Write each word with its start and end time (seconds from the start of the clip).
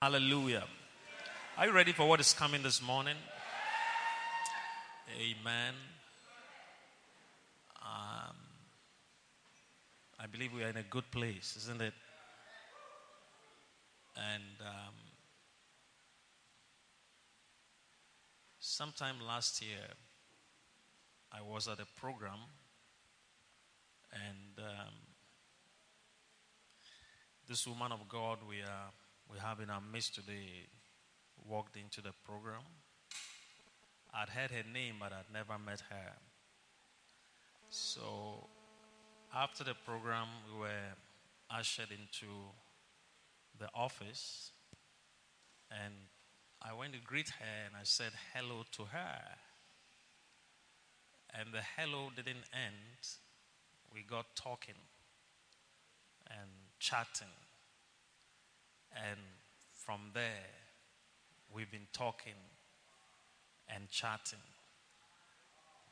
Hallelujah. 0.00 0.62
Are 1.56 1.66
you 1.66 1.72
ready 1.72 1.90
for 1.90 2.08
what 2.08 2.20
is 2.20 2.32
coming 2.32 2.62
this 2.62 2.80
morning? 2.80 3.16
Amen. 5.12 5.74
Um, 7.82 8.36
I 10.16 10.26
believe 10.30 10.52
we 10.52 10.62
are 10.62 10.68
in 10.68 10.76
a 10.76 10.84
good 10.84 11.10
place, 11.10 11.56
isn't 11.56 11.82
it? 11.82 11.94
And 14.16 14.44
um, 14.60 14.94
sometime 18.60 19.16
last 19.26 19.60
year, 19.60 19.88
I 21.32 21.42
was 21.42 21.66
at 21.66 21.80
a 21.80 21.86
program, 22.00 22.38
and 24.12 24.64
um, 24.64 24.94
this 27.48 27.66
woman 27.66 27.90
of 27.90 28.08
God 28.08 28.38
we 28.48 28.60
are 28.60 28.92
we 29.30 29.38
have 29.38 29.60
in 29.60 29.70
our 29.70 29.80
midst 29.80 30.14
today 30.14 30.66
walked 31.46 31.76
into 31.76 32.00
the 32.00 32.12
program. 32.24 32.62
I'd 34.12 34.30
heard 34.30 34.50
her 34.50 34.64
name, 34.72 34.96
but 35.00 35.12
I'd 35.12 35.32
never 35.32 35.58
met 35.58 35.82
her. 35.90 36.12
So 37.68 38.46
after 39.34 39.64
the 39.64 39.74
program, 39.74 40.28
we 40.50 40.60
were 40.60 40.94
ushered 41.50 41.90
into 41.90 42.32
the 43.58 43.68
office, 43.74 44.52
and 45.70 45.94
I 46.62 46.72
went 46.72 46.94
to 46.94 47.00
greet 47.00 47.28
her 47.28 47.66
and 47.66 47.76
I 47.76 47.84
said 47.84 48.12
hello 48.34 48.64
to 48.72 48.84
her. 48.84 49.20
And 51.34 51.52
the 51.52 51.60
hello 51.76 52.10
didn't 52.16 52.44
end. 52.52 53.06
We 53.92 54.02
got 54.02 54.34
talking 54.34 54.74
and 56.30 56.48
chatting. 56.78 57.28
And 58.94 59.18
from 59.72 60.10
there, 60.14 60.46
we've 61.52 61.70
been 61.70 61.88
talking 61.92 62.32
and 63.74 63.88
chatting 63.88 64.38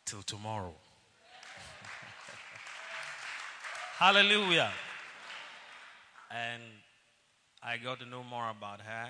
till 0.04 0.22
tomorrow. 0.22 0.74
Hallelujah. 3.98 4.70
And 6.30 6.62
I 7.62 7.76
got 7.78 8.00
to 8.00 8.06
know 8.06 8.22
more 8.22 8.50
about 8.50 8.80
her, 8.80 9.08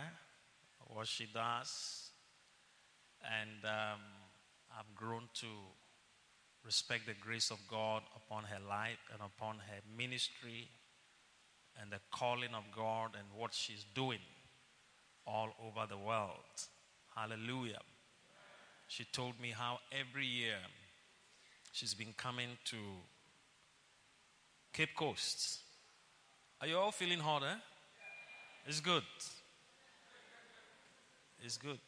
what 0.88 1.06
she 1.06 1.26
does, 1.32 2.10
and 3.24 3.64
um, 3.64 4.00
I've 4.78 4.94
grown 4.94 5.22
to 5.40 5.46
respect 6.64 7.06
the 7.06 7.14
grace 7.14 7.50
of 7.50 7.58
God 7.68 8.02
upon 8.14 8.44
her 8.44 8.60
life 8.68 8.98
and 9.12 9.20
upon 9.20 9.56
her 9.56 9.80
ministry 9.96 10.68
and 11.80 11.90
the 11.90 12.00
calling 12.10 12.54
of 12.54 12.64
God 12.74 13.10
and 13.14 13.26
what 13.36 13.52
she's 13.54 13.84
doing 13.94 14.18
all 15.26 15.50
over 15.64 15.86
the 15.88 15.98
world. 15.98 16.68
Hallelujah. 17.14 17.80
She 18.88 19.04
told 19.04 19.40
me 19.40 19.50
how 19.50 19.78
every 19.90 20.26
year 20.26 20.58
she's 21.72 21.94
been 21.94 22.14
coming 22.16 22.50
to 22.66 22.76
Cape 24.72 24.94
Coast. 24.96 25.60
Are 26.60 26.66
you 26.66 26.76
all 26.76 26.92
feeling 26.92 27.18
hot, 27.18 27.42
eh? 27.42 27.56
It's 28.66 28.80
good. 28.80 29.02
It's 31.42 31.56
good. 31.56 31.80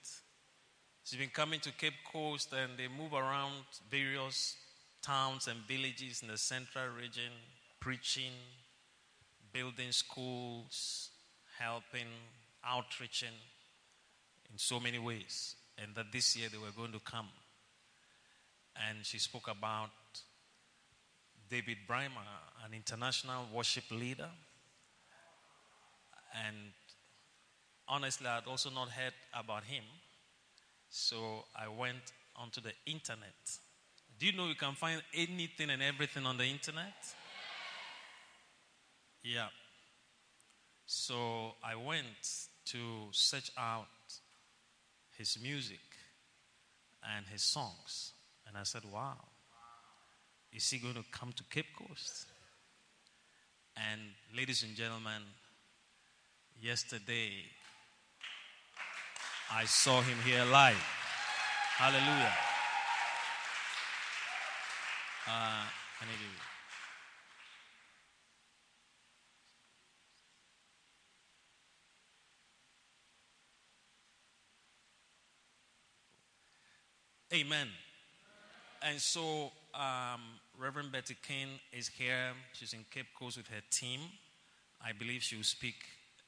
She's 1.04 1.18
been 1.18 1.30
coming 1.30 1.60
to 1.60 1.72
Cape 1.72 1.94
Coast 2.12 2.52
and 2.52 2.72
they 2.76 2.88
move 2.88 3.12
around 3.12 3.64
various 3.90 4.56
towns 5.02 5.48
and 5.48 5.58
villages 5.66 6.22
in 6.22 6.28
the 6.28 6.36
central 6.36 6.88
region, 6.88 7.32
preaching, 7.80 8.32
building 9.58 9.90
schools, 9.90 11.10
helping, 11.58 12.06
outreaching 12.64 13.36
in 14.52 14.58
so 14.58 14.78
many 14.78 14.98
ways. 14.98 15.56
And 15.82 15.94
that 15.96 16.12
this 16.12 16.36
year 16.36 16.48
they 16.50 16.58
were 16.58 16.74
going 16.76 16.92
to 16.92 17.00
come. 17.00 17.28
And 18.88 19.04
she 19.04 19.18
spoke 19.18 19.48
about 19.48 19.90
David 21.50 21.78
Brymer, 21.88 22.28
an 22.64 22.72
international 22.72 23.46
worship 23.52 23.84
leader. 23.90 24.30
And 26.46 26.56
honestly, 27.88 28.28
I'd 28.28 28.46
also 28.46 28.70
not 28.70 28.90
heard 28.90 29.14
about 29.34 29.64
him. 29.64 29.84
So 30.88 31.44
I 31.56 31.66
went 31.68 32.12
onto 32.36 32.60
the 32.60 32.72
internet. 32.86 33.58
Do 34.18 34.26
you 34.26 34.32
know 34.32 34.46
you 34.46 34.54
can 34.54 34.74
find 34.74 35.02
anything 35.14 35.70
and 35.70 35.82
everything 35.82 36.26
on 36.26 36.36
the 36.36 36.44
internet? 36.44 36.94
Yeah. 39.22 39.48
So 40.86 41.54
I 41.62 41.74
went 41.74 42.06
to 42.66 43.08
search 43.12 43.50
out 43.58 43.86
his 45.16 45.38
music 45.42 45.80
and 47.16 47.26
his 47.26 47.42
songs. 47.42 48.12
And 48.46 48.56
I 48.56 48.62
said, 48.62 48.82
wow, 48.92 49.16
is 50.52 50.70
he 50.70 50.78
going 50.78 50.94
to 50.94 51.04
come 51.12 51.32
to 51.32 51.44
Cape 51.50 51.66
Coast? 51.76 52.26
And 53.76 54.00
ladies 54.34 54.62
and 54.62 54.74
gentlemen, 54.74 55.22
yesterday 56.60 57.30
I 59.52 59.64
saw 59.66 60.00
him 60.00 60.16
here 60.24 60.44
live. 60.44 60.82
Hallelujah. 61.76 62.32
Uh, 65.28 65.64
Amen. 77.38 77.68
And 78.82 79.00
so, 79.00 79.52
um, 79.72 80.20
Reverend 80.58 80.90
Betty 80.90 81.14
King 81.22 81.46
is 81.72 81.86
here. 81.86 82.32
She's 82.52 82.72
in 82.72 82.84
Cape 82.90 83.06
Coast 83.16 83.36
with 83.36 83.46
her 83.46 83.60
team. 83.70 84.00
I 84.84 84.90
believe 84.90 85.22
she 85.22 85.36
will 85.36 85.44
speak 85.44 85.76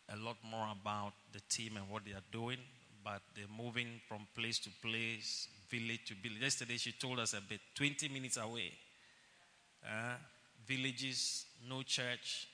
a 0.08 0.16
lot 0.16 0.36
more 0.48 0.68
about 0.70 1.14
the 1.32 1.40
team 1.48 1.76
and 1.78 1.90
what 1.90 2.04
they 2.04 2.12
are 2.12 2.22
doing. 2.30 2.58
But 3.02 3.22
they're 3.34 3.46
moving 3.58 4.00
from 4.08 4.28
place 4.36 4.60
to 4.60 4.70
place, 4.80 5.48
village 5.68 6.04
to 6.06 6.14
village. 6.14 6.42
Yesterday, 6.42 6.76
she 6.76 6.92
told 6.92 7.18
us 7.18 7.34
a 7.34 7.40
bit, 7.40 7.58
20 7.74 8.08
minutes 8.08 8.36
away. 8.36 8.70
Uh, 9.84 10.14
villages, 10.64 11.46
no 11.68 11.82
church, 11.82 12.46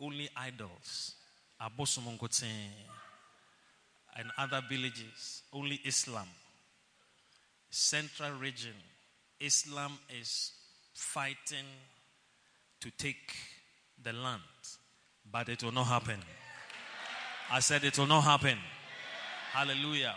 only 0.00 0.30
idols. 0.34 1.16
Abosumungote. 1.60 2.44
And 4.16 4.30
other 4.38 4.62
villages, 4.66 5.42
only 5.52 5.78
Islam 5.84 6.28
central 7.72 8.30
region, 8.32 8.74
Islam 9.40 9.98
is 10.20 10.52
fighting 10.94 11.64
to 12.80 12.90
take 12.90 13.34
the 14.02 14.12
land, 14.12 14.42
but 15.30 15.48
it 15.48 15.64
will 15.64 15.72
not 15.72 15.86
happen. 15.86 16.20
I 17.50 17.60
said 17.60 17.82
it 17.84 17.98
will 17.98 18.06
not 18.06 18.24
happen. 18.24 18.58
Hallelujah. 19.52 20.14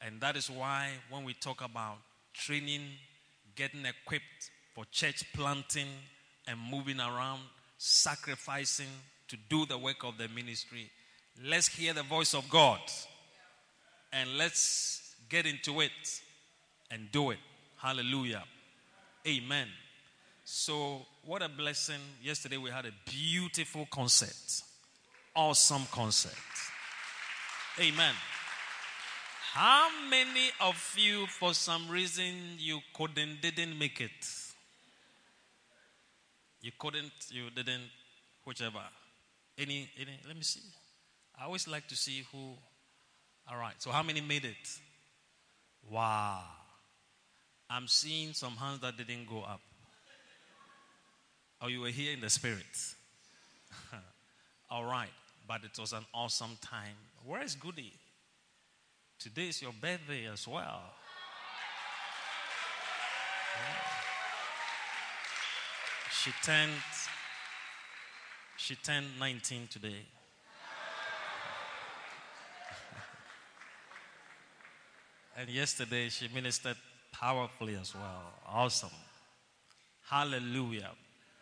And 0.00 0.20
that 0.20 0.36
is 0.36 0.50
why 0.50 0.90
when 1.10 1.24
we 1.24 1.34
talk 1.34 1.62
about 1.62 1.98
training, 2.32 2.82
getting 3.54 3.84
equipped 3.84 4.50
for 4.74 4.84
church 4.90 5.24
planting 5.34 5.88
and 6.46 6.58
moving 6.58 7.00
around, 7.00 7.40
sacrificing 7.76 8.86
to 9.28 9.36
do 9.50 9.66
the 9.66 9.76
work 9.76 10.04
of 10.04 10.16
the 10.16 10.28
ministry, 10.28 10.90
let's 11.44 11.68
hear 11.68 11.92
the 11.92 12.02
voice 12.02 12.34
of 12.34 12.48
God 12.48 12.80
and 14.12 14.38
let's 14.38 15.14
get 15.28 15.44
into 15.44 15.80
it 15.80 15.90
and 16.90 17.10
do 17.12 17.30
it. 17.30 17.38
Hallelujah. 17.76 18.44
Amen. 19.26 19.68
So, 20.44 21.02
what 21.24 21.42
a 21.42 21.48
blessing. 21.48 22.00
Yesterday 22.22 22.56
we 22.56 22.70
had 22.70 22.86
a 22.86 22.92
beautiful 23.04 23.86
concert. 23.90 24.62
Awesome 25.34 25.82
concert. 25.90 26.32
Amen. 27.78 28.14
How 29.52 29.88
many 30.08 30.50
of 30.60 30.94
you, 30.96 31.26
for 31.26 31.54
some 31.54 31.88
reason, 31.88 32.34
you 32.58 32.80
couldn't, 32.94 33.40
didn't 33.42 33.78
make 33.78 34.00
it? 34.00 34.26
You 36.60 36.72
couldn't, 36.78 37.12
you 37.30 37.50
didn't, 37.50 37.84
whichever. 38.44 38.82
Any, 39.56 39.90
any, 39.98 40.18
let 40.26 40.36
me 40.36 40.42
see. 40.42 40.62
I 41.40 41.44
always 41.44 41.68
like 41.68 41.86
to 41.88 41.96
see 41.96 42.24
who. 42.32 42.54
All 43.50 43.58
right. 43.58 43.74
So, 43.78 43.90
how 43.90 44.02
many 44.02 44.20
made 44.20 44.44
it? 44.44 44.78
Wow. 45.90 46.42
I'm 47.70 47.86
seeing 47.86 48.32
some 48.32 48.56
hands 48.56 48.80
that 48.80 48.96
didn't 48.96 49.28
go 49.28 49.42
up. 49.42 49.60
Or 51.60 51.66
oh, 51.66 51.68
you 51.68 51.80
were 51.80 51.88
here 51.88 52.14
in 52.14 52.20
the 52.20 52.30
spirit. 52.30 52.64
All 54.70 54.84
right. 54.84 55.10
But 55.46 55.64
it 55.64 55.78
was 55.78 55.92
an 55.92 56.06
awesome 56.14 56.56
time. 56.60 56.96
Where 57.24 57.42
is 57.42 57.54
Goody? 57.54 57.92
Today 59.18 59.48
is 59.48 59.60
your 59.60 59.72
birthday 59.72 60.26
as 60.32 60.46
well. 60.46 60.82
She 66.22 66.30
turned 66.42 66.72
she 68.56 68.74
turned 68.76 69.06
19 69.18 69.68
today. 69.68 70.02
And 75.38 75.48
yesterday 75.48 76.08
she 76.08 76.28
ministered 76.34 76.76
powerfully 77.18 77.74
as 77.74 77.94
well. 77.94 78.32
Awesome. 78.46 78.90
Hallelujah. 80.08 80.90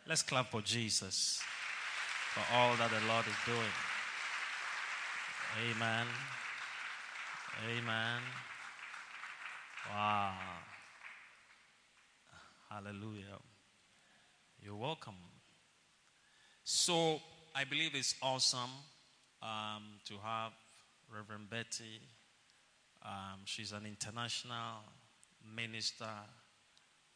Let's 0.09 0.23
clap 0.23 0.51
for 0.51 0.63
Jesus 0.63 1.41
for 2.35 2.43
all 2.55 2.75
that 2.77 2.91
the 2.91 3.07
Lord 3.07 3.27
is 3.27 3.35
doing. 3.45 3.75
Amen. 5.71 6.07
Amen. 7.69 8.21
Wow. 9.91 10.35
Hallelujah. 12.71 13.39
You're 14.63 14.77
welcome. 14.77 15.15
So, 16.65 17.21
I 17.55 17.65
believe 17.65 17.93
it's 17.95 18.17
awesome 18.23 18.71
um, 19.43 19.83
to 20.07 20.15
have 20.23 20.53
Reverend 21.15 21.49
Betty. 21.49 22.01
Um, 23.05 23.41
she's 23.45 23.73
an 23.73 23.87
international 23.87 24.83
minister, 25.55 26.05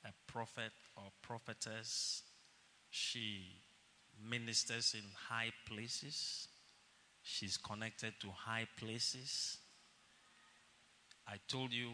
a 0.05 0.13
prophet 0.27 0.73
or 0.97 1.05
prophetess. 1.23 2.23
She 2.91 3.63
ministers 4.29 4.95
in 4.95 5.05
high 5.29 5.53
places. 5.67 6.49
She's 7.23 7.57
connected 7.57 8.15
to 8.21 8.29
high 8.29 8.67
places. 8.77 9.59
I 11.27 11.37
told 11.49 11.73
you 11.73 11.91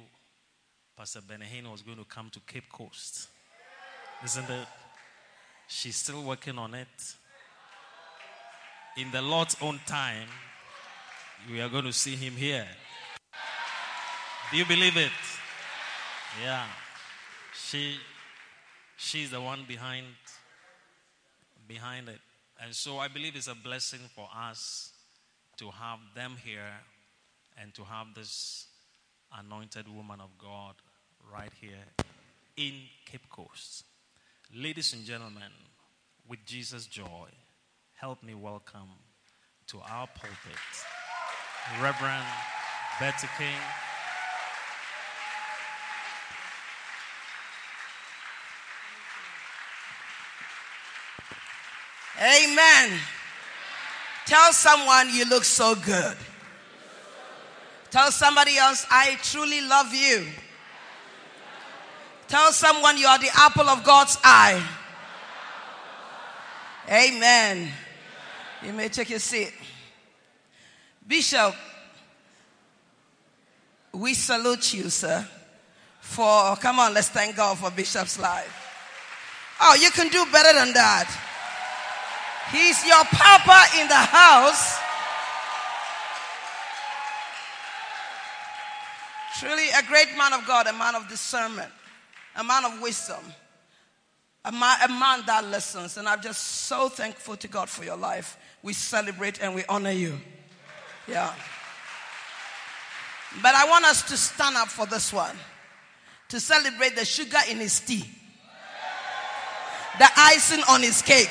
Pastor 0.96 1.20
Benny 1.20 1.44
Hinn 1.44 1.70
was 1.70 1.82
going 1.82 1.98
to 1.98 2.04
come 2.04 2.30
to 2.30 2.40
Cape 2.40 2.70
Coast. 2.72 3.28
Isn't 4.24 4.48
it? 4.48 4.66
She's 5.68 5.96
still 5.96 6.22
working 6.22 6.58
on 6.58 6.74
it. 6.74 7.14
In 8.96 9.10
the 9.10 9.20
Lord's 9.20 9.56
own 9.60 9.78
time, 9.86 10.28
we 11.50 11.60
are 11.60 11.68
going 11.68 11.84
to 11.84 11.92
see 11.92 12.16
him 12.16 12.34
here. 12.34 12.66
Do 14.50 14.56
you 14.56 14.64
believe 14.64 14.96
it? 14.96 15.12
Yeah. 16.42 16.64
She 17.54 17.96
she's 18.96 19.30
the 19.30 19.40
one 19.40 19.64
behind 19.66 20.06
behind 21.66 22.08
it. 22.08 22.20
And 22.62 22.74
so 22.74 22.98
I 22.98 23.08
believe 23.08 23.36
it's 23.36 23.48
a 23.48 23.54
blessing 23.54 24.00
for 24.14 24.28
us 24.34 24.92
to 25.58 25.70
have 25.70 25.98
them 26.14 26.36
here 26.44 26.80
and 27.60 27.72
to 27.74 27.84
have 27.84 28.08
this 28.14 28.66
anointed 29.38 29.88
woman 29.88 30.20
of 30.20 30.30
God 30.38 30.74
right 31.32 31.52
here 31.60 31.84
in 32.56 32.72
Cape 33.04 33.28
Coast. 33.30 33.84
Ladies 34.54 34.92
and 34.92 35.04
gentlemen, 35.04 35.52
with 36.28 36.44
Jesus' 36.44 36.86
joy, 36.86 37.28
help 37.94 38.22
me 38.22 38.34
welcome 38.34 38.90
to 39.68 39.78
our 39.78 40.06
pulpit 40.06 40.60
Reverend 41.82 42.24
Betty 43.00 43.28
King. 43.38 43.85
Amen. 52.20 52.98
Tell 54.26 54.52
someone 54.52 55.08
you 55.12 55.24
look 55.26 55.44
so 55.44 55.74
good. 55.74 56.16
Tell 57.90 58.10
somebody 58.10 58.56
else, 58.58 58.86
I 58.90 59.16
truly 59.22 59.60
love 59.60 59.94
you. 59.94 60.26
Tell 62.28 62.52
someone 62.52 62.98
you 62.98 63.06
are 63.06 63.18
the 63.18 63.30
apple 63.34 63.68
of 63.68 63.84
God's 63.84 64.18
eye. 64.24 64.62
Amen. 66.90 67.70
You 68.64 68.72
may 68.72 68.88
take 68.88 69.10
your 69.10 69.18
seat. 69.18 69.52
Bishop, 71.06 71.54
we 73.92 74.12
salute 74.14 74.74
you, 74.74 74.90
sir, 74.90 75.26
for, 76.00 76.56
come 76.56 76.80
on, 76.80 76.92
let's 76.92 77.08
thank 77.08 77.36
God 77.36 77.58
for 77.58 77.70
Bishop's 77.70 78.18
life. 78.18 78.52
Oh, 79.60 79.74
you 79.80 79.90
can 79.90 80.08
do 80.08 80.26
better 80.32 80.52
than 80.58 80.74
that. 80.74 81.25
He's 82.52 82.84
your 82.86 83.04
papa 83.04 83.78
in 83.80 83.88
the 83.88 83.94
house. 83.94 84.78
Truly 89.38 89.68
a 89.76 89.82
great 89.82 90.16
man 90.16 90.32
of 90.32 90.46
God, 90.46 90.66
a 90.66 90.72
man 90.72 90.94
of 90.94 91.08
discernment, 91.08 91.70
a 92.36 92.44
man 92.44 92.64
of 92.64 92.80
wisdom, 92.80 93.22
a 94.44 94.52
man, 94.52 94.78
a 94.84 94.88
man 94.88 95.22
that 95.26 95.44
listens. 95.44 95.96
And 95.98 96.08
I'm 96.08 96.22
just 96.22 96.42
so 96.42 96.88
thankful 96.88 97.36
to 97.36 97.48
God 97.48 97.68
for 97.68 97.84
your 97.84 97.96
life. 97.96 98.38
We 98.62 98.72
celebrate 98.72 99.42
and 99.42 99.54
we 99.54 99.64
honor 99.68 99.90
you. 99.90 100.14
Yeah. 101.06 101.32
But 103.42 103.54
I 103.54 103.68
want 103.68 103.84
us 103.84 104.02
to 104.08 104.16
stand 104.16 104.56
up 104.56 104.68
for 104.68 104.86
this 104.86 105.12
one 105.12 105.36
to 106.28 106.40
celebrate 106.40 106.96
the 106.96 107.04
sugar 107.04 107.38
in 107.50 107.58
his 107.58 107.78
tea, 107.80 108.04
the 109.98 110.08
icing 110.16 110.62
on 110.68 110.82
his 110.82 111.02
cake, 111.02 111.30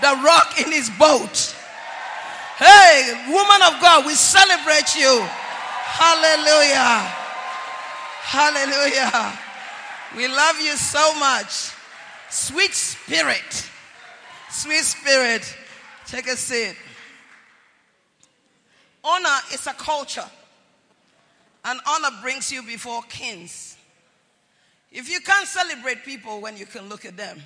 the 0.00 0.22
rock 0.24 0.60
in 0.60 0.72
his 0.72 0.90
boat. 0.90 1.54
Hey, 2.58 3.12
woman 3.28 3.62
of 3.62 3.80
God, 3.80 4.06
we 4.06 4.14
celebrate 4.14 4.94
you. 4.96 5.20
Hallelujah. 5.22 7.14
Hallelujah. 8.22 9.38
We 10.16 10.28
love 10.28 10.60
you 10.60 10.76
so 10.76 11.14
much. 11.18 11.72
Sweet 12.30 12.74
spirit. 12.74 13.70
Sweet 14.50 14.84
spirit. 14.84 15.56
Take 16.06 16.26
a 16.26 16.36
seat. 16.36 16.76
Honor 19.04 19.38
is 19.52 19.66
a 19.66 19.72
culture, 19.72 20.28
and 21.64 21.80
honor 21.86 22.16
brings 22.20 22.50
you 22.50 22.62
before 22.62 23.02
kings. 23.08 23.76
If 24.90 25.08
you 25.10 25.20
can't 25.20 25.46
celebrate 25.46 26.04
people 26.04 26.40
when 26.40 26.56
you 26.56 26.66
can 26.66 26.88
look 26.88 27.04
at 27.04 27.16
them, 27.16 27.40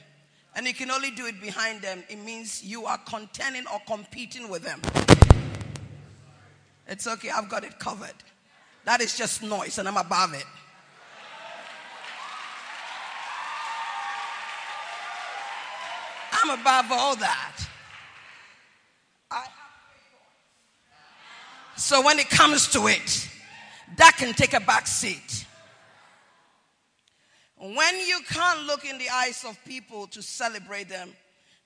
and 0.54 0.66
you 0.66 0.74
can 0.74 0.90
only 0.90 1.10
do 1.10 1.26
it 1.26 1.40
behind 1.40 1.82
them, 1.82 2.04
it 2.08 2.18
means 2.18 2.62
you 2.62 2.84
are 2.86 2.98
contending 3.06 3.64
or 3.72 3.80
competing 3.86 4.48
with 4.48 4.62
them. 4.62 4.80
It's 6.86 7.06
okay, 7.06 7.30
I've 7.30 7.48
got 7.48 7.64
it 7.64 7.78
covered. 7.78 8.14
That 8.84 9.00
is 9.00 9.16
just 9.16 9.42
noise, 9.42 9.78
and 9.78 9.88
I'm 9.88 9.96
above 9.96 10.34
it. 10.34 10.44
I'm 16.32 16.58
above 16.58 16.86
all 16.90 17.16
that. 17.16 17.52
so 21.76 22.02
when 22.02 22.18
it 22.18 22.28
comes 22.30 22.68
to 22.68 22.86
it, 22.86 23.28
that 23.96 24.16
can 24.16 24.34
take 24.34 24.54
a 24.54 24.60
back 24.60 24.86
seat. 24.86 25.46
When 27.62 28.00
you 28.00 28.18
can't 28.28 28.66
look 28.66 28.84
in 28.84 28.98
the 28.98 29.08
eyes 29.08 29.44
of 29.48 29.56
people 29.64 30.08
to 30.08 30.20
celebrate 30.20 30.88
them 30.88 31.10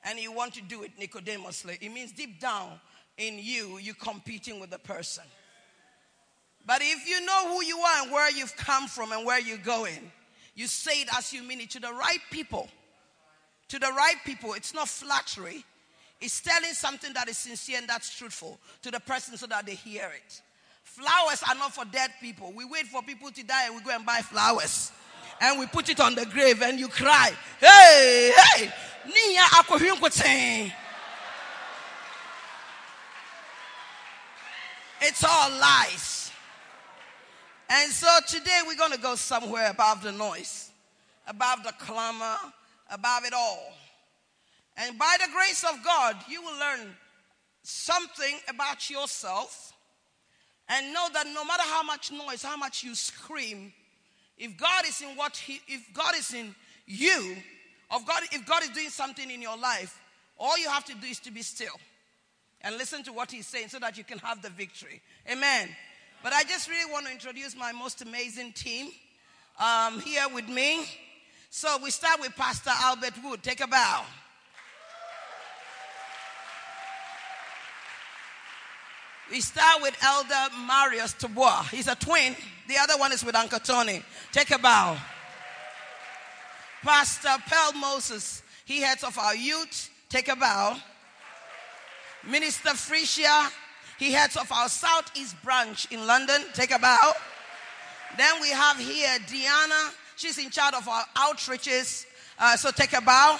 and 0.04 0.18
you 0.18 0.30
want 0.30 0.52
to 0.54 0.60
do 0.60 0.82
it 0.82 0.90
Nicodemusly, 1.00 1.78
it 1.80 1.90
means 1.90 2.12
deep 2.12 2.38
down 2.38 2.78
in 3.16 3.38
you, 3.38 3.78
you're 3.78 3.94
competing 3.94 4.60
with 4.60 4.68
the 4.68 4.78
person. 4.78 5.24
But 6.66 6.82
if 6.82 7.08
you 7.08 7.24
know 7.24 7.48
who 7.48 7.64
you 7.64 7.78
are 7.78 8.02
and 8.02 8.12
where 8.12 8.30
you've 8.30 8.54
come 8.58 8.88
from 8.88 9.10
and 9.12 9.24
where 9.24 9.40
you're 9.40 9.56
going, 9.56 10.12
you 10.54 10.66
say 10.66 11.00
it 11.00 11.08
as 11.16 11.32
you 11.32 11.42
mean 11.42 11.62
it 11.62 11.70
to 11.70 11.80
the 11.80 11.94
right 11.94 12.20
people. 12.30 12.68
To 13.68 13.78
the 13.78 13.90
right 13.96 14.16
people, 14.26 14.52
it's 14.52 14.74
not 14.74 14.88
flattery. 14.88 15.64
It's 16.20 16.42
telling 16.42 16.74
something 16.74 17.14
that 17.14 17.30
is 17.30 17.38
sincere 17.38 17.78
and 17.78 17.88
that's 17.88 18.14
truthful 18.14 18.60
to 18.82 18.90
the 18.90 19.00
person 19.00 19.38
so 19.38 19.46
that 19.46 19.64
they 19.64 19.76
hear 19.76 20.10
it. 20.14 20.42
Flowers 20.82 21.42
are 21.48 21.54
not 21.54 21.72
for 21.72 21.86
dead 21.86 22.10
people. 22.20 22.52
We 22.54 22.66
wait 22.66 22.86
for 22.86 23.02
people 23.02 23.30
to 23.30 23.42
die 23.42 23.64
and 23.66 23.76
we 23.76 23.80
go 23.80 23.92
and 23.92 24.04
buy 24.04 24.20
flowers. 24.20 24.92
And 25.40 25.58
we 25.58 25.66
put 25.66 25.88
it 25.88 26.00
on 26.00 26.14
the 26.14 26.26
grave 26.26 26.62
and 26.62 26.78
you 26.78 26.88
cry. 26.88 27.32
Hey, 27.60 28.32
hey, 28.36 28.72
It's 35.00 35.22
all 35.22 35.50
lies. 35.50 36.32
And 37.68 37.92
so 37.92 38.08
today 38.28 38.60
we're 38.66 38.76
going 38.76 38.92
to 38.92 38.98
go 38.98 39.14
somewhere 39.14 39.70
above 39.70 40.02
the 40.02 40.12
noise, 40.12 40.70
above 41.26 41.64
the 41.64 41.72
clamor, 41.78 42.36
above 42.90 43.24
it 43.24 43.32
all. 43.32 43.72
And 44.76 44.98
by 44.98 45.16
the 45.18 45.32
grace 45.32 45.64
of 45.64 45.82
God, 45.84 46.16
you 46.28 46.42
will 46.42 46.58
learn 46.58 46.94
something 47.62 48.38
about 48.48 48.88
yourself 48.90 49.72
and 50.68 50.92
know 50.92 51.08
that 51.12 51.26
no 51.26 51.44
matter 51.44 51.62
how 51.64 51.82
much 51.82 52.12
noise, 52.12 52.42
how 52.42 52.56
much 52.56 52.84
you 52.84 52.94
scream, 52.94 53.72
if 54.38 54.56
God 54.56 54.86
is 54.86 55.00
in 55.00 55.16
what 55.16 55.36
he, 55.36 55.60
if 55.68 55.92
God 55.94 56.14
is 56.16 56.34
in 56.34 56.54
you, 56.86 57.36
of 57.90 58.06
God, 58.06 58.22
if 58.32 58.46
God 58.46 58.62
is 58.62 58.70
doing 58.70 58.90
something 58.90 59.30
in 59.30 59.40
your 59.40 59.56
life, 59.56 60.00
all 60.38 60.58
you 60.58 60.68
have 60.68 60.84
to 60.86 60.94
do 60.94 61.06
is 61.06 61.20
to 61.20 61.30
be 61.30 61.42
still 61.42 61.74
and 62.62 62.76
listen 62.76 63.02
to 63.04 63.12
what 63.12 63.30
He's 63.30 63.46
saying 63.46 63.68
so 63.68 63.78
that 63.78 63.96
you 63.96 64.04
can 64.04 64.18
have 64.18 64.42
the 64.42 64.50
victory. 64.50 65.00
Amen. 65.30 65.68
But 66.22 66.32
I 66.32 66.42
just 66.44 66.68
really 66.68 66.90
want 66.90 67.06
to 67.06 67.12
introduce 67.12 67.56
my 67.56 67.72
most 67.72 68.02
amazing 68.02 68.52
team 68.52 68.88
um, 69.60 70.00
here 70.00 70.24
with 70.34 70.48
me. 70.48 70.84
So 71.50 71.78
we 71.82 71.90
start 71.90 72.20
with 72.20 72.34
Pastor 72.34 72.70
Albert 72.74 73.14
Wood. 73.22 73.42
Take 73.42 73.60
a 73.60 73.66
bow. 73.66 74.04
We 79.30 79.40
start 79.40 79.82
with 79.82 79.96
Elder 80.04 80.54
Marius 80.66 81.14
Tabois. 81.14 81.68
He's 81.70 81.88
a 81.88 81.96
twin. 81.96 82.36
The 82.68 82.76
other 82.78 82.96
one 82.96 83.12
is 83.12 83.24
with 83.24 83.34
Uncle 83.34 83.58
Tony. 83.58 84.02
Take 84.30 84.52
a 84.52 84.58
bow. 84.58 84.96
Pastor 86.82 87.34
Pearl 87.48 87.72
Moses, 87.72 88.44
he 88.64 88.80
heads 88.80 89.02
of 89.02 89.18
our 89.18 89.34
youth. 89.34 89.90
Take 90.08 90.28
a 90.28 90.36
bow. 90.36 90.76
Minister 92.24 92.70
Frisia, 92.70 93.50
he 93.98 94.12
heads 94.12 94.36
of 94.36 94.50
our 94.52 94.68
Southeast 94.68 95.34
branch 95.42 95.90
in 95.90 96.06
London. 96.06 96.42
Take 96.54 96.70
a 96.70 96.78
bow. 96.78 97.12
Then 98.16 98.40
we 98.40 98.50
have 98.50 98.78
here 98.78 99.18
Diana. 99.28 99.90
She's 100.14 100.38
in 100.38 100.50
charge 100.50 100.74
of 100.74 100.88
our 100.88 101.04
outreaches. 101.16 102.06
Uh, 102.38 102.56
so 102.56 102.70
take 102.70 102.92
a 102.92 103.00
bow. 103.00 103.38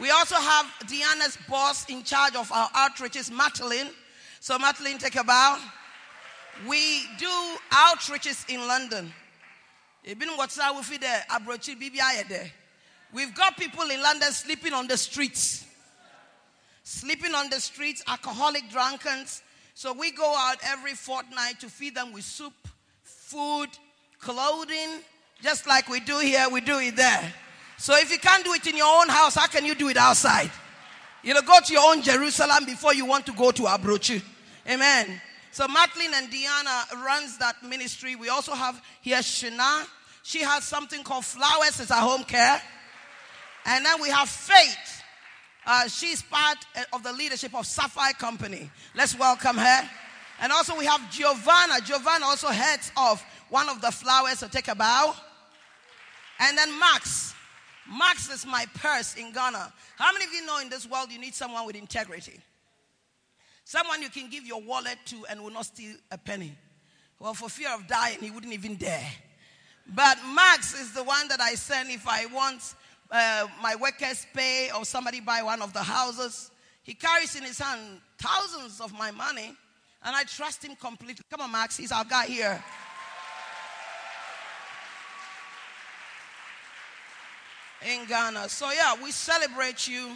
We 0.00 0.10
also 0.10 0.36
have 0.36 0.66
Diana's 0.86 1.36
boss 1.48 1.88
in 1.90 2.04
charge 2.04 2.36
of 2.36 2.50
our 2.52 2.68
outreaches, 2.70 3.30
Madeline. 3.30 3.90
So 4.40 4.58
Madeline, 4.58 4.96
take 4.96 5.16
a 5.16 5.24
bow. 5.24 5.58
We 6.66 7.02
do 7.18 7.30
outreaches 7.70 8.48
in 8.48 8.66
London. 8.66 9.12
We've 13.12 13.34
got 13.34 13.58
people 13.58 13.82
in 13.82 14.02
London 14.02 14.32
sleeping 14.32 14.72
on 14.72 14.86
the 14.86 14.96
streets. 14.96 15.66
Sleeping 16.84 17.34
on 17.34 17.50
the 17.50 17.60
streets, 17.60 18.02
alcoholic 18.08 18.70
drunkards. 18.70 19.42
So 19.74 19.92
we 19.92 20.10
go 20.10 20.34
out 20.34 20.56
every 20.64 20.94
fortnight 20.94 21.60
to 21.60 21.68
feed 21.68 21.94
them 21.94 22.12
with 22.12 22.24
soup, 22.24 22.54
food, 23.02 23.68
clothing, 24.20 25.00
just 25.42 25.66
like 25.66 25.88
we 25.88 26.00
do 26.00 26.18
here, 26.18 26.48
we 26.50 26.62
do 26.62 26.78
it 26.78 26.96
there. 26.96 27.32
So 27.76 27.94
if 27.96 28.10
you 28.10 28.18
can't 28.18 28.44
do 28.44 28.54
it 28.54 28.66
in 28.66 28.76
your 28.76 29.00
own 29.00 29.08
house, 29.08 29.34
how 29.34 29.46
can 29.46 29.66
you 29.66 29.74
do 29.74 29.88
it 29.88 29.96
outside? 29.98 30.50
You 31.22 31.34
know, 31.34 31.42
go 31.42 31.58
to 31.60 31.72
your 31.72 31.90
own 31.90 32.02
Jerusalem 32.02 32.64
before 32.64 32.94
you 32.94 33.04
want 33.04 33.26
to 33.26 33.32
go 33.32 33.50
to 33.50 33.62
Abrochi. 33.62 34.22
Amen. 34.68 35.20
So 35.52 35.66
Madeline 35.68 36.12
and 36.14 36.30
Diana 36.30 36.84
runs 37.04 37.36
that 37.38 37.62
ministry. 37.62 38.16
We 38.16 38.28
also 38.28 38.52
have 38.54 38.80
here. 39.02 39.20
She 39.22 40.40
has 40.40 40.64
something 40.64 41.02
called 41.02 41.24
Flowers 41.24 41.80
as 41.80 41.90
a 41.90 41.96
home 41.96 42.24
care. 42.24 42.62
And 43.66 43.84
then 43.84 44.00
we 44.00 44.08
have 44.08 44.28
Faith. 44.28 45.02
Uh, 45.66 45.88
she's 45.88 46.22
part 46.22 46.56
of 46.92 47.02
the 47.02 47.12
leadership 47.12 47.54
of 47.54 47.66
Sapphire 47.66 48.14
Company. 48.14 48.70
Let's 48.94 49.18
welcome 49.18 49.58
her. 49.58 49.90
And 50.40 50.52
also 50.52 50.78
we 50.78 50.86
have 50.86 51.10
Giovanna. 51.10 51.80
Giovanna 51.84 52.24
also 52.24 52.48
heads 52.48 52.90
of 52.96 53.22
one 53.50 53.68
of 53.68 53.82
the 53.82 53.90
flowers. 53.90 54.38
So 54.38 54.48
take 54.48 54.68
a 54.68 54.74
bow. 54.74 55.14
And 56.38 56.56
then 56.56 56.78
Max. 56.78 57.34
Max 57.88 58.30
is 58.30 58.46
my 58.46 58.66
purse 58.74 59.14
in 59.14 59.32
Ghana. 59.32 59.72
How 59.96 60.12
many 60.12 60.24
of 60.24 60.32
you 60.32 60.46
know 60.46 60.58
in 60.60 60.68
this 60.68 60.88
world 60.88 61.10
you 61.10 61.18
need 61.18 61.34
someone 61.34 61.66
with 61.66 61.76
integrity? 61.76 62.40
Someone 63.64 64.02
you 64.02 64.10
can 64.10 64.28
give 64.28 64.44
your 64.44 64.60
wallet 64.60 64.98
to 65.06 65.24
and 65.30 65.42
will 65.42 65.50
not 65.50 65.66
steal 65.66 65.94
a 66.10 66.18
penny. 66.18 66.52
Well, 67.18 67.34
for 67.34 67.48
fear 67.48 67.68
of 67.74 67.86
dying, 67.86 68.18
he 68.20 68.30
wouldn't 68.30 68.52
even 68.52 68.76
dare. 68.76 69.06
But 69.86 70.18
Max 70.34 70.78
is 70.80 70.92
the 70.92 71.04
one 71.04 71.28
that 71.28 71.40
I 71.40 71.54
send 71.54 71.90
if 71.90 72.06
I 72.06 72.26
want 72.26 72.74
uh, 73.10 73.46
my 73.62 73.76
workers' 73.76 74.26
pay 74.34 74.70
or 74.76 74.84
somebody 74.84 75.20
buy 75.20 75.42
one 75.42 75.62
of 75.62 75.72
the 75.72 75.82
houses. 75.82 76.50
He 76.82 76.94
carries 76.94 77.36
in 77.36 77.42
his 77.42 77.58
hand 77.58 78.00
thousands 78.18 78.80
of 78.80 78.92
my 78.92 79.10
money, 79.10 79.54
and 80.02 80.16
I 80.16 80.24
trust 80.24 80.64
him 80.64 80.76
completely. 80.76 81.24
Come 81.30 81.40
on, 81.40 81.52
Max, 81.52 81.76
he's 81.76 81.92
our 81.92 82.04
guy 82.04 82.26
here. 82.26 82.62
In 87.86 88.06
Ghana. 88.06 88.48
So, 88.48 88.70
yeah, 88.70 88.94
we 89.02 89.10
celebrate 89.10 89.88
you. 89.88 90.10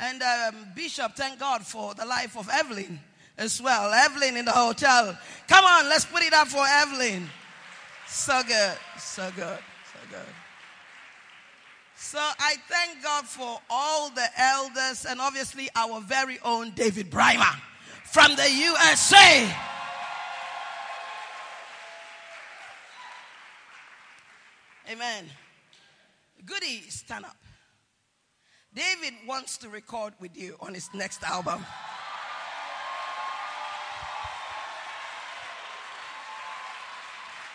And 0.00 0.22
um, 0.22 0.54
Bishop, 0.74 1.16
thank 1.16 1.40
God 1.40 1.66
for 1.66 1.94
the 1.94 2.04
life 2.04 2.36
of 2.36 2.48
Evelyn 2.50 3.00
as 3.36 3.62
well. 3.62 3.92
Evelyn 3.92 4.36
in 4.36 4.44
the 4.44 4.52
hotel. 4.52 5.16
Come 5.48 5.64
on, 5.64 5.88
let's 5.88 6.04
put 6.04 6.22
it 6.22 6.32
up 6.32 6.48
for 6.48 6.64
Evelyn. 6.66 7.28
So 8.06 8.40
good, 8.46 8.76
so 8.98 9.30
good, 9.36 9.58
so 9.92 9.98
good. 10.10 10.34
So 11.96 12.18
I 12.18 12.54
thank 12.68 13.02
God 13.02 13.26
for 13.26 13.60
all 13.68 14.10
the 14.10 14.26
elders 14.36 15.04
and 15.04 15.20
obviously 15.20 15.68
our 15.74 16.00
very 16.00 16.38
own 16.44 16.70
David 16.70 17.10
Brymer 17.10 17.54
from 18.04 18.34
the 18.36 18.50
USA. 18.50 19.52
Amen. 24.90 25.26
Goody, 26.44 26.82
stand 26.88 27.24
up. 27.24 27.36
David 28.74 29.14
wants 29.26 29.58
to 29.58 29.68
record 29.68 30.12
with 30.20 30.36
you 30.36 30.56
on 30.60 30.74
his 30.74 30.88
next 30.94 31.22
album. 31.22 31.64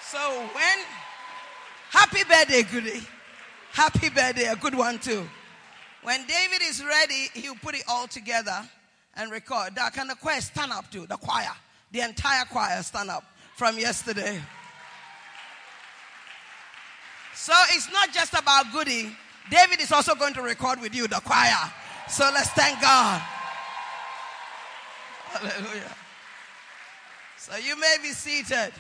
So 0.02 0.20
when 0.54 0.78
happy 1.90 2.24
birthday, 2.24 2.64
Goody. 2.64 3.02
Happy 3.72 4.10
birthday, 4.10 4.46
a 4.46 4.56
good 4.56 4.76
one 4.76 5.00
too. 5.00 5.28
When 6.04 6.20
David 6.28 6.62
is 6.62 6.84
ready, 6.84 7.30
he'll 7.34 7.56
put 7.56 7.76
it 7.76 7.84
all 7.88 8.08
together 8.08 8.62
and 9.16 9.32
record. 9.32 9.76
That 9.76 9.94
can 9.94 10.08
the 10.08 10.16
choir 10.16 10.42
stand 10.42 10.72
up 10.72 10.92
to 10.92 11.08
the 11.08 11.18
choir, 11.18 11.54
the 11.92 12.02
entire 12.02 12.46
choir 12.46 12.84
stand 12.84 13.10
up 13.10 13.24
from 13.56 13.80
yesterday. 13.80 14.40
So 17.36 17.54
it's 17.72 17.92
not 17.92 18.14
just 18.14 18.34
about 18.34 18.72
Goody. 18.72 19.16
David 19.50 19.82
is 19.82 19.92
also 19.92 20.16
going 20.16 20.34
to 20.36 20.42
record 20.42 20.80
with 20.80 20.96
you, 20.96 21.08
the 21.08 21.20
choir. 21.24 21.72
So 22.10 22.30
let's 22.34 22.50
thank 22.52 22.80
God. 22.80 23.22
Hallelujah. 25.32 25.96
So 27.38 27.58
you 27.58 27.78
may 27.78 27.98
be 28.02 28.10
seated. 28.10 28.72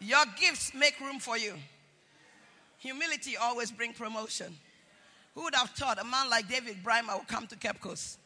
Your 0.00 0.24
gifts 0.40 0.72
make 0.74 1.00
room 1.00 1.18
for 1.18 1.36
you. 1.36 1.54
Humility 2.78 3.36
always 3.36 3.72
bring 3.72 3.92
promotion. 3.92 4.56
Who 5.34 5.42
would 5.44 5.54
have 5.54 5.70
thought 5.70 5.98
a 6.00 6.04
man 6.04 6.30
like 6.30 6.48
David 6.48 6.76
Brymer 6.84 7.18
would 7.18 7.26
come 7.26 7.46
to 7.48 7.56
Coast 7.80 8.18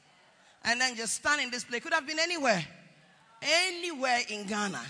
and 0.65 0.81
then 0.81 0.95
just 0.97 1.15
stand 1.15 1.41
in 1.41 1.51
this 1.51 1.65
place? 1.65 1.83
Could 1.83 1.95
have 1.95 2.07
been 2.07 2.19
anywhere, 2.19 2.63
anywhere 3.41 4.21
in 4.29 4.47
Ghana, 4.47 4.83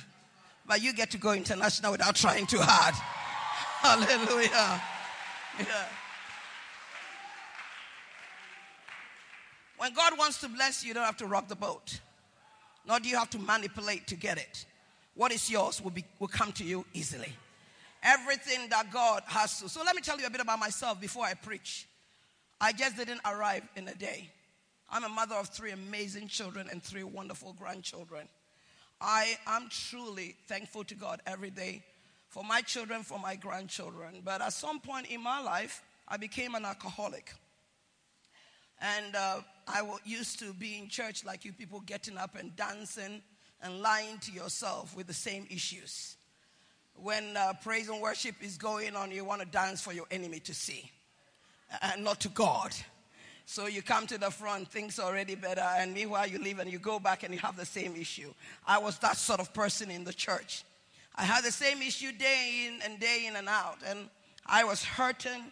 but 0.66 0.82
you 0.82 0.92
get 0.92 1.10
to 1.12 1.18
go 1.18 1.32
international 1.32 1.92
without 1.92 2.16
trying 2.16 2.46
too 2.46 2.60
hard. 2.60 2.94
Hallelujah. 3.82 4.80
Yeah. 5.58 5.64
When 9.76 9.92
God 9.92 10.16
wants 10.16 10.40
to 10.42 10.48
bless 10.48 10.84
you, 10.84 10.88
you 10.88 10.94
don't 10.94 11.04
have 11.04 11.16
to 11.16 11.26
rock 11.26 11.48
the 11.48 11.56
boat, 11.56 11.98
nor 12.86 13.00
do 13.00 13.08
you 13.08 13.16
have 13.16 13.30
to 13.30 13.40
manipulate 13.40 14.06
to 14.06 14.14
get 14.14 14.38
it. 14.38 14.66
What 15.16 15.32
is 15.32 15.50
yours 15.50 15.82
will, 15.82 15.90
be, 15.90 16.04
will 16.20 16.28
come 16.28 16.52
to 16.52 16.64
you 16.64 16.84
easily. 16.94 17.32
Everything 18.04 18.68
that 18.70 18.92
God 18.92 19.24
has 19.26 19.58
to. 19.58 19.68
So 19.68 19.82
let 19.82 19.96
me 19.96 20.02
tell 20.02 20.16
you 20.20 20.26
a 20.26 20.30
bit 20.30 20.40
about 20.40 20.60
myself 20.60 21.00
before 21.00 21.24
I 21.24 21.34
preach. 21.34 21.88
I 22.60 22.70
just 22.70 22.96
didn't 22.96 23.20
arrive 23.24 23.64
in 23.74 23.88
a 23.88 23.94
day. 23.96 24.30
I'm 24.92 25.02
a 25.02 25.08
mother 25.08 25.34
of 25.34 25.48
three 25.48 25.72
amazing 25.72 26.28
children 26.28 26.68
and 26.70 26.80
three 26.80 27.02
wonderful 27.02 27.56
grandchildren. 27.58 28.28
I 29.00 29.36
am 29.48 29.68
truly 29.68 30.36
thankful 30.46 30.84
to 30.84 30.94
God 30.94 31.20
every 31.26 31.50
day 31.50 31.82
for 32.32 32.42
my 32.42 32.62
children, 32.62 33.02
for 33.02 33.18
my 33.18 33.36
grandchildren. 33.36 34.22
But 34.24 34.40
at 34.40 34.54
some 34.54 34.80
point 34.80 35.06
in 35.08 35.22
my 35.22 35.42
life, 35.42 35.82
I 36.08 36.16
became 36.16 36.54
an 36.54 36.64
alcoholic. 36.64 37.30
And 38.80 39.14
uh, 39.14 39.40
I 39.68 39.82
used 40.06 40.38
to 40.38 40.54
be 40.54 40.78
in 40.78 40.88
church 40.88 41.26
like 41.26 41.44
you 41.44 41.52
people, 41.52 41.80
getting 41.80 42.16
up 42.16 42.34
and 42.34 42.56
dancing 42.56 43.20
and 43.62 43.82
lying 43.82 44.18
to 44.20 44.32
yourself 44.32 44.96
with 44.96 45.08
the 45.08 45.14
same 45.14 45.46
issues. 45.50 46.16
When 46.94 47.36
uh, 47.36 47.52
praise 47.62 47.90
and 47.90 48.00
worship 48.00 48.36
is 48.40 48.56
going 48.56 48.96
on, 48.96 49.10
you 49.10 49.26
want 49.26 49.42
to 49.42 49.46
dance 49.46 49.82
for 49.82 49.92
your 49.92 50.06
enemy 50.10 50.40
to 50.40 50.54
see 50.54 50.90
and 51.82 52.02
not 52.02 52.20
to 52.20 52.30
God. 52.30 52.74
So 53.44 53.66
you 53.66 53.82
come 53.82 54.06
to 54.06 54.16
the 54.16 54.30
front, 54.30 54.68
things 54.68 54.98
are 54.98 55.06
already 55.06 55.34
better, 55.34 55.60
and 55.60 55.92
meanwhile 55.92 56.26
you 56.26 56.38
leave 56.38 56.60
and 56.60 56.72
you 56.72 56.78
go 56.78 56.98
back 56.98 57.24
and 57.24 57.34
you 57.34 57.40
have 57.40 57.58
the 57.58 57.66
same 57.66 57.94
issue. 57.94 58.32
I 58.66 58.78
was 58.78 58.98
that 59.00 59.18
sort 59.18 59.40
of 59.40 59.52
person 59.52 59.90
in 59.90 60.04
the 60.04 60.14
church. 60.14 60.64
I 61.14 61.24
had 61.24 61.44
the 61.44 61.52
same 61.52 61.82
issue 61.82 62.12
day 62.12 62.66
in 62.66 62.80
and 62.82 62.98
day 62.98 63.26
in 63.26 63.36
and 63.36 63.48
out. 63.48 63.78
And 63.86 64.08
I 64.46 64.64
was 64.64 64.82
hurting 64.82 65.44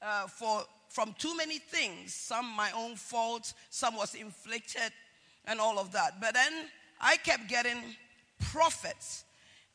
uh, 0.00 0.26
for, 0.26 0.62
from 0.88 1.14
too 1.18 1.36
many 1.36 1.58
things. 1.58 2.14
Some 2.14 2.46
my 2.56 2.70
own 2.72 2.96
faults, 2.96 3.54
some 3.70 3.96
was 3.96 4.14
inflicted, 4.14 4.92
and 5.46 5.60
all 5.60 5.78
of 5.78 5.92
that. 5.92 6.20
But 6.20 6.34
then 6.34 6.52
I 7.00 7.16
kept 7.16 7.48
getting 7.48 7.78
prophets. 8.40 9.24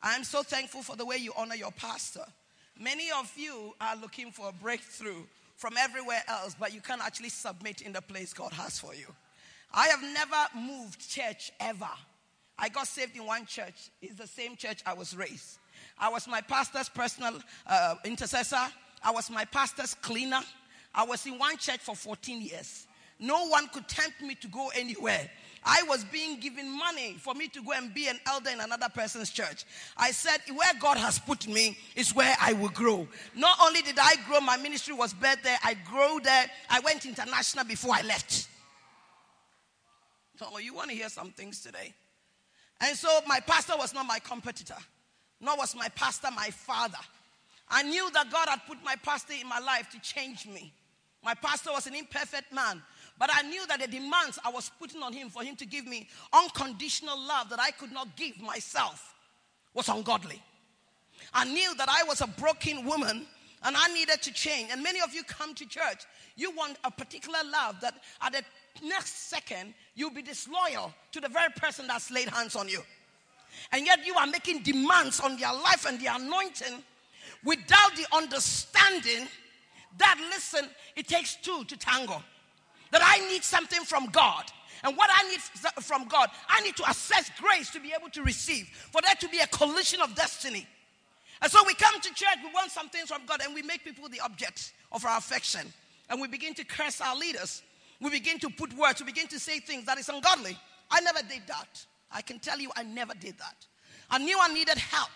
I'm 0.02 0.24
so 0.24 0.42
thankful 0.42 0.82
for 0.82 0.96
the 0.96 1.04
way 1.04 1.16
you 1.16 1.32
honor 1.36 1.56
your 1.56 1.72
pastor. 1.72 2.24
Many 2.80 3.10
of 3.18 3.32
you 3.36 3.74
are 3.80 3.96
looking 3.96 4.30
for 4.30 4.48
a 4.48 4.52
breakthrough 4.52 5.24
from 5.56 5.76
everywhere 5.76 6.22
else, 6.28 6.54
but 6.58 6.72
you 6.72 6.80
can't 6.80 7.04
actually 7.04 7.30
submit 7.30 7.82
in 7.82 7.92
the 7.92 8.00
place 8.00 8.32
God 8.32 8.52
has 8.52 8.78
for 8.78 8.94
you. 8.94 9.06
I 9.74 9.88
have 9.88 10.02
never 10.02 10.36
moved 10.54 11.10
church 11.10 11.50
ever. 11.60 11.90
I 12.58 12.68
got 12.68 12.86
saved 12.86 13.16
in 13.16 13.24
one 13.24 13.46
church. 13.46 13.90
It's 14.02 14.14
the 14.14 14.26
same 14.26 14.56
church 14.56 14.82
I 14.84 14.94
was 14.94 15.16
raised. 15.16 15.58
I 15.98 16.08
was 16.08 16.26
my 16.26 16.40
pastor's 16.40 16.88
personal 16.88 17.34
uh, 17.66 17.94
intercessor. 18.04 18.66
I 19.02 19.10
was 19.12 19.30
my 19.30 19.44
pastor's 19.44 19.94
cleaner. 19.94 20.40
I 20.94 21.04
was 21.04 21.24
in 21.26 21.38
one 21.38 21.56
church 21.56 21.80
for 21.80 21.94
14 21.94 22.40
years. 22.40 22.86
No 23.20 23.46
one 23.48 23.68
could 23.68 23.86
tempt 23.88 24.20
me 24.22 24.34
to 24.36 24.48
go 24.48 24.70
anywhere. 24.76 25.28
I 25.64 25.82
was 25.88 26.04
being 26.04 26.38
given 26.38 26.76
money 26.76 27.16
for 27.18 27.34
me 27.34 27.48
to 27.48 27.62
go 27.62 27.72
and 27.72 27.92
be 27.92 28.06
an 28.06 28.18
elder 28.26 28.50
in 28.50 28.60
another 28.60 28.88
person's 28.88 29.30
church. 29.30 29.64
I 29.96 30.12
said, 30.12 30.38
where 30.54 30.72
God 30.80 30.98
has 30.98 31.18
put 31.18 31.48
me 31.48 31.76
is 31.96 32.14
where 32.14 32.36
I 32.40 32.52
will 32.52 32.68
grow. 32.68 33.08
Not 33.34 33.58
only 33.62 33.82
did 33.82 33.98
I 33.98 34.14
grow, 34.26 34.40
my 34.40 34.56
ministry 34.56 34.94
was 34.94 35.12
birthed 35.14 35.42
there, 35.42 35.58
I 35.64 35.74
grew 35.74 36.20
there. 36.22 36.46
I 36.70 36.80
went 36.80 37.06
international 37.06 37.64
before 37.64 37.94
I 37.94 38.02
left. 38.02 38.48
Oh, 40.40 40.58
you 40.58 40.72
want 40.72 40.90
to 40.90 40.96
hear 40.96 41.08
some 41.08 41.30
things 41.30 41.60
today? 41.60 41.92
And 42.80 42.96
so 42.96 43.20
my 43.26 43.40
pastor 43.40 43.74
was 43.76 43.92
not 43.92 44.06
my 44.06 44.18
competitor, 44.18 44.76
nor 45.40 45.56
was 45.56 45.74
my 45.74 45.88
pastor 45.88 46.28
my 46.34 46.50
father. 46.50 46.98
I 47.68 47.82
knew 47.82 48.10
that 48.12 48.30
God 48.30 48.48
had 48.48 48.60
put 48.66 48.82
my 48.84 48.96
pastor 48.96 49.34
in 49.38 49.48
my 49.48 49.58
life 49.58 49.90
to 49.90 50.00
change 50.00 50.46
me. 50.46 50.72
My 51.22 51.34
pastor 51.34 51.70
was 51.72 51.86
an 51.86 51.94
imperfect 51.94 52.52
man, 52.52 52.80
but 53.18 53.30
I 53.32 53.42
knew 53.42 53.66
that 53.66 53.80
the 53.80 53.88
demands 53.88 54.38
I 54.44 54.50
was 54.50 54.70
putting 54.78 55.02
on 55.02 55.12
him 55.12 55.28
for 55.28 55.42
him 55.42 55.56
to 55.56 55.66
give 55.66 55.86
me 55.86 56.08
unconditional 56.32 57.18
love 57.18 57.50
that 57.50 57.60
I 57.60 57.72
could 57.72 57.92
not 57.92 58.16
give 58.16 58.40
myself 58.40 59.14
was 59.74 59.88
ungodly. 59.88 60.40
I 61.34 61.44
knew 61.44 61.74
that 61.74 61.88
I 61.88 62.04
was 62.04 62.20
a 62.20 62.26
broken 62.26 62.84
woman 62.84 63.26
and 63.62 63.76
I 63.76 63.92
needed 63.92 64.22
to 64.22 64.32
change. 64.32 64.70
And 64.70 64.82
many 64.82 65.00
of 65.00 65.12
you 65.12 65.24
come 65.24 65.54
to 65.54 65.66
church, 65.66 66.04
you 66.36 66.52
want 66.52 66.78
a 66.84 66.90
particular 66.90 67.40
love 67.50 67.80
that 67.80 67.94
at 68.22 68.32
the 68.32 68.42
next 68.82 69.28
second 69.28 69.74
you'll 69.94 70.10
be 70.10 70.22
disloyal 70.22 70.92
to 71.12 71.20
the 71.20 71.28
very 71.28 71.50
person 71.56 71.86
that's 71.86 72.10
laid 72.10 72.28
hands 72.28 72.56
on 72.56 72.68
you. 72.68 72.80
And 73.72 73.86
yet 73.86 74.04
you 74.06 74.14
are 74.14 74.26
making 74.26 74.62
demands 74.62 75.20
on 75.20 75.38
their 75.38 75.52
life 75.52 75.86
and 75.86 76.00
their 76.00 76.14
anointing 76.14 76.82
without 77.44 77.96
the 77.96 78.06
understanding 78.14 79.26
that, 79.98 80.18
listen, 80.30 80.68
it 80.96 81.08
takes 81.08 81.36
two 81.36 81.64
to 81.64 81.76
tango. 81.76 82.22
That 82.90 83.02
I 83.04 83.26
need 83.28 83.42
something 83.44 83.82
from 83.82 84.06
God. 84.06 84.44
And 84.84 84.96
what 84.96 85.10
I 85.12 85.28
need 85.28 85.40
from 85.82 86.06
God, 86.06 86.30
I 86.48 86.60
need 86.60 86.76
to 86.76 86.88
assess 86.88 87.30
grace 87.40 87.70
to 87.70 87.80
be 87.80 87.92
able 87.98 88.10
to 88.10 88.22
receive, 88.22 88.68
for 88.92 89.00
there 89.02 89.14
to 89.16 89.28
be 89.28 89.40
a 89.40 89.46
collision 89.48 90.00
of 90.00 90.14
destiny. 90.14 90.66
And 91.42 91.50
so 91.50 91.58
we 91.66 91.74
come 91.74 92.00
to 92.00 92.08
church, 92.14 92.38
we 92.42 92.52
want 92.52 92.70
some 92.70 92.88
things 92.88 93.08
from 93.08 93.22
God, 93.26 93.40
and 93.44 93.54
we 93.54 93.62
make 93.62 93.84
people 93.84 94.08
the 94.08 94.20
object 94.20 94.72
of 94.92 95.04
our 95.04 95.18
affection. 95.18 95.72
And 96.08 96.20
we 96.20 96.28
begin 96.28 96.54
to 96.54 96.64
curse 96.64 97.00
our 97.00 97.16
leaders. 97.16 97.62
We 98.00 98.10
begin 98.10 98.38
to 98.40 98.50
put 98.50 98.76
words, 98.76 99.00
we 99.00 99.06
begin 99.06 99.26
to 99.28 99.40
say 99.40 99.58
things 99.60 99.86
that 99.86 99.98
is 99.98 100.08
ungodly. 100.08 100.56
I 100.90 101.00
never 101.00 101.20
did 101.20 101.42
that. 101.48 101.84
I 102.10 102.22
can 102.22 102.38
tell 102.38 102.58
you, 102.58 102.70
I 102.76 102.82
never 102.84 103.12
did 103.14 103.38
that. 103.38 103.66
I 104.10 104.18
knew 104.18 104.38
I 104.40 104.52
needed 104.52 104.78
help. 104.78 105.10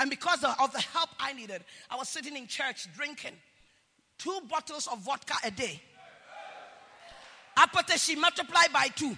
And 0.00 0.10
because 0.10 0.42
of 0.42 0.72
the 0.72 0.80
help 0.80 1.10
I 1.20 1.32
needed, 1.32 1.62
I 1.90 1.96
was 1.96 2.08
sitting 2.08 2.36
in 2.36 2.46
church 2.46 2.88
drinking 2.96 3.32
two 4.18 4.40
bottles 4.48 4.88
of 4.90 4.98
vodka 5.00 5.34
a 5.44 5.50
day. 5.50 5.80
Apoteshi 7.56 8.16
multiplied 8.16 8.72
by 8.72 8.88
two. 8.88 9.16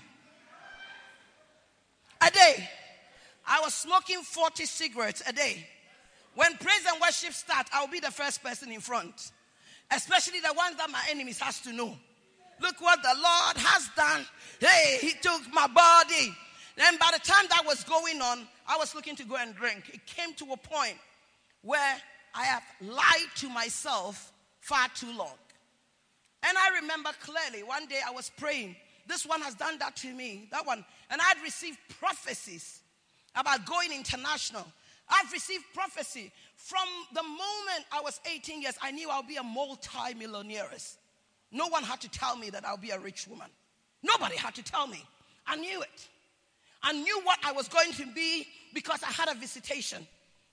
A 2.21 2.31
day. 2.31 2.69
I 3.47 3.61
was 3.61 3.75
smoking 3.75 4.23
40 4.23 4.64
cigarettes 4.64 5.23
a 5.26 5.33
day. 5.33 5.66
When 6.35 6.54
praise 6.57 6.85
and 6.90 7.00
worship 7.00 7.33
start, 7.33 7.69
I'll 7.73 7.87
be 7.87 8.00
the 8.00 8.11
first 8.11 8.43
person 8.43 8.73
in 8.73 8.81
front. 8.81 9.31
Especially 9.90 10.40
the 10.40 10.52
ones 10.54 10.76
that 10.76 10.90
my 10.90 11.02
enemies 11.11 11.38
has 11.38 11.61
to 11.61 11.73
know. 11.73 11.97
Look 12.61 12.81
what 12.81 13.03
the 13.03 13.15
Lord 13.15 13.57
has 13.57 13.89
done. 13.97 14.27
Hey, 14.61 14.99
he 15.01 15.13
took 15.21 15.43
my 15.53 15.67
body. 15.67 16.35
Then 16.77 16.97
by 16.99 17.11
the 17.13 17.21
time 17.21 17.47
that 17.51 17.65
was 17.67 17.85
going 17.85 18.21
on, 18.21 18.47
I 18.67 18.77
was 18.77 18.95
looking 18.95 19.17
to 19.17 19.25
go 19.25 19.37
and 19.37 19.55
drink. 19.55 19.91
It 19.93 20.07
came 20.07 20.35
to 20.35 20.53
a 20.53 20.57
point 20.57 20.97
where 21.63 21.97
I 22.35 22.45
have 22.45 22.63
lied 22.81 23.29
to 23.37 23.49
myself 23.49 24.33
far 24.61 24.89
too 24.95 25.17
long. 25.17 25.35
And 26.47 26.59
I 26.59 26.81
remember 26.81 27.11
clearly 27.21 27.63
one 27.63 27.87
day 27.87 28.01
I 28.07 28.11
was 28.11 28.31
praying. 28.37 28.77
This 29.07 29.25
one 29.25 29.41
has 29.43 29.55
done 29.55 29.79
that 29.79 29.97
to 29.97 30.13
me, 30.13 30.49
that 30.51 30.67
one. 30.67 30.85
And 31.11 31.21
I'd 31.21 31.43
received 31.43 31.79
prophecies 32.01 32.81
about 33.35 33.67
going 33.67 33.93
international. 33.93 34.67
I've 35.09 35.31
received 35.33 35.65
prophecy. 35.75 36.33
From 36.57 36.88
the 37.12 37.23
moment 37.23 37.87
I 37.93 38.01
was 38.01 38.21
18 38.31 38.62
years, 38.62 38.75
I 38.83 38.90
knew 38.90 39.11
I'll 39.11 39.23
be 39.23 39.37
a 39.37 39.43
multi-millionaire. 39.43 40.71
No 41.55 41.69
one 41.69 41.85
had 41.85 42.01
to 42.01 42.11
tell 42.11 42.37
me 42.37 42.51
that 42.51 42.67
I'll 42.67 42.77
be 42.77 42.90
a 42.90 42.99
rich 42.99 43.29
woman. 43.29 43.47
Nobody 44.03 44.37
had 44.37 44.57
to 44.57 44.62
tell 44.62 44.88
me. 44.88 45.03
I 45.47 45.55
knew 45.55 45.81
it. 45.83 46.09
I 46.83 46.93
knew 46.93 47.21
what 47.23 47.38
I 47.45 47.53
was 47.53 47.69
going 47.69 47.93
to 47.93 48.07
be 48.12 48.47
because 48.75 49.03
I 49.05 49.12
had 49.12 49.29
a 49.29 49.38
visitation, 49.38 50.05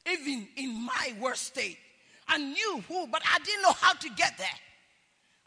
even 0.09 0.47
in 0.55 0.85
my 0.85 1.13
worst 1.19 1.47
state. 1.47 1.79
I 2.27 2.37
knew 2.37 2.83
who, 2.87 3.07
but 3.07 3.23
I 3.25 3.39
didn't 3.39 3.63
know 3.63 3.73
how 3.73 3.93
to 3.93 4.09
get 4.09 4.37
there. 4.37 4.47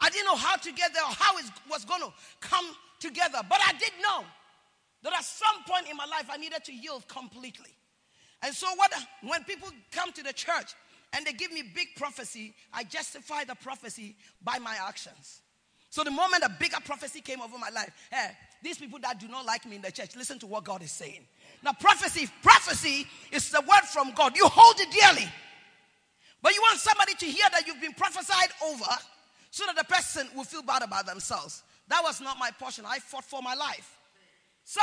I 0.00 0.10
didn't 0.10 0.26
know 0.26 0.36
how 0.36 0.56
to 0.56 0.72
get 0.72 0.92
there 0.92 1.04
or 1.04 1.14
how 1.14 1.38
it 1.38 1.44
was 1.70 1.84
going 1.84 2.02
to 2.02 2.12
come 2.40 2.66
together. 2.98 3.38
But 3.48 3.60
I 3.64 3.72
did 3.74 3.92
know 4.02 4.24
that 5.04 5.12
at 5.12 5.24
some 5.24 5.62
point 5.68 5.88
in 5.88 5.96
my 5.96 6.06
life 6.06 6.26
I 6.30 6.36
needed 6.36 6.64
to 6.64 6.72
yield 6.74 7.06
completely. 7.06 7.70
And 8.42 8.52
so 8.52 8.66
what 8.74 8.92
when 9.22 9.44
people 9.44 9.68
come 9.92 10.12
to 10.12 10.22
the 10.24 10.32
church 10.32 10.74
and 11.12 11.24
they 11.24 11.32
give 11.32 11.52
me 11.52 11.62
big 11.62 11.88
prophecy, 11.96 12.54
I 12.72 12.82
justify 12.82 13.44
the 13.44 13.54
prophecy 13.54 14.16
by 14.42 14.58
my 14.58 14.76
actions. 14.86 15.42
So 15.94 16.02
the 16.02 16.10
moment 16.10 16.42
a 16.42 16.48
bigger 16.48 16.78
prophecy 16.84 17.20
came 17.20 17.40
over 17.40 17.56
my 17.56 17.68
life, 17.68 17.88
hey, 18.10 18.32
these 18.60 18.78
people 18.78 18.98
that 19.02 19.20
do 19.20 19.28
not 19.28 19.46
like 19.46 19.64
me 19.64 19.76
in 19.76 19.82
the 19.82 19.92
church, 19.92 20.16
listen 20.16 20.40
to 20.40 20.46
what 20.48 20.64
God 20.64 20.82
is 20.82 20.90
saying. 20.90 21.20
Now, 21.62 21.70
prophecy, 21.72 22.28
prophecy 22.42 23.06
is 23.30 23.48
the 23.50 23.60
word 23.60 23.84
from 23.92 24.10
God. 24.12 24.36
You 24.36 24.44
hold 24.46 24.74
it 24.80 24.88
dearly. 24.90 25.30
But 26.42 26.52
you 26.52 26.60
want 26.62 26.80
somebody 26.80 27.14
to 27.14 27.26
hear 27.26 27.44
that 27.52 27.68
you've 27.68 27.80
been 27.80 27.92
prophesied 27.92 28.48
over 28.66 28.90
so 29.52 29.66
that 29.66 29.76
the 29.76 29.84
person 29.84 30.26
will 30.34 30.42
feel 30.42 30.62
bad 30.62 30.82
about 30.82 31.06
themselves. 31.06 31.62
That 31.86 32.00
was 32.02 32.20
not 32.20 32.40
my 32.40 32.50
portion. 32.50 32.84
I 32.84 32.98
fought 32.98 33.24
for 33.24 33.40
my 33.40 33.54
life. 33.54 33.96
So, 34.64 34.80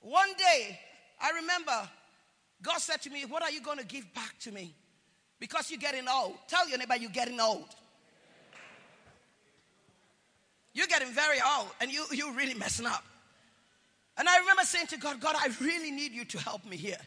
one 0.00 0.30
day, 0.36 0.80
I 1.20 1.30
remember 1.30 1.88
God 2.60 2.78
said 2.78 3.02
to 3.02 3.10
me, 3.10 3.24
What 3.24 3.44
are 3.44 3.52
you 3.52 3.60
going 3.60 3.78
to 3.78 3.86
give 3.86 4.12
back 4.14 4.34
to 4.40 4.50
me? 4.50 4.74
Because 5.38 5.70
you're 5.70 5.78
getting 5.78 6.08
old. 6.08 6.38
Tell 6.48 6.68
your 6.68 6.78
neighbor 6.78 6.96
you're 6.96 7.08
getting 7.08 7.38
old. 7.38 7.68
You're 10.74 10.86
getting 10.86 11.12
very 11.12 11.38
old 11.58 11.68
and 11.80 11.90
you, 11.92 12.04
you're 12.12 12.32
really 12.32 12.54
messing 12.54 12.86
up. 12.86 13.04
And 14.16 14.28
I 14.28 14.38
remember 14.38 14.62
saying 14.62 14.88
to 14.88 14.98
God, 14.98 15.20
God, 15.20 15.36
I 15.38 15.48
really 15.60 15.90
need 15.90 16.12
you 16.12 16.24
to 16.26 16.38
help 16.38 16.64
me 16.64 16.76
here. 16.76 16.98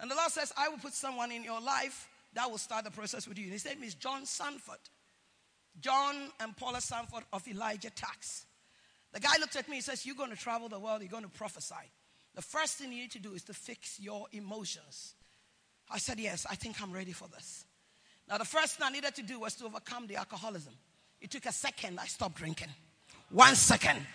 And 0.00 0.10
the 0.10 0.14
Lord 0.14 0.30
says, 0.30 0.52
I 0.56 0.68
will 0.68 0.78
put 0.78 0.94
someone 0.94 1.30
in 1.30 1.44
your 1.44 1.60
life 1.60 2.08
that 2.34 2.50
will 2.50 2.58
start 2.58 2.84
the 2.84 2.90
process 2.90 3.28
with 3.28 3.38
you. 3.38 3.44
And 3.44 3.52
his 3.52 3.64
name 3.64 3.82
is 3.82 3.94
John 3.94 4.26
Sandford. 4.26 4.78
John 5.80 6.16
and 6.40 6.56
Paula 6.56 6.80
Sandford 6.80 7.24
of 7.32 7.46
Elijah 7.48 7.90
Tax. 7.90 8.46
The 9.12 9.20
guy 9.20 9.36
looked 9.38 9.56
at 9.56 9.68
me 9.68 9.76
and 9.76 9.84
says, 9.84 10.04
You're 10.04 10.16
going 10.16 10.30
to 10.30 10.36
travel 10.36 10.68
the 10.68 10.78
world, 10.78 11.00
you're 11.00 11.10
going 11.10 11.22
to 11.24 11.28
prophesy. 11.28 11.74
The 12.34 12.42
first 12.42 12.78
thing 12.78 12.92
you 12.92 13.02
need 13.02 13.10
to 13.12 13.18
do 13.18 13.34
is 13.34 13.42
to 13.44 13.54
fix 13.54 14.00
your 14.00 14.26
emotions. 14.32 15.14
I 15.90 15.98
said, 15.98 16.18
Yes, 16.18 16.46
I 16.48 16.54
think 16.54 16.80
I'm 16.82 16.92
ready 16.92 17.12
for 17.12 17.28
this. 17.28 17.64
Now, 18.28 18.38
the 18.38 18.44
first 18.44 18.76
thing 18.76 18.86
I 18.86 18.90
needed 18.90 19.14
to 19.16 19.22
do 19.22 19.40
was 19.40 19.54
to 19.56 19.66
overcome 19.66 20.06
the 20.06 20.16
alcoholism. 20.16 20.72
It 21.20 21.30
took 21.30 21.46
a 21.46 21.52
second, 21.52 22.00
I 22.00 22.06
stopped 22.06 22.36
drinking. 22.36 22.68
One 23.32 23.54
second. 23.54 24.06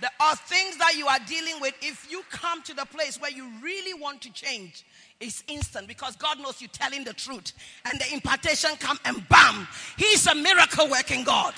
There 0.00 0.10
are 0.20 0.36
things 0.36 0.76
that 0.76 0.94
you 0.96 1.06
are 1.06 1.18
dealing 1.26 1.54
with. 1.60 1.74
If 1.80 2.10
you 2.10 2.22
come 2.30 2.62
to 2.64 2.74
the 2.74 2.84
place 2.84 3.18
where 3.18 3.30
you 3.30 3.50
really 3.62 3.94
want 3.98 4.20
to 4.22 4.32
change, 4.32 4.84
it's 5.20 5.42
instant 5.48 5.88
because 5.88 6.16
God 6.16 6.38
knows 6.38 6.60
you're 6.60 6.68
telling 6.68 7.02
the 7.02 7.14
truth. 7.14 7.52
And 7.86 7.98
the 7.98 8.12
impartation 8.12 8.72
come 8.78 8.98
and 9.06 9.26
bam, 9.30 9.66
He's 9.96 10.26
a 10.26 10.34
miracle 10.34 10.88
working 10.90 11.24
God. 11.24 11.54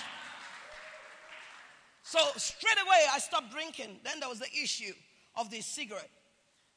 So 2.04 2.20
straight 2.36 2.78
away, 2.80 3.04
I 3.12 3.18
stopped 3.18 3.50
drinking. 3.50 3.98
Then 4.04 4.20
there 4.20 4.28
was 4.28 4.38
the 4.38 4.50
issue 4.62 4.92
of 5.36 5.50
the 5.50 5.60
cigarette. 5.60 6.08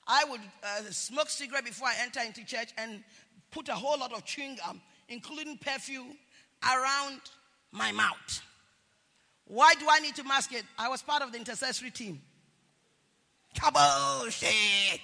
I 0.07 0.25
would 0.25 0.41
uh, 0.63 0.81
smoke 0.89 1.29
cigarette 1.29 1.63
before 1.63 1.87
I 1.87 1.93
enter 2.01 2.21
into 2.21 2.43
church 2.43 2.73
and 2.77 3.03
put 3.51 3.69
a 3.69 3.75
whole 3.75 3.99
lot 3.99 4.13
of 4.13 4.25
chewing 4.25 4.57
gum, 4.65 4.81
including 5.09 5.57
perfume, 5.59 6.17
around 6.63 7.21
my 7.71 7.91
mouth. 7.91 8.41
Why 9.51 9.73
do 9.73 9.85
I 9.89 9.99
need 9.99 10.15
to 10.15 10.23
mask 10.23 10.53
it? 10.53 10.63
I 10.79 10.87
was 10.87 11.01
part 11.01 11.21
of 11.21 11.33
the 11.33 11.37
intercessory 11.37 11.91
team. 11.91 12.21
Taboshe. 13.53 14.97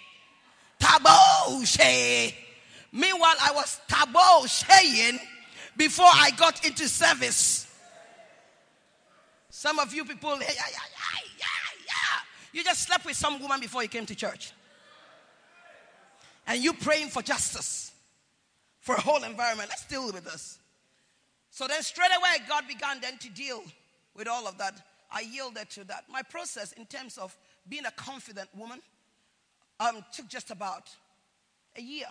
Taboshe. 0.80 2.34
Meanwhile, 2.94 3.36
I 3.42 3.52
was 3.54 3.82
tabosheing 3.90 5.20
before 5.76 6.08
I 6.10 6.32
got 6.38 6.66
into 6.66 6.88
service. 6.88 7.68
Some 9.50 9.80
of 9.80 9.94
you 9.94 10.06
people, 10.06 10.30
yeah, 10.30 10.48
yeah, 10.48 10.54
yeah, 10.56 11.20
yeah, 11.38 11.84
yeah. 11.86 12.20
You 12.54 12.64
just 12.64 12.88
slept 12.88 13.06
with 13.06 13.18
some 13.18 13.42
woman 13.42 13.60
before 13.60 13.84
you 13.84 13.90
came 13.90 14.06
to 14.06 14.16
church. 14.16 14.54
And 16.48 16.64
you 16.64 16.72
praying 16.72 17.10
for 17.10 17.22
justice 17.22 17.92
for 18.80 18.96
a 18.96 19.02
whole 19.02 19.26
environment. 19.26 19.68
Let's 19.68 19.86
deal 19.88 20.06
with 20.06 20.24
this. 20.24 20.58
So 21.52 21.68
then 21.68 21.82
straight 21.82 22.12
away, 22.18 22.46
God 22.48 22.66
began 22.66 23.02
then 23.02 23.18
to 23.18 23.30
deal 23.30 23.62
with 24.18 24.28
all 24.28 24.48
of 24.48 24.58
that, 24.58 24.82
I 25.12 25.22
yielded 25.22 25.70
to 25.72 25.84
that. 25.86 26.06
My 26.12 26.22
process 26.22 26.74
in 26.74 26.86
terms 26.86 27.18
of 27.18 27.38
being 27.70 27.86
a 27.86 27.92
confident 27.92 28.50
woman 28.56 28.82
um, 29.80 30.04
took 30.12 30.28
just 30.28 30.52
about 30.52 30.90
a 31.78 31.82
year. 31.82 32.08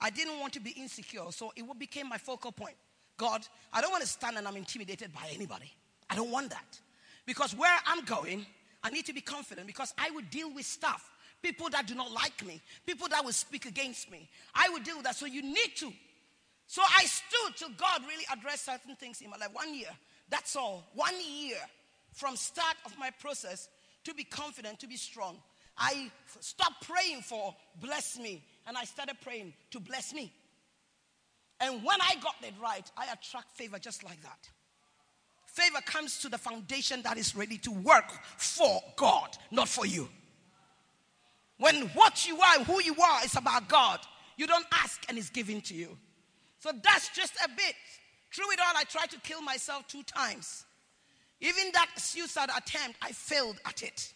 I 0.00 0.10
didn't 0.10 0.38
want 0.38 0.52
to 0.52 0.60
be 0.60 0.70
insecure, 0.70 1.24
so 1.30 1.52
it 1.56 1.64
became 1.78 2.08
my 2.08 2.18
focal 2.18 2.52
point. 2.52 2.76
God, 3.16 3.46
I 3.72 3.80
don't 3.80 3.90
want 3.90 4.02
to 4.02 4.08
stand 4.08 4.36
and 4.36 4.46
I'm 4.46 4.56
intimidated 4.56 5.12
by 5.12 5.28
anybody. 5.32 5.72
I 6.10 6.16
don't 6.16 6.30
want 6.30 6.50
that. 6.50 6.78
Because 7.26 7.56
where 7.56 7.76
I'm 7.86 8.04
going, 8.04 8.44
I 8.82 8.90
need 8.90 9.06
to 9.06 9.14
be 9.14 9.20
confident 9.20 9.66
because 9.66 9.94
I 9.96 10.10
will 10.10 10.24
deal 10.30 10.52
with 10.52 10.66
stuff. 10.66 11.10
People 11.42 11.70
that 11.70 11.86
do 11.86 11.94
not 11.94 12.10
like 12.12 12.44
me, 12.44 12.60
people 12.86 13.08
that 13.08 13.24
will 13.24 13.32
speak 13.32 13.66
against 13.66 14.10
me. 14.10 14.28
I 14.54 14.68
will 14.68 14.80
deal 14.80 14.96
with 14.96 15.04
that. 15.04 15.16
So 15.16 15.26
you 15.26 15.42
need 15.42 15.76
to. 15.76 15.92
So 16.66 16.82
I 16.82 17.04
stood 17.04 17.56
till 17.56 17.68
God 17.76 18.02
really 18.08 18.24
addressed 18.32 18.64
certain 18.64 18.96
things 18.96 19.20
in 19.20 19.30
my 19.30 19.36
life. 19.36 19.50
One 19.52 19.74
year, 19.74 19.90
that's 20.34 20.56
all. 20.56 20.84
One 20.94 21.14
year 21.24 21.58
from 22.12 22.34
start 22.34 22.74
of 22.84 22.98
my 22.98 23.10
process 23.20 23.68
to 24.02 24.12
be 24.14 24.24
confident, 24.24 24.80
to 24.80 24.88
be 24.88 24.96
strong. 24.96 25.36
I 25.78 26.10
stopped 26.40 26.88
praying 26.88 27.22
for 27.22 27.54
bless 27.80 28.18
me 28.18 28.42
and 28.66 28.76
I 28.76 28.82
started 28.82 29.14
praying 29.22 29.54
to 29.70 29.78
bless 29.78 30.12
me. 30.12 30.32
And 31.60 31.84
when 31.84 32.00
I 32.00 32.16
got 32.20 32.34
it 32.42 32.54
right, 32.60 32.84
I 32.96 33.04
attract 33.12 33.52
favor 33.52 33.78
just 33.78 34.02
like 34.02 34.20
that. 34.22 34.48
Favor 35.46 35.80
comes 35.86 36.18
to 36.22 36.28
the 36.28 36.38
foundation 36.38 37.00
that 37.02 37.16
is 37.16 37.36
ready 37.36 37.58
to 37.58 37.70
work 37.70 38.10
for 38.36 38.82
God, 38.96 39.38
not 39.52 39.68
for 39.68 39.86
you. 39.86 40.08
When 41.58 41.82
what 41.94 42.26
you 42.26 42.40
are 42.40 42.64
who 42.64 42.82
you 42.82 42.96
are 43.00 43.24
is 43.24 43.36
about 43.36 43.68
God, 43.68 44.00
you 44.36 44.48
don't 44.48 44.66
ask 44.72 45.00
and 45.08 45.16
it's 45.16 45.30
given 45.30 45.60
to 45.60 45.74
you. 45.74 45.96
So 46.58 46.72
that's 46.82 47.10
just 47.10 47.34
a 47.44 47.48
bit. 47.48 47.76
Through 48.34 48.50
it 48.50 48.58
all, 48.58 48.74
I 48.76 48.82
tried 48.82 49.10
to 49.10 49.20
kill 49.20 49.40
myself 49.42 49.86
two 49.86 50.02
times. 50.02 50.64
Even 51.40 51.70
that 51.72 51.88
suicide 51.96 52.48
attempt, 52.56 52.96
I 53.00 53.12
failed 53.12 53.56
at 53.64 53.82
it. 53.82 54.12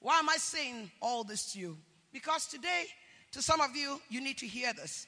Why 0.00 0.18
am 0.18 0.28
I 0.28 0.36
saying 0.36 0.90
all 1.00 1.24
this 1.24 1.52
to 1.52 1.58
you? 1.58 1.78
Because 2.12 2.46
today, 2.46 2.84
to 3.32 3.40
some 3.40 3.62
of 3.62 3.74
you, 3.74 3.98
you 4.10 4.20
need 4.20 4.36
to 4.38 4.46
hear 4.46 4.74
this. 4.74 5.06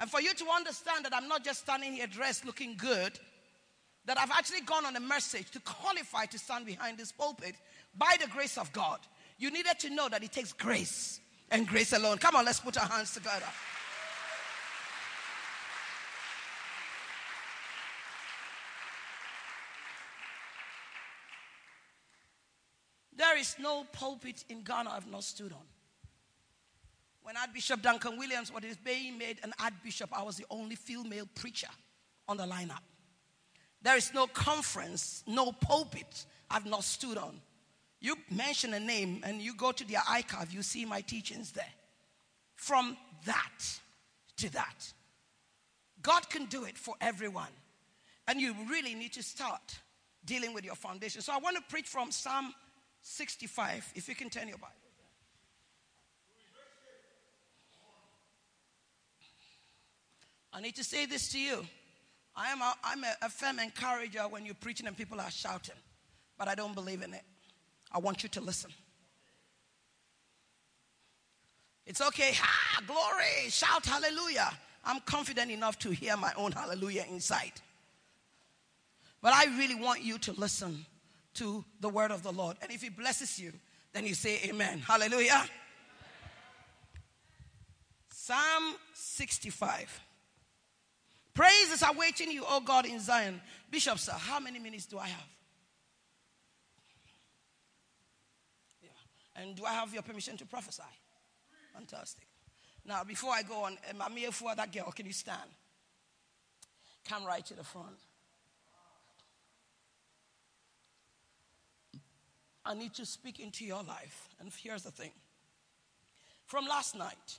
And 0.00 0.10
for 0.10 0.20
you 0.20 0.34
to 0.34 0.44
understand 0.54 1.06
that 1.06 1.14
I'm 1.14 1.28
not 1.28 1.44
just 1.44 1.60
standing 1.60 1.94
here 1.94 2.06
dressed 2.06 2.44
looking 2.44 2.76
good, 2.76 3.18
that 4.04 4.18
I've 4.18 4.30
actually 4.32 4.60
gone 4.60 4.84
on 4.84 4.94
a 4.94 5.00
message 5.00 5.50
to 5.52 5.60
qualify 5.60 6.26
to 6.26 6.38
stand 6.38 6.66
behind 6.66 6.98
this 6.98 7.10
pulpit 7.10 7.54
by 7.96 8.16
the 8.20 8.28
grace 8.28 8.58
of 8.58 8.70
God. 8.74 9.00
You 9.38 9.50
needed 9.50 9.78
to 9.78 9.90
know 9.90 10.10
that 10.10 10.22
it 10.22 10.32
takes 10.32 10.52
grace 10.52 11.20
and 11.50 11.66
grace 11.66 11.94
alone. 11.94 12.18
Come 12.18 12.36
on, 12.36 12.44
let's 12.44 12.60
put 12.60 12.76
our 12.78 12.86
hands 12.86 13.14
together. 13.14 13.46
There 23.36 23.42
is 23.42 23.56
no 23.58 23.84
pulpit 23.92 24.44
in 24.48 24.62
Ghana 24.62 24.88
I've 24.88 25.10
not 25.12 25.22
stood 25.22 25.52
on. 25.52 25.66
When 27.22 27.36
Archbishop 27.36 27.82
Duncan 27.82 28.16
Williams 28.16 28.50
was 28.50 28.62
being 28.82 29.18
made 29.18 29.40
an 29.42 29.52
Archbishop, 29.60 30.08
I 30.18 30.22
was 30.22 30.38
the 30.38 30.46
only 30.48 30.74
female 30.74 31.28
preacher 31.34 31.68
on 32.26 32.38
the 32.38 32.44
lineup. 32.44 32.80
There 33.82 33.94
is 33.94 34.14
no 34.14 34.26
conference, 34.26 35.22
no 35.26 35.52
pulpit 35.52 36.24
I've 36.50 36.64
not 36.64 36.82
stood 36.82 37.18
on. 37.18 37.38
You 38.00 38.16
mention 38.30 38.72
a 38.72 38.80
name 38.80 39.20
and 39.22 39.42
you 39.42 39.54
go 39.54 39.70
to 39.70 39.86
their 39.86 40.00
archive, 40.10 40.50
you 40.50 40.62
see 40.62 40.86
my 40.86 41.02
teachings 41.02 41.52
there. 41.52 41.74
From 42.54 42.96
that 43.26 43.80
to 44.38 44.50
that. 44.54 44.94
God 46.00 46.30
can 46.30 46.46
do 46.46 46.64
it 46.64 46.78
for 46.78 46.94
everyone. 47.02 47.52
And 48.28 48.40
you 48.40 48.54
really 48.70 48.94
need 48.94 49.12
to 49.12 49.22
start 49.22 49.78
dealing 50.24 50.54
with 50.54 50.64
your 50.64 50.74
foundation. 50.74 51.20
So 51.20 51.34
I 51.34 51.38
want 51.38 51.56
to 51.56 51.62
preach 51.68 51.86
from 51.86 52.10
Psalm 52.10 52.54
65, 53.08 53.92
if 53.94 54.08
you 54.08 54.16
can 54.16 54.28
turn 54.28 54.48
your 54.48 54.58
Bible. 54.58 54.74
I 60.52 60.60
need 60.60 60.74
to 60.74 60.82
say 60.82 61.06
this 61.06 61.30
to 61.30 61.38
you. 61.38 61.64
I 62.34 62.48
am 62.48 62.60
a, 62.60 62.74
I'm 62.82 63.04
a, 63.04 63.14
a 63.22 63.28
firm 63.28 63.60
encourager 63.60 64.22
when 64.22 64.44
you're 64.44 64.56
preaching 64.56 64.88
and 64.88 64.96
people 64.96 65.20
are 65.20 65.30
shouting, 65.30 65.76
but 66.36 66.48
I 66.48 66.56
don't 66.56 66.74
believe 66.74 67.02
in 67.02 67.14
it. 67.14 67.22
I 67.92 67.98
want 67.98 68.24
you 68.24 68.28
to 68.30 68.40
listen. 68.40 68.72
It's 71.86 72.00
okay, 72.00 72.32
ha, 72.34 72.82
glory, 72.88 73.50
shout 73.50 73.86
hallelujah. 73.86 74.50
I'm 74.84 74.98
confident 75.00 75.52
enough 75.52 75.78
to 75.80 75.90
hear 75.90 76.16
my 76.16 76.32
own 76.36 76.50
hallelujah 76.50 77.04
inside. 77.08 77.52
But 79.22 79.32
I 79.32 79.44
really 79.56 79.76
want 79.76 80.02
you 80.02 80.18
to 80.18 80.32
listen 80.32 80.84
to 81.36 81.64
the 81.80 81.88
word 81.88 82.10
of 82.10 82.22
the 82.22 82.32
Lord. 82.32 82.56
And 82.62 82.70
if 82.70 82.82
He 82.82 82.88
blesses 82.88 83.38
you, 83.38 83.52
then 83.92 84.06
you 84.06 84.14
say 84.14 84.40
amen. 84.44 84.80
Hallelujah. 84.80 85.44
Psalm 88.10 88.74
65. 88.92 90.00
Praise 91.32 91.70
is 91.70 91.82
awaiting 91.82 92.30
you, 92.30 92.44
oh 92.48 92.60
God, 92.60 92.86
in 92.86 92.98
Zion. 92.98 93.40
Bishop, 93.70 93.98
sir, 93.98 94.12
how 94.12 94.40
many 94.40 94.58
minutes 94.58 94.86
do 94.86 94.98
I 94.98 95.06
have? 95.06 95.28
Yeah. 98.82 99.42
And 99.42 99.54
do 99.54 99.64
I 99.64 99.72
have 99.74 99.92
your 99.92 100.02
permission 100.02 100.36
to 100.38 100.46
prophesy? 100.46 100.82
Fantastic. 101.74 102.26
Now, 102.86 103.04
before 103.04 103.32
I 103.32 103.42
go 103.42 103.64
on, 103.64 103.76
um, 103.90 104.00
I'm 104.00 104.16
here 104.16 104.32
for 104.32 104.54
that 104.54 104.72
girl. 104.72 104.90
Can 104.92 105.06
you 105.06 105.12
stand? 105.12 105.50
Come 107.06 107.24
right 107.24 107.44
to 107.46 107.54
the 107.54 107.64
front. 107.64 107.96
I 112.66 112.74
need 112.74 112.94
to 112.94 113.06
speak 113.06 113.38
into 113.38 113.64
your 113.64 113.82
life. 113.82 114.28
And 114.40 114.50
here's 114.62 114.82
the 114.82 114.90
thing 114.90 115.12
from 116.46 116.66
last 116.66 116.96
night, 116.96 117.38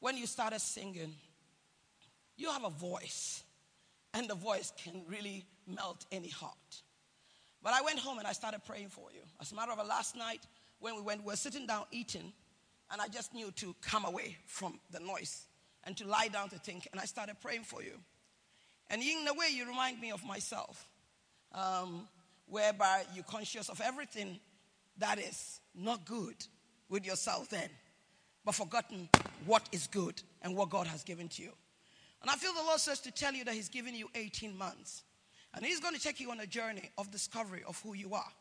when 0.00 0.16
you 0.16 0.26
started 0.26 0.60
singing, 0.60 1.14
you 2.36 2.50
have 2.50 2.64
a 2.64 2.70
voice, 2.70 3.42
and 4.12 4.28
the 4.28 4.34
voice 4.34 4.72
can 4.82 5.02
really 5.08 5.44
melt 5.66 6.04
any 6.12 6.28
heart. 6.28 6.82
But 7.62 7.72
I 7.72 7.82
went 7.82 7.98
home 7.98 8.18
and 8.18 8.26
I 8.26 8.32
started 8.32 8.60
praying 8.64 8.88
for 8.90 9.08
you. 9.12 9.20
As 9.40 9.52
a 9.52 9.54
matter 9.54 9.72
of 9.72 9.78
fact, 9.78 9.88
last 9.88 10.16
night, 10.16 10.40
when 10.78 10.94
we 10.94 11.02
went, 11.02 11.22
we 11.22 11.28
were 11.28 11.36
sitting 11.36 11.66
down 11.66 11.84
eating, 11.90 12.32
and 12.90 13.00
I 13.00 13.08
just 13.08 13.34
knew 13.34 13.50
to 13.52 13.74
come 13.80 14.04
away 14.04 14.36
from 14.46 14.78
the 14.90 15.00
noise 15.00 15.46
and 15.84 15.96
to 15.96 16.06
lie 16.06 16.28
down 16.28 16.48
to 16.50 16.58
think, 16.58 16.86
and 16.92 17.00
I 17.00 17.04
started 17.04 17.36
praying 17.40 17.64
for 17.64 17.82
you. 17.82 17.92
And 18.90 19.02
in 19.02 19.26
a 19.26 19.34
way, 19.34 19.48
you 19.50 19.66
remind 19.66 20.00
me 20.00 20.12
of 20.12 20.24
myself, 20.24 20.88
um, 21.52 22.06
whereby 22.48 23.04
you're 23.14 23.24
conscious 23.24 23.68
of 23.68 23.80
everything 23.80 24.38
that 24.98 25.18
is 25.18 25.60
not 25.74 26.04
good 26.04 26.36
with 26.88 27.04
yourself 27.04 27.48
then, 27.48 27.68
but 28.44 28.54
forgotten 28.54 29.08
what 29.44 29.68
is 29.72 29.86
good 29.88 30.22
and 30.42 30.56
what 30.56 30.70
God 30.70 30.86
has 30.86 31.02
given 31.02 31.28
to 31.28 31.42
you. 31.42 31.52
And 32.22 32.30
I 32.30 32.34
feel 32.34 32.52
the 32.52 32.62
Lord 32.62 32.80
says 32.80 33.00
to 33.00 33.10
tell 33.10 33.34
you 33.34 33.44
that 33.44 33.54
He's 33.54 33.68
given 33.68 33.94
you 33.94 34.08
18 34.14 34.56
months. 34.56 35.02
And 35.54 35.64
He's 35.64 35.80
going 35.80 35.94
to 35.94 36.00
take 36.00 36.20
you 36.20 36.30
on 36.30 36.40
a 36.40 36.46
journey 36.46 36.90
of 36.98 37.10
discovery 37.10 37.62
of 37.66 37.80
who 37.82 37.94
you 37.94 38.14
are. 38.14 38.32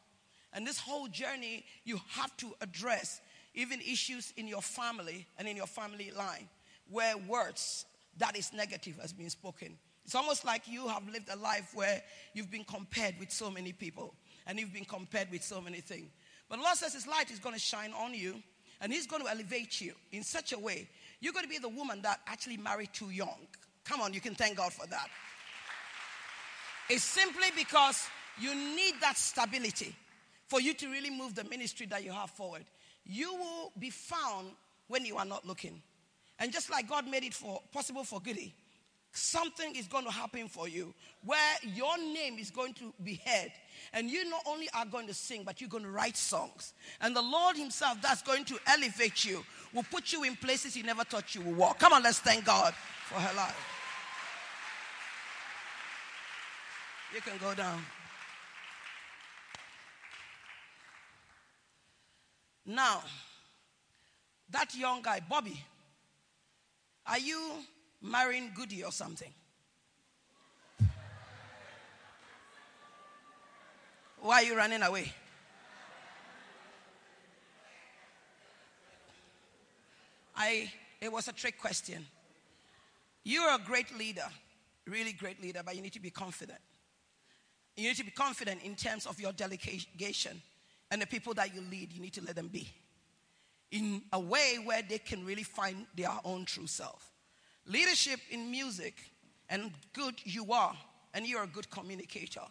And 0.53 0.65
this 0.65 0.79
whole 0.79 1.07
journey, 1.07 1.65
you 1.83 1.99
have 2.09 2.35
to 2.37 2.53
address 2.61 3.19
even 3.53 3.81
issues 3.81 4.33
in 4.37 4.47
your 4.47 4.61
family 4.61 5.27
and 5.37 5.47
in 5.47 5.57
your 5.57 5.67
family 5.67 6.11
line 6.11 6.47
where 6.89 7.17
words 7.17 7.85
that 8.17 8.37
is 8.37 8.53
negative 8.53 8.97
has 9.01 9.11
been 9.11 9.29
spoken. 9.29 9.77
It's 10.05 10.15
almost 10.15 10.45
like 10.45 10.67
you 10.67 10.87
have 10.87 11.07
lived 11.09 11.29
a 11.33 11.35
life 11.35 11.71
where 11.73 12.01
you've 12.33 12.51
been 12.51 12.63
compared 12.63 13.15
with 13.19 13.31
so 13.31 13.49
many 13.49 13.73
people 13.73 14.13
and 14.45 14.59
you've 14.59 14.73
been 14.73 14.85
compared 14.85 15.31
with 15.31 15.43
so 15.43 15.59
many 15.59 15.81
things. 15.81 16.11
But 16.47 16.59
Lord 16.59 16.77
says 16.77 16.93
His 16.93 17.07
light 17.07 17.31
is 17.31 17.39
going 17.39 17.55
to 17.55 17.61
shine 17.61 17.91
on 17.91 18.13
you 18.13 18.35
and 18.81 18.93
He's 18.93 19.07
going 19.07 19.23
to 19.23 19.29
elevate 19.29 19.81
you 19.81 19.93
in 20.11 20.23
such 20.23 20.53
a 20.53 20.59
way. 20.59 20.87
You're 21.19 21.33
going 21.33 21.45
to 21.45 21.49
be 21.49 21.57
the 21.57 21.69
woman 21.69 22.03
that 22.03 22.19
actually 22.27 22.57
married 22.57 22.89
too 22.93 23.09
young. 23.09 23.47
Come 23.83 24.01
on, 24.01 24.13
you 24.13 24.21
can 24.21 24.35
thank 24.35 24.57
God 24.57 24.73
for 24.73 24.85
that. 24.87 25.07
It's 26.89 27.03
simply 27.03 27.47
because 27.57 28.07
you 28.39 28.53
need 28.53 28.95
that 29.01 29.17
stability 29.17 29.95
for 30.47 30.61
you 30.61 30.75
to 30.75 30.87
really 30.91 31.09
move 31.09 31.33
the 31.33 31.43
ministry 31.45 31.87
that 31.87 32.03
you 32.03 32.11
have 32.11 32.29
forward. 32.29 32.65
You 33.05 33.33
will 33.33 33.71
be 33.79 33.89
found 33.89 34.49
when 34.87 35.03
you 35.03 35.17
are 35.17 35.25
not 35.25 35.47
looking. 35.47 35.81
And 36.37 36.51
just 36.51 36.69
like 36.69 36.87
God 36.87 37.07
made 37.07 37.23
it 37.23 37.33
for 37.33 37.61
possible 37.71 38.03
for 38.03 38.19
Goody, 38.19 38.53
something 39.17 39.75
is 39.75 39.88
going 39.88 40.06
to 40.06 40.12
happen 40.12 40.47
for 40.47 40.67
you 40.67 40.93
where 41.23 41.56
your 41.63 41.97
name 41.97 42.38
is 42.38 42.51
going 42.51 42.73
to 42.75 42.93
be 43.04 43.21
heard. 43.25 43.51
And 43.93 44.10
you 44.10 44.30
not 44.30 44.41
only 44.45 44.69
are 44.73 44.86
going 44.86 45.08
to 45.08 45.13
sing, 45.13 45.43
but 45.43 45.62
you're 45.62 45.69
going 45.69 45.84
to 45.84 45.89
write 45.89 46.17
songs. 46.17 46.73
And 47.01 47.15
the 47.15 47.21
Lord 47.21 47.56
Himself, 47.56 48.01
that's 48.01 48.21
going 48.21 48.45
to 48.45 48.58
elevate 48.67 49.25
you, 49.25 49.43
will 49.73 49.86
put 49.91 50.12
you 50.13 50.23
in 50.23 50.36
places 50.36 50.75
you 50.75 50.84
never 50.84 51.04
thought 51.04 51.36
you 51.36 51.41
would 51.41 51.58
walk. 51.58 51.80
Come 51.80 51.93
on, 51.93 52.04
let's 52.04 52.19
thank 52.19 52.45
God 52.45 52.73
for 52.73 53.15
her 53.15 53.36
life. 53.36 53.71
You 57.13 57.21
can 57.21 57.38
go 57.39 57.54
down. 57.54 57.82
Now, 62.65 63.04
that 64.49 64.75
young 64.75 65.01
guy, 65.01 65.21
Bobby, 65.30 65.63
are 67.06 67.19
you 67.19 67.51
marrying 68.05 68.51
Goody 68.55 68.83
or 68.83 68.91
something? 68.91 69.31
Why 74.19 74.35
are 74.35 74.43
you 74.43 74.55
running 74.55 74.81
away? 74.81 75.11
I 80.35 80.71
it 81.01 81.11
was 81.11 81.27
a 81.27 81.33
trick 81.33 81.59
question. 81.59 82.05
You're 83.23 83.53
a 83.53 83.59
great 83.59 83.95
leader, 83.97 84.27
really 84.87 85.13
great 85.13 85.41
leader, 85.41 85.61
but 85.63 85.75
you 85.75 85.81
need 85.81 85.93
to 85.93 85.99
be 85.99 86.09
confident. 86.09 86.59
You 87.75 87.89
need 87.89 87.97
to 87.97 88.05
be 88.05 88.11
confident 88.11 88.63
in 88.63 88.75
terms 88.75 89.05
of 89.05 89.19
your 89.19 89.31
delegation. 89.31 90.41
And 90.91 91.01
the 91.01 91.07
people 91.07 91.33
that 91.33 91.53
you 91.53 91.61
lead, 91.61 91.91
you 91.91 92.01
need 92.01 92.13
to 92.13 92.23
let 92.23 92.35
them 92.35 92.47
be 92.47 92.69
in 93.71 94.01
a 94.13 94.19
way 94.19 94.57
where 94.63 94.81
they 94.81 94.99
can 94.99 95.25
really 95.25 95.43
find 95.43 95.85
their 95.95 96.11
own 96.23 96.45
true 96.45 96.67
self. 96.67 97.14
Leadership 97.67 98.19
in 98.30 98.51
music, 98.51 98.95
and 99.49 99.71
good 99.93 100.15
you 100.23 100.51
are, 100.51 100.75
and 101.13 101.25
you're 101.25 101.43
a 101.43 101.47
good 101.47 101.69
communicator. 101.69 102.41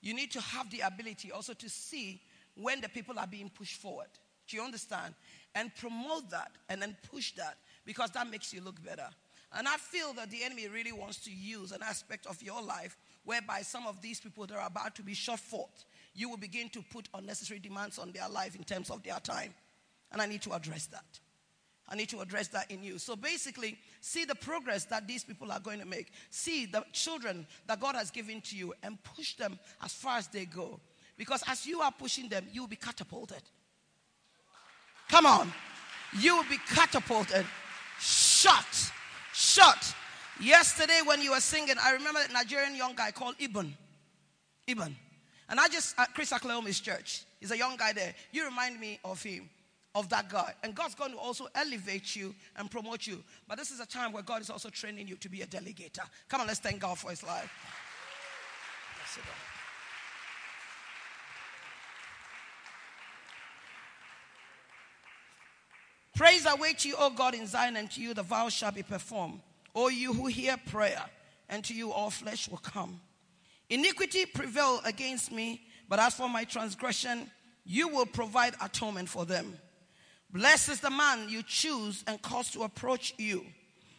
You 0.00 0.14
need 0.14 0.30
to 0.32 0.40
have 0.40 0.70
the 0.70 0.80
ability 0.80 1.32
also 1.32 1.54
to 1.54 1.68
see 1.68 2.20
when 2.54 2.80
the 2.80 2.88
people 2.88 3.18
are 3.18 3.26
being 3.26 3.50
pushed 3.50 3.80
forward. 3.80 4.08
Do 4.46 4.56
you 4.56 4.62
understand? 4.62 5.14
And 5.54 5.74
promote 5.74 6.30
that 6.30 6.52
and 6.68 6.80
then 6.80 6.96
push 7.10 7.32
that 7.32 7.56
because 7.84 8.10
that 8.10 8.30
makes 8.30 8.52
you 8.52 8.60
look 8.60 8.82
better. 8.84 9.08
And 9.52 9.66
I 9.66 9.76
feel 9.76 10.12
that 10.14 10.30
the 10.30 10.44
enemy 10.44 10.68
really 10.68 10.92
wants 10.92 11.18
to 11.24 11.30
use 11.30 11.72
an 11.72 11.82
aspect 11.82 12.26
of 12.26 12.42
your 12.42 12.62
life 12.62 12.96
whereby 13.24 13.62
some 13.62 13.86
of 13.86 14.00
these 14.02 14.20
people 14.20 14.46
that 14.46 14.56
are 14.56 14.66
about 14.66 14.94
to 14.96 15.02
be 15.02 15.14
shot 15.14 15.40
forth, 15.40 15.84
you 16.14 16.28
will 16.28 16.36
begin 16.36 16.68
to 16.70 16.82
put 16.90 17.08
unnecessary 17.14 17.58
demands 17.58 17.98
on 17.98 18.12
their 18.12 18.28
life 18.28 18.54
in 18.56 18.64
terms 18.64 18.90
of 18.90 19.02
their 19.02 19.18
time. 19.20 19.54
And 20.12 20.20
I 20.20 20.26
need 20.26 20.42
to 20.42 20.52
address 20.52 20.86
that. 20.86 21.20
I 21.90 21.96
need 21.96 22.10
to 22.10 22.20
address 22.20 22.48
that 22.48 22.70
in 22.70 22.82
you. 22.82 22.98
So 22.98 23.16
basically, 23.16 23.78
see 24.00 24.24
the 24.24 24.34
progress 24.34 24.84
that 24.86 25.08
these 25.08 25.24
people 25.24 25.50
are 25.50 25.60
going 25.60 25.78
to 25.80 25.86
make. 25.86 26.12
See 26.30 26.66
the 26.66 26.84
children 26.92 27.46
that 27.66 27.80
God 27.80 27.94
has 27.94 28.10
given 28.10 28.40
to 28.42 28.56
you 28.56 28.74
and 28.82 29.02
push 29.02 29.34
them 29.36 29.58
as 29.82 29.92
far 29.94 30.18
as 30.18 30.26
they 30.28 30.44
go. 30.44 30.80
Because 31.16 31.42
as 31.48 31.66
you 31.66 31.80
are 31.80 31.90
pushing 31.90 32.28
them, 32.28 32.46
you 32.52 32.60
will 32.60 32.68
be 32.68 32.76
catapulted. 32.76 33.42
Come 35.08 35.24
on. 35.24 35.50
You 36.20 36.36
will 36.36 36.44
be 36.44 36.58
catapulted. 36.68 37.46
Shot. 37.98 38.92
Shot. 39.32 39.94
Yesterday, 40.40 41.00
when 41.04 41.22
you 41.22 41.32
were 41.32 41.40
singing, 41.40 41.76
I 41.82 41.92
remember 41.92 42.20
a 42.28 42.32
Nigerian 42.32 42.76
young 42.76 42.94
guy 42.94 43.10
called 43.10 43.34
Ibn. 43.38 43.74
Ibn. 44.66 44.96
And 45.48 45.58
I 45.58 45.68
just, 45.68 45.98
at 45.98 46.14
Chris 46.14 46.30
Oyakhilome's 46.32 46.80
church, 46.80 47.22
he's 47.40 47.50
a 47.50 47.56
young 47.56 47.76
guy 47.76 47.94
there. 47.94 48.14
You 48.30 48.44
remind 48.44 48.78
me 48.78 49.00
of 49.04 49.22
him 49.22 49.48
of 49.98 50.08
that 50.10 50.28
God. 50.28 50.54
And 50.62 50.74
God's 50.74 50.94
going 50.94 51.10
to 51.12 51.18
also 51.18 51.48
elevate 51.54 52.14
you 52.14 52.34
and 52.56 52.70
promote 52.70 53.06
you. 53.06 53.22
But 53.48 53.58
this 53.58 53.70
is 53.70 53.80
a 53.80 53.86
time 53.86 54.12
where 54.12 54.22
God 54.22 54.40
is 54.40 54.50
also 54.50 54.68
training 54.70 55.08
you 55.08 55.16
to 55.16 55.28
be 55.28 55.42
a 55.42 55.46
delegator. 55.46 56.06
Come 56.28 56.40
on, 56.40 56.46
let's 56.46 56.60
thank 56.60 56.80
God 56.80 56.98
for 56.98 57.10
his 57.10 57.22
life. 57.22 57.50
Praise 66.14 66.46
await 66.46 66.84
you, 66.84 66.94
O 66.98 67.10
God, 67.10 67.34
in 67.34 67.46
Zion, 67.46 67.76
and 67.76 67.90
to 67.92 68.00
you 68.00 68.12
the 68.12 68.22
vow 68.22 68.48
shall 68.48 68.72
be 68.72 68.82
performed. 68.82 69.40
O 69.74 69.88
you 69.88 70.12
who 70.12 70.26
hear 70.26 70.56
prayer, 70.56 71.02
and 71.48 71.64
to 71.64 71.74
you 71.74 71.92
all 71.92 72.10
flesh 72.10 72.48
will 72.48 72.58
come. 72.58 73.00
Iniquity 73.70 74.26
prevail 74.26 74.80
against 74.84 75.30
me, 75.30 75.62
but 75.88 76.00
as 76.00 76.14
for 76.14 76.28
my 76.28 76.44
transgression, 76.44 77.30
you 77.64 77.88
will 77.88 78.06
provide 78.06 78.54
atonement 78.60 79.08
for 79.08 79.24
them. 79.24 79.56
Blessed 80.30 80.68
is 80.68 80.80
the 80.80 80.90
man 80.90 81.28
you 81.28 81.42
choose 81.42 82.04
and 82.06 82.20
cause 82.20 82.50
to 82.50 82.62
approach 82.62 83.14
you, 83.16 83.44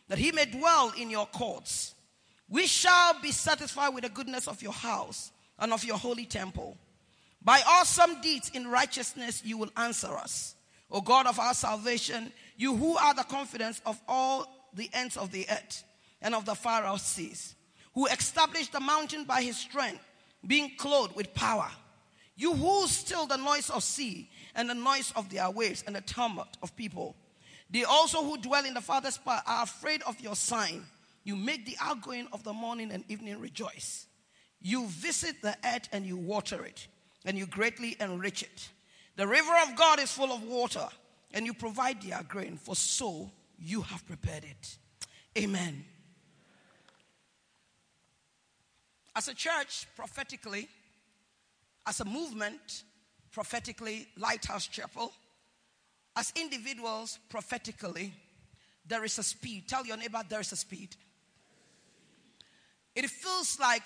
that 0.07 0.19
he 0.19 0.31
may 0.31 0.45
dwell 0.45 0.93
in 0.97 1.09
your 1.09 1.25
courts. 1.25 1.95
We 2.47 2.67
shall 2.67 3.19
be 3.21 3.31
satisfied 3.31 3.89
with 3.89 4.03
the 4.03 4.09
goodness 4.09 4.47
of 4.47 4.61
your 4.61 4.73
house 4.73 5.31
and 5.57 5.73
of 5.73 5.83
your 5.83 5.97
holy 5.97 6.25
temple. 6.25 6.77
By 7.41 7.61
awesome 7.67 8.21
deeds 8.21 8.51
in 8.53 8.67
righteousness 8.67 9.41
you 9.45 9.57
will 9.57 9.71
answer 9.77 10.15
us. 10.15 10.55
O 10.91 11.01
God 11.01 11.27
of 11.27 11.39
our 11.39 11.53
salvation, 11.53 12.31
you 12.57 12.75
who 12.75 12.97
are 12.97 13.13
the 13.13 13.23
confidence 13.23 13.81
of 13.85 13.99
all 14.07 14.71
the 14.73 14.89
ends 14.93 15.17
of 15.17 15.31
the 15.31 15.45
earth 15.49 15.83
and 16.21 16.35
of 16.35 16.45
the 16.45 16.55
far 16.55 16.83
out 16.83 17.01
seas, 17.01 17.55
who 17.93 18.07
established 18.07 18.73
the 18.73 18.79
mountain 18.79 19.23
by 19.23 19.41
his 19.41 19.57
strength, 19.57 20.03
being 20.45 20.71
clothed 20.77 21.15
with 21.15 21.33
power. 21.33 21.69
You 22.35 22.53
who 22.53 22.87
still 22.87 23.25
the 23.25 23.37
noise 23.37 23.69
of 23.69 23.83
sea 23.83 24.29
and 24.55 24.69
the 24.69 24.73
noise 24.73 25.13
of 25.15 25.29
their 25.29 25.49
waves 25.49 25.83
and 25.85 25.95
the 25.95 26.01
tumult 26.01 26.57
of 26.61 26.75
people. 26.75 27.15
They 27.69 27.83
also 27.83 28.23
who 28.23 28.37
dwell 28.37 28.65
in 28.65 28.73
the 28.73 28.81
farthest 28.81 29.23
part 29.23 29.43
are 29.45 29.63
afraid 29.63 30.01
of 30.03 30.19
your 30.19 30.35
sign. 30.35 30.85
You 31.23 31.35
make 31.35 31.65
the 31.65 31.77
outgoing 31.81 32.27
of 32.33 32.43
the 32.43 32.53
morning 32.53 32.91
and 32.91 33.03
evening 33.09 33.39
rejoice. 33.39 34.07
You 34.61 34.87
visit 34.87 35.41
the 35.41 35.55
earth 35.63 35.87
and 35.91 36.05
you 36.05 36.17
water 36.17 36.65
it, 36.65 36.87
and 37.25 37.37
you 37.37 37.45
greatly 37.45 37.95
enrich 37.99 38.43
it. 38.43 38.69
The 39.15 39.27
river 39.27 39.53
of 39.63 39.75
God 39.75 39.99
is 39.99 40.11
full 40.11 40.31
of 40.31 40.43
water, 40.43 40.87
and 41.33 41.45
you 41.45 41.53
provide 41.53 42.01
their 42.01 42.23
grain, 42.27 42.57
for 42.57 42.75
so 42.75 43.29
you 43.59 43.81
have 43.81 44.05
prepared 44.07 44.43
it. 44.43 44.77
Amen. 45.37 45.85
As 49.15 49.27
a 49.27 49.33
church, 49.33 49.85
prophetically, 49.95 50.67
as 51.85 51.99
a 51.99 52.05
movement, 52.05 52.83
prophetically, 53.31 54.07
Lighthouse 54.17 54.67
Chapel, 54.67 55.13
as 56.15 56.33
individuals, 56.35 57.19
prophetically, 57.29 58.13
there 58.85 59.03
is 59.03 59.17
a 59.19 59.23
speed. 59.23 59.67
Tell 59.67 59.85
your 59.85 59.97
neighbor 59.97 60.21
there 60.27 60.41
is 60.41 60.51
a 60.51 60.55
speed. 60.55 60.95
It 62.95 63.09
feels 63.09 63.59
like 63.59 63.85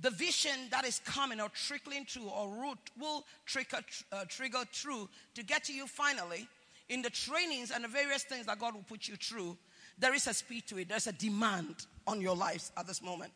the 0.00 0.10
vision 0.10 0.68
that 0.70 0.84
is 0.84 1.00
coming 1.04 1.40
or 1.40 1.48
trickling 1.48 2.04
through 2.04 2.28
or 2.28 2.48
root 2.48 2.78
will 2.98 3.24
trigger, 3.46 3.78
uh, 4.12 4.24
trigger 4.28 4.64
through 4.72 5.08
to 5.34 5.42
get 5.42 5.64
to 5.64 5.72
you 5.72 5.86
finally 5.86 6.48
in 6.88 7.02
the 7.02 7.10
trainings 7.10 7.70
and 7.70 7.84
the 7.84 7.88
various 7.88 8.24
things 8.24 8.46
that 8.46 8.58
God 8.58 8.74
will 8.74 8.84
put 8.84 9.08
you 9.08 9.16
through. 9.16 9.56
There 9.98 10.14
is 10.14 10.26
a 10.26 10.34
speed 10.34 10.66
to 10.68 10.78
it. 10.78 10.88
There's 10.88 11.06
a 11.06 11.12
demand 11.12 11.86
on 12.06 12.20
your 12.20 12.36
lives 12.36 12.72
at 12.76 12.86
this 12.86 13.02
moment. 13.02 13.32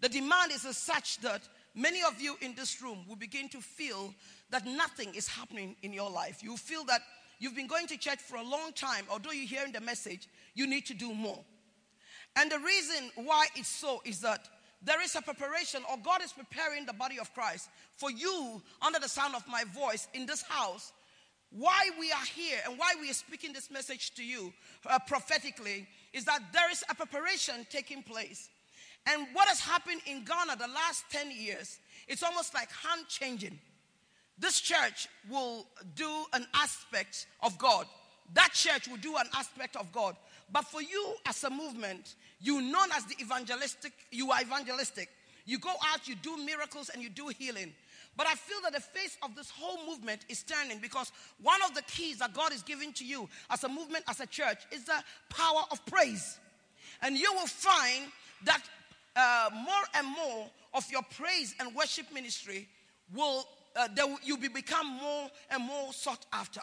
The 0.00 0.08
demand 0.08 0.52
is 0.52 0.62
such 0.76 1.18
that 1.20 1.42
many 1.74 2.00
of 2.02 2.20
you 2.20 2.36
in 2.40 2.54
this 2.54 2.82
room 2.82 3.04
will 3.08 3.16
begin 3.16 3.48
to 3.50 3.60
feel 3.60 4.14
that 4.50 4.66
nothing 4.66 5.14
is 5.14 5.28
happening 5.28 5.76
in 5.82 5.92
your 5.92 6.10
life. 6.10 6.42
You 6.42 6.56
feel 6.56 6.84
that 6.84 7.00
you've 7.38 7.56
been 7.56 7.66
going 7.66 7.86
to 7.88 7.96
church 7.96 8.20
for 8.20 8.36
a 8.36 8.42
long 8.42 8.72
time, 8.72 9.04
although 9.10 9.32
you're 9.32 9.46
hearing 9.46 9.72
the 9.72 9.80
message, 9.80 10.28
you 10.54 10.66
need 10.66 10.86
to 10.86 10.94
do 10.94 11.14
more. 11.14 11.38
And 12.36 12.50
the 12.50 12.58
reason 12.58 13.10
why 13.16 13.46
it's 13.56 13.68
so 13.68 14.00
is 14.04 14.20
that 14.20 14.48
there 14.82 15.02
is 15.02 15.14
a 15.14 15.20
preparation, 15.20 15.82
or 15.90 15.98
God 16.02 16.22
is 16.22 16.32
preparing 16.32 16.86
the 16.86 16.92
body 16.92 17.18
of 17.18 17.32
Christ 17.34 17.68
for 17.96 18.10
you 18.10 18.62
under 18.80 18.98
the 18.98 19.08
sound 19.08 19.34
of 19.34 19.46
my 19.46 19.64
voice 19.74 20.08
in 20.14 20.26
this 20.26 20.42
house. 20.42 20.92
Why 21.50 21.90
we 21.98 22.12
are 22.12 22.24
here 22.34 22.58
and 22.66 22.78
why 22.78 22.94
we 23.00 23.10
are 23.10 23.14
speaking 23.14 23.52
this 23.52 23.70
message 23.70 24.14
to 24.14 24.24
you 24.24 24.52
uh, 24.88 24.98
prophetically 25.06 25.86
is 26.12 26.24
that 26.24 26.40
there 26.52 26.70
is 26.70 26.84
a 26.88 26.94
preparation 26.94 27.66
taking 27.68 28.02
place. 28.02 28.48
And 29.10 29.26
what 29.32 29.48
has 29.48 29.60
happened 29.60 30.00
in 30.06 30.24
Ghana 30.24 30.56
the 30.56 30.68
last 30.68 31.04
10 31.10 31.30
years, 31.32 31.78
it's 32.06 32.22
almost 32.22 32.54
like 32.54 32.70
hand 32.70 33.06
changing. 33.08 33.58
This 34.38 34.60
church 34.60 35.08
will 35.28 35.66
do 35.96 36.24
an 36.32 36.46
aspect 36.54 37.26
of 37.42 37.58
God. 37.58 37.86
That 38.34 38.52
church 38.52 38.88
will 38.88 38.98
do 38.98 39.16
an 39.16 39.26
aspect 39.34 39.76
of 39.76 39.90
God. 39.92 40.16
But 40.52 40.64
for 40.64 40.80
you 40.80 41.14
as 41.26 41.42
a 41.44 41.50
movement, 41.50 42.14
you 42.40 42.60
known 42.62 42.88
as 42.94 43.04
the 43.04 43.16
evangelistic, 43.20 43.92
you 44.10 44.30
are 44.30 44.40
evangelistic. 44.40 45.08
You 45.44 45.58
go 45.58 45.72
out, 45.92 46.06
you 46.06 46.14
do 46.14 46.36
miracles, 46.36 46.90
and 46.90 47.02
you 47.02 47.10
do 47.10 47.28
healing. 47.28 47.72
But 48.16 48.28
I 48.28 48.34
feel 48.34 48.58
that 48.62 48.72
the 48.72 48.80
face 48.80 49.16
of 49.22 49.34
this 49.34 49.50
whole 49.50 49.84
movement 49.86 50.24
is 50.28 50.42
turning 50.42 50.78
because 50.78 51.10
one 51.42 51.60
of 51.62 51.74
the 51.74 51.82
keys 51.82 52.18
that 52.18 52.34
God 52.34 52.52
is 52.52 52.62
giving 52.62 52.92
to 52.94 53.04
you 53.04 53.28
as 53.50 53.64
a 53.64 53.68
movement, 53.68 54.04
as 54.08 54.20
a 54.20 54.26
church, 54.26 54.58
is 54.70 54.84
the 54.84 55.02
power 55.28 55.62
of 55.70 55.84
praise. 55.86 56.38
And 57.02 57.16
you 57.16 57.32
will 57.32 57.46
find 57.46 58.06
that 58.44 58.62
uh, 59.16 59.50
more 59.52 59.84
and 59.94 60.06
more 60.06 60.50
of 60.74 60.90
your 60.90 61.02
praise 61.16 61.54
and 61.58 61.74
worship 61.74 62.06
ministry 62.12 62.68
will, 63.14 63.46
uh, 63.76 63.88
you 64.22 64.36
will 64.36 64.50
become 64.50 64.86
more 64.86 65.28
and 65.50 65.64
more 65.64 65.92
sought 65.92 66.26
after. 66.32 66.60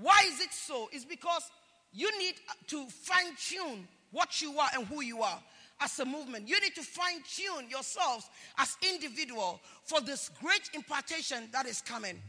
Why 0.00 0.24
is 0.26 0.40
it 0.40 0.52
so? 0.52 0.88
It's 0.92 1.04
because 1.04 1.50
you 1.92 2.16
need 2.18 2.34
to 2.68 2.86
fine 2.86 3.34
tune 3.36 3.86
what 4.10 4.40
you 4.40 4.58
are 4.58 4.68
and 4.74 4.86
who 4.86 5.02
you 5.02 5.22
are 5.22 5.40
as 5.80 5.98
a 5.98 6.04
movement. 6.04 6.48
You 6.48 6.60
need 6.60 6.74
to 6.76 6.82
fine 6.82 7.22
tune 7.28 7.68
yourselves 7.68 8.28
as 8.58 8.76
individual 8.88 9.60
for 9.84 10.00
this 10.00 10.30
great 10.40 10.70
impartation 10.74 11.48
that 11.52 11.66
is 11.66 11.80
coming. 11.82 12.20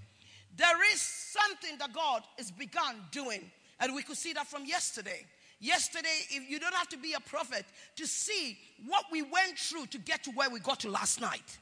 There 0.56 0.94
is 0.94 1.02
something 1.02 1.78
that 1.80 1.94
God 1.94 2.24
has 2.38 2.52
begun 2.52 2.96
doing, 3.12 3.50
and 3.80 3.96
we 3.96 4.04
could 4.04 4.18
see 4.18 4.34
that 4.34 4.48
from 4.48 4.66
yesterday. 4.66 5.26
Yesterday, 5.63 6.10
if 6.30 6.49
you 6.49 6.60
don't 6.60 6.76
have 6.76 6.89
to 6.89 6.97
be 6.97 7.13
a 7.13 7.21
prophet 7.21 7.65
to 7.95 8.06
see 8.06 8.58
what 8.86 9.06
we 9.13 9.21
went 9.21 9.58
through 9.58 9.86
to 9.86 9.97
get 9.97 10.21
to 10.26 10.32
where 10.32 10.49
we 10.49 10.60
got 10.60 10.82
to 10.82 10.89
last 10.89 11.21
night. 11.21 11.58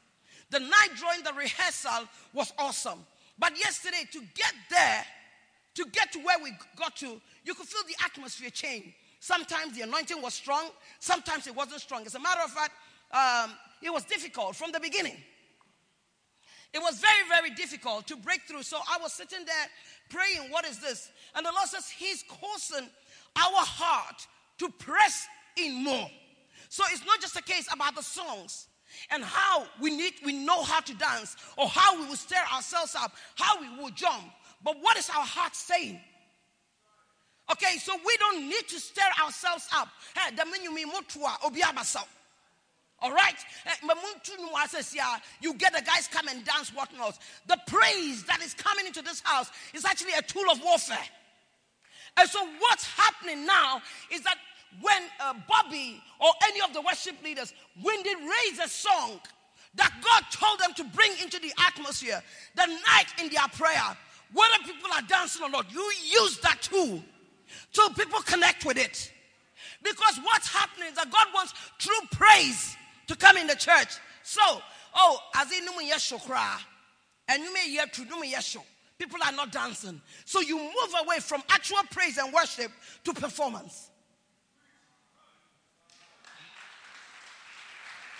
The 0.49 0.59
night 0.59 0.89
during 0.99 1.21
the 1.23 1.33
rehearsal 1.33 2.07
was 2.33 2.51
awesome. 2.57 3.05
But 3.37 3.59
yesterday, 3.59 4.09
to 4.11 4.19
get 4.33 4.53
there, 4.71 5.05
to 5.75 5.85
get 5.91 6.11
to 6.13 6.19
where 6.19 6.39
we 6.43 6.51
got 6.77 6.95
to, 6.95 7.21
you 7.45 7.53
could 7.53 7.67
feel 7.67 7.83
the 7.87 7.93
atmosphere 8.03 8.49
change. 8.49 8.91
Sometimes 9.19 9.77
the 9.77 9.83
anointing 9.83 10.19
was 10.19 10.33
strong, 10.33 10.69
sometimes 10.99 11.45
it 11.45 11.55
wasn't 11.55 11.81
strong. 11.81 12.03
As 12.03 12.15
a 12.15 12.19
matter 12.19 12.41
of 12.43 12.49
fact, 12.49 12.71
um, 13.11 13.55
it 13.83 13.93
was 13.93 14.03
difficult 14.05 14.55
from 14.55 14.71
the 14.71 14.79
beginning. 14.79 15.17
It 16.73 16.79
was 16.81 16.99
very, 16.99 17.27
very 17.29 17.51
difficult 17.51 18.07
to 18.07 18.15
break 18.15 18.41
through. 18.47 18.63
So 18.63 18.77
I 18.77 18.97
was 18.99 19.13
sitting 19.13 19.45
there 19.45 19.67
praying, 20.09 20.49
What 20.49 20.65
is 20.65 20.79
this? 20.79 21.11
And 21.35 21.45
the 21.45 21.51
Lord 21.51 21.67
says, 21.67 21.87
He's 21.87 22.23
causing 22.23 22.89
our 23.35 23.65
heart 23.65 24.27
to 24.59 24.69
press 24.69 25.27
in 25.57 25.83
more. 25.83 26.09
So 26.69 26.83
it's 26.91 27.05
not 27.05 27.19
just 27.21 27.35
a 27.35 27.41
case 27.41 27.67
about 27.73 27.95
the 27.95 28.03
songs. 28.03 28.67
and 29.09 29.23
how 29.23 29.65
we 29.79 29.95
need 29.95 30.13
we 30.25 30.33
know 30.33 30.63
how 30.63 30.79
to 30.81 30.93
dance 30.95 31.35
or 31.57 31.67
how 31.67 31.99
we 31.99 32.05
will 32.07 32.15
stir 32.15 32.43
ourselves 32.53 32.95
up, 32.95 33.13
how 33.35 33.59
we 33.59 33.69
will 33.81 33.89
jump. 33.91 34.23
But 34.63 34.77
what 34.81 34.97
is 34.97 35.09
our 35.09 35.25
heart 35.25 35.55
saying? 35.55 35.99
Okay, 37.51 37.77
so 37.77 37.93
we 38.05 38.17
don't 38.17 38.47
need 38.47 38.67
to 38.69 38.79
stir 38.79 39.09
ourselves 39.23 39.67
up. 39.75 39.89
All 43.01 43.11
right? 43.11 43.35
You 45.41 45.53
get 45.55 45.73
the 45.73 45.81
guys 45.81 46.07
come 46.07 46.27
and 46.27 46.45
dance, 46.45 46.69
whatnot. 46.73 47.17
The 47.47 47.57
praise 47.67 48.23
that 48.25 48.41
is 48.41 48.53
coming 48.53 48.85
into 48.85 49.01
this 49.01 49.21
house 49.21 49.49
is 49.73 49.83
actually 49.85 50.13
a 50.13 50.21
tool 50.21 50.49
of 50.51 50.61
warfare. 50.63 50.97
And 52.17 52.29
so, 52.29 52.45
what's 52.59 52.85
happening 52.85 53.45
now 53.45 53.81
is 54.13 54.21
that 54.21 54.35
when 54.81 55.01
uh, 55.19 55.33
Bobby 55.47 56.01
or 56.19 56.29
any 56.43 56.61
of 56.61 56.73
the 56.73 56.81
worship 56.81 57.15
leaders, 57.23 57.53
when 57.81 58.03
they 58.03 58.15
raise 58.15 58.59
a 58.63 58.69
song 58.69 59.19
that 59.75 59.91
God 60.03 60.23
told 60.31 60.59
them 60.59 60.73
to 60.75 60.83
bring 60.95 61.11
into 61.21 61.39
the 61.39 61.51
atmosphere, 61.67 62.21
the 62.55 62.67
night 62.67 63.07
in 63.21 63.29
their 63.29 63.47
prayer, 63.53 63.97
whether 64.33 64.63
people 64.65 64.89
are 64.93 65.01
dancing 65.03 65.43
or 65.43 65.49
not, 65.49 65.71
you 65.71 65.91
use 66.03 66.37
that 66.39 66.61
tool 66.61 67.01
so 67.71 67.89
people 67.89 68.19
connect 68.21 68.65
with 68.65 68.77
it. 68.77 69.11
Because 69.83 70.19
what's 70.23 70.47
happening 70.47 70.89
is 70.89 70.95
that 70.95 71.11
God 71.11 71.27
wants 71.33 71.53
true 71.79 71.99
praise 72.11 72.75
to 73.07 73.15
come 73.15 73.37
in 73.37 73.47
the 73.47 73.55
church. 73.55 73.97
So, 74.23 74.41
oh, 74.95 75.19
as 75.35 75.51
in 75.51 75.65
and 77.27 77.43
you 77.43 77.53
may 77.53 77.69
hear 77.69 77.85
true 77.87 78.05
to 78.05 78.13
Yeshua. 78.13 78.61
People 79.01 79.17
are 79.25 79.31
not 79.31 79.51
dancing. 79.51 79.99
So 80.25 80.41
you 80.41 80.59
move 80.59 80.93
away 81.03 81.17
from 81.17 81.41
actual 81.49 81.79
praise 81.89 82.19
and 82.19 82.31
worship 82.31 82.71
to 83.03 83.13
performance. 83.13 83.89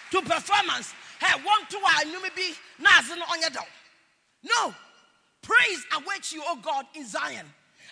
To 0.09 0.21
performance. 0.23 0.91
Hey, 1.19 1.39
one, 1.43 1.59
two, 1.69 1.77
I 1.85 2.05
knew 2.05 2.19
maybe 2.19 2.55
Nazan 2.81 3.21
on 3.31 3.41
your 3.41 3.51
door. 3.51 3.63
No. 4.43 4.73
Praise 5.43 5.85
awaits 5.97 6.33
you, 6.33 6.41
O 6.47 6.55
God, 6.55 6.85
in 6.95 7.05
Zion 7.05 7.45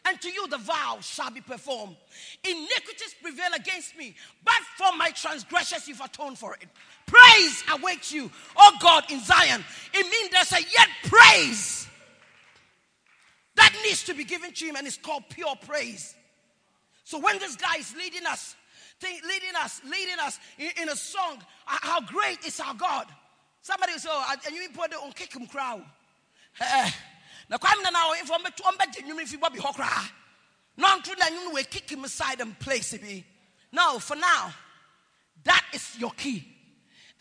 and 0.08 0.20
to 0.22 0.32
you 0.32 0.48
the 0.48 0.58
vow 0.58 0.98
shall 1.02 1.30
be 1.30 1.42
performed. 1.42 1.96
Iniquities 2.44 3.14
prevail 3.22 3.52
against 3.56 3.96
me, 3.98 4.16
but 4.44 4.62
for 4.78 4.98
my 4.98 5.12
transgressions 5.12 5.88
you've 5.88 6.02
atoned 6.02 6.40
for 6.40 6.56
it. 6.56 6.70
Praise 7.06 7.64
awaits 7.72 8.12
you, 8.12 8.32
oh 8.58 8.78
God, 8.82 9.04
in 9.12 9.20
Zion. 9.20 9.64
It 9.94 10.10
means 10.10 10.32
there's 10.32 10.54
a 10.54 10.62
yet 10.62 10.88
praise 11.04 11.89
that 13.60 13.76
needs 13.84 14.04
to 14.06 14.14
be 14.14 14.24
given 14.24 14.52
to 14.52 14.66
him, 14.66 14.76
and 14.76 14.88
it's 14.88 14.98
called 14.98 15.24
pure 15.30 15.56
praise. 15.68 16.16
So 17.04 17.20
when 17.20 17.38
this 17.40 17.56
guy 17.56 17.76
is 17.80 17.94
leading 17.96 18.26
us, 18.26 18.56
leading 19.02 19.56
us, 19.62 19.82
leading 19.86 20.20
us 20.22 20.40
in, 20.58 20.70
in 20.84 20.90
a 20.90 20.96
song, 20.96 21.40
how 21.66 22.02
great 22.02 22.46
is 22.46 22.60
our 22.60 22.74
God. 22.74 23.08
Somebody 23.62 23.94
will 23.94 24.00
say, 24.00 24.10
oh, 24.12 24.36
and 24.46 24.56
you 24.56 24.70
put 24.74 24.92
it 24.92 24.98
on 25.04 25.12
kick 25.12 25.34
him 25.34 25.46
crowd. 25.48 25.84
Eh, 26.60 26.92
na 27.50 27.58
kwame 27.58 27.84
na 27.84 27.90
na 27.90 28.10
ɔyɛfo 28.10 28.38
ɔmbɛto 28.38 28.62
ɔmbɛgye 28.62 29.04
nnwom 29.04 29.28
fi 29.28 29.38
bɔ 29.38 29.54
bi 29.54 29.60
hɔ 29.60 29.74
koraa 29.76 30.12
na 30.78 30.96
ɔnto 30.96 31.18
na 31.18 31.26
nnwom 31.26 31.54
no 31.54 31.64
kick 31.64 31.90
him 31.90 32.04
aside 32.04 32.42
and 32.42 32.58
place 32.60 32.98
bi 32.98 33.24
no 33.72 34.00
for 34.00 34.16
now 34.16 34.54
that 35.44 35.66
is 35.74 35.98
your 35.98 36.12
key 36.12 36.46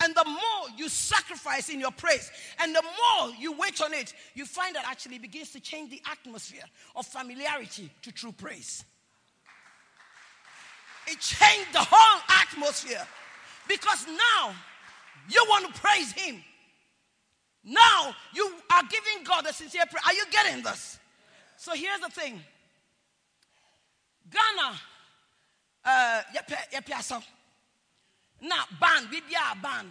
and 0.01 0.15
the 0.15 0.25
more 0.25 0.77
you 0.77 0.87
sacrifice 0.89 1.69
in 1.69 1.79
your 1.79 1.91
praise 1.91 2.31
and 2.61 2.73
the 2.73 2.81
more 2.81 3.31
you 3.37 3.51
wait 3.53 3.81
on 3.81 3.93
it 3.93 4.13
you 4.33 4.45
find 4.45 4.75
that 4.75 4.85
actually 4.87 5.19
begins 5.19 5.51
to 5.51 5.59
change 5.59 5.89
the 5.89 6.01
atmosphere 6.09 6.63
of 6.95 7.05
familiarity 7.05 7.89
to 8.01 8.11
true 8.11 8.31
praise. 8.31 8.83
It 11.07 11.19
changed 11.19 11.73
the 11.73 11.79
whole 11.79 12.21
atmosphere. 12.29 13.05
Because 13.67 14.07
now 14.07 14.53
you 15.29 15.45
want 15.49 15.73
to 15.73 15.81
praise 15.81 16.11
him. 16.11 16.43
Now 17.63 18.15
you 18.33 18.51
are 18.71 18.83
giving 18.83 19.23
God 19.23 19.45
a 19.47 19.53
sincere 19.53 19.83
prayer. 19.89 20.01
Are 20.05 20.13
you 20.13 20.25
getting 20.31 20.63
this? 20.63 20.99
So 21.57 21.73
here's 21.73 21.99
the 21.99 22.09
thing. 22.09 22.41
Ghana, 24.31 24.79
uh, 25.85 26.21
now 28.41 28.63
ban, 28.79 29.07
we 29.11 29.21
be 29.21 29.35
a 29.35 29.61
ban. 29.61 29.87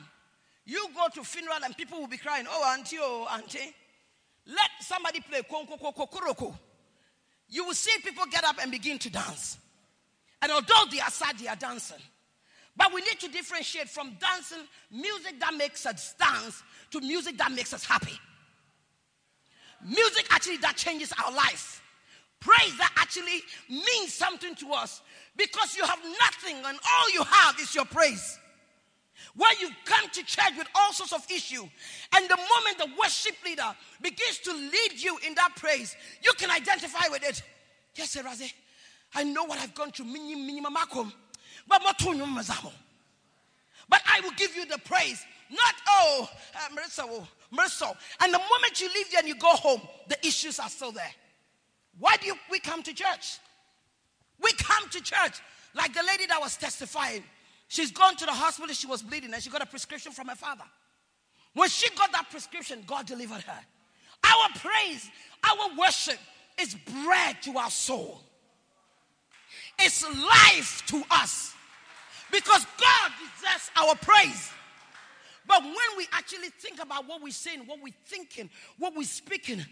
You 0.64 0.87
go 0.94 1.08
to 1.14 1.24
funeral 1.24 1.58
and 1.64 1.76
people 1.76 1.98
will 1.98 2.08
be 2.08 2.18
crying, 2.18 2.46
oh, 2.48 2.74
auntie, 2.74 2.98
oh, 3.00 3.26
auntie. 3.32 3.74
Let 4.46 4.70
somebody 4.80 5.20
play 5.20 5.40
konko. 5.42 6.54
You 7.48 7.64
will 7.64 7.74
see 7.74 7.98
people 8.02 8.24
get 8.30 8.44
up 8.44 8.56
and 8.61 8.70
begin 8.70 8.98
to 8.98 9.11
dance. 9.11 9.58
And 10.42 10.52
although 10.52 10.84
they 10.90 11.00
are 11.00 11.11
sad, 11.11 11.38
they 11.38 11.48
are 11.48 11.56
dancing. 11.56 11.98
But 12.76 12.92
we 12.94 13.00
need 13.00 13.18
to 13.20 13.28
differentiate 13.28 13.88
from 13.88 14.16
dancing, 14.20 14.64
music 14.90 15.40
that 15.40 15.54
makes 15.54 15.84
us 15.84 16.14
dance, 16.18 16.62
to 16.92 17.00
music 17.00 17.37
that 17.38 17.50
makes 17.50 17.74
us 17.74 17.84
happy. 17.84 18.18
Music 19.84 20.26
actually 20.30 20.58
that 20.58 20.76
changes 20.76 21.12
our 21.24 21.32
life. 21.32 21.82
Praise 22.40 22.76
that 22.78 22.92
actually 22.96 23.42
means 23.68 24.12
something 24.12 24.54
to 24.56 24.72
us 24.72 25.02
because 25.38 25.74
you 25.74 25.85
have 25.85 25.98
nothing 26.20 26.57
and 26.57 26.79
all 26.79 27.11
you 27.14 27.22
have 27.22 27.59
is 27.59 27.74
your 27.74 27.87
praise. 27.87 28.38
Where 29.35 29.53
you 29.61 29.70
come 29.85 30.11
to 30.11 30.22
church 30.24 30.53
with 30.59 30.66
all 30.74 30.92
sorts 30.92 31.12
of 31.12 31.24
issue, 31.31 31.62
and 32.14 32.29
the 32.29 32.37
moment 32.37 32.79
the 32.79 32.88
worship 33.01 33.37
leader 33.44 33.74
begins 34.03 34.38
to 34.40 34.53
lead 34.53 34.92
you 34.96 35.16
in 35.27 35.35
that 35.37 35.55
praise, 35.57 35.96
you 36.22 36.33
can 36.37 36.51
identify 36.51 37.09
with 37.11 37.22
it. 37.22 37.42
Yes, 37.94 38.16
Raze, 38.16 38.53
I 39.14 39.24
know 39.24 39.44
what 39.44 39.59
I've 39.61 39.74
gone 39.74 39.92
through. 39.92 40.07
But 43.88 44.03
I 44.05 44.20
will 44.20 44.33
give 44.37 44.57
you 44.57 44.66
the 44.66 44.79
praise 44.85 45.24
not, 45.51 45.74
oh, 45.88 46.29
uh, 46.55 46.59
Marissa, 46.74 47.05
oh, 47.05 47.27
Marissa. 47.53 47.96
And 48.20 48.33
the 48.33 48.38
moment 48.38 48.81
you 48.81 48.88
leave 48.94 49.11
there 49.11 49.20
and 49.20 49.29
you 49.29 49.35
go 49.37 49.48
home, 49.48 49.81
the 50.09 50.18
issues 50.27 50.59
are 50.59 50.68
still 50.68 50.92
there. 50.92 51.11
Why 51.98 52.16
do 52.16 52.27
you, 52.27 52.35
we 52.51 52.61
come 52.61 52.83
to 52.83 52.92
church? 52.92 53.38
We 54.42 54.53
come 54.53 54.88
to 54.90 55.03
church 55.03 55.40
like 55.74 55.94
the 55.94 56.03
lady 56.03 56.27
that 56.27 56.40
was 56.40 56.57
testifying. 56.57 57.24
She's 57.68 57.90
gone 57.90 58.16
to 58.16 58.24
the 58.24 58.33
hospital, 58.33 58.74
she 58.74 58.87
was 58.87 59.03
bleeding, 59.03 59.33
and 59.35 59.42
she 59.42 59.51
got 59.51 59.62
a 59.62 59.66
prescription 59.66 60.12
from 60.12 60.29
her 60.29 60.37
father. 60.37 60.64
When 61.55 61.68
she 61.68 61.90
got 61.94 62.12
that 62.12 62.31
prescription, 62.31 62.83
God 62.87 63.07
delivered 63.07 63.42
her. 63.42 63.61
Our 64.24 64.48
praise, 64.57 65.11
our 65.44 65.77
worship 65.79 66.18
is 66.61 66.74
bread 67.05 67.37
to 67.42 67.57
our 67.59 67.70
soul, 67.70 68.22
it's 69.79 70.03
life 70.03 70.83
to 70.87 71.03
us 71.11 71.55
because 72.33 72.66
God 72.79 73.12
deserves 73.40 73.70
our 73.77 73.94
praise. 73.96 74.51
But 75.46 75.62
when 75.62 75.74
we 75.96 76.07
actually 76.12 76.51
think 76.51 76.83
about 76.83 77.09
what 77.09 77.22
we're 77.22 77.31
saying, 77.33 77.61
what 77.66 77.79
we're 77.83 77.94
thinking, 78.07 78.51
what 78.79 78.94
we're 78.94 79.05
speaking, 79.05 79.64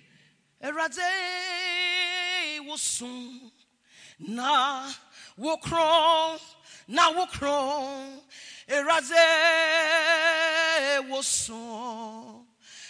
Erade 4.20 4.94
will 5.36 5.58
soon 5.62 6.38
na 6.88 7.12
na 7.12 7.12
wokron 7.12 8.20
Erade 8.68 9.10
will 11.08 11.22
soon 11.22 12.46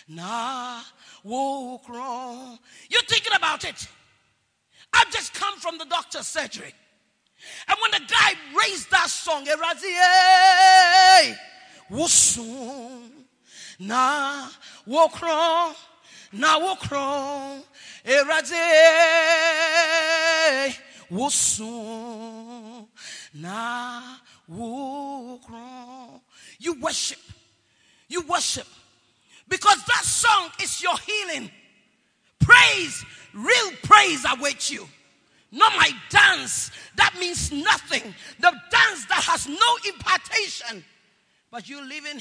na 0.09 0.83
wokron. 1.25 2.59
You're 2.89 3.03
thinking 3.03 3.33
about 3.37 3.65
it. 3.65 3.89
I've 4.93 5.11
just 5.11 5.35
come 5.35 5.59
from 5.59 5.79
the 5.79 5.85
doctor's 5.87 6.27
surgery. 6.27 6.73
And 7.69 7.77
when 7.83 7.91
the 7.91 8.07
guy 8.09 8.35
raised 8.65 8.91
that 8.91 9.09
song, 9.09 9.45
Erade 9.47 11.37
wosun 11.91 13.11
na 13.79 14.49
wokron 14.87 15.75
na 16.33 16.59
wokron 16.59 17.63
erade 18.05 18.55
you 26.59 26.81
worship. 26.81 27.21
You 28.09 28.23
worship. 28.23 28.67
Because 29.49 29.85
that 29.85 30.05
song 30.05 30.51
is 30.61 30.83
your 30.83 30.97
healing. 30.99 31.51
Praise 32.41 33.05
real 33.37 33.71
praise 33.83 34.25
awaits 34.29 34.71
you. 34.71 34.87
Not 35.53 35.73
my 35.77 35.91
dance. 36.11 36.73
That 36.97 37.15
means 37.21 37.53
nothing. 37.53 38.15
The 38.41 38.53
dance 38.71 39.07
that 39.07 39.23
has 39.23 39.47
no 39.47 39.77
impartation. 39.87 40.85
But 41.51 41.69
you 41.69 41.87
live 41.87 42.07
in 42.07 42.21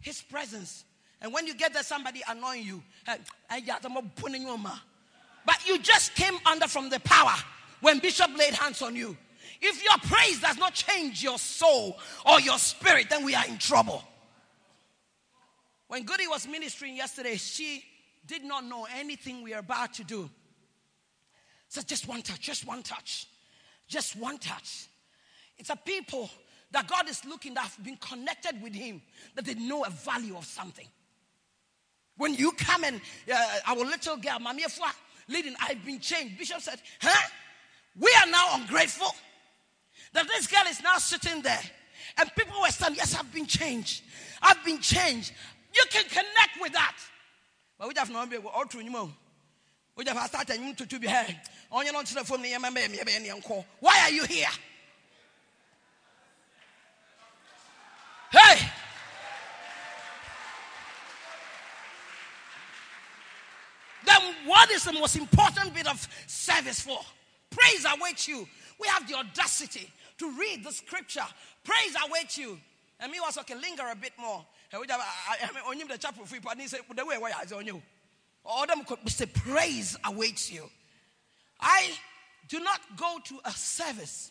his 0.00 0.22
presence. 0.22 0.84
And 1.20 1.32
when 1.32 1.46
you 1.46 1.54
get 1.54 1.72
there, 1.72 1.82
somebody 1.82 2.22
annoying 2.28 2.64
you. 2.64 2.82
But 3.06 3.20
you 5.66 5.78
just 5.78 6.14
came 6.14 6.38
under 6.46 6.66
from 6.66 6.90
the 6.90 7.00
power 7.00 7.34
when 7.80 7.98
Bishop 7.98 8.30
laid 8.36 8.54
hands 8.54 8.82
on 8.82 8.96
you. 8.96 9.16
If 9.60 9.82
your 9.82 9.98
praise 10.08 10.40
does 10.40 10.56
not 10.56 10.74
change 10.74 11.22
your 11.22 11.38
soul 11.38 11.98
or 12.24 12.40
your 12.40 12.58
spirit, 12.58 13.10
then 13.10 13.24
we 13.24 13.34
are 13.34 13.46
in 13.46 13.58
trouble. 13.58 14.04
When 15.88 16.04
Goody 16.04 16.28
was 16.28 16.46
ministering 16.46 16.96
yesterday, 16.96 17.36
she 17.36 17.82
did 18.26 18.44
not 18.44 18.64
know 18.64 18.86
anything 18.96 19.42
we 19.42 19.54
are 19.54 19.60
about 19.60 19.94
to 19.94 20.04
do. 20.04 20.30
So 21.68 21.82
just 21.82 22.06
one 22.06 22.22
touch, 22.22 22.40
just 22.40 22.66
one 22.66 22.82
touch, 22.82 23.26
just 23.88 24.16
one 24.16 24.38
touch. 24.38 24.86
It's 25.58 25.70
a 25.70 25.76
people 25.76 26.30
that 26.70 26.86
God 26.86 27.08
is 27.08 27.24
looking, 27.24 27.54
that 27.54 27.64
have 27.64 27.84
been 27.84 27.96
connected 27.96 28.62
with 28.62 28.74
Him, 28.74 29.02
that 29.34 29.44
they 29.44 29.54
know 29.54 29.84
a 29.84 29.90
value 29.90 30.36
of 30.36 30.44
something. 30.44 30.86
When 32.16 32.34
you 32.34 32.52
come 32.52 32.84
and 32.84 33.00
uh, 33.32 33.46
our 33.66 33.76
little 33.76 34.16
girl, 34.16 34.38
Mami 34.38 34.60
Efua, 34.60 34.90
leading, 35.28 35.54
I've 35.60 35.84
been 35.84 36.00
changed. 36.00 36.36
Bishop 36.36 36.60
said, 36.60 36.80
huh? 37.00 37.28
We 37.98 38.14
are 38.22 38.30
now 38.30 38.54
ungrateful. 38.54 39.14
That 40.12 40.26
this 40.28 40.46
girl 40.46 40.64
is 40.68 40.82
now 40.82 40.98
sitting 40.98 41.42
there. 41.42 41.60
And 42.16 42.30
people 42.36 42.60
were 42.60 42.68
saying, 42.68 42.94
Yes, 42.96 43.14
I've 43.14 43.32
been 43.32 43.46
changed. 43.46 44.02
I've 44.40 44.64
been 44.64 44.80
changed. 44.80 45.32
You 45.74 45.82
can 45.90 46.04
connect 46.04 46.60
with 46.60 46.72
that. 46.72 46.96
But 47.78 47.88
we 47.88 47.94
have 47.96 48.10
no 48.10 48.20
idea 48.20 48.40
what 48.40 48.70
true 48.70 48.80
anymore. 48.80 49.10
We 49.96 50.04
have 50.06 50.28
started 50.28 50.76
to 50.76 50.98
be 50.98 51.06
here. 51.06 51.26
On 51.70 51.84
your 51.84 52.04
phone, 52.24 53.64
why 53.80 54.00
are 54.02 54.10
you 54.10 54.24
here? 54.24 54.46
Hey! 58.30 58.68
Then 64.04 64.20
what 64.46 64.70
is 64.70 64.84
the 64.84 64.92
most 64.92 65.16
important 65.16 65.74
bit 65.74 65.86
of 65.86 66.08
service 66.26 66.80
for? 66.80 67.00
Praise 67.58 67.84
awaits 67.96 68.28
you. 68.28 68.46
We 68.80 68.88
have 68.88 69.08
the 69.08 69.14
audacity 69.16 69.90
to 70.18 70.30
read 70.38 70.64
the 70.64 70.72
scripture. 70.72 71.26
Praise 71.64 71.96
awaits 72.06 72.38
you. 72.38 72.58
And 73.00 73.10
me 73.10 73.18
also 73.18 73.42
can 73.42 73.60
linger 73.60 73.84
a 73.90 73.96
bit 73.96 74.12
more. 74.18 74.44
I 74.72 75.74
mean, 75.74 75.88
the 75.88 75.98
chapel 75.98 76.24
free 76.24 76.40
part. 76.40 76.60
Say 76.62 76.78
the 76.94 77.06
way 77.06 77.18
why 77.18 77.30
I 77.30 77.54
on 77.54 77.66
you. 77.66 77.82
All 78.44 78.66
them 78.66 78.84
could 78.84 78.98
say 79.08 79.26
praise 79.26 79.96
awaits 80.04 80.50
you. 80.52 80.64
I 81.60 81.90
do 82.48 82.60
not 82.60 82.80
go 82.96 83.18
to 83.24 83.40
a 83.44 83.50
service 83.50 84.30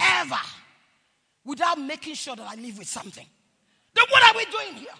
ever 0.00 0.40
without 1.44 1.78
making 1.80 2.14
sure 2.14 2.36
that 2.36 2.46
I 2.48 2.54
live 2.54 2.78
with 2.78 2.88
something. 2.88 3.26
Then 3.94 4.04
what 4.10 4.22
are 4.22 4.36
we 4.36 4.44
doing 4.46 4.74
here? 4.74 4.94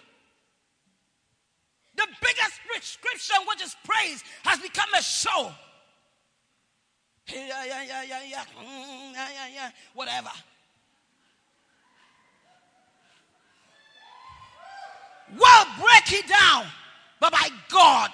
The 1.95 2.07
biggest 2.21 2.59
prescription, 2.71 3.37
which 3.47 3.61
is 3.61 3.75
praise, 3.83 4.23
has 4.43 4.59
become 4.59 4.89
a 4.97 5.01
show. 5.01 5.51
Yeah, 7.33 7.65
yeah, 7.65 7.83
yeah, 7.83 8.03
yeah, 8.03 8.23
yeah, 8.29 8.43
mm, 8.59 9.13
yeah, 9.13 9.27
yeah, 9.33 9.47
yeah, 9.53 9.69
whatever. 9.93 10.29
Well, 15.37 15.65
break 15.77 16.19
it 16.19 16.27
down. 16.27 16.65
But 17.19 17.33
by 17.33 17.49
God, 17.69 18.11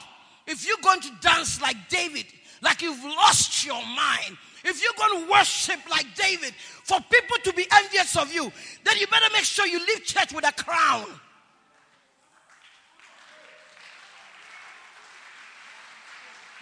if 0.48 0.68
you're 0.68 0.78
going 0.82 1.00
to 1.02 1.12
dance 1.22 1.62
like 1.62 1.78
David, 1.90 2.26
like 2.62 2.82
you've 2.82 3.04
lost 3.04 3.66
your 3.66 3.82
mind, 3.82 4.38
if 4.64 4.82
you're 4.82 5.08
going 5.08 5.26
to 5.26 5.32
worship 5.32 5.80
like 5.90 6.08
David, 6.16 6.54
for 6.84 7.00
people 7.12 7.38
to 7.44 7.54
be 7.54 7.66
envious 7.72 8.18
of 8.18 8.34
you, 8.34 8.52
then 8.84 8.98
you 8.98 9.08
better 9.08 9.32
make 9.32 9.44
sure 9.44 9.66
you 9.68 9.80
leave 9.80 10.04
church 10.04 10.34
with 10.34 10.48
a 10.48 10.52
crown. 10.52 11.06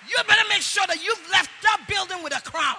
You 0.09 0.17
better 0.27 0.47
make 0.49 0.61
sure 0.61 0.83
that 0.87 1.03
you've 1.03 1.29
left 1.31 1.49
that 1.61 1.85
building 1.87 2.23
with 2.23 2.35
a 2.35 2.41
crown. 2.41 2.77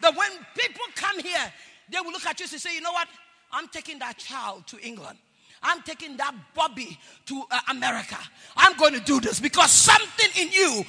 That 0.00 0.16
when 0.16 0.30
people 0.56 0.84
come 0.94 1.18
here, 1.18 1.52
they 1.90 2.00
will 2.00 2.12
look 2.12 2.26
at 2.26 2.38
you 2.38 2.46
and 2.50 2.60
say, 2.60 2.74
you 2.74 2.80
know 2.80 2.92
what? 2.92 3.08
I'm 3.52 3.68
taking 3.68 3.98
that 4.00 4.18
child 4.18 4.66
to 4.68 4.78
England. 4.80 5.18
I'm 5.62 5.82
taking 5.82 6.16
that 6.18 6.34
Bobby 6.54 6.98
to 7.26 7.42
uh, 7.50 7.60
America. 7.70 8.18
I'm 8.56 8.76
going 8.76 8.94
to 8.94 9.00
do 9.00 9.20
this 9.20 9.40
because 9.40 9.70
something 9.70 10.28
in 10.40 10.52
you 10.52 10.84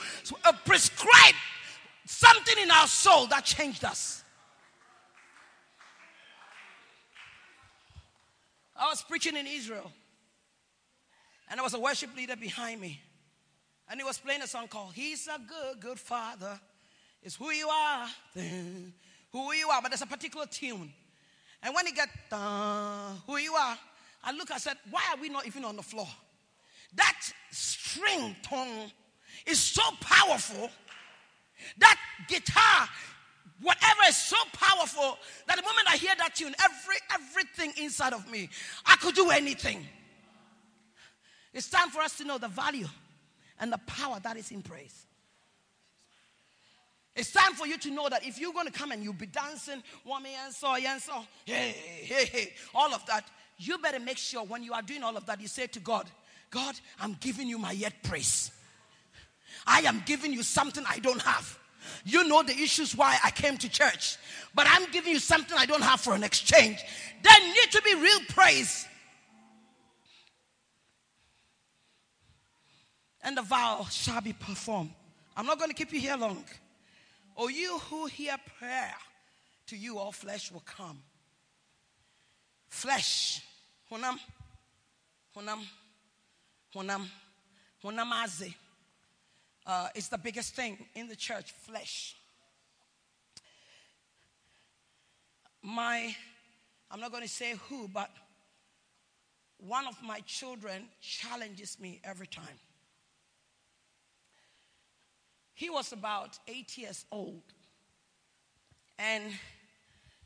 uh, 0.46 0.54
prescribed 0.66 1.38
something 2.06 2.56
in 2.62 2.70
our 2.70 2.88
soul 2.88 3.28
that 3.28 3.46
changed 3.46 3.84
us. 3.84 4.24
I 8.76 8.88
was 8.90 9.02
preaching 9.02 9.36
in 9.36 9.46
Israel, 9.46 9.92
and 11.50 11.58
there 11.58 11.64
was 11.64 11.74
a 11.74 11.80
worship 11.80 12.16
leader 12.16 12.36
behind 12.36 12.80
me. 12.80 13.02
And 13.90 14.00
he 14.00 14.04
was 14.04 14.20
playing 14.20 14.42
a 14.44 14.48
song 14.48 14.68
called 14.68 14.94
He's 14.94 15.28
a 15.28 15.40
Good, 15.40 15.80
Good 15.80 16.00
Father. 16.00 16.60
It's 17.24 17.36
who 17.36 17.50
you 17.52 17.68
are, 17.68 18.08
who 18.36 19.54
you 19.54 19.70
are. 19.70 19.82
But 19.82 19.90
there's 19.90 20.02
a 20.02 20.08
particular 20.08 20.46
tune. 20.46 20.94
And 21.64 21.76
when 21.76 21.88
he 21.88 21.94
got 21.94 22.10
who 23.26 23.38
you 23.38 23.54
are, 23.54 23.78
I 24.24 24.32
look, 24.32 24.52
I 24.52 24.58
said, 24.58 24.78
why 24.92 25.02
are 25.12 25.18
we 25.20 25.30
not 25.30 25.48
even 25.48 25.66
on 25.66 25.76
the 25.76 25.82
floor? 25.82 26.08
That 26.96 27.18
string 27.52 28.36
tone 28.44 28.92
is 29.46 29.60
so 29.60 29.82
powerful. 30.02 30.70
That 31.78 31.98
guitar, 32.28 32.88
whatever 33.62 34.02
is 34.08 34.18
so 34.18 34.38
powerful 34.54 35.18
that 35.48 35.58
the 35.58 35.64
moment 35.64 35.88
I 35.90 35.98
hear 35.98 36.14
that 36.18 36.36
tune, 36.36 36.56
every 36.64 36.96
everything 37.14 37.74
inside 37.84 38.14
of 38.14 38.30
me, 38.32 38.50
I 38.86 38.96
could 38.96 39.16
do 39.16 39.30
anything. 39.30 39.86
It's 41.54 41.70
time 41.70 41.90
for 41.90 42.00
us 42.02 42.18
to 42.18 42.24
know 42.24 42.38
the 42.38 42.48
value 42.48 42.88
and 43.60 43.72
the 43.72 43.78
power 43.80 44.20
that 44.22 44.38
is 44.38 44.52
in 44.52 44.62
praise. 44.62 45.06
It's 47.16 47.32
time 47.32 47.54
for 47.54 47.68
you 47.68 47.78
to 47.80 47.92
know 47.92 48.08
that 48.08 48.26
if 48.26 48.40
you're 48.40 48.54
going 48.54 48.68
to 48.68 48.72
come 48.72 48.92
and 48.92 49.04
you'll 49.04 49.14
be 49.14 49.26
dancing, 49.26 49.84
woman 50.06 50.32
and 50.46 50.54
so, 50.54 50.76
and 50.76 51.02
so, 51.02 51.26
hey, 51.46 51.76
hey, 52.04 52.26
hey, 52.26 52.54
all 52.74 52.94
of 52.94 53.06
that, 53.08 53.26
you 53.58 53.78
better 53.78 54.00
make 54.00 54.18
sure 54.18 54.44
when 54.44 54.64
you 54.64 54.74
are 54.74 54.82
doing 54.82 55.04
all 55.04 55.18
of 55.18 55.26
that, 55.26 55.42
you 55.42 55.48
say 55.48 55.68
to 55.68 55.80
God, 55.80 56.08
God, 56.50 56.76
I'm 57.00 57.18
giving 57.20 57.48
you 57.48 57.58
my 57.58 57.74
yet 57.74 57.94
praise. 58.04 58.52
I 59.68 59.82
am 59.82 60.02
giving 60.06 60.32
you 60.32 60.44
something 60.44 60.84
I 60.90 61.00
don't 61.00 61.22
have. 61.22 61.60
You 62.06 62.28
know 62.28 62.44
the 62.44 62.54
issues 62.54 62.96
why 62.96 63.18
I 63.24 63.32
came 63.32 63.58
to 63.58 63.70
church, 63.70 64.18
but 64.56 64.66
I'm 64.70 64.90
giving 64.92 65.14
you 65.14 65.20
something 65.20 65.58
I 65.58 65.66
don't 65.66 65.84
have 65.84 66.00
for 66.00 66.14
an 66.14 66.24
exchange. 66.24 66.80
There 67.22 67.40
need 67.48 67.72
to 67.72 67.82
be 67.82 67.96
real 67.96 68.20
praise. 68.30 68.86
And 73.30 73.38
the 73.38 73.44
vow 73.44 73.86
shall 73.92 74.22
be 74.22 74.34
performed. 74.34 74.90
I'm 75.38 75.46
not 75.46 75.60
going 75.60 75.70
to 75.70 75.76
keep 75.76 75.94
you 75.94 76.00
here 76.00 76.18
long. 76.18 76.44
O 77.38 77.48
you 77.48 77.78
who 77.78 78.08
hear 78.08 78.36
prayer, 78.58 78.96
to 79.68 79.78
you 79.78 80.00
all 80.00 80.12
flesh 80.12 80.52
will 80.52 80.64
come. 80.66 81.00
Flesh, 82.70 83.44
honam, 83.92 84.18
honam, 85.38 85.60
honam, 86.76 87.06
honamaze. 87.84 88.52
Uh, 89.64 89.90
it's 89.94 90.08
the 90.08 90.18
biggest 90.18 90.56
thing 90.56 90.80
in 90.96 91.08
the 91.08 91.16
church, 91.16 91.52
flesh. 91.52 92.16
My, 95.62 96.16
I'm 96.90 97.00
not 97.00 97.12
going 97.12 97.22
to 97.22 97.30
say 97.30 97.54
who, 97.70 97.88
but 97.90 98.10
one 99.60 99.86
of 99.86 100.02
my 100.04 100.20
children 100.22 100.86
challenges 101.00 101.80
me 101.80 102.02
every 102.04 102.26
time. 102.26 102.58
He 105.60 105.70
was 105.70 105.92
about 105.92 106.40
eight 106.48 106.78
years 106.78 107.06
old. 107.12 107.44
And 108.98 109.26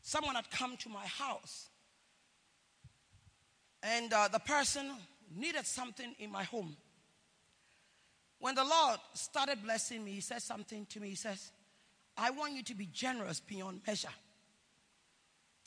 someone 0.04 0.36
had 0.36 0.52
come 0.52 0.78
to 0.78 0.90
my 0.90 1.08
house. 1.08 1.70
And 3.82 4.14
uh, 4.14 4.28
the 4.28 4.38
person 4.38 4.92
needed 5.36 5.66
something 5.66 6.14
in 6.20 6.32
my 6.32 6.44
home. 6.44 6.78
When 8.38 8.54
the 8.54 8.64
Lord 8.64 9.00
started 9.16 9.64
blessing 9.64 10.06
me, 10.06 10.12
He 10.12 10.22
said 10.22 10.44
something 10.44 10.86
to 10.92 11.00
me. 11.00 11.10
He 11.10 11.16
says, 11.16 11.52
I 12.16 12.30
want 12.30 12.54
you 12.54 12.62
to 12.62 12.76
be 12.76 12.86
generous 12.94 13.40
beyond 13.40 13.82
measure. 13.88 14.14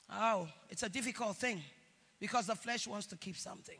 Oh, 0.08 0.46
it's 0.70 0.84
a 0.84 0.88
difficult 0.88 1.38
thing 1.38 1.60
because 2.20 2.46
the 2.46 2.54
flesh 2.54 2.86
wants 2.86 3.08
to 3.08 3.16
keep 3.16 3.36
something. 3.36 3.78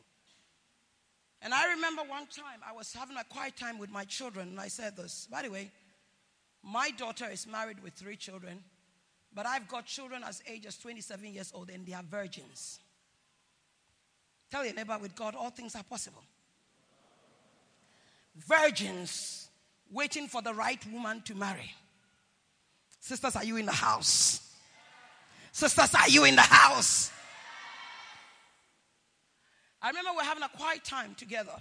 And 1.42 1.52
I 1.52 1.70
remember 1.74 2.02
one 2.02 2.26
time 2.26 2.60
I 2.66 2.72
was 2.72 2.92
having 2.92 3.16
a 3.16 3.24
quiet 3.24 3.56
time 3.56 3.78
with 3.78 3.90
my 3.90 4.04
children, 4.04 4.48
and 4.48 4.60
I 4.60 4.68
said 4.68 4.96
this. 4.96 5.28
By 5.30 5.42
the 5.42 5.50
way, 5.50 5.70
my 6.62 6.90
daughter 6.90 7.26
is 7.30 7.46
married 7.46 7.82
with 7.82 7.94
three 7.94 8.16
children, 8.16 8.62
but 9.32 9.46
I've 9.46 9.68
got 9.68 9.86
children 9.86 10.22
as 10.26 10.42
age 10.48 10.66
as 10.66 10.76
27 10.78 11.32
years 11.32 11.52
old, 11.54 11.70
and 11.70 11.86
they 11.86 11.92
are 11.92 12.02
virgins. 12.02 12.80
Tell 14.50 14.64
your 14.64 14.74
neighbor, 14.74 14.98
with 15.00 15.14
God, 15.14 15.34
all 15.34 15.50
things 15.50 15.74
are 15.76 15.82
possible. 15.82 16.22
Virgins 18.36 19.48
waiting 19.90 20.28
for 20.28 20.42
the 20.42 20.54
right 20.54 20.84
woman 20.92 21.22
to 21.22 21.34
marry. 21.34 21.72
Sisters, 23.00 23.36
are 23.36 23.44
you 23.44 23.56
in 23.56 23.66
the 23.66 23.72
house? 23.72 24.40
Sisters, 25.52 25.94
are 25.94 26.08
you 26.08 26.24
in 26.24 26.36
the 26.36 26.42
house? 26.42 27.10
I 29.86 29.90
remember 29.90 30.10
we're 30.16 30.24
having 30.24 30.42
a 30.42 30.48
quiet 30.48 30.82
time 30.82 31.14
together. 31.14 31.54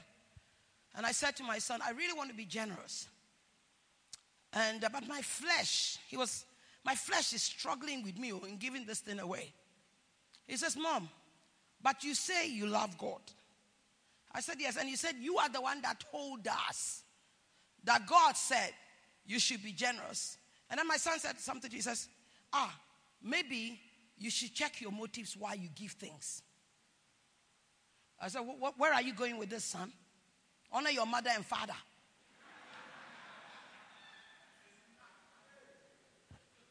And 0.96 1.06
I 1.06 1.12
said 1.12 1.36
to 1.36 1.44
my 1.44 1.60
son, 1.60 1.80
I 1.86 1.92
really 1.92 2.18
want 2.18 2.32
to 2.32 2.36
be 2.36 2.46
generous. 2.46 3.08
And 4.52 4.84
uh, 4.84 4.90
but 4.92 5.08
my 5.08 5.22
flesh, 5.22 6.00
he 6.08 6.18
was, 6.18 6.44
my 6.84 6.96
flesh 6.96 7.34
is 7.34 7.44
struggling 7.44 8.04
with 8.04 8.18
me 8.18 8.32
in 8.32 8.58
giving 8.58 8.84
this 8.84 9.02
thing 9.02 9.20
away. 9.20 9.54
He 10.48 10.58
says, 10.58 10.76
Mom, 10.76 11.08
but 11.84 12.04
you 12.04 12.16
say 12.16 12.50
you 12.50 12.66
love 12.66 12.98
God. 12.98 13.22
I 14.32 14.42
said, 14.42 14.56
Yes. 14.60 14.78
And 14.78 14.90
he 14.90 14.96
said, 14.96 15.18
You 15.20 15.38
are 15.38 15.50
the 15.50 15.62
one 15.62 15.84
that 15.84 16.04
told 16.12 16.48
us 16.48 17.04
that 17.84 18.08
God 18.08 18.36
said 18.36 18.72
you 19.28 19.38
should 19.38 19.62
be 19.62 19.72
generous. 19.72 20.40
And 20.72 20.80
then 20.80 20.88
my 20.88 20.98
son 20.98 21.20
said 21.20 21.40
something 21.40 21.70
to 21.70 21.76
me. 21.76 21.78
He 21.78 21.84
says, 21.84 22.08
Ah, 22.52 22.76
maybe 23.22 23.80
you 24.18 24.32
should 24.32 24.56
check 24.56 24.82
your 24.82 24.92
motives 24.92 25.38
why 25.38 25.54
you 25.54 25.70
give 25.76 25.92
things. 25.92 26.42
I 28.22 28.28
said, 28.30 28.42
Where 28.78 28.94
are 28.94 29.02
you 29.02 29.14
going 29.14 29.38
with 29.38 29.50
this, 29.50 29.64
son? 29.64 29.92
Honor 30.72 30.90
your 30.90 31.06
mother 31.06 31.30
and 31.34 31.46
father. 31.46 31.76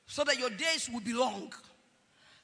so 0.07 0.22
that 0.22 0.38
your 0.38 0.51
days 0.51 0.88
will 0.92 1.01
be 1.01 1.12
long. 1.12 1.53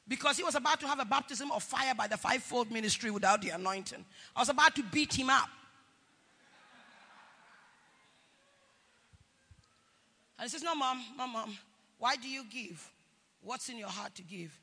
Because 0.09 0.37
he 0.37 0.43
was 0.43 0.57
about 0.57 0.81
to 0.81 0.89
have 0.89 0.99
a 0.99 1.05
baptism 1.05 1.53
of 1.53 1.63
fire 1.63 1.95
by 1.95 2.09
the 2.09 2.17
fivefold 2.17 2.69
ministry 2.69 3.13
without 3.13 3.43
the 3.43 3.51
anointing. 3.51 4.05
I 4.35 4.41
was 4.41 4.49
about 4.49 4.75
to 4.75 4.83
beat 4.83 5.15
him 5.15 5.31
up. 5.31 5.49
And 10.37 10.47
he 10.47 10.49
says, 10.49 10.65
No, 10.65 10.75
mom, 10.75 11.01
mom, 11.17 11.33
mom, 11.33 11.57
why 11.99 12.17
do 12.17 12.29
you 12.29 12.43
give? 12.51 12.91
What's 13.41 13.69
in 13.69 13.79
your 13.79 13.89
heart 13.89 14.17
to 14.17 14.23
give? 14.23 14.59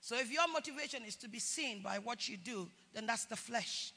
So 0.00 0.16
if 0.16 0.30
your 0.30 0.46
motivation 0.52 1.02
is 1.06 1.16
to 1.16 1.28
be 1.30 1.38
seen 1.38 1.80
by 1.80 1.96
what 1.96 2.28
you 2.28 2.36
do, 2.36 2.68
then 2.94 3.06
that's 3.06 3.26
the 3.26 3.36
flesh. 3.36 3.92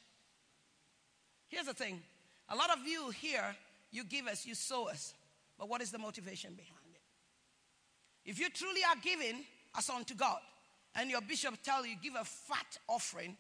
Here's 1.48 1.68
the 1.68 1.74
thing 1.74 2.02
a 2.50 2.56
lot 2.56 2.72
of 2.72 2.86
you 2.86 3.10
here, 3.12 3.56
you 3.92 4.04
give 4.04 4.28
us, 4.28 4.46
you 4.46 4.56
sow 4.56 4.90
us. 4.90 5.14
But 5.58 5.70
what 5.70 5.82
is 5.82 5.92
the 5.92 5.98
motivation 5.98 6.54
behind 6.54 6.94
it? 6.94 8.30
If 8.30 8.40
you 8.40 8.50
truly 8.50 8.82
are 8.84 9.00
giving 9.02 9.44
as 9.76 9.90
unto 9.90 10.14
God, 10.14 10.40
and 10.96 11.10
your 11.10 11.22
bishop 11.22 11.56
tell 11.64 11.86
you 11.86 11.96
give 12.02 12.16
a 12.16 12.26
fat 12.26 12.78
offering, 12.88 13.38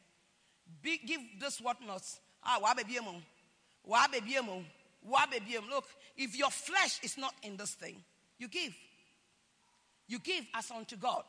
be, 0.81 0.99
give 1.05 1.21
this 1.39 1.59
what 1.59 1.77
not. 1.85 2.03
Ah, 2.43 2.59
wa 2.61 2.73
baby 2.73 2.99
mu. 3.01 4.61
Look, 5.69 5.85
if 6.17 6.37
your 6.37 6.49
flesh 6.49 6.99
is 7.03 7.17
not 7.17 7.33
in 7.43 7.57
this 7.57 7.73
thing, 7.73 8.03
you 8.37 8.47
give. 8.47 8.75
You 10.07 10.19
give 10.19 10.45
as 10.53 10.69
unto 10.71 10.95
God. 10.95 11.23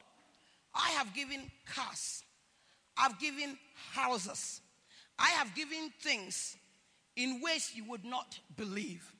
I 0.74 0.90
have 0.90 1.14
given 1.14 1.50
cars. 1.66 2.24
I've 2.98 3.18
given 3.18 3.56
houses. 3.92 4.60
I 5.18 5.28
have 5.30 5.54
given 5.54 5.92
things 6.00 6.56
in 7.16 7.40
ways 7.40 7.72
you 7.74 7.84
would 7.84 8.04
not 8.04 8.38
believe. 8.56 9.12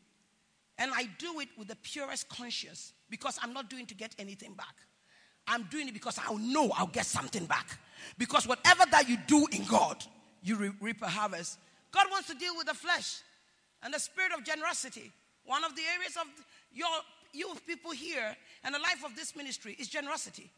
And 0.79 0.93
I 0.95 1.09
do 1.19 1.41
it 1.41 1.49
with 1.59 1.69
the 1.69 1.77
purest 1.77 2.29
conscience 2.29 2.93
because 3.11 3.39
I'm 3.43 3.53
not 3.53 3.69
doing 3.69 3.87
to 3.87 3.95
get 3.95 4.15
anything 4.19 4.55
back. 4.55 4.75
I'm 5.47 5.65
doing 5.65 5.89
it 5.89 5.95
because 5.95 6.19
I 6.19 6.33
know 6.35 6.71
I'll 6.77 6.87
get 6.87 7.07
something 7.07 7.47
back. 7.47 7.79
Because 8.17 8.47
whatever 8.47 8.85
that 8.91 9.09
you 9.09 9.17
do 9.27 9.47
in 9.51 9.65
God, 9.65 10.05
you 10.43 10.75
reap 10.81 11.03
a 11.03 11.09
harvest. 11.09 11.59
God 11.91 12.07
wants 12.11 12.29
to 12.29 12.35
deal 12.35 12.57
with 12.57 12.67
the 12.67 12.75
flesh 12.75 13.23
and 13.83 13.93
the 13.93 13.99
spirit 13.99 14.33
of 14.37 14.45
generosity. 14.45 15.11
One 15.45 15.65
of 15.65 15.75
the 15.75 15.83
areas 15.97 16.17
of 16.17 16.27
your 16.73 16.89
you 17.33 17.55
people 17.67 17.91
here 17.91 18.37
and 18.65 18.75
the 18.75 18.79
life 18.79 19.05
of 19.05 19.15
this 19.17 19.37
ministry 19.37 19.77
is 19.79 19.89
generosity. 19.89 20.51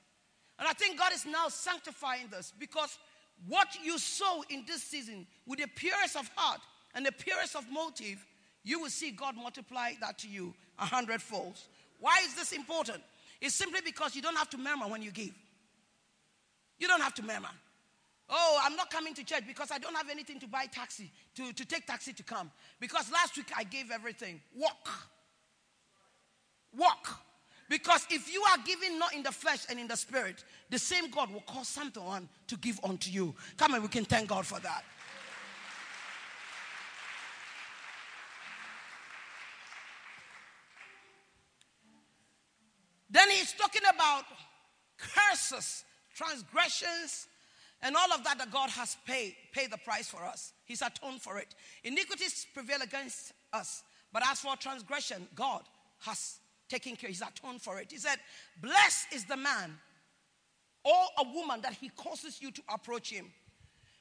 And 0.59 0.69
I 0.69 0.73
think 0.73 0.99
God 0.99 1.13
is 1.13 1.25
now 1.25 1.49
sanctifying 1.49 2.29
this 2.31 2.53
because 2.59 2.99
what 3.49 3.69
you 3.83 3.99
sow 3.99 4.45
in 4.49 4.65
this 4.67 4.83
season 4.83 5.27
with 5.47 5.59
the 5.61 5.67
purest 5.67 6.17
of 6.17 6.31
heart 6.35 6.61
and 6.95 7.05
the 7.05 7.13
purest 7.13 7.57
of 7.57 7.65
motive, 7.71 8.25
you 8.63 8.81
will 8.81 8.91
see 8.91 9.11
God 9.11 9.37
multiply 9.37 9.93
that 10.01 10.19
to 10.19 10.29
you 10.29 10.55
a 10.79 10.85
hundredfold. 10.85 11.59
Why 11.99 12.17
is 12.25 12.35
this 12.35 12.53
important? 12.53 13.03
It's 13.41 13.55
simply 13.55 13.81
because 13.85 14.15
you 14.15 14.23
don't 14.23 14.37
have 14.37 14.51
to 14.51 14.59
murmur 14.59 14.87
when 14.87 15.03
you 15.03 15.11
give. 15.11 15.35
You 16.79 16.89
don't 16.89 17.03
have 17.03 17.15
to 17.15 17.23
murmur. 17.23 17.49
Oh, 18.29 18.61
I'm 18.63 18.77
not 18.77 18.91
coming 18.91 19.13
to 19.15 19.25
church 19.25 19.43
because 19.47 19.71
I 19.71 19.79
don't 19.79 19.97
have 19.97 20.09
anything 20.09 20.39
to 20.41 20.47
buy 20.47 20.67
taxi, 20.67 21.11
to, 21.35 21.53
to 21.53 21.65
take 21.65 21.87
taxi 21.87 22.13
to 22.13 22.23
come. 22.23 22.51
Because 22.79 23.11
last 23.11 23.37
week 23.37 23.51
I 23.57 23.65
gave 23.65 23.91
everything. 23.91 24.41
Walk. 24.55 24.89
Walk. 26.77 27.21
Because 27.71 28.05
if 28.11 28.31
you 28.31 28.43
are 28.43 28.59
giving 28.67 28.99
not 28.99 29.15
in 29.15 29.23
the 29.23 29.31
flesh 29.31 29.65
and 29.71 29.79
in 29.79 29.87
the 29.87 29.97
spirit, 29.97 30.43
the 30.71 30.79
same 30.79 31.09
God 31.09 31.33
will 31.33 31.43
cause 31.43 31.69
someone 31.69 32.29
to 32.49 32.57
give 32.57 32.81
unto 32.83 33.13
you. 33.13 33.33
Come 33.57 33.75
and 33.75 33.83
we 33.85 33.89
can 33.89 34.05
thank 34.05 34.29
God 34.29 34.45
for 34.45 34.59
that. 34.59 34.85
Then 43.09 43.31
he's 43.31 43.53
talking 43.53 43.83
about 43.95 44.25
curses, 44.99 45.85
transgressions, 46.13 47.29
and 47.83 47.95
all 47.95 48.13
of 48.13 48.25
that 48.25 48.39
that 48.39 48.51
God 48.51 48.71
has 48.71 48.97
paid, 49.07 49.37
paid 49.53 49.71
the 49.71 49.79
price 49.79 50.09
for 50.09 50.25
us. 50.25 50.53
He's 50.65 50.83
atoned 50.83 51.23
for 51.23 51.39
it. 51.39 51.55
Iniquities 51.85 52.49
prevail 52.53 52.83
against 52.83 53.33
us. 53.53 53.85
But 54.13 54.25
as 54.29 54.41
for 54.41 54.57
transgression, 54.57 55.29
God 55.37 55.63
has 56.01 56.41
taken 56.71 56.97
care. 56.97 57.09
He's 57.09 57.23
atoned 57.23 57.61
for 57.61 57.79
it. 57.79 57.91
He 57.91 57.99
said, 57.99 58.17
Blessed 58.61 59.13
is 59.13 59.25
the 59.25 59.37
man 59.37 59.77
or 60.85 61.03
a 61.19 61.25
woman 61.35 61.61
that 61.63 61.75
he 61.75 61.91
causes 61.91 62.41
you 62.41 62.51
to 62.53 62.63
approach 62.73 63.11
him. 63.11 63.27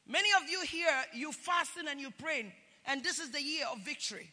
Many 0.08 0.30
of 0.42 0.50
you 0.50 0.62
here, 0.62 0.88
you 1.14 1.32
fasting 1.32 1.88
and 1.90 2.00
you 2.00 2.12
praying, 2.12 2.54
and 2.86 3.04
this 3.04 3.20
is 3.20 3.32
the 3.32 3.42
year 3.42 3.66
of 3.74 3.80
victory 3.82 4.30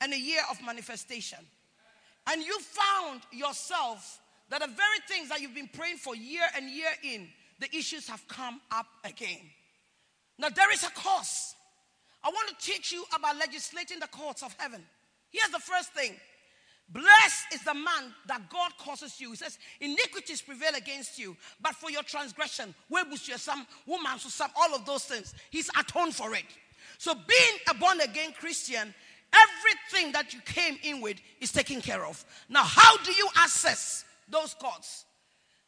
and 0.00 0.12
a 0.12 0.18
year 0.18 0.40
of 0.50 0.58
manifestation 0.64 1.38
and 2.26 2.42
you 2.42 2.58
found 2.60 3.22
yourself 3.32 4.20
that 4.50 4.60
the 4.60 4.66
very 4.66 4.98
things 5.08 5.28
that 5.28 5.40
you've 5.40 5.54
been 5.54 5.70
praying 5.72 5.96
for 5.96 6.14
year 6.14 6.42
and 6.56 6.70
year 6.70 6.90
in, 7.02 7.28
the 7.60 7.74
issues 7.76 8.08
have 8.08 8.26
come 8.28 8.60
up 8.70 8.86
again. 9.04 9.40
Now, 10.38 10.48
there 10.50 10.72
is 10.72 10.82
a 10.82 10.90
cause. 10.90 11.54
I 12.22 12.28
want 12.28 12.48
to 12.48 12.66
teach 12.66 12.92
you 12.92 13.04
about 13.14 13.38
legislating 13.38 14.00
the 14.00 14.08
courts 14.08 14.42
of 14.42 14.54
heaven. 14.58 14.84
Here's 15.30 15.50
the 15.50 15.60
first 15.60 15.92
thing 15.92 16.14
Blessed 16.88 17.52
is 17.52 17.62
the 17.64 17.74
man 17.74 18.14
that 18.28 18.48
God 18.48 18.70
causes 18.78 19.20
you. 19.20 19.30
He 19.30 19.36
says, 19.36 19.58
Iniquities 19.80 20.40
prevail 20.40 20.74
against 20.76 21.18
you, 21.18 21.36
but 21.60 21.74
for 21.74 21.90
your 21.90 22.04
transgression, 22.04 22.74
we 22.88 23.02
bush 23.04 23.28
you 23.28 23.38
some 23.38 23.66
woman, 23.86 24.18
some, 24.18 24.50
all 24.56 24.74
of 24.74 24.86
those 24.86 25.04
things, 25.04 25.34
He's 25.50 25.68
atoned 25.78 26.14
for 26.14 26.34
it. 26.34 26.44
So, 26.98 27.14
being 27.14 27.58
a 27.68 27.74
born 27.74 28.00
again 28.00 28.32
Christian 28.38 28.94
Everything 29.32 30.12
that 30.12 30.32
you 30.32 30.40
came 30.40 30.78
in 30.82 31.00
with 31.00 31.20
is 31.40 31.52
taken 31.52 31.80
care 31.80 32.04
of. 32.04 32.24
Now, 32.48 32.62
how 32.62 32.96
do 32.98 33.12
you 33.12 33.28
access 33.36 34.04
those 34.28 34.54
courts? 34.54 35.04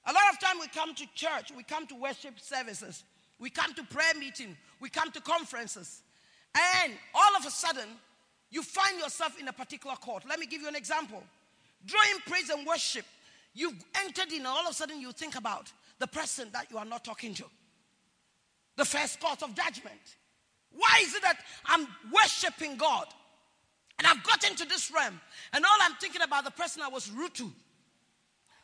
A 0.07 0.13
lot 0.13 0.23
of 0.33 0.41
time 0.41 0.59
we 0.61 0.69
come 0.69 0.95
to 0.95 1.07
church, 1.15 1.53
we 1.55 1.63
come 1.65 1.87
to 1.89 1.95
worship 1.95 2.41
services, 2.41 3.05
we 3.39 3.51
come 3.51 3.75
to 3.75 3.83
prayer 3.85 4.15
meeting, 4.19 4.57
we 4.81 4.89
come 4.89 5.11
to 5.13 5.21
conferences, 5.21 6.03
and 6.83 6.93
all 7.15 7.37
of 7.37 7.45
a 7.45 7.51
sudden 7.51 7.89
you 8.51 8.63
find 8.63 8.99
yourself 8.99 9.39
in 9.39 9.49
a 9.49 9.53
particular 9.53 9.97
court. 9.97 10.25
Let 10.29 10.39
me 10.39 10.47
give 10.47 10.63
you 10.63 10.69
an 10.69 10.77
example. 10.77 11.23
During 11.85 12.21
praise 12.27 12.51
and 12.51 12.67
worship, 12.67 13.05
you've 13.55 13.75
entered 14.05 14.33
in, 14.33 14.39
and 14.39 14.47
all 14.47 14.65
of 14.65 14.71
a 14.71 14.75
sudden 14.75 15.01
you 15.01 15.13
think 15.13 15.37
about 15.37 15.71
the 15.99 16.07
person 16.07 16.49
that 16.53 16.71
you 16.71 16.79
are 16.79 16.85
not 16.85 17.05
talking 17.05 17.35
to. 17.35 17.45
The 18.77 18.85
first 18.85 19.21
court 19.21 19.43
of 19.43 19.55
judgment. 19.55 20.17
Why 20.73 21.01
is 21.03 21.15
it 21.15 21.23
that 21.23 21.39
I'm 21.67 21.87
worshiping 22.13 22.77
God 22.77 23.07
and 23.99 24.07
I've 24.07 24.23
got 24.23 24.49
into 24.49 24.65
this 24.65 24.93
realm, 24.93 25.21
and 25.53 25.65
all 25.65 25.77
I'm 25.81 25.95
thinking 26.01 26.23
about 26.23 26.45
the 26.45 26.53
person 26.53 26.83
I 26.83 26.89
was 26.89 27.11
rude 27.11 27.35
to. 27.35 27.51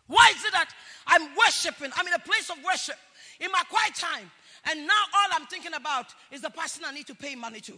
Why 0.07 0.33
is 0.35 0.45
it 0.45 0.53
that 0.53 0.71
I'm 1.07 1.35
worshiping? 1.37 1.91
I'm 1.97 2.07
in 2.07 2.13
a 2.13 2.19
place 2.21 2.51
of 2.51 2.57
worship 2.65 2.97
in 3.41 3.51
my 3.51 3.63
quiet 3.69 3.95
time, 3.97 4.31
and 4.71 4.87
now 4.87 5.03
all 5.13 5.29
I'm 5.33 5.47
thinking 5.47 5.75
about 5.75 6.07
is 6.31 6.43
the 6.43 6.51
person 6.51 6.85
I 6.87 6.93
need 6.93 7.09
to 7.09 7.15
pay 7.15 7.35
money 7.35 7.61
to. 7.63 7.73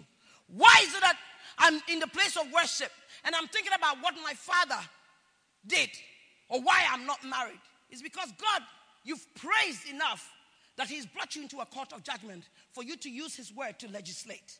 Why 0.49 0.75
is 0.83 0.95
it 0.95 1.01
that 1.01 1.17
I'm 1.59 1.81
in 1.89 1.99
the 1.99 2.07
place 2.07 2.37
of 2.37 2.53
worship 2.53 2.93
and 3.25 3.35
I'm 3.35 3.47
thinking 3.49 3.73
about 3.75 4.03
what 4.03 4.15
my 4.23 4.35
father 4.35 4.79
did 5.67 5.91
or 6.49 6.61
why 6.61 6.85
I'm 6.91 7.07
not 7.07 7.25
married? 7.25 7.61
It's 7.91 8.03
because 8.03 8.29
God, 8.41 8.63
you've 9.05 9.27
praised 9.35 9.89
enough 9.89 10.31
that 10.77 10.89
He's 10.89 11.07
brought 11.07 11.35
you 11.35 11.43
into 11.43 11.59
a 11.59 11.67
court 11.67 11.93
of 11.93 12.03
judgment 12.03 12.45
for 12.73 12.85
you 12.85 12.97
to 12.97 13.11
use 13.11 13.35
His 13.35 13.53
word 13.53 13.79
to 13.79 13.89
legislate. 13.89 14.59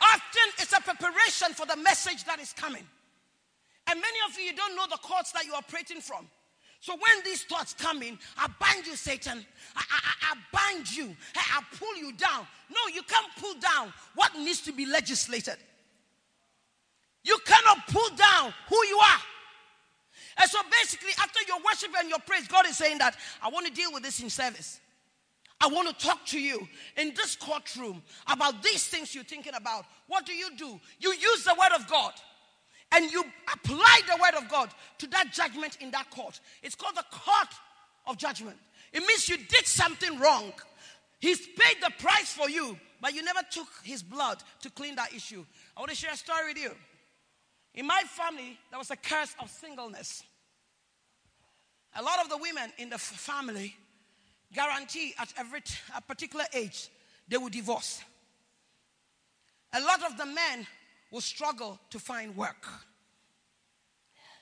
Often 0.00 0.52
it's 0.58 0.72
a 0.72 0.80
preparation 0.80 1.54
for 1.54 1.66
the 1.66 1.76
message 1.76 2.24
that 2.24 2.38
is 2.40 2.52
coming. 2.52 2.86
And 3.88 4.00
many 4.00 4.18
of 4.28 4.38
you, 4.38 4.44
you 4.44 4.54
don't 4.54 4.76
know 4.76 4.86
the 4.88 4.98
courts 4.98 5.32
that 5.32 5.44
you're 5.46 5.56
operating 5.56 6.00
from. 6.00 6.28
So 6.80 6.94
when 6.94 7.24
these 7.24 7.42
thoughts 7.42 7.74
come 7.74 8.02
in, 8.02 8.18
I 8.36 8.48
bind 8.60 8.86
you, 8.86 8.94
Satan. 8.94 9.44
I, 9.74 9.84
I, 9.90 10.32
I 10.32 10.36
bind 10.52 10.96
you. 10.96 11.14
I 11.34 11.62
pull 11.76 11.96
you 11.96 12.12
down. 12.12 12.46
No, 12.70 12.94
you 12.94 13.02
can't 13.02 13.26
pull 13.38 13.54
down 13.54 13.92
what 14.14 14.34
needs 14.36 14.60
to 14.62 14.72
be 14.72 14.86
legislated. 14.86 15.56
You 17.24 17.38
cannot 17.44 17.86
pull 17.88 18.08
down 18.16 18.54
who 18.68 18.76
you 18.86 18.98
are. 18.98 19.20
And 20.40 20.48
so 20.48 20.58
basically, 20.80 21.10
after 21.18 21.40
your 21.48 21.58
worship 21.64 21.90
and 21.98 22.08
your 22.08 22.20
praise, 22.20 22.46
God 22.46 22.66
is 22.66 22.76
saying 22.76 22.98
that 22.98 23.16
I 23.42 23.48
want 23.48 23.66
to 23.66 23.72
deal 23.72 23.92
with 23.92 24.04
this 24.04 24.22
in 24.22 24.30
service. 24.30 24.80
I 25.60 25.66
want 25.66 25.88
to 25.88 26.06
talk 26.06 26.24
to 26.26 26.40
you 26.40 26.68
in 26.96 27.12
this 27.14 27.34
courtroom 27.34 28.02
about 28.28 28.62
these 28.62 28.86
things 28.86 29.12
you're 29.14 29.24
thinking 29.24 29.54
about. 29.54 29.84
What 30.06 30.24
do 30.24 30.32
you 30.32 30.50
do? 30.56 30.78
You 31.00 31.12
use 31.12 31.42
the 31.42 31.56
word 31.58 31.76
of 31.76 31.88
God 31.88 32.12
and 32.92 33.10
you 33.10 33.24
apply 33.52 34.00
the 34.06 34.20
word 34.20 34.42
of 34.42 34.48
God 34.48 34.70
to 34.98 35.06
that 35.08 35.32
judgment 35.32 35.76
in 35.80 35.90
that 35.90 36.10
court. 36.10 36.40
It's 36.62 36.74
called 36.74 36.96
the 36.96 37.04
court 37.10 37.48
of 38.06 38.16
judgment. 38.16 38.56
It 38.92 39.00
means 39.00 39.28
you 39.28 39.36
did 39.36 39.66
something 39.66 40.18
wrong. 40.18 40.52
He's 41.20 41.46
paid 41.46 41.76
the 41.82 41.90
price 41.98 42.32
for 42.32 42.48
you, 42.48 42.78
but 43.00 43.14
you 43.14 43.22
never 43.22 43.40
took 43.50 43.68
his 43.82 44.02
blood 44.02 44.42
to 44.62 44.70
clean 44.70 44.96
that 44.96 45.12
issue. 45.14 45.44
I 45.76 45.80
want 45.80 45.90
to 45.90 45.96
share 45.96 46.12
a 46.12 46.16
story 46.16 46.48
with 46.48 46.62
you. 46.62 46.70
In 47.74 47.86
my 47.86 48.02
family, 48.06 48.58
there 48.70 48.78
was 48.78 48.90
a 48.90 48.96
curse 48.96 49.34
of 49.40 49.50
singleness. 49.50 50.22
A 51.94 52.02
lot 52.02 52.20
of 52.22 52.28
the 52.28 52.36
women 52.38 52.72
in 52.78 52.90
the 52.90 52.98
family 52.98 53.76
guarantee 54.52 55.14
at 55.18 55.32
every 55.36 55.60
t- 55.60 55.74
a 55.96 56.00
particular 56.00 56.44
age 56.54 56.88
they 57.28 57.36
will 57.36 57.48
divorce. 57.48 58.00
A 59.74 59.80
lot 59.80 60.02
of 60.10 60.16
the 60.16 60.26
men 60.26 60.66
will 61.10 61.20
struggle 61.20 61.78
to 61.90 61.98
find 61.98 62.36
work. 62.36 62.66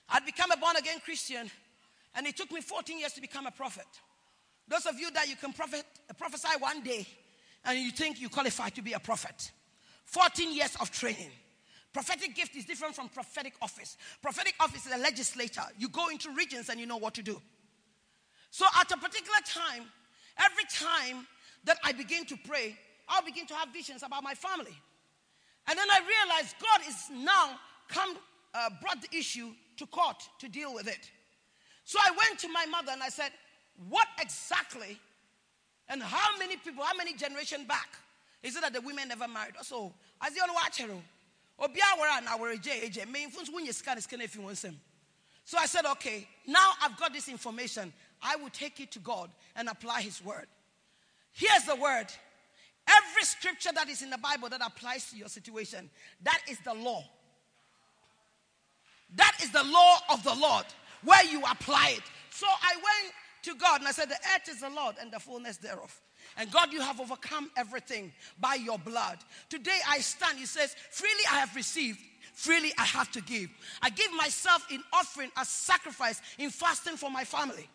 I'd 0.08 0.24
become 0.24 0.50
a 0.50 0.56
born 0.56 0.76
again 0.76 0.98
Christian, 1.04 1.50
and 2.14 2.26
it 2.26 2.36
took 2.36 2.50
me 2.52 2.60
14 2.60 2.98
years 2.98 3.12
to 3.14 3.20
become 3.20 3.46
a 3.46 3.50
prophet. 3.50 3.86
Those 4.68 4.86
of 4.86 4.98
you 4.98 5.10
that 5.12 5.28
you 5.28 5.36
can 5.36 5.52
prophet, 5.52 5.84
prophesy 6.18 6.48
one 6.58 6.82
day 6.82 7.06
and 7.64 7.78
you 7.78 7.90
think 7.90 8.20
you 8.20 8.28
qualify 8.28 8.68
to 8.70 8.82
be 8.82 8.92
a 8.94 9.00
prophet, 9.00 9.50
14 10.04 10.52
years 10.54 10.76
of 10.80 10.90
training. 10.90 11.30
Prophetic 11.92 12.34
gift 12.34 12.54
is 12.56 12.64
different 12.64 12.94
from 12.94 13.08
prophetic 13.08 13.54
office. 13.62 13.96
Prophetic 14.20 14.54
office 14.60 14.86
is 14.86 14.92
a 14.92 14.98
legislator. 14.98 15.62
You 15.78 15.88
go 15.88 16.08
into 16.08 16.30
regions 16.30 16.68
and 16.68 16.78
you 16.78 16.86
know 16.86 16.98
what 16.98 17.14
to 17.14 17.22
do. 17.22 17.40
So 18.50 18.66
at 18.78 18.90
a 18.90 18.96
particular 18.96 19.38
time, 19.46 19.84
every 20.38 20.64
time 20.70 21.26
that 21.64 21.78
I 21.82 21.92
begin 21.92 22.26
to 22.26 22.36
pray, 22.46 22.76
I'll 23.08 23.24
begin 23.24 23.46
to 23.46 23.54
have 23.54 23.68
visions 23.72 24.02
about 24.02 24.22
my 24.22 24.34
family. 24.34 24.76
And 25.68 25.78
then 25.78 25.86
I 25.90 26.00
realized 26.00 26.56
God 26.60 26.80
is 26.88 27.24
now 27.24 27.58
come, 27.88 28.16
uh, 28.54 28.70
brought 28.80 29.02
the 29.02 29.16
issue 29.16 29.50
to 29.76 29.86
court 29.86 30.22
to 30.38 30.48
deal 30.48 30.72
with 30.72 30.88
it. 30.88 31.10
So 31.84 31.98
I 32.02 32.10
went 32.10 32.38
to 32.40 32.48
my 32.48 32.66
mother 32.66 32.92
and 32.92 33.02
I 33.02 33.08
said, 33.08 33.30
What 33.88 34.06
exactly 34.20 34.98
and 35.88 36.02
how 36.02 36.36
many 36.38 36.56
people, 36.56 36.84
how 36.84 36.96
many 36.96 37.14
generations 37.14 37.66
back 37.66 37.88
is 38.42 38.56
it 38.56 38.62
that 38.62 38.72
the 38.72 38.80
women 38.80 39.08
never 39.08 39.26
married? 39.26 39.54
So, 39.62 39.92
as 40.20 40.34
you 40.34 40.42
watch 40.54 40.78
her, 40.78 40.88
so 45.44 45.58
I 45.58 45.66
said, 45.66 45.86
okay, 45.86 46.28
now 46.46 46.72
I've 46.82 46.96
got 46.98 47.12
this 47.12 47.28
information. 47.28 47.92
I 48.22 48.36
will 48.36 48.50
take 48.50 48.78
it 48.80 48.90
to 48.92 48.98
God 48.98 49.30
and 49.56 49.68
apply 49.68 50.02
His 50.02 50.22
word. 50.24 50.46
Here's 51.32 51.64
the 51.64 51.76
word 51.76 52.06
every 52.88 53.22
scripture 53.22 53.70
that 53.74 53.88
is 53.88 54.02
in 54.02 54.10
the 54.10 54.18
Bible 54.18 54.48
that 54.48 54.60
applies 54.64 55.10
to 55.10 55.16
your 55.16 55.28
situation, 55.28 55.90
that 56.22 56.40
is 56.48 56.58
the 56.60 56.74
law. 56.74 57.04
That 59.14 59.36
is 59.42 59.52
the 59.52 59.62
law 59.62 59.98
of 60.10 60.22
the 60.24 60.34
Lord 60.34 60.64
where 61.04 61.24
you 61.24 61.42
apply 61.50 61.94
it. 61.96 62.02
So 62.30 62.46
I 62.46 62.74
went 62.74 63.14
to 63.42 63.54
God 63.54 63.80
and 63.80 63.88
I 63.88 63.92
said, 63.92 64.08
The 64.08 64.14
earth 64.34 64.48
is 64.48 64.60
the 64.60 64.70
Lord 64.70 64.96
and 65.00 65.12
the 65.12 65.20
fullness 65.20 65.56
thereof. 65.56 66.00
And 66.36 66.50
God, 66.50 66.72
you 66.72 66.80
have 66.80 67.00
overcome 67.00 67.50
everything 67.56 68.12
by 68.40 68.56
your 68.56 68.78
blood. 68.78 69.18
Today 69.48 69.78
I 69.88 69.98
stand, 69.98 70.38
He 70.38 70.46
says, 70.46 70.74
Freely 70.90 71.22
I 71.30 71.38
have 71.38 71.54
received, 71.54 72.00
freely 72.34 72.72
I 72.78 72.84
have 72.84 73.10
to 73.12 73.22
give. 73.22 73.48
I 73.80 73.90
give 73.90 74.12
myself 74.12 74.66
in 74.70 74.82
offering, 74.92 75.30
as 75.36 75.48
sacrifice, 75.48 76.20
in 76.38 76.50
fasting 76.50 76.96
for 76.96 77.10
my 77.10 77.24
family. 77.24 77.68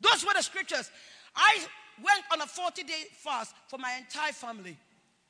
Those 0.00 0.24
were 0.24 0.32
the 0.34 0.42
scriptures. 0.42 0.90
I 1.36 1.66
went 2.02 2.22
on 2.32 2.40
a 2.40 2.46
40 2.46 2.82
day 2.82 3.04
fast 3.12 3.54
for 3.68 3.78
my 3.78 3.94
entire 3.98 4.32
family. 4.32 4.76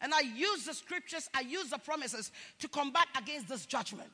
And 0.01 0.12
I 0.12 0.21
used 0.21 0.69
the 0.69 0.75
scriptures, 0.75 1.29
I 1.35 1.41
used 1.41 1.71
the 1.71 1.79
promises 1.79 2.31
to 2.59 2.69
combat 2.69 3.07
against 3.17 3.49
this 3.49 3.65
judgment. 3.65 4.11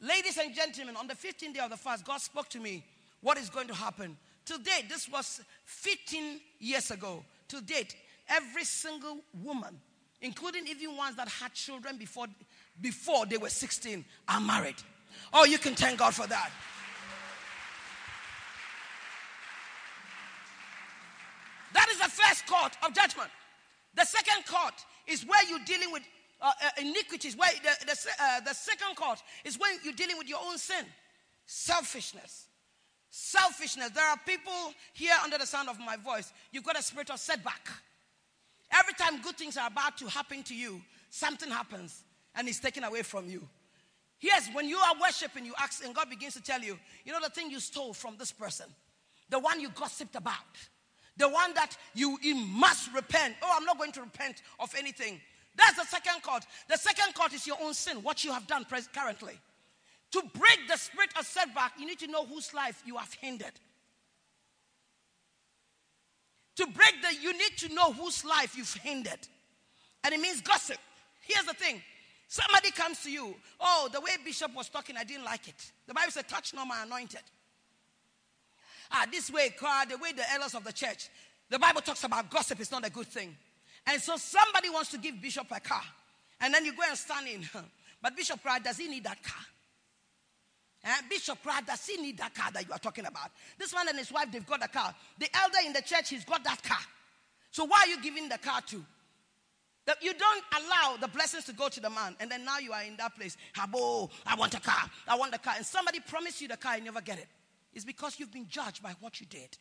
Ladies 0.00 0.36
and 0.36 0.54
gentlemen, 0.54 0.96
on 0.96 1.06
the 1.06 1.14
15th 1.14 1.54
day 1.54 1.60
of 1.60 1.70
the 1.70 1.76
fast, 1.76 2.04
God 2.04 2.20
spoke 2.20 2.48
to 2.50 2.60
me 2.60 2.84
what 3.20 3.38
is 3.38 3.48
going 3.48 3.68
to 3.68 3.74
happen. 3.74 4.16
To 4.46 4.58
date, 4.58 4.88
this 4.88 5.08
was 5.08 5.40
15 5.64 6.40
years 6.58 6.90
ago. 6.90 7.24
To 7.48 7.60
date, 7.60 7.94
every 8.28 8.64
single 8.64 9.18
woman, 9.42 9.80
including 10.20 10.66
even 10.66 10.96
ones 10.96 11.16
that 11.16 11.28
had 11.28 11.54
children 11.54 11.96
before, 11.96 12.26
before 12.80 13.26
they 13.26 13.38
were 13.38 13.48
16, 13.48 14.04
are 14.28 14.40
married. 14.40 14.76
Oh, 15.32 15.44
you 15.44 15.58
can 15.58 15.74
thank 15.74 15.98
God 15.98 16.14
for 16.14 16.26
that. 16.26 16.50
That 21.74 21.88
is 21.90 21.98
the 21.98 22.08
first 22.08 22.46
court 22.46 22.76
of 22.84 22.94
judgment. 22.94 23.30
The 23.94 24.04
second 24.04 24.46
court 24.46 24.74
is 25.06 25.26
where 25.26 25.44
you're 25.48 25.64
dealing 25.64 25.92
with 25.92 26.02
uh, 26.40 26.52
uh, 26.62 26.68
iniquities. 26.80 27.36
Where 27.36 27.50
the, 27.62 27.86
the, 27.86 27.96
uh, 28.20 28.40
the 28.40 28.54
second 28.54 28.96
court 28.96 29.22
is 29.44 29.58
when 29.58 29.78
you're 29.84 29.94
dealing 29.94 30.18
with 30.18 30.28
your 30.28 30.40
own 30.44 30.58
sin, 30.58 30.84
selfishness. 31.46 32.46
Selfishness. 33.10 33.90
There 33.90 34.06
are 34.06 34.16
people 34.26 34.72
here 34.94 35.14
under 35.22 35.36
the 35.36 35.46
sound 35.46 35.68
of 35.68 35.78
my 35.78 35.96
voice. 35.96 36.32
You've 36.50 36.64
got 36.64 36.78
a 36.78 36.82
spirit 36.82 37.10
of 37.10 37.18
setback. 37.20 37.68
Every 38.72 38.94
time 38.94 39.20
good 39.20 39.36
things 39.36 39.58
are 39.58 39.66
about 39.66 39.98
to 39.98 40.08
happen 40.08 40.42
to 40.44 40.54
you, 40.54 40.80
something 41.10 41.50
happens 41.50 42.04
and 42.34 42.48
it's 42.48 42.58
taken 42.58 42.84
away 42.84 43.02
from 43.02 43.28
you. 43.28 43.46
Yes, 44.20 44.48
when 44.52 44.68
you 44.68 44.78
are 44.78 44.94
worshiping, 45.00 45.44
you 45.44 45.52
ask, 45.58 45.84
and 45.84 45.94
God 45.94 46.08
begins 46.08 46.34
to 46.34 46.42
tell 46.42 46.60
you, 46.60 46.78
you 47.04 47.12
know, 47.12 47.18
the 47.20 47.28
thing 47.28 47.50
you 47.50 47.60
stole 47.60 47.92
from 47.92 48.16
this 48.16 48.30
person, 48.30 48.66
the 49.28 49.38
one 49.38 49.60
you 49.60 49.68
gossiped 49.70 50.14
about, 50.14 50.36
the 51.22 51.28
one 51.28 51.54
that 51.54 51.76
you, 51.94 52.18
you 52.20 52.34
must 52.34 52.92
repent. 52.92 53.36
Oh, 53.42 53.54
I'm 53.56 53.64
not 53.64 53.78
going 53.78 53.92
to 53.92 54.00
repent 54.00 54.42
of 54.58 54.74
anything. 54.76 55.20
That's 55.56 55.76
the 55.76 55.84
second 55.84 56.20
court. 56.22 56.44
The 56.68 56.76
second 56.76 57.14
court 57.14 57.32
is 57.32 57.46
your 57.46 57.58
own 57.62 57.74
sin, 57.74 57.98
what 57.98 58.24
you 58.24 58.32
have 58.32 58.48
done 58.48 58.66
currently. 58.92 59.34
To 60.12 60.22
break 60.34 60.58
the 60.68 60.76
spirit 60.76 61.10
of 61.16 61.24
setback, 61.24 61.74
you 61.78 61.86
need 61.86 62.00
to 62.00 62.08
know 62.08 62.26
whose 62.26 62.52
life 62.52 62.82
you 62.84 62.96
have 62.96 63.12
hindered. 63.14 63.52
To 66.56 66.66
break 66.66 66.94
the, 67.02 67.14
you 67.22 67.32
need 67.32 67.56
to 67.58 67.72
know 67.72 67.92
whose 67.92 68.24
life 68.24 68.56
you've 68.56 68.74
hindered. 68.74 69.28
And 70.02 70.12
it 70.12 70.20
means 70.20 70.40
gossip. 70.40 70.78
Here's 71.20 71.46
the 71.46 71.54
thing. 71.54 71.80
Somebody 72.26 72.72
comes 72.72 73.00
to 73.04 73.12
you. 73.12 73.36
Oh, 73.60 73.88
the 73.92 74.00
way 74.00 74.10
Bishop 74.24 74.52
was 74.56 74.68
talking, 74.68 74.96
I 74.96 75.04
didn't 75.04 75.24
like 75.24 75.46
it. 75.46 75.70
The 75.86 75.94
Bible 75.94 76.10
said, 76.10 76.26
touch 76.26 76.52
no 76.52 76.64
my 76.64 76.82
anointed. 76.82 77.22
Ah, 78.92 79.06
this 79.10 79.30
way, 79.30 79.50
car 79.50 79.86
the 79.86 79.96
way 79.96 80.12
the 80.12 80.30
elders 80.32 80.54
of 80.54 80.64
the 80.64 80.72
church. 80.72 81.08
The 81.48 81.58
Bible 81.58 81.80
talks 81.80 82.04
about 82.04 82.30
gossip 82.30 82.60
is 82.60 82.70
not 82.70 82.86
a 82.86 82.90
good 82.90 83.06
thing. 83.06 83.34
And 83.86 84.00
so 84.00 84.16
somebody 84.16 84.70
wants 84.70 84.90
to 84.90 84.98
give 84.98 85.20
Bishop 85.20 85.46
a 85.50 85.60
car. 85.60 85.82
And 86.40 86.52
then 86.52 86.64
you 86.64 86.72
go 86.72 86.82
and 86.88 86.96
stand 86.96 87.26
in. 87.28 87.48
But 88.02 88.16
Bishop 88.16 88.42
Pratt, 88.42 88.64
does 88.64 88.78
he 88.78 88.88
need 88.88 89.04
that 89.04 89.22
car? 89.22 89.44
And 90.82 90.92
eh, 90.92 91.06
Bishop 91.08 91.40
Pratt, 91.40 91.64
does 91.64 91.86
he 91.86 92.02
need 92.02 92.18
that 92.18 92.34
car 92.34 92.50
that 92.50 92.66
you 92.66 92.72
are 92.72 92.78
talking 92.78 93.06
about? 93.06 93.30
This 93.56 93.72
man 93.72 93.88
and 93.88 93.96
his 93.96 94.10
wife, 94.10 94.26
they've 94.32 94.44
got 94.44 94.64
a 94.64 94.66
car. 94.66 94.92
The 95.18 95.28
elder 95.36 95.58
in 95.64 95.72
the 95.72 95.82
church, 95.82 96.08
he's 96.08 96.24
got 96.24 96.42
that 96.42 96.60
car. 96.64 96.80
So 97.52 97.64
why 97.64 97.84
are 97.84 97.86
you 97.86 98.02
giving 98.02 98.28
the 98.28 98.38
car 98.38 98.60
to? 98.62 98.84
That 99.84 100.02
you 100.02 100.14
don't 100.14 100.44
allow 100.58 100.96
the 100.96 101.06
blessings 101.06 101.44
to 101.44 101.52
go 101.52 101.68
to 101.68 101.80
the 101.80 101.90
man, 101.90 102.16
and 102.18 102.30
then 102.30 102.44
now 102.44 102.58
you 102.58 102.72
are 102.72 102.82
in 102.82 102.96
that 102.96 103.14
place. 103.16 103.36
Habo, 103.54 104.10
I 104.26 104.34
want 104.34 104.54
a 104.54 104.60
car. 104.60 104.90
I 105.06 105.16
want 105.16 105.32
the 105.32 105.38
car. 105.38 105.54
And 105.56 105.66
somebody 105.66 106.00
promised 106.00 106.40
you 106.40 106.48
the 106.48 106.56
car, 106.56 106.76
you 106.76 106.84
never 106.84 107.00
get 107.00 107.18
it. 107.18 107.28
It's 107.72 107.84
because 107.84 108.18
you've 108.18 108.32
been 108.32 108.48
judged 108.48 108.82
by 108.82 108.94
what 109.00 109.20
you 109.20 109.26
did. 109.26 109.56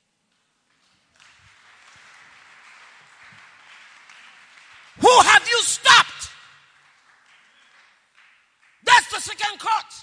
Who 5.00 5.20
have 5.22 5.48
you 5.48 5.60
stopped? 5.62 6.30
That's 8.84 9.14
the 9.14 9.22
second 9.22 9.60
court. 9.60 9.94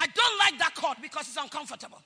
I 0.00 0.06
don't 0.06 0.38
like 0.38 0.58
that 0.58 0.74
court 0.74 0.98
because 1.02 1.28
it's 1.28 1.36
uncomfortable. 1.36 2.00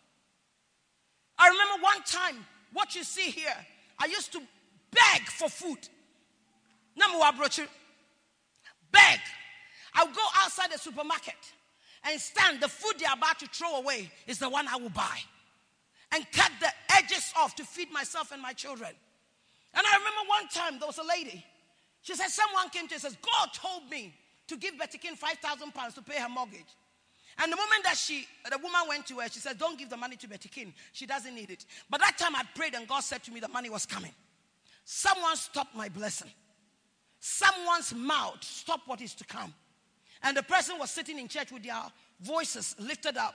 I 1.38 1.48
remember 1.48 1.82
one 1.82 2.02
time, 2.02 2.44
what 2.72 2.94
you 2.94 3.04
see 3.04 3.30
here, 3.30 3.56
I 3.98 4.06
used 4.06 4.32
to 4.32 4.40
beg 4.90 5.22
for 5.28 5.48
food. 5.48 5.78
Beg. 8.90 9.20
I'll 9.94 10.06
go 10.06 10.22
outside 10.42 10.72
the 10.72 10.78
supermarket 10.78 11.34
and 12.04 12.20
stand. 12.20 12.60
The 12.60 12.68
food 12.68 12.94
they're 12.98 13.12
about 13.12 13.38
to 13.38 13.46
throw 13.46 13.76
away 13.76 14.10
is 14.26 14.38
the 14.38 14.48
one 14.48 14.66
I 14.68 14.76
will 14.76 14.90
buy. 14.90 15.18
And 16.12 16.24
cut 16.32 16.52
the 16.60 16.68
edges 16.96 17.32
off 17.36 17.54
to 17.56 17.64
feed 17.64 17.90
myself 17.90 18.32
and 18.32 18.40
my 18.40 18.52
children. 18.52 18.90
And 19.74 19.86
I 19.86 19.96
remember 19.98 20.28
one 20.28 20.48
time 20.48 20.78
there 20.78 20.86
was 20.86 20.98
a 20.98 21.04
lady 21.04 21.44
she 22.06 22.14
said, 22.14 22.28
Someone 22.28 22.68
came 22.68 22.86
to 22.86 22.94
her 22.94 22.94
and 22.94 23.02
says, 23.02 23.16
God 23.20 23.52
told 23.52 23.90
me 23.90 24.14
to 24.46 24.56
give 24.56 24.78
Betty 24.78 24.96
King 24.96 25.16
5,000 25.16 25.74
pounds 25.74 25.94
to 25.94 26.02
pay 26.02 26.20
her 26.20 26.28
mortgage. 26.28 26.76
And 27.36 27.50
the 27.50 27.56
moment 27.56 27.82
that 27.82 27.96
she, 27.96 28.28
the 28.48 28.58
woman 28.58 28.80
went 28.88 29.06
to 29.08 29.18
her, 29.18 29.28
she 29.28 29.40
said, 29.40 29.58
Don't 29.58 29.76
give 29.76 29.90
the 29.90 29.96
money 29.96 30.14
to 30.14 30.28
Betty 30.28 30.48
King. 30.48 30.72
She 30.92 31.04
doesn't 31.04 31.34
need 31.34 31.50
it. 31.50 31.66
But 31.90 32.00
that 32.00 32.16
time 32.16 32.36
I 32.36 32.44
prayed 32.54 32.74
and 32.74 32.86
God 32.86 33.00
said 33.00 33.24
to 33.24 33.32
me, 33.32 33.40
The 33.40 33.48
money 33.48 33.70
was 33.70 33.86
coming. 33.86 34.12
Someone 34.84 35.34
stopped 35.34 35.74
my 35.74 35.88
blessing. 35.88 36.30
Someone's 37.18 37.92
mouth 37.92 38.44
stopped 38.44 38.86
what 38.86 39.00
is 39.00 39.12
to 39.14 39.24
come. 39.24 39.52
And 40.22 40.36
the 40.36 40.44
person 40.44 40.78
was 40.78 40.92
sitting 40.92 41.18
in 41.18 41.26
church 41.26 41.50
with 41.50 41.64
their 41.64 41.82
voices 42.20 42.76
lifted 42.78 43.16
up. 43.16 43.34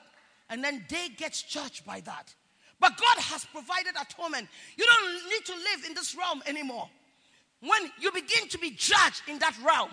And 0.49 0.63
then 0.63 0.85
they 0.87 1.09
get 1.09 1.43
judged 1.45 1.85
by 1.85 1.99
that. 2.01 2.33
But 2.81 2.97
God 2.97 3.23
has 3.23 3.45
provided 3.45 3.91
atonement. 3.91 4.49
You 4.75 4.85
don't 4.85 5.29
need 5.29 5.45
to 5.45 5.53
live 5.53 5.85
in 5.87 5.93
this 5.93 6.15
realm 6.15 6.41
anymore. 6.47 6.89
When 7.61 7.91
you 7.99 8.11
begin 8.11 8.49
to 8.49 8.57
be 8.57 8.71
judged 8.71 9.21
in 9.27 9.37
that 9.37 9.55
realm, 9.63 9.91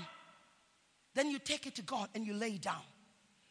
then 1.15 1.31
you 1.31 1.39
take 1.39 1.67
it 1.67 1.75
to 1.75 1.83
God 1.83 2.09
and 2.15 2.27
you 2.27 2.33
lay 2.33 2.57
down. 2.57 2.81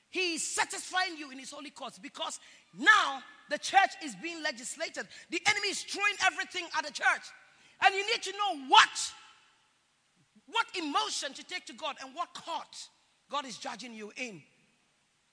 He 0.10 0.34
is 0.34 0.44
satisfying 0.46 1.18
you 1.18 1.30
in 1.30 1.38
His 1.38 1.52
holy 1.52 1.70
cause 1.70 2.00
because 2.00 2.40
now 2.76 3.22
the 3.52 3.60
church 3.60 3.92
is 4.04 4.16
being 4.16 4.42
legislated. 4.42 5.08
The 5.30 5.42
enemy 5.46 5.68
is 5.68 5.84
throwing 5.84 6.16
everything 6.26 6.66
at 6.76 6.86
the 6.86 6.92
church. 6.92 7.28
And 7.86 7.94
you 7.94 8.04
need 8.08 8.24
to 8.24 8.32
know 8.32 8.66
what, 8.70 9.14
what 10.48 10.66
emotion 10.76 11.34
to 11.34 11.44
take 11.44 11.66
to 11.68 11.74
God 11.74 11.96
and 12.04 12.16
what 12.16 12.34
court 12.34 12.76
God 13.30 13.46
is 13.46 13.58
judging 13.58 13.94
you 13.94 14.12
in. 14.18 14.42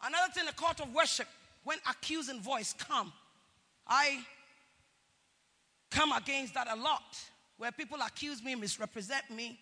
Another 0.02 0.30
thing, 0.34 0.44
the 0.44 0.52
court 0.52 0.80
of 0.80 0.92
worship, 0.92 1.28
when 1.62 1.78
accusing 1.88 2.42
voice 2.42 2.74
come. 2.76 3.10
I 3.86 4.24
come 5.90 6.12
against 6.12 6.54
that 6.54 6.68
a 6.70 6.76
lot, 6.76 7.18
where 7.58 7.72
people 7.72 7.98
accuse 8.04 8.42
me, 8.42 8.54
misrepresent 8.54 9.30
me, 9.30 9.58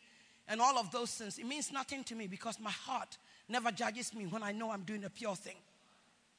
and 0.48 0.60
all 0.60 0.78
of 0.78 0.90
those 0.90 1.10
things. 1.10 1.38
It 1.38 1.46
means 1.46 1.72
nothing 1.72 2.04
to 2.04 2.14
me 2.14 2.26
because 2.26 2.58
my 2.58 2.70
heart 2.70 3.18
never 3.48 3.70
judges 3.70 4.14
me 4.14 4.26
when 4.26 4.42
I 4.42 4.52
know 4.52 4.70
I'm 4.70 4.82
doing 4.82 5.04
a 5.04 5.10
pure 5.10 5.36
thing. 5.36 5.56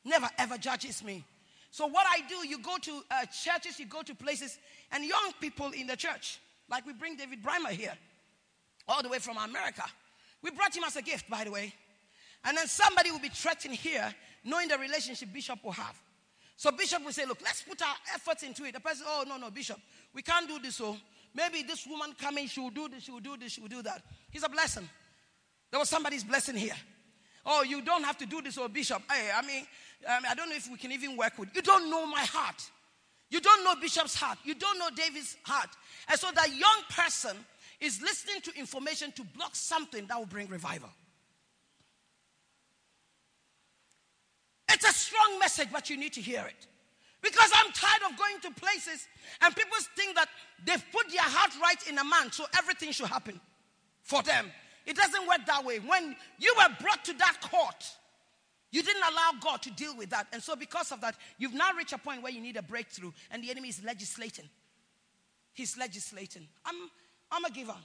Never 0.03 0.29
ever 0.37 0.57
judges 0.57 1.03
me. 1.03 1.23
So, 1.71 1.87
what 1.87 2.05
I 2.07 2.21
do, 2.27 2.47
you 2.47 2.59
go 2.59 2.77
to 2.77 3.01
uh, 3.09 3.25
churches, 3.25 3.79
you 3.79 3.87
go 3.87 4.03
to 4.03 4.13
places, 4.13 4.59
and 4.91 5.03
young 5.03 5.31
people 5.41 5.71
in 5.71 5.87
the 5.87 5.95
church, 5.95 6.39
like 6.69 6.85
we 6.85 6.93
bring 6.93 7.15
David 7.15 7.41
Brymer 7.41 7.71
here, 7.71 7.93
all 8.87 9.01
the 9.01 9.09
way 9.09 9.19
from 9.19 9.37
America. 9.37 9.83
We 10.41 10.51
brought 10.51 10.75
him 10.75 10.83
as 10.83 10.95
a 10.97 11.01
gift, 11.01 11.29
by 11.29 11.45
the 11.45 11.51
way. 11.51 11.73
And 12.43 12.57
then 12.57 12.67
somebody 12.67 13.09
will 13.09 13.19
be 13.19 13.29
threatened 13.29 13.75
here, 13.75 14.13
knowing 14.43 14.67
the 14.67 14.77
relationship 14.77 15.29
Bishop 15.33 15.63
will 15.63 15.71
have. 15.71 15.99
So 16.63 16.71
Bishop 16.71 17.03
will 17.03 17.11
say, 17.11 17.25
Look, 17.25 17.39
let's 17.43 17.61
put 17.61 17.81
our 17.81 17.95
efforts 18.15 18.41
into 18.43 18.63
it. 18.63 18.73
The 18.73 18.79
person, 18.79 19.05
oh, 19.05 19.25
no, 19.27 19.35
no, 19.35 19.51
Bishop, 19.51 19.77
we 20.13 20.21
can't 20.21 20.47
do 20.47 20.59
this. 20.59 20.75
So 20.75 20.95
maybe 21.35 21.61
this 21.61 21.85
woman 21.85 22.15
coming, 22.17 22.47
she 22.47 22.61
will 22.61 22.69
do 22.69 22.87
this, 22.87 23.03
she 23.03 23.11
will 23.11 23.19
do 23.19 23.35
this, 23.35 23.51
she 23.51 23.59
will 23.59 23.67
do 23.67 23.81
that. 23.81 24.01
He's 24.31 24.43
a 24.43 24.47
blessing. 24.47 24.87
There 25.71 25.77
was 25.77 25.89
somebody's 25.89 26.23
blessing 26.23 26.55
here. 26.55 26.75
Oh, 27.45 27.63
you 27.63 27.81
don't 27.81 28.05
have 28.05 28.17
to 28.19 28.25
do 28.25 28.41
this, 28.41 28.57
oh, 28.57 28.69
Bishop. 28.69 29.01
Hey, 29.11 29.29
I 29.35 29.45
mean, 29.45 29.65
I 30.09 30.21
mean, 30.21 30.31
I 30.31 30.35
don't 30.35 30.47
know 30.47 30.55
if 30.55 30.71
we 30.71 30.77
can 30.77 30.93
even 30.93 31.17
work 31.17 31.37
with 31.37 31.49
you. 31.53 31.61
don't 31.61 31.89
know 31.91 32.07
my 32.07 32.21
heart. 32.21 32.63
You 33.29 33.41
don't 33.41 33.65
know 33.65 33.75
Bishop's 33.81 34.15
heart. 34.15 34.37
You 34.45 34.55
don't 34.55 34.79
know 34.79 34.87
David's 34.95 35.35
heart. 35.43 35.69
And 36.07 36.17
so 36.17 36.31
that 36.33 36.47
young 36.47 36.83
person 36.91 37.35
is 37.81 38.01
listening 38.01 38.39
to 38.39 38.57
information 38.57 39.11
to 39.17 39.23
block 39.35 39.53
something 39.53 40.05
that 40.07 40.17
will 40.17 40.27
bring 40.27 40.47
revival. 40.47 40.91
It's 44.73 44.89
a 44.89 44.93
strong 44.93 45.39
message, 45.39 45.69
but 45.71 45.89
you 45.89 45.97
need 45.97 46.13
to 46.13 46.21
hear 46.21 46.45
it. 46.47 46.67
Because 47.21 47.49
I'm 47.55 47.71
tired 47.71 48.11
of 48.11 48.17
going 48.17 48.39
to 48.41 48.51
places 48.59 49.07
and 49.41 49.55
people 49.55 49.77
think 49.95 50.15
that 50.15 50.27
they've 50.65 50.83
put 50.91 51.09
their 51.09 51.21
heart 51.21 51.51
right 51.61 51.87
in 51.87 51.97
a 51.97 52.03
man, 52.03 52.31
so 52.31 52.45
everything 52.57 52.91
should 52.91 53.07
happen 53.07 53.39
for 54.01 54.21
them. 54.23 54.51
It 54.85 54.97
doesn't 54.97 55.27
work 55.27 55.45
that 55.47 55.63
way. 55.63 55.79
When 55.79 56.15
you 56.39 56.53
were 56.57 56.75
brought 56.81 57.05
to 57.05 57.13
that 57.13 57.37
court, 57.41 57.85
you 58.71 58.83
didn't 58.83 59.03
allow 59.03 59.31
God 59.39 59.61
to 59.61 59.71
deal 59.71 59.95
with 59.95 60.09
that. 60.09 60.27
And 60.33 60.41
so, 60.41 60.55
because 60.55 60.91
of 60.91 60.99
that, 61.01 61.15
you've 61.37 61.53
now 61.53 61.71
reached 61.77 61.93
a 61.93 61.97
point 61.97 62.23
where 62.23 62.31
you 62.31 62.41
need 62.41 62.57
a 62.57 62.63
breakthrough, 62.63 63.11
and 63.31 63.43
the 63.43 63.51
enemy 63.51 63.69
is 63.69 63.83
legislating. 63.83 64.49
He's 65.53 65.77
legislating. 65.77 66.47
I'm, 66.65 66.75
I'm 67.31 67.45
a 67.45 67.51
giver. 67.51 67.75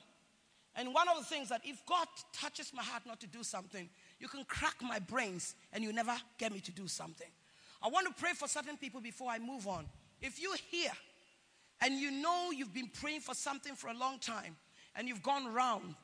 And 0.74 0.94
one 0.94 1.08
of 1.08 1.18
the 1.18 1.24
things 1.24 1.50
that 1.50 1.60
if 1.64 1.84
God 1.86 2.06
touches 2.32 2.72
my 2.72 2.82
heart 2.82 3.02
not 3.06 3.20
to 3.20 3.26
do 3.26 3.42
something, 3.42 3.88
you 4.18 4.28
can 4.28 4.44
crack 4.44 4.76
my 4.82 4.98
brains 4.98 5.54
and 5.72 5.84
you 5.84 5.92
never 5.92 6.14
get 6.38 6.52
me 6.52 6.60
to 6.60 6.72
do 6.72 6.88
something. 6.88 7.28
I 7.82 7.88
want 7.88 8.06
to 8.08 8.20
pray 8.20 8.32
for 8.32 8.48
certain 8.48 8.76
people 8.76 9.00
before 9.00 9.30
I 9.30 9.38
move 9.38 9.68
on. 9.68 9.86
If 10.20 10.40
you're 10.40 10.56
here 10.70 10.92
and 11.80 11.94
you 11.94 12.10
know 12.10 12.50
you've 12.50 12.74
been 12.74 12.90
praying 13.00 13.20
for 13.20 13.34
something 13.34 13.74
for 13.74 13.88
a 13.88 13.94
long 13.94 14.18
time 14.18 14.56
and 14.96 15.06
you've 15.06 15.22
gone 15.22 15.52
round 15.52 15.94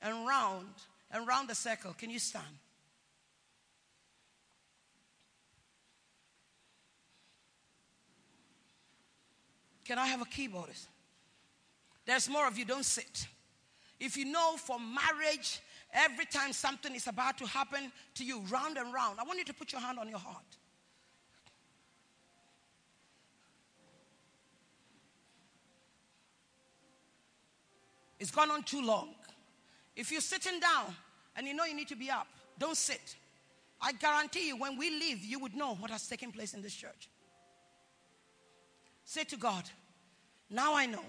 and 0.00 0.26
round 0.26 0.68
and 1.10 1.26
round 1.26 1.48
the 1.48 1.54
circle, 1.54 1.92
can 1.92 2.10
you 2.10 2.20
stand? 2.20 2.44
Can 9.84 9.98
I 9.98 10.06
have 10.06 10.20
a 10.20 10.26
keyboardist? 10.26 10.86
There's 12.04 12.28
more 12.28 12.46
of 12.46 12.58
you, 12.58 12.64
don't 12.64 12.84
sit. 12.84 13.26
If 13.98 14.16
you 14.16 14.26
know 14.26 14.56
for 14.56 14.78
marriage, 14.78 15.60
every 15.92 16.26
time 16.26 16.52
something 16.52 16.94
is 16.94 17.06
about 17.06 17.38
to 17.38 17.46
happen 17.46 17.92
to 18.14 18.24
you, 18.24 18.40
round 18.50 18.76
and 18.76 18.92
round, 18.92 19.18
I 19.20 19.24
want 19.24 19.38
you 19.38 19.44
to 19.46 19.54
put 19.54 19.72
your 19.72 19.80
hand 19.80 19.98
on 19.98 20.08
your 20.08 20.18
heart. 20.18 20.44
It's 28.18 28.30
gone 28.30 28.50
on 28.50 28.62
too 28.64 28.84
long. 28.84 29.14
If 29.94 30.10
you're 30.10 30.20
sitting 30.20 30.60
down 30.60 30.94
and 31.36 31.46
you 31.46 31.54
know 31.54 31.64
you 31.64 31.74
need 31.74 31.88
to 31.88 31.96
be 31.96 32.10
up, 32.10 32.26
don't 32.58 32.76
sit. 32.76 33.16
I 33.80 33.92
guarantee 33.92 34.48
you, 34.48 34.56
when 34.56 34.76
we 34.76 34.90
leave, 34.90 35.24
you 35.24 35.38
would 35.38 35.54
know 35.54 35.76
what 35.76 35.90
has 35.90 36.08
taken 36.08 36.32
place 36.32 36.52
in 36.52 36.62
this 36.62 36.74
church. 36.74 37.08
Say 39.04 39.24
to 39.24 39.36
God, 39.36 39.64
Now 40.50 40.74
I 40.74 40.86
know. 40.86 41.04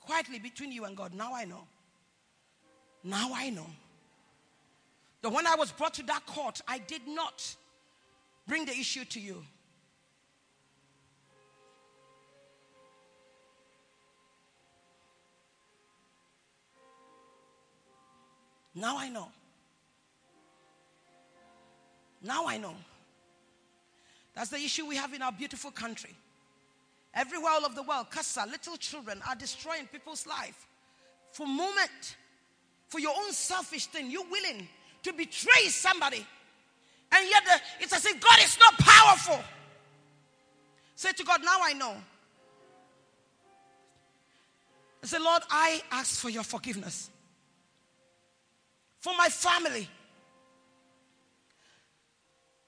Quietly 0.00 0.38
between 0.38 0.72
you 0.72 0.84
and 0.86 0.96
God, 0.96 1.14
now 1.14 1.32
I 1.34 1.44
know. 1.44 1.66
Now 3.02 3.30
I 3.34 3.50
know. 3.50 3.66
That 5.22 5.30
when 5.30 5.46
I 5.46 5.54
was 5.54 5.70
brought 5.70 5.94
to 5.94 6.02
that 6.04 6.26
court, 6.26 6.60
I 6.66 6.78
did 6.78 7.06
not 7.06 7.54
bring 8.46 8.64
the 8.64 8.72
issue 8.72 9.04
to 9.04 9.20
you. 9.20 9.42
Now 18.74 18.96
I 18.98 19.08
know. 19.08 19.28
Now 22.22 22.46
I 22.46 22.56
know. 22.56 22.74
That's 24.34 24.50
the 24.50 24.58
issue 24.58 24.86
we 24.86 24.96
have 24.96 25.12
in 25.12 25.22
our 25.22 25.32
beautiful 25.32 25.70
country. 25.70 26.14
Everywhere 27.14 27.52
all 27.52 27.66
over 27.66 27.74
the 27.74 27.82
world, 27.82 28.06
Kasa, 28.10 28.46
little 28.48 28.76
children 28.76 29.20
are 29.28 29.34
destroying 29.34 29.86
people's 29.86 30.26
life. 30.26 30.66
For 31.32 31.46
moment, 31.46 32.16
for 32.90 32.98
your 32.98 33.14
own 33.16 33.32
selfish 33.32 33.86
thing, 33.86 34.10
you're 34.10 34.28
willing 34.30 34.68
to 35.04 35.12
betray 35.12 35.68
somebody. 35.68 36.26
And 37.12 37.28
yet 37.28 37.44
the, 37.44 37.84
it's 37.84 37.92
as 37.92 38.04
if 38.04 38.20
God 38.20 38.38
is 38.42 38.58
not 38.58 38.78
powerful. 38.78 39.40
Say 40.96 41.12
to 41.12 41.24
God, 41.24 41.42
now 41.42 41.58
I 41.62 41.72
know. 41.72 41.94
I 45.02 45.06
say, 45.06 45.18
Lord, 45.18 45.42
I 45.48 45.80
ask 45.90 46.20
for 46.20 46.28
your 46.28 46.42
forgiveness 46.42 47.10
for 48.98 49.14
my 49.16 49.28
family. 49.28 49.88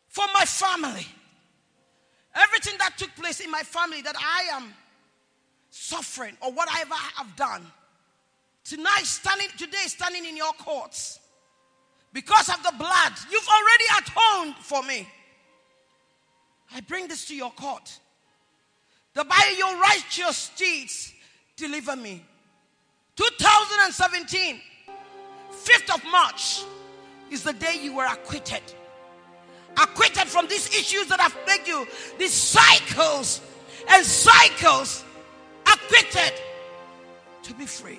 For 0.08 0.24
my 0.34 0.44
family. 0.44 1.06
Everything 2.34 2.74
that 2.78 2.96
took 2.96 3.14
place 3.16 3.40
in 3.40 3.50
my 3.50 3.62
family 3.62 4.00
that 4.02 4.16
I 4.18 4.56
am 4.56 4.72
suffering 5.68 6.36
or 6.40 6.52
whatever 6.52 6.94
I 6.94 7.10
have 7.16 7.36
done. 7.36 7.66
Tonight, 8.64 9.04
standing 9.04 9.48
today, 9.58 9.86
standing 9.86 10.24
in 10.24 10.36
your 10.36 10.52
courts, 10.52 11.18
because 12.12 12.48
of 12.48 12.62
the 12.62 12.72
blood, 12.78 13.12
you've 13.30 13.48
already 13.48 13.84
atoned 13.98 14.54
for 14.56 14.82
me. 14.82 15.08
I 16.74 16.80
bring 16.80 17.08
this 17.08 17.26
to 17.26 17.34
your 17.34 17.50
court. 17.50 17.98
That 19.14 19.28
by 19.28 19.54
your 19.58 19.78
righteous 19.78 20.50
deeds, 20.56 21.12
deliver 21.56 21.96
me. 21.96 22.24
2017, 23.16 24.60
5th 25.50 25.94
of 25.94 26.04
March 26.10 26.62
is 27.30 27.42
the 27.42 27.52
day 27.52 27.78
you 27.82 27.94
were 27.94 28.06
acquitted. 28.06 28.62
Acquitted 29.76 30.28
from 30.28 30.46
these 30.48 30.68
issues 30.68 31.08
that 31.08 31.20
have 31.20 31.36
plagued 31.44 31.68
you, 31.68 31.86
these 32.18 32.32
cycles 32.32 33.40
and 33.88 34.04
cycles. 34.04 35.04
Acquitted 35.66 36.32
to 37.42 37.54
be 37.54 37.66
free. 37.66 37.98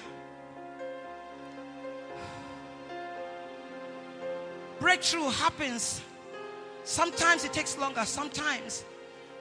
Breakthrough 5.01 5.31
happens. 5.31 5.99
Sometimes 6.83 7.43
it 7.43 7.51
takes 7.51 7.75
longer, 7.75 8.05
sometimes. 8.05 8.85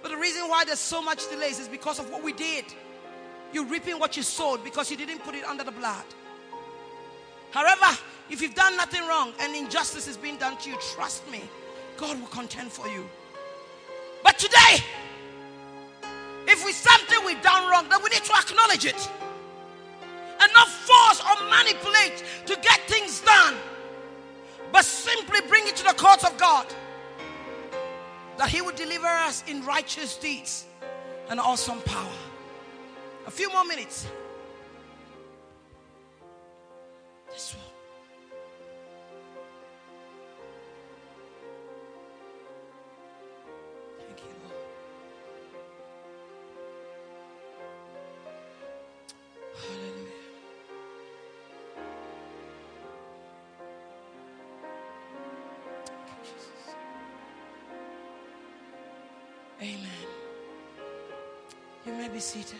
But 0.03 0.09
the 0.09 0.17
reason 0.17 0.49
why 0.49 0.65
there's 0.65 0.79
so 0.79 1.03
much 1.03 1.29
delays 1.29 1.59
is 1.59 1.69
because 1.69 1.99
of 1.99 2.11
what 2.11 2.25
we 2.25 2.33
did. 2.33 2.65
You're 3.53 3.67
reaping 3.67 3.99
what 3.99 4.17
you 4.17 4.23
sowed 4.23 4.65
because 4.65 4.91
you 4.91 4.97
didn't 4.97 5.19
put 5.19 5.35
it 5.35 5.45
under 5.45 5.63
the 5.63 5.71
blood. 5.71 6.07
However, 7.51 7.95
if 8.31 8.41
you've 8.41 8.55
done 8.55 8.75
nothing 8.75 9.07
wrong 9.07 9.35
and 9.39 9.55
injustice 9.55 10.09
is 10.09 10.17
being 10.17 10.39
done 10.39 10.57
to 10.57 10.71
you, 10.71 10.77
trust 10.95 11.31
me, 11.31 11.43
God 11.99 12.19
will 12.19 12.29
contend 12.29 12.73
for 12.73 12.89
you. 12.89 13.07
But 14.25 14.39
today, 14.39 14.83
if 16.47 16.65
we 16.65 16.73
something 16.73 17.19
we've 17.27 17.43
done 17.43 17.71
wrong, 17.71 17.87
then 17.91 18.03
we 18.03 18.09
need 18.09 18.25
to 18.25 18.33
acknowledge 18.33 18.87
it. 18.87 19.11
And 20.41 20.51
not 20.55 20.69
force 20.69 21.21
or 21.21 21.51
manipulate 21.51 22.25
to 22.47 22.57
get 22.63 22.81
things 22.89 23.21
done. 23.21 23.57
But 24.73 24.85
simply 24.85 25.41
bring 25.49 25.67
it 25.67 25.77
to 25.77 25.85
the 25.85 25.95
courts 25.95 26.25
of 26.25 26.37
God. 26.39 26.67
That 28.39 28.49
He 28.49 28.63
would 28.63 28.77
deliver 28.77 29.07
us 29.07 29.45
in 29.47 29.65
righteous 29.65 30.17
deeds 30.17 30.67
and 31.29 31.39
awesome 31.41 31.81
power. 31.83 32.13
A 33.27 33.31
few 33.31 33.51
more 33.51 33.65
minutes. 33.65 34.07
Seated. 62.21 62.59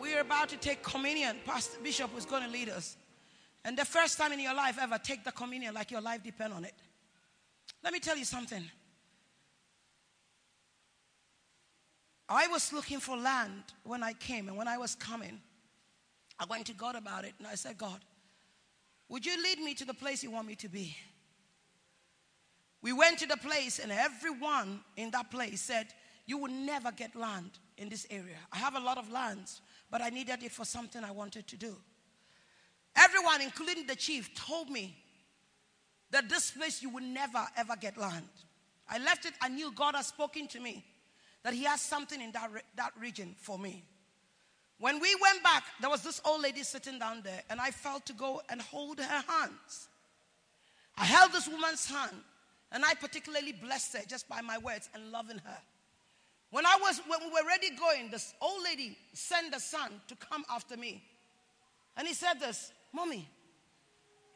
We 0.00 0.14
are 0.14 0.20
about 0.20 0.48
to 0.50 0.56
take 0.56 0.82
communion. 0.82 1.36
Pastor 1.44 1.78
Bishop 1.82 2.10
is 2.16 2.26
going 2.26 2.42
to 2.42 2.50
lead 2.50 2.68
us. 2.68 2.96
And 3.64 3.76
the 3.76 3.84
first 3.84 4.18
time 4.18 4.32
in 4.32 4.40
your 4.40 4.54
life 4.54 4.78
ever, 4.80 4.98
take 4.98 5.24
the 5.24 5.32
communion 5.32 5.74
like 5.74 5.90
your 5.90 6.00
life 6.00 6.22
depend 6.22 6.52
on 6.52 6.64
it. 6.64 6.74
Let 7.82 7.92
me 7.92 7.98
tell 7.98 8.16
you 8.16 8.24
something. 8.24 8.62
I 12.28 12.48
was 12.48 12.72
looking 12.72 13.00
for 13.00 13.16
land 13.16 13.62
when 13.84 14.02
I 14.02 14.12
came, 14.12 14.48
and 14.48 14.56
when 14.56 14.68
I 14.68 14.78
was 14.78 14.94
coming, 14.94 15.40
I 16.38 16.44
went 16.44 16.66
to 16.66 16.74
God 16.74 16.96
about 16.96 17.24
it, 17.24 17.34
and 17.38 17.46
I 17.46 17.54
said, 17.54 17.78
God, 17.78 18.00
would 19.08 19.24
you 19.24 19.40
lead 19.42 19.60
me 19.60 19.74
to 19.74 19.84
the 19.84 19.94
place 19.94 20.22
you 20.22 20.30
want 20.30 20.46
me 20.48 20.56
to 20.56 20.68
be? 20.68 20.96
We 22.82 22.92
went 22.92 23.18
to 23.20 23.26
the 23.26 23.36
place, 23.36 23.78
and 23.78 23.90
everyone 23.90 24.80
in 24.96 25.10
that 25.12 25.30
place 25.30 25.60
said, 25.60 25.86
You 26.26 26.38
will 26.38 26.50
never 26.50 26.90
get 26.90 27.14
land 27.14 27.50
in 27.78 27.88
this 27.88 28.06
area. 28.10 28.36
I 28.52 28.58
have 28.58 28.74
a 28.74 28.80
lot 28.80 28.98
of 28.98 29.10
lands, 29.10 29.60
but 29.90 30.02
I 30.02 30.10
needed 30.10 30.42
it 30.42 30.52
for 30.52 30.64
something 30.64 31.02
I 31.04 31.12
wanted 31.12 31.46
to 31.46 31.56
do. 31.56 31.76
Everyone, 32.96 33.40
including 33.40 33.86
the 33.86 33.94
chief, 33.94 34.34
told 34.34 34.70
me 34.70 34.96
that 36.10 36.28
this 36.28 36.50
place 36.50 36.82
you 36.82 36.90
will 36.90 37.04
never 37.04 37.44
ever 37.56 37.76
get 37.76 37.96
land. 37.96 38.28
I 38.88 38.98
left 38.98 39.26
it, 39.26 39.34
I 39.40 39.48
knew 39.48 39.72
God 39.72 39.94
had 39.94 40.04
spoken 40.04 40.46
to 40.48 40.60
me 40.60 40.84
that 41.42 41.54
He 41.54 41.64
has 41.64 41.80
something 41.80 42.20
in 42.20 42.32
that, 42.32 42.50
re- 42.52 42.60
that 42.76 42.92
region 42.98 43.34
for 43.38 43.58
me. 43.58 43.84
When 44.78 45.00
we 45.00 45.14
went 45.22 45.42
back, 45.42 45.64
there 45.80 45.88
was 45.88 46.02
this 46.02 46.20
old 46.24 46.42
lady 46.42 46.62
sitting 46.62 46.98
down 46.98 47.22
there, 47.22 47.42
and 47.48 47.60
I 47.60 47.70
felt 47.70 48.04
to 48.06 48.12
go 48.12 48.42
and 48.48 48.60
hold 48.60 48.98
her 48.98 49.24
hands. 49.28 49.88
I 50.96 51.04
held 51.04 51.32
this 51.32 51.48
woman's 51.48 51.86
hand, 51.86 52.16
and 52.72 52.84
I 52.84 52.94
particularly 52.94 53.52
blessed 53.52 53.96
her 53.96 54.02
just 54.06 54.28
by 54.28 54.40
my 54.40 54.58
words 54.58 54.88
and 54.94 55.10
loving 55.10 55.38
her. 55.38 55.58
When 56.50 56.64
I 56.64 56.78
was 56.80 57.00
when 57.06 57.20
we 57.20 57.28
were 57.28 57.46
ready 57.46 57.70
going, 57.70 58.10
this 58.10 58.34
old 58.40 58.62
lady 58.62 58.96
sent 59.12 59.52
the 59.52 59.60
son 59.60 60.00
to 60.08 60.16
come 60.16 60.44
after 60.50 60.76
me. 60.76 61.02
And 61.96 62.06
he 62.06 62.14
said 62.14 62.34
this, 62.40 62.72
Mommy, 62.92 63.28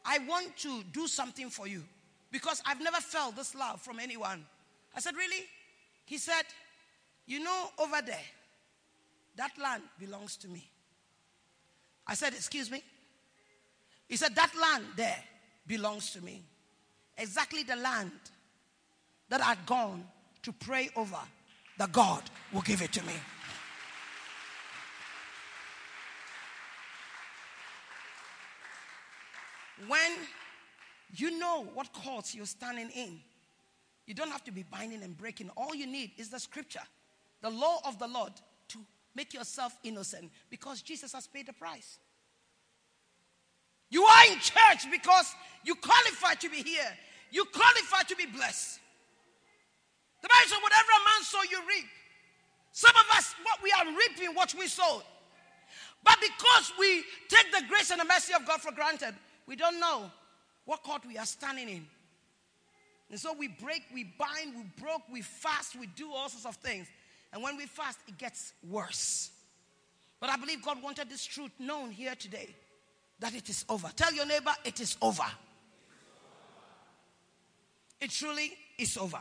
I 0.03 0.19
want 0.19 0.57
to 0.57 0.83
do 0.91 1.07
something 1.07 1.49
for 1.49 1.67
you 1.67 1.83
because 2.31 2.61
I've 2.65 2.81
never 2.81 2.97
felt 2.97 3.35
this 3.35 3.55
love 3.55 3.81
from 3.81 3.99
anyone. 3.99 4.45
I 4.95 4.99
said, 4.99 5.15
Really? 5.15 5.45
He 6.05 6.17
said, 6.17 6.43
You 7.25 7.43
know, 7.43 7.69
over 7.77 8.01
there, 8.05 8.17
that 9.37 9.51
land 9.61 9.83
belongs 9.99 10.35
to 10.37 10.47
me. 10.47 10.69
I 12.07 12.15
said, 12.15 12.33
Excuse 12.33 12.69
me? 12.69 12.83
He 14.07 14.17
said, 14.17 14.35
That 14.35 14.51
land 14.59 14.85
there 14.95 15.23
belongs 15.67 16.11
to 16.11 16.21
me. 16.21 16.43
Exactly 17.17 17.63
the 17.63 17.75
land 17.75 18.11
that 19.29 19.41
I'd 19.41 19.65
gone 19.65 20.03
to 20.43 20.51
pray 20.51 20.89
over, 20.95 21.19
that 21.77 21.91
God 21.91 22.23
will 22.53 22.61
give 22.61 22.81
it 22.81 22.91
to 22.93 23.05
me. 23.05 23.13
When 29.87 30.11
you 31.15 31.39
know 31.39 31.65
what 31.73 31.91
course 31.93 32.35
you're 32.35 32.45
standing 32.45 32.89
in, 32.91 33.19
you 34.05 34.13
don't 34.13 34.31
have 34.31 34.43
to 34.43 34.51
be 34.51 34.63
binding 34.63 35.03
and 35.03 35.17
breaking. 35.17 35.49
All 35.55 35.73
you 35.73 35.87
need 35.87 36.11
is 36.17 36.29
the 36.29 36.39
scripture, 36.39 36.81
the 37.41 37.49
law 37.49 37.79
of 37.85 37.97
the 37.97 38.07
Lord 38.07 38.33
to 38.69 38.79
make 39.15 39.33
yourself 39.33 39.75
innocent 39.83 40.31
because 40.49 40.81
Jesus 40.81 41.13
has 41.13 41.27
paid 41.27 41.47
the 41.47 41.53
price. 41.53 41.97
You 43.89 44.03
are 44.03 44.25
in 44.31 44.39
church 44.39 44.89
because 44.91 45.33
you 45.63 45.75
qualify 45.75 46.33
to 46.35 46.49
be 46.49 46.57
here. 46.57 46.97
You 47.31 47.45
qualify 47.45 48.03
to 48.03 48.15
be 48.15 48.25
blessed. 48.25 48.80
The 50.21 50.29
Bible 50.29 50.49
says, 50.49 50.59
whatever 50.61 50.91
a 50.91 51.03
man 51.05 51.23
sow, 51.23 51.41
you 51.49 51.59
reap. 51.67 51.85
Some 52.71 52.95
of 52.95 53.17
us, 53.17 53.35
what 53.43 53.61
we 53.61 53.71
are 53.71 53.85
reaping, 53.85 54.35
what 54.35 54.53
we 54.57 54.67
sowed. 54.67 55.03
But 56.03 56.17
because 56.21 56.71
we 56.79 57.03
take 57.27 57.51
the 57.51 57.63
grace 57.67 57.91
and 57.91 57.99
the 57.99 58.05
mercy 58.05 58.33
of 58.33 58.45
God 58.45 58.61
for 58.61 58.71
granted, 58.71 59.13
we 59.47 59.55
don't 59.55 59.79
know 59.79 60.11
what 60.65 60.83
court 60.83 61.01
we 61.07 61.17
are 61.17 61.25
standing 61.25 61.69
in. 61.69 61.85
And 63.09 63.19
so 63.19 63.33
we 63.33 63.49
break, 63.49 63.83
we 63.93 64.05
bind, 64.05 64.55
we 64.55 64.63
broke, 64.81 65.01
we 65.11 65.21
fast, 65.21 65.75
we 65.75 65.87
do 65.87 66.11
all 66.13 66.29
sorts 66.29 66.45
of 66.45 66.55
things. 66.61 66.87
And 67.33 67.43
when 67.43 67.57
we 67.57 67.65
fast, 67.65 67.99
it 68.07 68.17
gets 68.17 68.53
worse. 68.69 69.31
But 70.19 70.29
I 70.29 70.37
believe 70.37 70.63
God 70.63 70.81
wanted 70.81 71.09
this 71.09 71.25
truth 71.25 71.51
known 71.59 71.91
here 71.91 72.15
today 72.15 72.55
that 73.19 73.35
it 73.35 73.49
is 73.49 73.65
over. 73.69 73.89
Tell 73.95 74.13
your 74.13 74.25
neighbor, 74.25 74.51
it 74.63 74.79
is 74.79 74.97
over. 75.01 75.25
It 77.99 78.11
truly 78.11 78.53
is 78.77 78.97
over. 78.97 79.19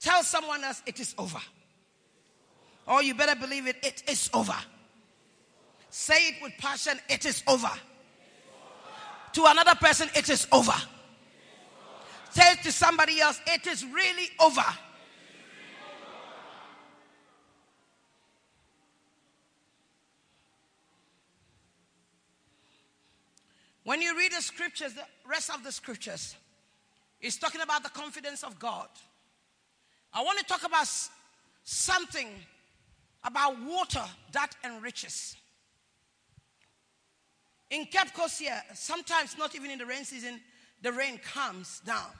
Tell 0.00 0.22
someone 0.22 0.64
else, 0.64 0.82
it 0.86 0.98
is 0.98 1.14
over. 1.18 1.38
Or 2.86 3.02
you 3.02 3.14
better 3.14 3.38
believe 3.38 3.66
it, 3.66 3.76
it 3.82 4.02
is 4.08 4.30
over. 4.32 4.56
Say 5.90 6.28
it 6.28 6.34
with 6.42 6.52
passion, 6.58 6.98
it 7.08 7.26
is 7.26 7.42
over. 7.46 7.70
To 9.34 9.44
another 9.44 9.74
person, 9.74 10.08
it 10.16 10.28
is 10.28 10.46
over. 10.50 10.74
Say 12.30 12.52
it 12.52 12.62
to 12.62 12.72
somebody 12.72 13.20
else, 13.20 13.40
it 13.46 13.66
is 13.66 13.84
really 13.84 14.28
over. 14.40 14.64
When 23.84 24.00
you 24.00 24.16
read 24.16 24.32
the 24.32 24.42
scriptures, 24.42 24.94
the 24.94 25.02
rest 25.28 25.50
of 25.50 25.64
the 25.64 25.72
scriptures, 25.72 26.36
it's 27.20 27.36
talking 27.36 27.60
about 27.60 27.82
the 27.82 27.88
confidence 27.88 28.42
of 28.42 28.58
God. 28.58 28.88
I 30.12 30.22
want 30.22 30.38
to 30.38 30.44
talk 30.44 30.64
about 30.64 30.88
something 31.64 32.28
about 33.24 33.62
water 33.62 34.04
that 34.32 34.54
enriches. 34.64 35.36
In 37.70 37.84
Cape 37.84 38.12
Coast 38.14 38.40
here, 38.40 38.60
sometimes 38.74 39.38
not 39.38 39.54
even 39.54 39.70
in 39.70 39.78
the 39.78 39.86
rain 39.86 40.04
season, 40.04 40.40
the 40.82 40.92
rain 40.92 41.18
comes 41.18 41.80
down. 41.80 42.10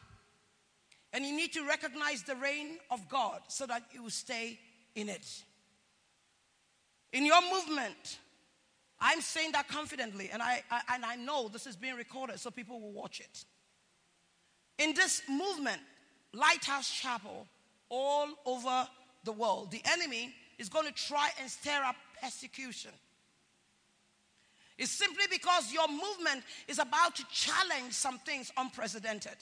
And 1.13 1.25
you 1.25 1.35
need 1.35 1.53
to 1.55 1.67
recognize 1.67 2.23
the 2.23 2.37
rain 2.37 2.79
of 2.91 3.09
God 3.09 3.41
so 3.49 3.67
that 3.67 3.83
you 3.93 4.05
will 4.05 4.11
stay 4.11 4.59
in 4.95 5.09
it. 5.09 5.27
In 7.13 7.27
your 7.27 7.41
movement, 7.43 8.19
I'm 9.01 9.21
saying 9.21 9.53
that 9.53 9.67
confidently, 9.67 10.31
and 10.33 10.41
I, 10.41 10.63
I, 10.71 10.81
and 10.95 11.05
I 11.05 11.17
know 11.17 11.49
this 11.49 11.67
is 11.67 11.75
being 11.75 11.97
recorded 11.97 12.39
so 12.39 12.51
people 12.51 12.81
will 12.81 12.93
watch 12.93 13.19
it. 13.19 13.45
In 14.79 14.95
this 14.95 15.23
movement, 15.29 15.81
Lighthouse 16.33 16.89
Chapel, 16.89 17.49
all 17.91 18.29
over 18.47 18.89
the 19.25 19.33
world, 19.33 19.71
the 19.71 19.83
enemy 19.93 20.35
is 20.59 20.69
going 20.69 20.87
to 20.87 20.93
try 20.93 21.29
and 21.41 21.51
stir 21.51 21.83
up 21.85 21.97
persecution. 22.23 22.93
It's 24.79 24.91
simply 24.91 25.25
because 25.31 25.73
your 25.73 25.89
movement 25.89 26.43
is 26.67 26.79
about 26.79 27.15
to 27.17 27.25
challenge 27.31 27.93
some 27.93 28.19
things 28.21 28.51
unprecedented. 28.57 29.37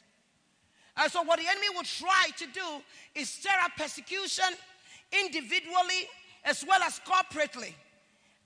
And 0.97 1.13
so, 1.13 1.23
what 1.23 1.39
the 1.39 1.47
enemy 1.47 1.69
will 1.77 1.85
try 1.85 2.27
to 2.39 2.47
do 2.53 2.83
is 3.15 3.31
stir 3.31 3.51
up 3.63 3.71
persecution 3.77 4.47
individually 5.13 6.09
as 6.45 6.65
well 6.67 6.83
as 6.83 7.01
corporately. 7.01 7.73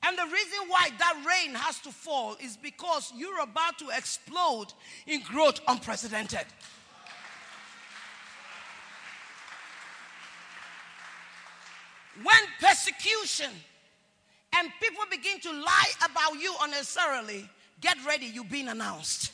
And 0.04 0.18
the 0.18 0.24
reason 0.24 0.68
why 0.68 0.90
that 0.98 1.24
rain 1.26 1.54
has 1.54 1.78
to 1.80 1.90
fall 1.90 2.36
is 2.40 2.56
because 2.56 3.12
you're 3.16 3.40
about 3.40 3.78
to 3.78 3.88
explode 3.96 4.66
in 5.06 5.22
growth 5.22 5.60
unprecedented. 5.68 6.44
When 12.22 12.42
persecution 12.60 13.50
and 14.54 14.70
people 14.80 15.04
begin 15.10 15.40
to 15.40 15.52
lie 15.52 15.92
about 16.04 16.40
you 16.40 16.54
unnecessarily, 16.62 17.48
get 17.80 17.96
ready, 18.06 18.26
you've 18.26 18.50
been 18.50 18.68
announced. 18.68 19.32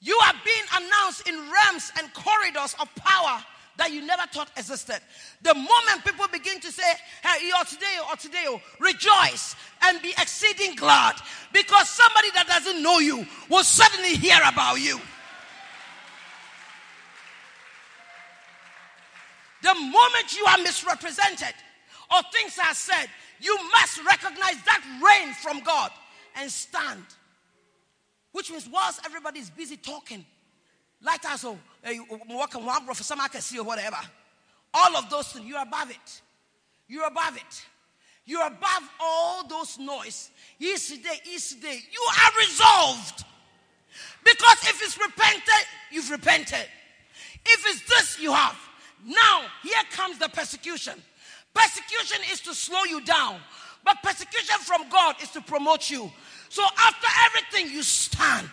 You 0.00 0.18
are 0.24 0.34
being 0.44 0.64
announced 0.76 1.28
in 1.28 1.34
realms 1.34 1.92
and 1.98 2.12
corridors 2.14 2.74
of 2.80 2.94
power 2.94 3.44
that 3.76 3.92
you 3.92 4.06
never 4.06 4.22
thought 4.32 4.50
existed. 4.56 5.00
The 5.42 5.54
moment 5.54 6.04
people 6.04 6.26
begin 6.30 6.60
to 6.60 6.70
say, 6.70 6.82
Hey, 7.22 7.50
or 7.58 7.64
today, 7.64 7.96
or 8.08 8.16
today, 8.16 8.44
oh, 8.46 8.60
rejoice 8.78 9.56
and 9.82 10.00
be 10.02 10.10
exceeding 10.10 10.74
glad 10.76 11.16
because 11.52 11.88
somebody 11.88 12.30
that 12.34 12.46
doesn't 12.46 12.82
know 12.82 12.98
you 12.98 13.26
will 13.48 13.64
suddenly 13.64 14.16
hear 14.16 14.38
about 14.46 14.76
you. 14.80 15.00
The 19.62 19.74
moment 19.74 20.36
you 20.36 20.44
are 20.46 20.58
misrepresented 20.58 21.54
or 22.10 22.20
things 22.32 22.58
are 22.58 22.74
said, 22.74 23.06
you 23.40 23.56
must 23.72 24.04
recognize 24.04 24.56
that 24.64 24.82
rain 25.02 25.32
from 25.34 25.60
God 25.60 25.90
and 26.36 26.50
stand. 26.50 27.04
Which 28.32 28.50
means, 28.50 28.68
whilst 28.70 29.00
everybody 29.04 29.40
is 29.40 29.50
busy 29.50 29.76
talking, 29.76 30.24
like 31.02 31.24
us, 31.24 31.44
or 31.44 31.56
working 32.28 32.64
one 32.64 32.80
for 32.80 32.86
professor 32.86 33.16
see 33.40 33.58
or 33.58 33.64
whatever, 33.64 33.96
all 34.72 34.96
of 34.96 35.10
those 35.10 35.32
things, 35.32 35.46
you're 35.46 35.62
above 35.62 35.90
it. 35.90 36.22
You're 36.86 37.06
above 37.06 37.36
it. 37.36 37.66
You're 38.24 38.46
above 38.46 38.90
all 39.00 39.46
those 39.48 39.78
noise. 39.78 40.30
Yesterday, 40.58 41.20
yesterday, 41.24 41.80
you 41.90 42.06
are 42.22 42.30
resolved. 42.38 43.24
Because 44.22 44.62
if 44.64 44.82
it's 44.82 44.98
repented, 44.98 45.66
you've 45.90 46.10
repented. 46.10 46.66
If 47.44 47.66
it's 47.66 47.88
this 47.88 48.20
you 48.20 48.32
have, 48.32 48.56
now 49.04 49.42
here 49.62 49.82
comes 49.92 50.18
the 50.18 50.28
persecution. 50.28 50.94
Persecution 51.54 52.20
is 52.32 52.40
to 52.42 52.54
slow 52.54 52.84
you 52.84 53.00
down, 53.04 53.40
but 53.84 53.96
persecution 54.02 54.58
from 54.60 54.88
God 54.88 55.16
is 55.22 55.30
to 55.30 55.40
promote 55.40 55.90
you. 55.90 56.10
So 56.48 56.62
after 56.78 57.06
everything, 57.26 57.74
you 57.74 57.82
stand. 57.82 58.48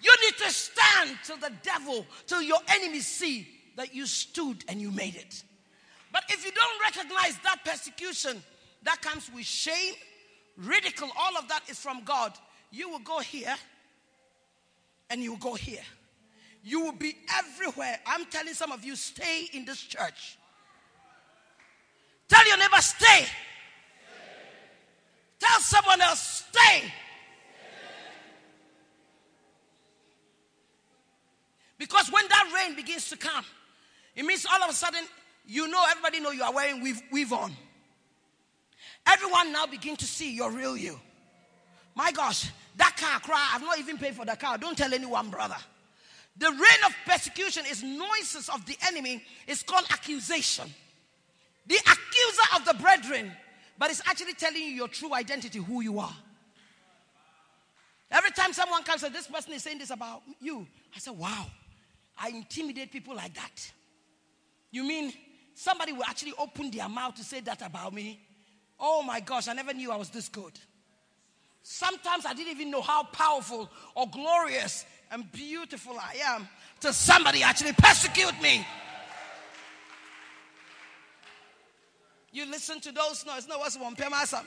You 0.00 0.14
need 0.24 0.36
to 0.38 0.50
stand 0.50 1.18
till 1.24 1.36
the 1.36 1.52
devil, 1.62 2.06
till 2.26 2.42
your 2.42 2.60
enemies 2.68 3.06
see 3.06 3.48
that 3.76 3.94
you 3.94 4.06
stood 4.06 4.64
and 4.68 4.80
you 4.80 4.90
made 4.90 5.16
it. 5.16 5.42
But 6.12 6.24
if 6.28 6.44
you 6.44 6.50
don't 6.52 6.80
recognize 6.82 7.38
that 7.44 7.64
persecution, 7.64 8.42
that 8.84 9.02
comes 9.02 9.30
with 9.34 9.44
shame, 9.44 9.94
ridicule, 10.56 11.10
all 11.18 11.36
of 11.36 11.48
that 11.48 11.62
is 11.68 11.78
from 11.78 12.04
God. 12.04 12.32
You 12.70 12.88
will 12.88 13.00
go 13.00 13.20
here 13.20 13.54
and 15.10 15.22
you 15.22 15.32
will 15.32 15.38
go 15.38 15.54
here. 15.54 15.82
You 16.66 16.80
will 16.80 16.92
be 16.92 17.16
everywhere. 17.38 18.00
I'm 18.04 18.24
telling 18.24 18.52
some 18.52 18.72
of 18.72 18.84
you, 18.84 18.96
stay 18.96 19.48
in 19.52 19.64
this 19.64 19.80
church. 19.80 20.36
Tell 22.26 22.44
your 22.44 22.58
neighbor, 22.58 22.80
stay. 22.80 23.06
stay. 23.06 23.26
Tell 25.38 25.60
someone 25.60 26.00
else, 26.00 26.44
stay. 26.50 26.78
stay. 26.78 26.92
Because 31.78 32.10
when 32.10 32.26
that 32.26 32.52
rain 32.52 32.74
begins 32.74 33.10
to 33.10 33.16
come, 33.16 33.44
it 34.16 34.24
means 34.24 34.44
all 34.52 34.60
of 34.64 34.68
a 34.68 34.74
sudden, 34.74 35.04
you 35.46 35.68
know, 35.68 35.86
everybody 35.88 36.18
know 36.18 36.32
you 36.32 36.42
are 36.42 36.52
wearing 36.52 36.82
weave, 36.82 37.00
weave 37.12 37.32
on. 37.32 37.52
Everyone 39.06 39.52
now 39.52 39.66
begin 39.66 39.94
to 39.94 40.04
see 40.04 40.34
your 40.34 40.50
real 40.50 40.76
you. 40.76 40.98
My 41.94 42.10
gosh, 42.10 42.50
that 42.76 42.96
car 42.96 43.20
cry, 43.20 43.50
I've 43.54 43.62
not 43.62 43.78
even 43.78 43.98
paid 43.98 44.16
for 44.16 44.24
the 44.24 44.34
car. 44.34 44.58
Don't 44.58 44.76
tell 44.76 44.92
anyone, 44.92 45.30
brother. 45.30 45.58
The 46.38 46.50
reign 46.50 46.84
of 46.86 46.94
persecution 47.06 47.64
is 47.68 47.82
noises 47.82 48.48
of 48.48 48.64
the 48.66 48.76
enemy. 48.86 49.22
It's 49.46 49.62
called 49.62 49.86
accusation. 49.90 50.66
The 51.66 51.76
accuser 51.76 52.56
of 52.56 52.64
the 52.64 52.74
brethren, 52.74 53.32
but 53.78 53.90
it's 53.90 54.02
actually 54.06 54.34
telling 54.34 54.60
you 54.60 54.68
your 54.68 54.88
true 54.88 55.14
identity, 55.14 55.58
who 55.58 55.82
you 55.82 55.98
are. 55.98 56.14
Every 58.10 58.30
time 58.30 58.52
someone 58.52 58.82
comes 58.84 59.02
and 59.02 59.14
this 59.14 59.26
person 59.26 59.52
is 59.52 59.62
saying 59.62 59.78
this 59.78 59.90
about 59.90 60.22
you, 60.40 60.66
I 60.94 60.98
say, 60.98 61.10
wow, 61.10 61.46
I 62.18 62.28
intimidate 62.28 62.92
people 62.92 63.16
like 63.16 63.34
that. 63.34 63.72
You 64.70 64.84
mean 64.84 65.12
somebody 65.54 65.92
will 65.92 66.04
actually 66.04 66.34
open 66.38 66.70
their 66.70 66.88
mouth 66.88 67.14
to 67.16 67.24
say 67.24 67.40
that 67.40 67.62
about 67.62 67.92
me? 67.92 68.20
Oh 68.78 69.02
my 69.02 69.20
gosh, 69.20 69.48
I 69.48 69.54
never 69.54 69.72
knew 69.72 69.90
I 69.90 69.96
was 69.96 70.10
this 70.10 70.28
good. 70.28 70.52
Sometimes 71.62 72.24
I 72.26 72.34
didn't 72.34 72.52
even 72.52 72.70
know 72.70 72.82
how 72.82 73.02
powerful 73.04 73.68
or 73.96 74.08
glorious 74.08 74.84
and 75.10 75.30
beautiful 75.32 75.98
I 75.98 76.16
am 76.24 76.48
till 76.80 76.92
somebody 76.92 77.42
actually 77.42 77.72
persecute 77.72 78.40
me. 78.42 78.66
You 82.32 82.44
listen 82.44 82.80
to 82.80 82.92
those 82.92 83.24
noise. 83.24 83.48
No, 83.48 83.58
what's 83.58 83.78
one 83.78 83.96
pemasam? 83.96 84.46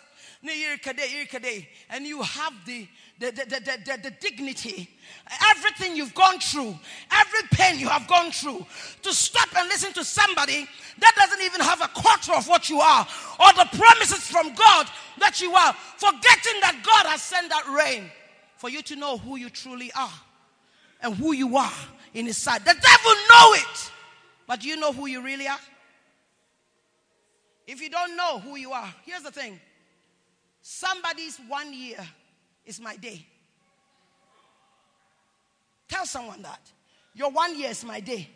And 1.89 2.05
you 2.05 2.22
have 2.22 2.53
the 2.66 2.88
the, 3.18 3.32
the, 3.32 3.45
the, 3.45 3.78
the, 3.86 3.99
the 4.03 4.12
dignity, 4.22 4.89
everything 5.51 5.97
you've 5.97 6.14
gone 6.14 6.39
through, 6.39 6.78
every 7.12 7.47
pain 7.51 7.80
you 7.80 7.89
have 7.89 8.07
gone 8.07 8.32
through, 8.32 8.66
to 9.01 9.14
stop 9.14 9.49
and 9.57 9.68
listen 9.68 9.91
to 9.93 10.05
somebody 10.05 10.68
that 10.99 11.14
doesn't 11.18 11.41
even 11.41 11.60
have 11.60 11.82
a 11.82 11.88
quarter 11.89 12.34
of 12.34 12.47
what 12.47 12.70
you 12.70 12.80
are, 12.80 13.05
or 13.39 13.53
the 13.53 13.68
promises 13.76 14.26
from 14.26 14.53
God 14.53 14.88
that 15.18 15.41
you 15.41 15.53
are, 15.53 15.74
forgetting 15.97 16.62
that 16.62 16.80
God 16.86 17.10
has 17.10 17.22
sent 17.22 17.49
that 17.49 17.68
rain 17.68 18.10
for 18.55 18.70
you 18.70 18.82
to 18.84 18.95
know 18.95 19.18
who 19.18 19.36
you 19.36 19.49
truly 19.49 19.91
are 19.97 20.14
and 21.02 21.16
who 21.16 21.34
you 21.34 21.56
are 21.58 21.72
in 22.14 22.26
his 22.26 22.38
sight. 22.38 22.66
The 22.66 22.74
devil 22.74 23.14
know 23.30 23.54
it. 23.54 23.91
But 24.47 24.64
you 24.66 24.78
know 24.78 24.91
who 24.91 25.06
you 25.06 25.22
really 25.22 25.47
are? 25.47 25.60
If 27.68 27.82
you 27.82 27.89
don't 27.89 28.18
know 28.18 28.39
who 28.39 28.56
you 28.56 28.72
are, 28.72 28.91
here's 29.06 29.22
the 29.22 29.32
thing. 29.32 29.60
Somebody's 30.62 31.39
one 31.47 31.74
year 31.74 32.00
is 32.66 32.82
my 32.82 32.95
day. 32.95 33.26
Tell 35.88 36.06
someone 36.06 36.41
that. 36.41 36.60
Your 37.14 37.32
one 37.32 37.58
year 37.60 37.70
is 37.70 37.84
my 37.84 38.00
day. 38.00 38.28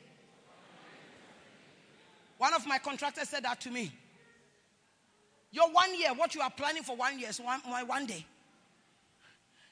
One 2.38 2.53
of 2.53 2.66
my 2.68 2.78
contractors 2.78 3.30
said 3.30 3.43
that 3.43 3.61
to 3.61 3.72
me. 3.72 3.91
Your 5.51 5.70
one 5.72 5.97
year, 5.97 6.14
what 6.14 6.34
you 6.36 6.41
are 6.41 6.49
planning 6.49 6.84
for 6.84 6.95
one 6.95 7.20
year 7.20 7.30
is 7.30 7.39
one, 7.39 7.59
one 7.61 8.05
day. 8.05 8.26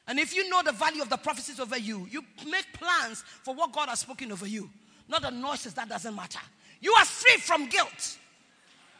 And 0.08 0.20
if 0.20 0.36
you 0.36 0.49
know 0.49 0.62
the 0.64 0.72
value 0.72 1.02
of 1.02 1.10
the 1.10 1.18
prophecies 1.18 1.60
over 1.60 1.78
you, 1.78 2.08
you 2.10 2.24
make 2.49 2.66
plans 2.74 3.24
for 3.43 3.54
what 3.54 3.72
God 3.72 3.89
has 3.89 3.99
spoken 3.99 4.32
over 4.32 4.47
you, 4.47 4.70
not 5.08 5.22
the 5.22 5.32
noises 5.32 5.74
that 5.76 5.89
doesn't 5.89 6.16
matter. 6.16 6.39
You 6.82 6.93
are 6.93 7.06
free 7.06 7.38
from 7.38 7.68
guilt 7.68 8.18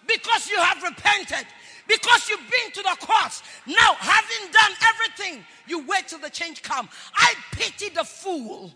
because 0.08 0.50
you 0.50 0.58
have 0.58 0.82
repented, 0.84 1.48
because 1.88 2.30
you've 2.30 2.40
been 2.40 2.72
to 2.74 2.82
the 2.84 3.06
cross. 3.06 3.42
Now, 3.66 3.96
having 4.00 4.52
done 4.52 4.72
everything, 4.94 5.46
you 5.68 5.86
wait 5.86 6.08
till 6.08 6.20
the 6.20 6.30
change 6.30 6.62
come. 6.62 6.88
I 7.16 7.34
pity 7.52 7.90
the 7.90 8.04
fool 8.04 8.72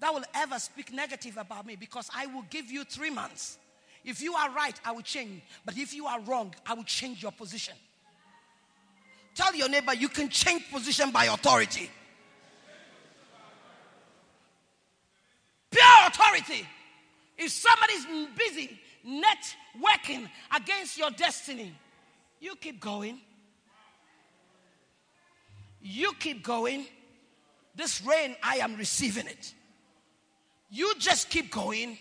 that 0.00 0.12
will 0.12 0.24
ever 0.34 0.58
speak 0.58 0.92
negative 0.92 1.36
about 1.36 1.66
me 1.66 1.76
because 1.76 2.08
I 2.14 2.26
will 2.26 2.44
give 2.50 2.70
you 2.70 2.84
three 2.84 3.10
months. 3.10 3.58
If 4.04 4.22
you 4.22 4.34
are 4.34 4.50
right, 4.50 4.78
I 4.84 4.92
will 4.92 5.02
change. 5.02 5.42
But 5.64 5.76
if 5.76 5.94
you 5.94 6.06
are 6.06 6.20
wrong, 6.20 6.54
I 6.66 6.74
will 6.74 6.84
change 6.84 7.22
your 7.22 7.32
position. 7.32 7.74
Tell 9.38 9.54
your 9.54 9.68
neighbor 9.68 9.94
you 9.94 10.08
can 10.08 10.28
change 10.28 10.68
position 10.68 11.12
by 11.12 11.26
authority. 11.26 11.88
Pure 15.70 16.08
authority. 16.08 16.66
If 17.36 17.52
somebody's 17.52 18.04
busy 18.36 18.80
networking 19.06 20.28
against 20.52 20.98
your 20.98 21.10
destiny, 21.12 21.72
you 22.40 22.56
keep 22.56 22.80
going. 22.80 23.20
You 25.80 26.14
keep 26.18 26.42
going. 26.42 26.86
This 27.76 28.02
rain, 28.02 28.34
I 28.42 28.56
am 28.56 28.74
receiving 28.74 29.28
it. 29.28 29.54
You 30.68 30.94
just 30.98 31.30
keep 31.30 31.52
going. 31.52 31.96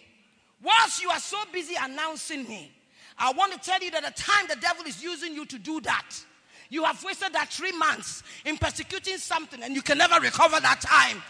Whilst 0.63 1.03
you 1.03 1.11
are 1.11 1.19
so 1.19 1.37
busy 1.53 1.75
announcing 1.79 2.47
me, 2.47 2.71
I 3.15 3.31
want 3.33 3.53
to 3.53 3.59
tell 3.59 3.79
you 3.79 3.91
that 3.91 4.03
the 4.03 4.23
time 4.23 4.47
the 4.49 4.55
devil 4.55 4.85
is 4.87 5.03
using 5.03 5.35
you 5.35 5.45
to 5.45 5.59
do 5.59 5.81
that, 5.81 6.15
you 6.69 6.83
have 6.83 7.03
wasted 7.03 7.33
that 7.33 7.49
three 7.49 7.71
months 7.71 8.23
in 8.45 8.57
persecuting 8.57 9.17
something 9.17 9.61
and 9.63 9.75
you 9.75 9.81
can 9.81 9.97
never 9.97 10.19
recover 10.19 10.59
that 10.59 10.81
time. 10.81 11.21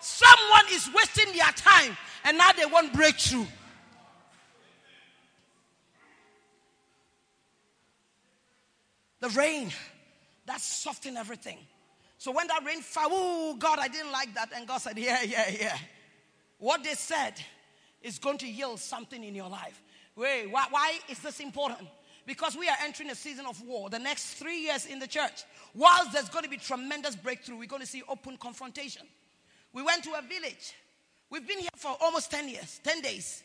Someone 0.00 0.64
is 0.72 0.88
wasting 0.94 1.32
their 1.32 1.50
time 1.52 1.96
and 2.24 2.38
now 2.38 2.52
they 2.52 2.66
want 2.66 2.92
breakthrough. 2.92 3.46
The 9.20 9.28
rain 9.30 9.72
that 10.46 10.60
softened 10.60 11.16
everything. 11.16 11.58
So 12.18 12.32
when 12.32 12.46
that 12.48 12.64
rain 12.64 12.80
fell, 12.80 13.08
oh 13.10 13.56
God, 13.58 13.78
I 13.78 13.88
didn't 13.88 14.12
like 14.12 14.34
that. 14.34 14.50
And 14.54 14.66
God 14.66 14.78
said, 14.78 14.98
Yeah, 14.98 15.22
yeah, 15.22 15.50
yeah. 15.50 15.78
What 16.58 16.82
they 16.84 16.94
said 16.94 17.34
is 18.02 18.18
going 18.18 18.38
to 18.38 18.46
yield 18.46 18.80
something 18.80 19.22
in 19.22 19.34
your 19.34 19.48
life. 19.48 19.82
Wait, 20.16 20.46
why, 20.50 20.66
why 20.70 20.98
is 21.08 21.20
this 21.20 21.40
important? 21.40 21.88
Because 22.28 22.54
we 22.58 22.68
are 22.68 22.76
entering 22.84 23.08
a 23.08 23.14
season 23.14 23.46
of 23.46 23.60
war. 23.62 23.88
The 23.88 23.98
next 23.98 24.34
three 24.34 24.60
years 24.60 24.84
in 24.84 24.98
the 24.98 25.06
church, 25.06 25.44
whilst 25.74 26.12
there's 26.12 26.28
going 26.28 26.44
to 26.44 26.50
be 26.50 26.58
tremendous 26.58 27.16
breakthrough, 27.16 27.56
we're 27.56 27.66
going 27.66 27.80
to 27.80 27.88
see 27.88 28.02
open 28.06 28.36
confrontation. 28.36 29.02
We 29.72 29.82
went 29.82 30.04
to 30.04 30.10
a 30.10 30.20
village. 30.20 30.74
We've 31.30 31.48
been 31.48 31.58
here 31.58 31.70
for 31.74 31.96
almost 32.02 32.30
10 32.30 32.50
years, 32.50 32.80
10 32.84 33.00
days. 33.00 33.42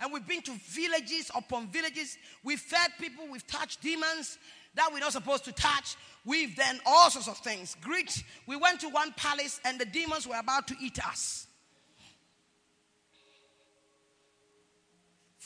And 0.00 0.12
we've 0.12 0.26
been 0.26 0.42
to 0.42 0.52
villages 0.64 1.30
upon 1.32 1.68
villages. 1.68 2.18
We've 2.42 2.58
fed 2.58 2.90
people, 2.98 3.24
we've 3.30 3.46
touched 3.46 3.82
demons 3.82 4.36
that 4.74 4.90
we're 4.92 4.98
not 4.98 5.12
supposed 5.12 5.44
to 5.44 5.52
touch. 5.52 5.96
We've 6.24 6.56
done 6.56 6.80
all 6.86 7.10
sorts 7.10 7.28
of 7.28 7.38
things. 7.38 7.76
Greeks, 7.82 8.24
we 8.48 8.56
went 8.56 8.80
to 8.80 8.88
one 8.88 9.12
palace 9.16 9.60
and 9.64 9.78
the 9.78 9.86
demons 9.86 10.26
were 10.26 10.38
about 10.38 10.66
to 10.68 10.76
eat 10.80 10.98
us. 11.06 11.47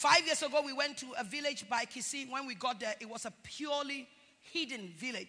Five 0.02 0.26
years 0.26 0.42
ago, 0.42 0.60
we 0.66 0.72
went 0.72 0.96
to 0.96 1.06
a 1.16 1.22
village 1.22 1.64
by 1.70 1.84
Kisii. 1.84 2.28
When 2.28 2.44
we 2.44 2.56
got 2.56 2.80
there, 2.80 2.96
it 2.98 3.08
was 3.08 3.24
a 3.24 3.32
purely 3.44 4.08
hidden 4.52 4.92
village. 4.98 5.28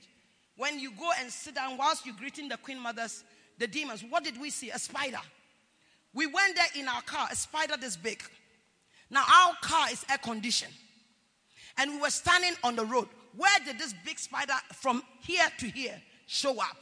When 0.57 0.79
you 0.79 0.89
go 0.93 1.11
and 1.19 1.31
sit 1.31 1.53
down, 1.53 1.77
whilst 1.77 2.07
you're 2.07 2.15
greeting 2.15 2.49
the 2.49 2.57
queen 2.57 2.79
mothers, 2.79 3.23
the 3.59 3.67
demons, 3.67 4.03
what 4.09 4.23
did 4.23 4.41
we 4.41 4.49
see? 4.49 4.71
A 4.71 4.79
spider. 4.79 5.19
We 6.11 6.25
went 6.25 6.55
there 6.55 6.65
in 6.75 6.87
our 6.87 7.03
car, 7.03 7.27
a 7.31 7.35
spider 7.35 7.75
this 7.79 7.95
big. 7.95 8.23
Now, 9.11 9.21
our 9.21 9.53
car 9.61 9.91
is 9.91 10.03
air 10.09 10.17
conditioned. 10.17 10.73
And 11.77 11.91
we 11.91 11.97
were 11.99 12.09
standing 12.09 12.55
on 12.63 12.75
the 12.75 12.85
road. 12.85 13.09
Where 13.37 13.59
did 13.63 13.77
this 13.77 13.93
big 14.03 14.17
spider 14.17 14.55
from 14.73 15.03
here 15.21 15.45
to 15.59 15.67
here 15.67 16.01
show 16.25 16.59
up? 16.59 16.77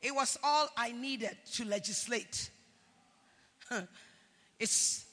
It 0.00 0.14
was 0.14 0.38
all 0.44 0.68
I 0.76 0.92
needed 0.92 1.36
to 1.54 1.64
legislate. 1.64 2.48
it's 4.60 5.07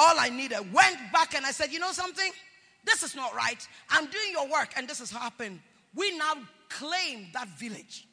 all 0.00 0.18
I 0.18 0.30
needed. 0.30 0.60
Went 0.72 0.96
back 1.12 1.34
and 1.34 1.44
I 1.44 1.50
said, 1.50 1.70
You 1.70 1.78
know 1.78 1.92
something? 1.92 2.32
This 2.84 3.02
is 3.02 3.14
not 3.14 3.34
right. 3.34 3.66
I'm 3.90 4.06
doing 4.06 4.32
your 4.32 4.48
work 4.48 4.70
and 4.76 4.88
this 4.88 4.98
has 5.00 5.10
happened. 5.10 5.60
We 5.94 6.16
now 6.16 6.34
claim 6.70 7.26
that 7.34 7.48
village. 7.58 8.06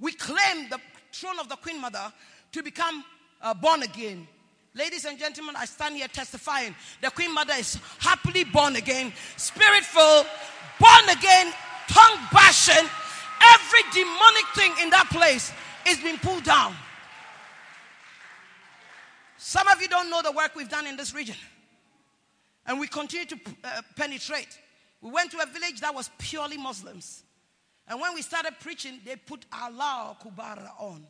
We 0.00 0.12
claim 0.12 0.68
the 0.68 0.80
throne 1.12 1.38
of 1.38 1.48
the 1.48 1.56
Queen 1.56 1.80
Mother 1.80 2.12
to 2.52 2.62
become 2.62 3.04
uh, 3.40 3.54
born 3.54 3.84
again. 3.84 4.26
Ladies 4.74 5.04
and 5.04 5.18
gentlemen, 5.18 5.54
I 5.56 5.64
stand 5.66 5.96
here 5.96 6.08
testifying 6.08 6.74
the 7.00 7.10
Queen 7.10 7.32
Mother 7.32 7.54
is 7.58 7.78
happily 7.98 8.44
born 8.44 8.76
again, 8.76 9.12
spirit 9.36 9.84
filled, 9.84 10.26
born 10.80 11.16
again, 11.16 11.52
tongue 11.88 12.18
bashing. 12.32 12.88
Every 13.54 13.82
demonic 13.92 14.44
thing 14.54 14.72
in 14.82 14.90
that 14.90 15.08
place 15.10 15.52
is 15.86 15.98
being 15.98 16.18
pulled 16.18 16.44
down. 16.44 16.74
Some 19.38 19.68
of 19.68 19.80
you 19.80 19.88
don't 19.88 20.10
know 20.10 20.20
the 20.20 20.32
work 20.32 20.54
we've 20.56 20.68
done 20.68 20.86
in 20.86 20.96
this 20.96 21.14
region. 21.14 21.36
And 22.66 22.78
we 22.78 22.88
continue 22.88 23.24
to 23.26 23.38
uh, 23.64 23.82
penetrate. 23.96 24.58
We 25.00 25.10
went 25.10 25.30
to 25.30 25.38
a 25.38 25.46
village 25.46 25.80
that 25.80 25.94
was 25.94 26.10
purely 26.18 26.58
Muslims. 26.58 27.22
And 27.86 28.00
when 28.00 28.14
we 28.14 28.20
started 28.20 28.54
preaching, 28.60 29.00
they 29.06 29.16
put 29.16 29.46
Allah 29.52 30.16
Kubara 30.22 30.68
on. 30.78 31.06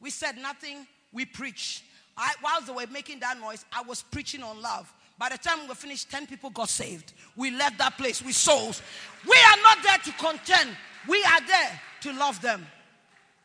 We 0.00 0.10
said 0.10 0.36
nothing, 0.36 0.86
we 1.12 1.24
preach. 1.24 1.84
I, 2.16 2.34
whilst 2.42 2.66
they 2.66 2.72
were 2.72 2.86
making 2.92 3.20
that 3.20 3.40
noise, 3.40 3.64
I 3.72 3.82
was 3.82 4.02
preaching 4.02 4.42
on 4.42 4.60
love. 4.60 4.92
By 5.16 5.28
the 5.30 5.38
time 5.38 5.66
we 5.68 5.74
finished, 5.74 6.10
10 6.10 6.26
people 6.26 6.50
got 6.50 6.68
saved. 6.68 7.12
We 7.36 7.52
left 7.52 7.78
that 7.78 7.96
place 7.96 8.22
with 8.22 8.34
souls. 8.34 8.82
We 9.24 9.36
are 9.36 9.62
not 9.62 9.78
there 9.82 9.98
to 9.98 10.12
contend, 10.12 10.76
we 11.08 11.22
are 11.22 11.40
there 11.46 11.80
to 12.02 12.12
love 12.12 12.40
them. 12.42 12.66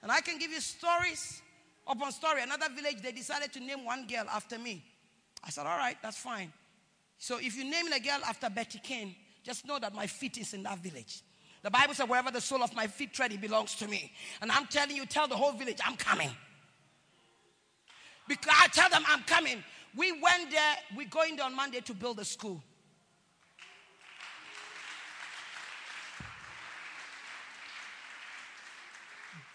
And 0.02 0.12
I 0.12 0.20
can 0.22 0.40
give 0.40 0.52
you 0.52 0.60
stories 0.60 1.43
upon 1.88 2.12
story. 2.12 2.42
Another 2.42 2.68
village, 2.76 3.02
they 3.02 3.12
decided 3.12 3.52
to 3.54 3.60
name 3.60 3.86
one 3.86 4.08
girl 4.08 4.26
after 4.32 4.58
me. 4.58 4.84
I 5.44 5.50
said, 5.50 5.66
All 5.66 5.78
right, 5.78 5.98
that's 6.02 6.18
fine. 6.18 6.52
So 7.18 7.38
if 7.38 7.56
you 7.56 7.64
name 7.64 7.92
a 7.92 8.00
girl 8.00 8.20
after 8.28 8.50
Betty 8.50 8.80
Kane, 8.80 9.16
just 9.44 9.66
know 9.66 9.80
that 9.80 9.94
my 9.94 10.08
feet 10.08 10.38
is 10.38 10.54
in 10.54 10.64
that 10.64 10.80
village. 10.80 11.22
The 11.62 11.72
Bible 11.72 11.94
said, 11.94 12.10
Wherever 12.10 12.32
the 12.32 12.42
sole 12.42 12.64
of 12.64 12.76
my 12.76 12.88
feet 12.88 13.14
tread, 13.14 13.32
it 13.32 13.42
belongs 13.42 13.76
to 13.76 13.88
me. 13.88 14.12
And 14.42 14.52
I'm 14.52 14.66
telling 14.68 14.96
you, 14.96 15.06
tell 15.06 15.28
the 15.28 15.36
whole 15.36 15.54
village, 15.54 15.80
I'm 15.86 15.96
coming. 15.96 16.30
Because 18.28 18.54
I 18.58 18.68
tell 18.68 18.90
them 18.90 19.04
I'm 19.08 19.24
coming. 19.24 19.64
We 19.96 20.12
went 20.12 20.52
there, 20.52 20.76
we're 20.96 21.08
going 21.08 21.36
there 21.36 21.46
on 21.46 21.56
Monday 21.56 21.82
to 21.82 21.94
build 21.94 22.20
a 22.20 22.26
school. 22.26 22.62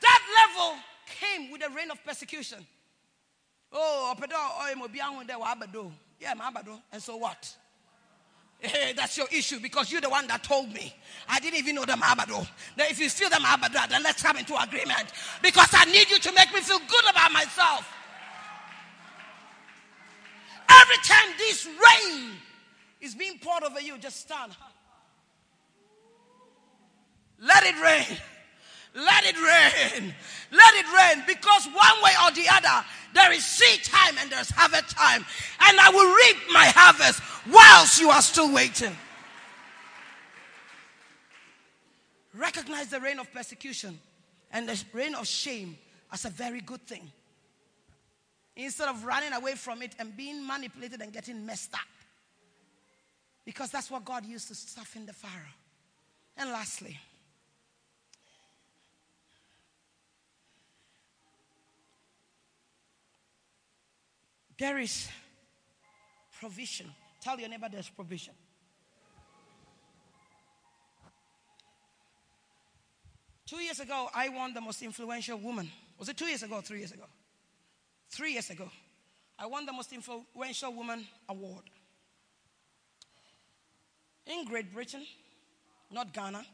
That 0.00 0.20
level 0.56 0.78
came 1.20 1.50
with 1.50 1.64
a 1.64 1.70
reign 1.70 1.90
of 1.90 2.02
persecution. 2.04 2.66
Oh, 3.72 4.14
oh, 4.22 5.92
yeah, 6.20 6.34
and 6.92 7.02
so 7.02 7.16
what? 7.16 7.56
Hey, 8.60 8.92
that's 8.96 9.16
your 9.16 9.26
issue 9.32 9.60
because 9.60 9.92
you're 9.92 10.00
the 10.00 10.08
one 10.08 10.26
that 10.26 10.42
told 10.42 10.72
me. 10.72 10.92
I 11.28 11.38
didn't 11.38 11.60
even 11.60 11.76
know 11.76 11.84
the 11.84 11.92
Mahabado. 11.92 12.46
Now, 12.76 12.86
if 12.88 12.98
you 12.98 13.08
feel 13.08 13.30
the 13.30 13.36
Mahabado, 13.36 13.88
then 13.88 14.02
let's 14.02 14.20
come 14.20 14.36
into 14.36 14.60
agreement 14.60 15.12
because 15.42 15.68
I 15.72 15.84
need 15.84 16.10
you 16.10 16.18
to 16.18 16.32
make 16.32 16.52
me 16.52 16.60
feel 16.60 16.80
good 16.80 17.10
about 17.10 17.30
myself. 17.30 17.88
Every 20.68 20.96
time 21.04 21.34
this 21.38 21.66
rain 21.66 22.30
is 23.00 23.14
being 23.14 23.38
poured 23.38 23.62
over 23.62 23.80
you, 23.80 23.96
just 23.98 24.20
stand. 24.20 24.56
Let 27.40 27.64
it 27.64 27.80
rain. 27.80 28.18
Let 28.94 29.24
it 29.24 29.36
rain. 29.36 30.14
Let 30.50 30.74
it 30.74 30.86
rain. 30.96 31.24
Because 31.26 31.66
one 31.66 32.02
way 32.02 32.12
or 32.24 32.30
the 32.32 32.46
other, 32.50 32.86
there 33.14 33.32
is 33.32 33.44
seed 33.44 33.84
time 33.84 34.16
and 34.20 34.30
there's 34.30 34.50
harvest 34.50 34.96
time. 34.96 35.24
And 35.60 35.78
I 35.80 35.90
will 35.90 36.14
reap 36.14 36.36
my 36.52 36.66
harvest 36.74 37.22
whilst 37.50 38.00
you 38.00 38.10
are 38.10 38.22
still 38.22 38.52
waiting. 38.52 38.96
Recognize 42.34 42.88
the 42.88 43.00
reign 43.00 43.18
of 43.18 43.32
persecution 43.32 43.98
and 44.52 44.68
the 44.68 44.82
reign 44.92 45.14
of 45.14 45.26
shame 45.26 45.76
as 46.12 46.24
a 46.24 46.30
very 46.30 46.60
good 46.60 46.82
thing. 46.86 47.10
Instead 48.56 48.88
of 48.88 49.04
running 49.04 49.32
away 49.32 49.54
from 49.54 49.82
it 49.82 49.94
and 49.98 50.16
being 50.16 50.46
manipulated 50.46 51.00
and 51.00 51.12
getting 51.12 51.44
messed 51.46 51.74
up. 51.74 51.80
Because 53.44 53.70
that's 53.70 53.90
what 53.90 54.04
God 54.04 54.26
used 54.26 54.48
to 54.48 54.54
soften 54.54 55.06
the 55.06 55.12
Pharaoh. 55.12 55.54
And 56.36 56.50
lastly, 56.50 56.98
There 64.58 64.78
is 64.78 65.08
provision. 66.40 66.92
Tell 67.20 67.38
your 67.38 67.48
neighbor 67.48 67.68
there's 67.70 67.88
provision. 67.88 68.34
Two 73.46 73.58
years 73.58 73.80
ago, 73.80 74.08
I 74.14 74.28
won 74.28 74.52
the 74.52 74.60
most 74.60 74.82
influential 74.82 75.38
woman. 75.38 75.70
Was 75.98 76.08
it 76.08 76.16
two 76.16 76.26
years 76.26 76.42
ago 76.42 76.60
three 76.60 76.78
years 76.78 76.92
ago? 76.92 77.04
Three 78.10 78.32
years 78.32 78.50
ago. 78.50 78.68
I 79.38 79.46
won 79.46 79.64
the 79.64 79.72
most 79.72 79.92
influential 79.92 80.72
woman 80.72 81.06
award. 81.28 81.64
In 84.26 84.44
Great 84.44 84.72
Britain, 84.72 85.06
not 85.90 86.12
Ghana. 86.12 86.44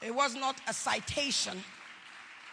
It 0.00 0.14
was 0.14 0.34
not 0.34 0.56
a 0.68 0.72
citation, 0.72 1.62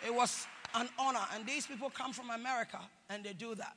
it 0.05 0.13
was 0.13 0.47
an 0.73 0.89
honor. 0.97 1.25
And 1.33 1.45
these 1.45 1.67
people 1.67 1.89
come 1.89 2.11
from 2.11 2.29
America 2.29 2.79
and 3.09 3.23
they 3.23 3.33
do 3.33 3.55
that. 3.55 3.75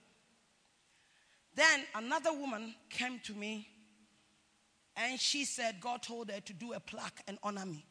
Then 1.55 1.85
another 1.95 2.33
woman 2.33 2.75
came 2.91 3.21
to 3.25 3.33
me 3.33 3.69
and 4.97 5.21
she 5.21 5.45
said 5.45 5.77
God 5.81 6.03
told 6.03 6.31
her 6.31 6.41
to 6.41 6.53
do 6.53 6.73
a 6.73 6.81
plaque 6.81 7.23
and 7.27 7.39
honor 7.43 7.67
me. 7.67 7.85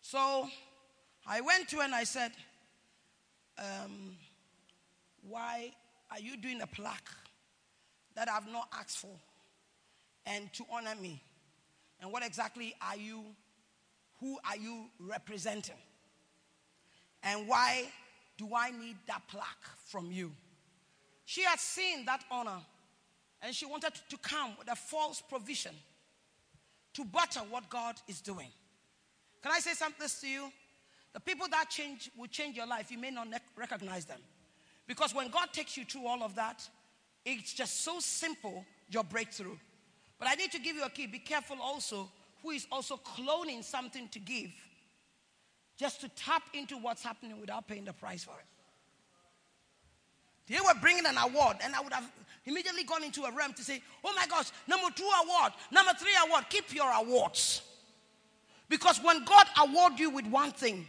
So 0.00 0.48
I 1.26 1.40
went 1.40 1.68
to 1.70 1.76
her 1.76 1.82
and 1.82 1.94
I 1.94 2.04
said, 2.04 2.32
um, 3.58 4.16
Why 5.28 5.72
are 6.10 6.20
you 6.20 6.36
doing 6.36 6.60
a 6.60 6.66
plaque 6.66 7.10
that 8.14 8.28
I've 8.28 8.50
not 8.50 8.68
asked 8.72 8.98
for 8.98 9.16
and 10.24 10.52
to 10.54 10.64
honor 10.72 10.94
me? 11.00 11.22
And 12.00 12.12
what 12.12 12.24
exactly 12.24 12.74
are 12.80 12.96
you, 12.96 13.24
who 14.20 14.38
are 14.48 14.56
you 14.56 14.86
representing? 14.98 15.76
And 17.22 17.48
why 17.48 17.88
do 18.36 18.48
I 18.54 18.70
need 18.70 18.96
that 19.08 19.22
plaque 19.28 19.64
from 19.86 20.12
you? 20.12 20.32
She 21.26 21.42
had 21.42 21.58
seen 21.58 22.06
that 22.06 22.24
honor 22.30 22.60
and 23.42 23.54
she 23.54 23.66
wanted 23.66 23.92
to 24.08 24.16
come 24.18 24.52
with 24.58 24.70
a 24.70 24.76
false 24.76 25.20
provision 25.20 25.74
to 26.94 27.04
butter 27.04 27.40
what 27.50 27.68
God 27.68 27.96
is 28.08 28.20
doing. 28.20 28.48
Can 29.42 29.52
I 29.52 29.58
say 29.58 29.74
something 29.74 30.08
to 30.08 30.26
you? 30.26 30.50
The 31.12 31.20
people 31.20 31.46
that 31.50 31.68
change 31.68 32.10
will 32.16 32.28
change 32.28 32.56
your 32.56 32.66
life. 32.66 32.90
You 32.90 32.98
may 32.98 33.10
not 33.10 33.28
recognize 33.56 34.04
them. 34.04 34.20
Because 34.86 35.14
when 35.14 35.28
God 35.28 35.48
takes 35.52 35.76
you 35.76 35.84
through 35.84 36.06
all 36.06 36.22
of 36.22 36.36
that, 36.36 36.66
it's 37.24 37.52
just 37.52 37.82
so 37.82 37.98
simple, 37.98 38.64
your 38.88 39.02
breakthrough. 39.02 39.56
But 40.20 40.28
I 40.28 40.34
need 40.34 40.52
to 40.52 40.60
give 40.60 40.76
you 40.76 40.84
a 40.84 40.90
key. 40.90 41.08
Be 41.08 41.18
careful 41.18 41.56
also 41.60 42.08
who 42.42 42.50
is 42.50 42.66
also 42.70 42.98
cloning 42.98 43.64
something 43.64 44.08
to 44.10 44.20
give 44.20 44.52
just 45.76 46.00
to 46.02 46.08
tap 46.10 46.42
into 46.54 46.76
what's 46.76 47.02
happening 47.02 47.40
without 47.40 47.66
paying 47.66 47.84
the 47.84 47.92
price 47.92 48.22
for 48.22 48.34
it. 48.38 48.55
They 50.48 50.60
were 50.60 50.78
bringing 50.80 51.06
an 51.06 51.18
award, 51.18 51.56
and 51.62 51.74
I 51.74 51.80
would 51.80 51.92
have 51.92 52.10
immediately 52.44 52.84
gone 52.84 53.02
into 53.02 53.24
a 53.24 53.32
realm 53.32 53.52
to 53.54 53.62
say, 53.62 53.82
Oh 54.04 54.12
my 54.14 54.26
gosh, 54.26 54.50
number 54.66 54.88
two 54.94 55.08
award, 55.24 55.52
number 55.70 55.92
three 55.98 56.12
award, 56.26 56.44
keep 56.48 56.74
your 56.74 56.90
awards. 56.90 57.62
Because 58.68 59.02
when 59.02 59.24
God 59.24 59.46
award 59.58 59.98
you 59.98 60.10
with 60.10 60.26
one 60.26 60.50
thing, 60.50 60.88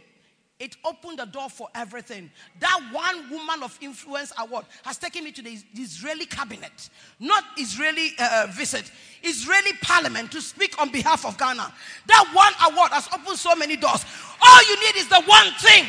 it 0.58 0.76
opened 0.84 1.20
the 1.20 1.24
door 1.24 1.48
for 1.48 1.68
everything. 1.74 2.30
That 2.58 2.80
one 2.90 3.30
woman 3.30 3.62
of 3.62 3.78
influence 3.80 4.32
award 4.38 4.64
has 4.84 4.98
taken 4.98 5.22
me 5.22 5.30
to 5.32 5.42
the 5.42 5.56
Israeli 5.74 6.26
cabinet, 6.26 6.90
not 7.20 7.44
Israeli 7.56 8.10
uh, 8.18 8.44
uh, 8.44 8.46
visit, 8.50 8.90
Israeli 9.22 9.72
parliament 9.80 10.32
to 10.32 10.40
speak 10.40 10.80
on 10.80 10.90
behalf 10.90 11.24
of 11.24 11.38
Ghana. 11.38 11.72
That 12.06 12.30
one 12.32 12.72
award 12.72 12.90
has 12.90 13.08
opened 13.14 13.38
so 13.38 13.54
many 13.54 13.76
doors. 13.76 14.04
All 14.42 14.60
you 14.68 14.76
need 14.80 14.96
is 14.96 15.08
the 15.08 15.22
one 15.26 15.52
thing. 15.60 15.84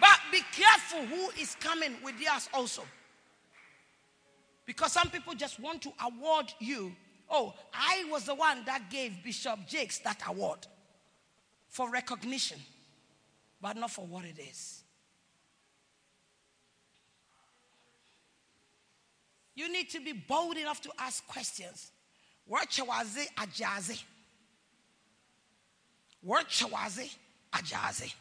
But 0.00 0.18
be 0.32 0.40
careful 0.52 1.04
who 1.06 1.30
is 1.40 1.54
coming 1.60 1.94
with 2.02 2.18
yours 2.20 2.48
also. 2.54 2.82
Because 4.66 4.92
some 4.92 5.10
people 5.10 5.34
just 5.34 5.60
want 5.60 5.82
to 5.82 5.92
award 6.04 6.52
you. 6.58 6.94
Oh, 7.28 7.54
I 7.72 8.04
was 8.10 8.24
the 8.24 8.34
one 8.34 8.64
that 8.64 8.90
gave 8.90 9.22
Bishop 9.22 9.66
Jakes 9.66 9.98
that 9.98 10.20
award 10.26 10.66
for 11.68 11.90
recognition, 11.90 12.58
but 13.60 13.76
not 13.76 13.90
for 13.90 14.06
what 14.06 14.24
it 14.24 14.38
is. 14.38 14.82
You 19.54 19.70
need 19.70 19.90
to 19.90 20.00
be 20.00 20.12
bold 20.12 20.56
enough 20.56 20.80
to 20.82 20.90
ask 20.98 21.26
questions. 21.26 21.92
Worchawazi 22.50 23.26
ajazi. 23.36 24.02
Worchawazi 26.26 27.10
ajazi. 27.52 28.14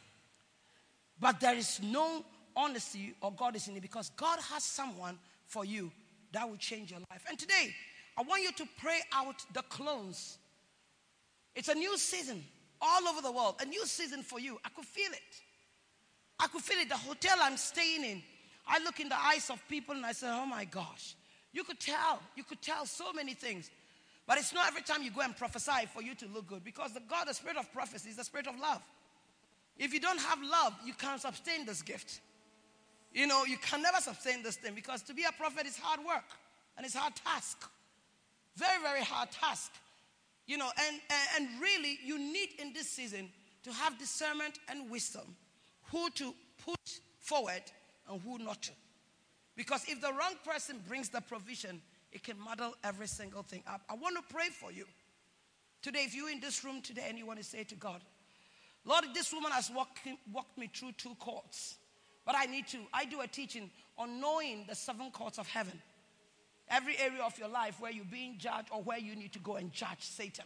But 1.20 1.40
there 1.40 1.56
is 1.56 1.80
no 1.82 2.24
honesty 2.56 3.14
or 3.22 3.32
God 3.32 3.56
is 3.56 3.68
in 3.68 3.76
it 3.78 3.82
because 3.82 4.10
God 4.16 4.40
has 4.52 4.64
someone 4.64 5.18
for 5.46 5.66
you 5.66 5.92
that 6.32 6.48
will 6.48 6.58
change 6.58 6.92
your 6.92 7.00
life. 7.12 7.26
And 7.28 7.38
today, 7.38 7.74
I 8.18 8.22
want 8.24 8.44
you 8.44 8.52
to 8.52 8.66
pray 8.82 9.00
out 9.14 9.36
the 9.54 9.62
clones. 9.64 10.38
It's 11.56 11.70
a 11.70 11.76
new 11.76 11.98
season 11.98 12.44
all 12.82 13.08
over 13.08 13.22
the 13.22 13.32
world, 13.32 13.56
a 13.62 13.66
new 13.66 13.86
season 13.86 14.24
for 14.24 14.40
you. 14.40 14.58
I 14.64 14.70
could 14.70 14.86
feel 14.86 15.12
it. 15.12 15.42
I 16.40 16.48
could 16.48 16.62
feel 16.62 16.80
it. 16.80 16.90
The 16.90 16.98
hotel 16.98 17.38
I'm 17.42 17.58
staying 17.58 18.04
in, 18.04 18.22
I 18.68 18.82
look 18.84 19.00
in 19.00 19.10
the 19.10 19.20
eyes 19.20 19.50
of 19.50 19.62
people 19.68 19.96
and 19.96 20.06
I 20.06 20.14
say, 20.14 20.28
oh 20.30 20.46
my 20.46 20.66
gosh. 20.66 21.16
You 21.52 21.64
could 21.64 21.80
tell. 21.80 22.22
You 22.36 22.44
could 22.44 22.62
tell 22.62 22.86
so 22.86 23.12
many 23.12 23.34
things. 23.34 23.70
But 24.28 24.38
it's 24.38 24.54
not 24.54 24.68
every 24.68 24.84
time 24.84 25.02
you 25.02 25.10
go 25.12 25.22
and 25.22 25.36
prophesy 25.36 25.88
for 25.92 26.04
you 26.04 26.14
to 26.16 26.28
look 26.28 26.48
good 26.48 26.64
because 26.64 26.94
the 26.94 27.02
God, 27.10 27.28
the 27.28 27.34
spirit 27.34 27.58
of 27.58 27.72
prophecy, 27.74 28.10
is 28.10 28.16
the 28.16 28.24
spirit 28.24 28.46
of 28.48 28.60
love. 28.60 28.82
If 29.80 29.94
you 29.94 30.02
don't 30.02 30.20
have 30.20 30.40
love, 30.44 30.74
you 30.86 30.94
can't 30.94 31.22
sustain 31.22 31.66
this 31.66 31.82
gift. 31.82 32.20
You 33.14 33.26
know, 33.26 33.46
you 33.46 33.58
can 33.58 33.82
never 33.82 33.98
sustain 33.98 34.44
this 34.44 34.58
thing 34.58 34.76
because 34.76 35.02
to 35.04 35.14
be 35.14 35.24
a 35.24 35.32
prophet 35.32 35.66
is 35.66 35.78
hard 35.78 36.06
work 36.06 36.26
and 36.78 36.86
it's 36.86 36.96
hard 36.96 37.16
task. 37.16 37.68
Very, 38.56 38.82
very 38.84 39.02
hard 39.02 39.32
task. 39.32 39.72
You 40.46 40.58
know, 40.58 40.70
and, 40.88 41.00
and, 41.10 41.50
and 41.52 41.62
really, 41.62 41.98
you 42.04 42.20
need 42.20 42.50
in 42.60 42.74
this 42.74 42.90
season 42.90 43.30
to 43.64 43.72
have 43.72 43.98
discernment 43.98 44.60
and 44.68 44.90
wisdom 44.90 45.36
who 45.92 46.10
to 46.12 46.34
put 46.66 47.00
forward 47.20 47.64
and 48.10 48.22
who 48.22 48.38
not 48.38 48.62
to. 48.64 48.72
Because 49.56 49.86
if 49.88 50.02
the 50.02 50.10
wrong 50.10 50.36
person 50.44 50.82
brings 50.88 51.10
the 51.10 51.22
provision, 51.22 51.82
it 52.12 52.24
can 52.24 52.40
muddle 52.40 52.74
every 52.84 53.08
single 53.08 53.44
thing 53.44 53.64
up. 53.68 53.82
I 53.90 53.94
want 53.94 54.16
to 54.16 54.34
pray 54.34 54.50
for 54.50 54.72
you. 54.72 54.86
Today, 55.82 56.04
if 56.04 56.16
you're 56.16 56.30
in 56.30 56.40
this 56.40 56.64
room 56.66 56.82
today 56.82 57.06
and 57.08 57.18
you 57.18 57.26
want 57.26 57.40
to 57.40 57.46
say 57.46 57.64
to 57.64 57.76
God, 57.76 58.02
Lord, 58.86 59.06
this 59.14 59.32
woman 59.34 59.52
has 59.52 59.70
walked, 59.70 60.00
walked 60.32 60.58
me 60.58 60.70
through 60.74 60.94
two 60.94 61.16
courts, 61.16 61.76
but 62.26 62.36
I 62.38 62.46
need 62.46 62.68
to. 62.68 62.78
I 62.94 63.06
do 63.06 63.22
a 63.22 63.28
teaching 63.28 63.70
on 63.98 64.20
knowing 64.20 64.66
the 64.68 64.76
seven 64.76 65.12
courts 65.12 65.38
of 65.38 65.48
heaven. 65.48 65.80
Every 66.70 66.98
area 66.98 67.24
of 67.24 67.38
your 67.38 67.50
life 67.50 67.80
where 67.80 67.92
you're 67.92 68.06
being 68.06 68.38
judged 68.38 68.70
or 68.72 68.82
where 68.82 69.00
you 69.00 69.16
need 69.16 69.34
to 69.34 69.40
go 69.40 69.56
and 69.56 69.74
judge 69.74 70.02
Satan. 70.02 70.46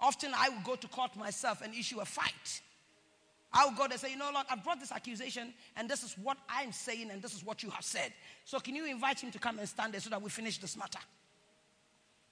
Often 0.00 0.32
I 0.36 0.48
will 0.48 0.62
go 0.64 0.74
to 0.74 0.88
court 0.88 1.16
myself 1.16 1.62
and 1.62 1.74
issue 1.74 2.00
a 2.00 2.04
fight 2.04 2.60
I 3.52 3.64
will 3.64 3.72
go 3.72 3.84
there 3.84 3.92
and 3.92 4.00
say, 4.00 4.10
you 4.10 4.18
know, 4.18 4.30
Lord, 4.32 4.46
I've 4.50 4.62
brought 4.62 4.80
this 4.80 4.92
accusation, 4.92 5.54
and 5.76 5.88
this 5.88 6.02
is 6.02 6.16
what 6.18 6.36
I'm 6.48 6.72
saying, 6.72 7.10
and 7.10 7.22
this 7.22 7.34
is 7.34 7.44
what 7.44 7.62
you 7.62 7.70
have 7.70 7.84
said. 7.84 8.12
So 8.44 8.58
can 8.58 8.74
you 8.74 8.86
invite 8.86 9.20
him 9.20 9.30
to 9.30 9.38
come 9.38 9.58
and 9.58 9.68
stand 9.68 9.94
there 9.94 10.00
so 10.00 10.10
that 10.10 10.20
we 10.20 10.28
finish 10.28 10.58
this 10.58 10.76
matter? 10.76 10.98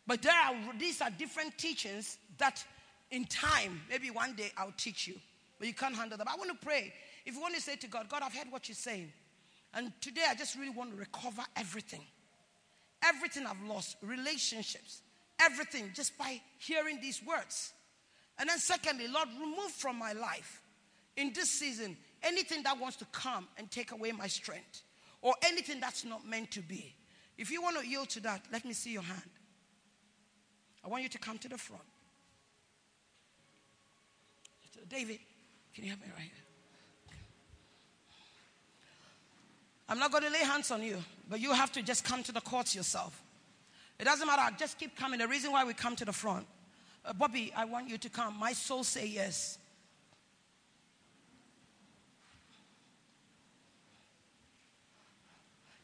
But 0.07 0.23
there 0.23 0.33
are 0.33 0.55
these 0.79 1.01
are 1.01 1.11
different 1.11 1.57
teachings 1.59 2.19
that 2.39 2.63
in 3.11 3.25
time, 3.25 3.81
maybe 3.89 4.11
one 4.11 4.35
day 4.35 4.51
I'll 4.57 4.75
teach 4.77 5.07
you. 5.07 5.15
But 5.59 5.69
you 5.69 5.75
can't 5.75 5.95
handle 5.95 6.19
them. 6.19 6.27
I 6.29 6.37
want 6.37 6.51
to 6.51 6.67
pray. 6.67 6.93
If 7.25 7.35
you 7.35 7.41
want 7.41 7.55
to 7.55 7.61
say 7.61 7.77
to 7.77 7.87
God, 7.87 8.09
God, 8.09 8.23
I've 8.23 8.35
heard 8.35 8.51
what 8.51 8.69
you're 8.69 8.77
saying. 8.77 9.13
And 9.75 9.93
today 10.01 10.25
I 10.29 10.35
just 10.35 10.57
really 10.57 10.71
want 10.71 10.91
to 10.91 10.97
recover 10.97 11.43
everything. 11.57 12.03
Everything 13.05 13.47
I've 13.47 13.63
lost, 13.63 13.97
relationships, 14.03 15.03
everything, 15.41 15.91
just 15.95 16.17
by 16.19 16.41
hearing 16.59 16.99
these 17.01 17.23
words. 17.27 17.73
And 18.39 18.49
then, 18.49 18.59
secondly, 18.59 19.07
Lord, 19.09 19.29
remove 19.41 19.71
from 19.71 19.99
my 19.99 20.13
life 20.13 20.63
in 21.17 21.33
this 21.33 21.51
season 21.51 21.97
anything 22.23 22.63
that 22.65 22.79
wants 22.79 22.97
to 22.99 23.07
come 23.07 23.49
and 23.57 23.71
take 23.71 23.93
away 23.93 24.13
my 24.13 24.27
strength 24.27 24.83
or 25.23 25.35
anything 25.43 25.81
that's 25.81 26.05
not 26.05 26.27
meant 26.27 26.51
to 26.53 26.61
be. 26.61 26.95
If 27.39 27.51
you 27.51 27.63
want 27.63 27.79
to 27.79 27.87
yield 27.87 28.09
to 28.11 28.21
that, 28.21 28.43
let 28.53 28.65
me 28.65 28.73
see 28.73 28.93
your 28.93 29.03
hand. 29.03 29.31
I 30.85 30.89
want 30.89 31.03
you 31.03 31.09
to 31.11 31.19
come 31.19 31.39
to 31.39 31.49
the 31.49 31.59
front. 31.59 31.83
David, 34.89 35.19
can 35.75 35.85
you 35.85 35.91
help 35.91 36.01
me 36.01 36.09
right 36.13 36.23
here? 36.23 36.31
I'm 39.89 39.99
not 39.99 40.11
going 40.11 40.25
to 40.25 40.31
lay 40.31 40.41
hands 40.41 40.71
on 40.71 40.83
you, 40.83 41.03
but 41.29 41.41
you 41.41 41.53
have 41.53 41.71
to 41.73 41.83
just 41.83 42.05
come 42.05 42.23
to 42.25 42.33
the 42.33 42.41
courts 42.41 42.75
yourself. 42.75 43.23
It 43.99 44.05
doesn't 44.05 44.27
matter, 44.27 44.55
just 44.59 44.79
keep 44.79 44.97
coming. 44.97 45.21
The 45.21 45.29
reason 45.29 45.53
why 45.53 45.65
we 45.65 45.75
come 45.75 45.97
to 45.97 46.05
the 46.05 46.13
front, 46.13 46.47
uh, 47.05 47.13
Bobby, 47.13 47.53
I 47.57 47.65
want 47.65 47.89
you 47.89 47.99
to 47.99 48.09
come. 48.09 48.39
My 48.39 48.53
soul 48.53 48.85
say 48.85 49.07
yes. 49.07 49.59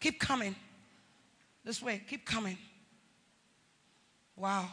Keep 0.00 0.18
coming. 0.18 0.56
This 1.64 1.80
way. 1.80 2.02
Keep 2.08 2.26
coming. 2.26 2.58
Wow. 4.34 4.68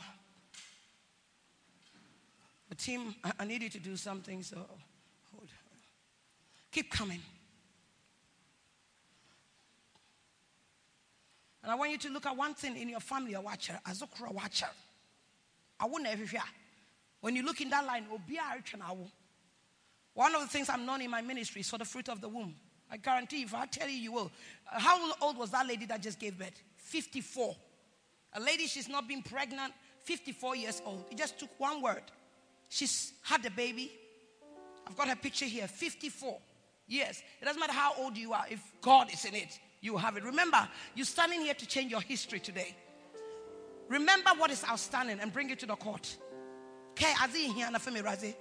The 2.70 2.76
team, 2.76 3.16
I, 3.40 3.46
need 3.46 3.64
you 3.64 3.70
to 3.70 3.80
do 3.80 3.96
something, 3.96 4.44
so 4.44 4.58
hold. 4.58 5.50
Keep 6.72 6.92
coming. 6.92 7.20
And 11.64 11.72
I 11.72 11.76
want 11.76 11.92
you 11.92 11.98
to 11.98 12.10
look 12.10 12.26
at 12.26 12.38
one 12.38 12.54
thing 12.54 12.78
in 12.78 12.90
your 12.90 13.00
family, 13.00 13.34
a 13.34 13.42
watcher, 13.42 13.80
a 13.86 13.90
zokra 13.90 14.32
watcher. 14.32 14.68
I 15.80 15.88
ever 16.08 16.26
fear. 16.26 16.42
When 17.22 17.36
you 17.36 17.44
look 17.44 17.60
in 17.62 17.70
that 17.70 17.86
line, 17.86 18.06
one 20.14 20.36
of 20.36 20.42
the 20.42 20.48
things 20.48 20.70
I'm 20.70 20.86
known 20.86 21.02
in 21.02 21.10
my 21.10 21.22
ministry 21.22 21.62
is 21.62 21.70
for 21.70 21.78
the 21.78 21.86
fruit 21.86 22.10
of 22.10 22.22
the 22.22 22.30
womb. 22.30 22.56
I 22.92 22.98
guarantee 22.98 23.44
if 23.44 23.54
I 23.54 23.66
tell 23.66 23.88
you, 23.88 23.98
you 23.98 24.12
will. 24.12 24.32
Uh, 24.72 24.80
how 24.80 25.12
old 25.22 25.38
was 25.38 25.52
that 25.52 25.68
lady 25.68 25.86
that 25.86 26.02
just 26.02 26.20
gave 26.20 26.38
birth? 26.38 26.62
54. 26.78 27.56
A 28.34 28.40
lady, 28.40 28.68
she's 28.68 28.90
not 28.90 29.08
been 29.08 29.22
pregnant, 29.22 29.74
54 30.04 30.56
years 30.56 30.82
old. 30.86 31.06
It 31.12 31.18
just 31.18 31.40
took 31.40 31.50
one 31.60 31.82
word. 31.82 32.04
She's 32.70 33.14
had 33.24 33.46
a 33.46 33.52
baby. 33.52 33.92
I've 34.88 34.96
got 34.96 35.08
her 35.10 35.16
picture 35.16 35.46
here 35.46 35.68
54 35.68 36.38
years. 36.88 37.22
It 37.42 37.46
doesn't 37.46 37.60
matter 37.60 37.74
how 37.74 37.94
old 37.98 38.18
you 38.18 38.34
are, 38.34 38.46
if 38.50 38.62
God 38.82 39.12
is 39.12 39.26
in 39.26 39.36
it, 39.36 39.60
you 39.82 39.98
have 39.98 40.18
it. 40.18 40.24
Remember, 40.24 40.68
you're 40.96 41.06
standing 41.06 41.42
here 41.42 41.54
to 41.54 41.66
change 41.66 41.92
your 41.92 42.02
history 42.02 42.40
today. 42.40 42.76
Remember 43.88 44.32
what 44.38 44.52
is 44.52 44.64
outstanding 44.64 45.20
and 45.20 45.34
bring 45.34 45.50
it 45.50 45.60
to 45.60 45.66
the 45.66 45.76
court. 45.76 46.16
Okay, 46.92 47.12
Azi 47.14 47.54
here 47.54 47.70
na 47.72 47.80
femi 47.80 48.04
razi. 48.04 48.36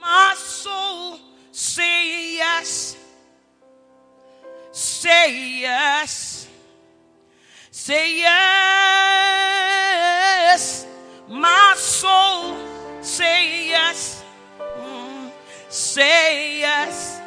My 0.00 0.34
soul 0.36 1.18
say 1.50 2.36
yes. 2.36 2.96
Say 4.70 5.60
yes. 5.60 6.48
Say 7.70 8.20
yes. 8.20 9.45
My 11.28 11.74
soul 11.76 12.56
say 13.02 13.68
yes. 13.68 14.24
Mm. 14.58 15.30
Say 15.68 16.60
yes 16.60 17.20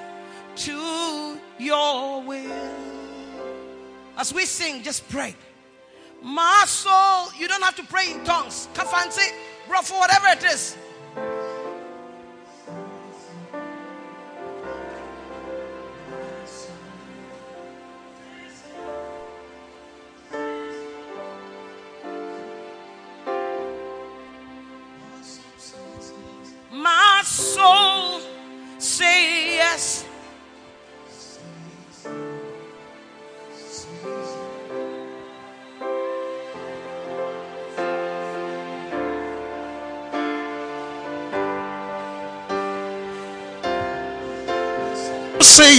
to 0.55 1.37
your 1.59 2.23
will. 2.23 2.69
As 4.17 4.33
we 4.33 4.45
sing, 4.45 4.81
just 4.81 5.07
pray. 5.09 5.35
My 6.21 6.63
soul, 6.65 7.31
you 7.39 7.47
don't 7.47 7.63
have 7.63 7.75
to 7.75 7.83
pray 7.83 8.11
in 8.11 8.23
tongues. 8.25 8.67
Come 8.73 8.87
Kafansi, 8.87 9.31
bro, 9.67 9.81
for 9.81 9.99
whatever 9.99 10.27
it 10.27 10.43
is. 10.43 10.75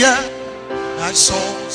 Yeah. 0.00 0.16
My 0.98 1.12
soul 1.12 1.68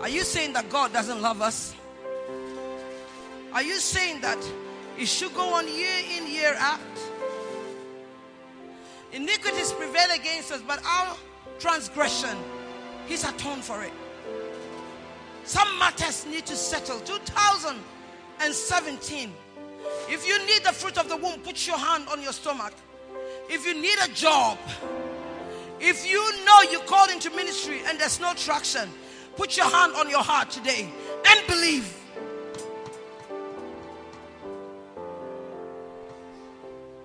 Are 0.00 0.08
you 0.08 0.22
saying 0.22 0.54
that 0.54 0.68
God 0.68 0.92
doesn't 0.92 1.22
love 1.22 1.40
us? 1.42 1.76
Are 3.52 3.62
you 3.62 3.76
saying 3.76 4.20
that 4.22 4.38
it 4.98 5.06
should 5.06 5.32
go 5.34 5.54
on 5.54 5.68
year 5.68 5.94
in, 6.16 6.26
year 6.26 6.56
out? 6.58 6.80
Iniquities 9.12 9.70
prevail 9.72 10.10
against 10.14 10.50
us, 10.52 10.62
but 10.66 10.82
our 10.84 11.16
transgression, 11.58 12.36
He's 13.06 13.24
atoned 13.24 13.62
for 13.62 13.82
it. 13.82 13.92
Some 15.44 15.78
matters 15.78 16.26
need 16.26 16.46
to 16.46 16.56
settle. 16.56 16.98
2017. 17.00 19.32
If 20.08 20.26
you 20.26 20.38
need 20.46 20.64
the 20.64 20.72
fruit 20.72 20.98
of 20.98 21.08
the 21.08 21.16
womb, 21.16 21.38
put 21.40 21.64
your 21.66 21.78
hand 21.78 22.06
on 22.08 22.22
your 22.22 22.32
stomach. 22.32 22.72
If 23.48 23.66
you 23.66 23.74
need 23.74 23.98
a 24.02 24.08
job, 24.08 24.58
if 25.82 26.08
you 26.08 26.44
know 26.44 26.62
you 26.70 26.78
called 26.80 27.10
into 27.10 27.28
ministry 27.30 27.80
and 27.86 27.98
there's 27.98 28.20
no 28.20 28.32
traction, 28.34 28.88
put 29.36 29.56
your 29.56 29.66
hand 29.66 29.94
on 29.96 30.08
your 30.08 30.22
heart 30.22 30.48
today 30.48 30.88
and 31.26 31.46
believe. 31.48 31.92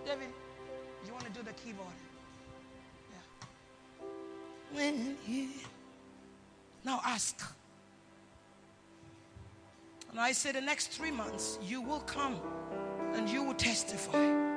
David, 0.06 0.28
you 1.06 1.12
want 1.12 1.26
to 1.26 1.32
do 1.32 1.42
the 1.42 1.54
keyboard? 1.54 1.88
Yeah. 3.12 4.08
When 4.74 5.18
you 5.28 5.50
now 6.86 7.02
ask. 7.04 7.42
And 10.12 10.20
I 10.20 10.32
say 10.32 10.52
the 10.52 10.62
next 10.62 10.92
three 10.92 11.12
months, 11.12 11.58
you 11.64 11.82
will 11.82 12.00
come 12.02 12.40
and 13.14 13.28
you 13.28 13.44
will 13.44 13.56
testify. 13.56 14.57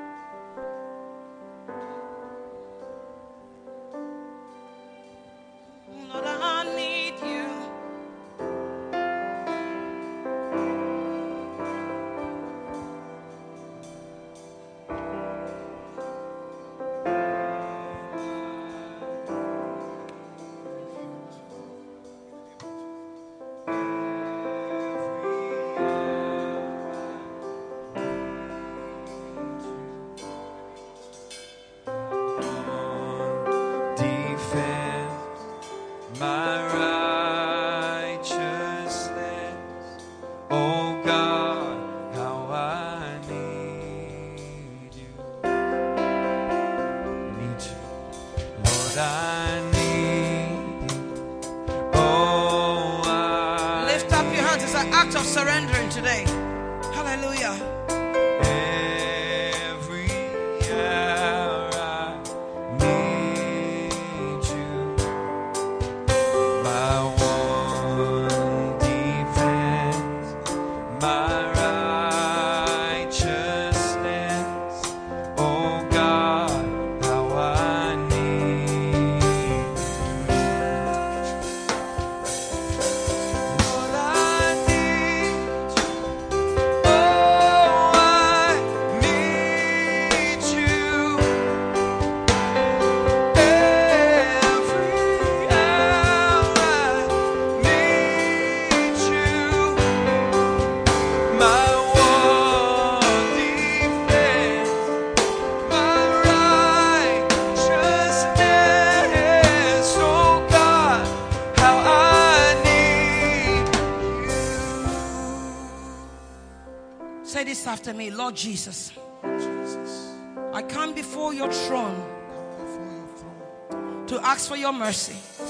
Lord 118.31 118.39
Jesus, 118.39 118.93
Jesus, 119.25 120.15
I 120.53 120.63
come 120.63 120.95
before 120.95 121.35
your 121.35 121.51
throne 121.53 121.97
before 121.97 122.87
your 122.87 123.09
throne. 123.17 124.07
to 124.07 124.21
ask 124.25 124.49
for 124.49 124.55
your 124.55 124.73
mercy. 124.73 125.15
For 125.15 125.43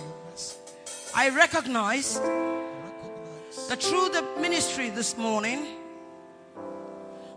your 0.00 0.08
mercy. 0.30 0.56
I 1.14 1.28
recognize 1.28 2.18
Recognize 2.18 3.68
that 3.68 3.82
through 3.82 4.08
the 4.08 4.24
ministry 4.40 4.88
this 4.88 5.18
morning, 5.18 5.66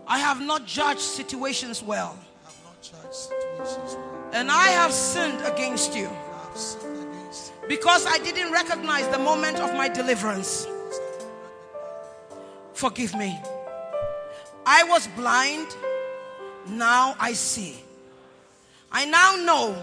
I 0.06 0.20
have 0.20 0.40
not 0.40 0.64
judged 0.64 1.00
situations 1.00 1.82
well, 1.82 2.16
judged 2.80 3.12
situations 3.12 3.94
well. 3.94 4.30
and 4.32 4.50
I 4.50 4.68
have 4.68 4.94
sinned 4.94 5.42
against 5.44 5.94
you. 5.94 6.08
because 7.68 8.06
I 8.06 8.16
didn't 8.20 8.52
recognize 8.52 9.06
the 9.08 9.18
moment 9.18 9.58
of 9.58 9.74
my 9.74 9.90
deliverance. 9.90 10.66
Forgive 12.72 13.14
me. 13.14 13.38
I 14.70 14.84
was 14.84 15.06
blind, 15.16 15.66
now 16.68 17.16
I 17.18 17.32
see. 17.32 17.74
I 18.92 19.06
now 19.06 19.36
know 19.36 19.74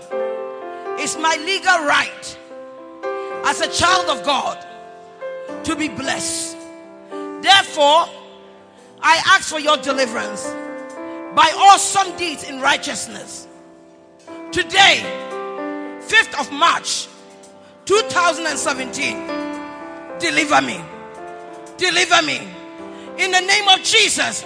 it's 0.99 1.17
my 1.17 1.35
legal 1.37 1.87
right 1.87 2.37
as 3.47 3.61
a 3.61 3.71
child 3.71 4.15
of 4.15 4.23
God 4.23 4.63
to 5.63 5.75
be 5.75 5.87
blessed. 5.87 6.55
Therefore, 7.41 8.05
I 9.01 9.23
ask 9.25 9.49
for 9.49 9.59
your 9.59 9.77
deliverance 9.77 10.45
by 11.33 11.51
awesome 11.57 12.15
deeds 12.15 12.43
in 12.43 12.61
righteousness. 12.61 13.47
Today, 14.51 15.01
5th 16.01 16.39
of 16.39 16.51
March 16.51 17.07
2017, 17.85 19.17
deliver 20.19 20.61
me. 20.61 20.79
Deliver 21.75 22.21
me. 22.21 22.37
In 23.17 23.31
the 23.31 23.41
name 23.41 23.67
of 23.67 23.81
Jesus, 23.81 24.45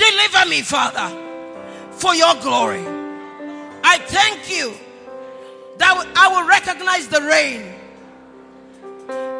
deliver 0.00 0.48
me, 0.48 0.62
Father, 0.62 1.08
for 1.92 2.14
your 2.14 2.34
glory. 2.36 2.84
I 3.84 3.98
thank 3.98 4.50
you 4.50 4.72
that 5.78 6.12
I 6.16 6.28
will 6.28 6.48
recognize 6.48 7.08
the 7.08 7.20
rain, 7.22 7.62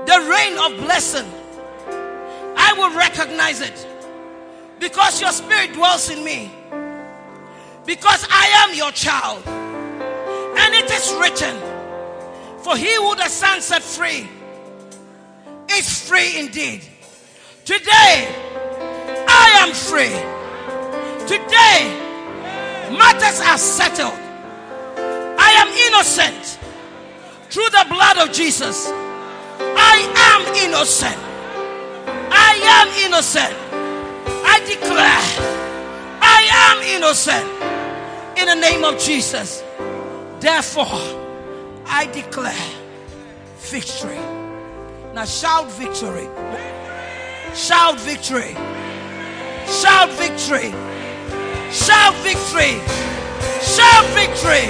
the 0.06 0.18
rain 0.28 0.58
of 0.58 0.84
blessing. 0.84 1.28
I 2.56 2.74
will 2.76 2.94
recognize 2.96 3.60
it 3.60 3.86
because 4.78 5.20
your 5.20 5.32
spirit 5.32 5.72
dwells 5.72 6.10
in 6.10 6.22
me, 6.24 6.50
because 7.86 8.26
I 8.30 8.46
am 8.62 8.76
your 8.76 8.92
child, 8.92 9.42
and 9.46 10.74
it 10.74 10.90
is 10.90 11.14
written, 11.20 11.56
For 12.62 12.76
he 12.76 12.94
who 12.96 13.14
the 13.16 13.28
Son 13.28 13.60
set 13.60 13.82
free 13.82 14.28
is 15.72 16.08
free 16.08 16.38
indeed. 16.38 16.82
Today, 17.64 18.28
I 19.28 19.64
am 19.66 19.72
free. 19.72 20.39
Today, 21.30 21.86
matters 22.90 23.38
are 23.38 23.56
settled. 23.56 24.18
I 25.38 25.52
am 25.62 25.68
innocent 25.86 26.58
through 27.50 27.70
the 27.70 27.86
blood 27.88 28.18
of 28.18 28.34
Jesus. 28.34 28.88
I 29.60 30.10
am 30.26 30.42
innocent. 30.56 31.16
I 32.32 32.58
am 32.74 32.88
innocent. 33.06 33.54
I 34.44 34.58
declare 34.66 35.22
I 36.20 36.48
am 36.66 36.82
innocent 36.96 37.46
in 38.36 38.48
the 38.48 38.56
name 38.56 38.82
of 38.82 38.98
Jesus. 38.98 39.62
Therefore, 40.40 40.98
I 41.86 42.10
declare 42.12 42.66
victory. 43.58 44.18
Now 45.14 45.26
shout 45.26 45.70
victory. 45.70 46.26
Shout 47.54 48.00
victory. 48.00 48.56
Shout 49.68 50.10
victory. 50.18 50.89
Shout 51.72 52.14
victory. 52.24 52.80
Shout 53.62 54.04
victory. 54.10 54.66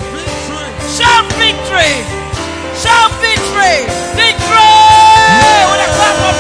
Shout 0.97 1.25
victory. 1.41 1.95
Shout 2.77 3.11
victory. 3.21 3.89
Victory. 4.21 4.75
With 5.71 5.81
a 5.81 5.91
clap 5.97 6.19
of 6.29 6.37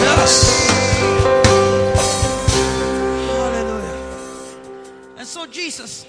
Yes. 0.00 0.32
Hallelujah. 3.26 3.98
And 5.18 5.26
so, 5.26 5.46
Jesus, 5.46 6.06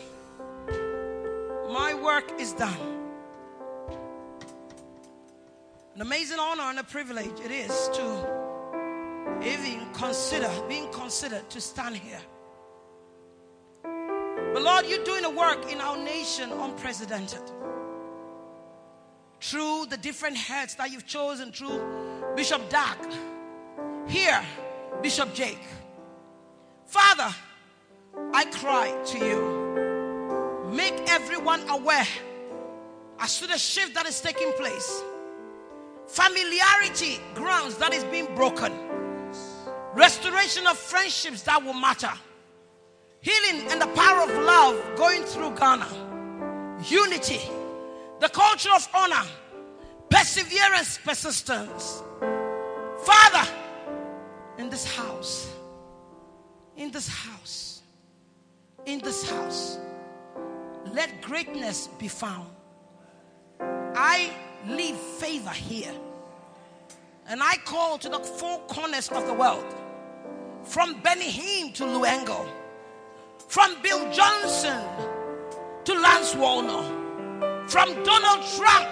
my 1.70 1.94
work 1.94 2.40
is 2.40 2.54
done. 2.54 2.78
An 5.96 6.02
amazing 6.02 6.40
honor 6.40 6.64
and 6.64 6.80
a 6.80 6.84
privilege 6.84 7.38
it 7.44 7.52
is 7.52 7.90
to 7.94 8.04
even 9.44 9.86
consider, 9.94 10.50
being 10.70 10.90
considered 10.94 11.50
to 11.50 11.60
stand 11.60 11.98
here. 11.98 12.22
But 14.58 14.64
Lord, 14.64 14.86
you're 14.88 15.04
doing 15.04 15.24
a 15.24 15.30
work 15.30 15.72
in 15.72 15.80
our 15.80 15.96
nation 15.96 16.52
unprecedented. 16.52 17.44
Through 19.40 19.86
the 19.92 19.98
different 19.98 20.36
heads 20.36 20.74
that 20.78 20.90
you've 20.90 21.06
chosen, 21.06 21.52
through 21.52 21.80
Bishop 22.36 22.68
Dag, 22.68 22.98
here, 24.08 24.44
Bishop 25.04 25.32
Jake. 25.36 25.62
Father, 26.88 27.36
I 28.34 28.46
cry 28.46 29.00
to 29.06 29.18
you. 29.20 30.72
Make 30.76 31.08
everyone 31.08 31.62
aware 31.70 32.08
as 33.20 33.38
to 33.38 33.46
the 33.46 33.60
shift 33.60 33.94
that 33.94 34.08
is 34.08 34.20
taking 34.22 34.52
place. 34.54 35.04
Familiarity 36.08 37.20
grounds 37.36 37.78
that 37.78 37.94
is 37.94 38.04
being 38.06 38.34
broken. 38.34 38.74
Restoration 39.94 40.66
of 40.66 40.80
friendships 40.80 41.44
that 41.44 41.64
will 41.64 41.76
matter. 41.76 42.12
Healing 43.28 43.68
and 43.72 43.82
the 43.82 43.88
power 43.88 44.22
of 44.22 44.30
love 44.46 44.96
going 44.96 45.24
through 45.24 45.54
Ghana. 45.56 45.90
Unity. 46.88 47.42
The 48.22 48.30
culture 48.30 48.70
of 48.74 48.88
honor. 48.94 49.26
Perseverance, 50.10 50.98
persistence. 51.04 52.04
Father, 53.04 53.52
in 54.58 54.70
this 54.70 54.86
house, 54.86 55.54
in 56.78 56.90
this 56.92 57.10
house, 57.10 57.82
in 58.86 59.00
this 59.00 59.30
house, 59.30 59.78
let 60.94 61.22
greatness 61.22 61.90
be 62.00 62.08
found. 62.08 62.50
I 63.60 64.32
leave 64.70 64.96
favor 64.96 65.50
here. 65.50 65.94
And 67.28 67.44
I 67.44 67.58
call 67.66 67.98
to 67.98 68.08
the 68.08 68.20
four 68.20 68.60
corners 68.68 69.10
of 69.10 69.28
the 69.28 69.34
world 69.34 69.76
from 70.64 71.02
Benny 71.02 71.30
Hinn 71.30 71.74
to 71.74 71.84
Luengo, 71.84 72.48
from 73.48 73.82
Bill 73.82 74.12
Johnson 74.12 74.84
to 75.86 75.94
Lance 75.94 76.36
Wallnau, 76.36 77.70
from 77.70 78.04
Donald 78.04 78.46
Trump 78.56 78.90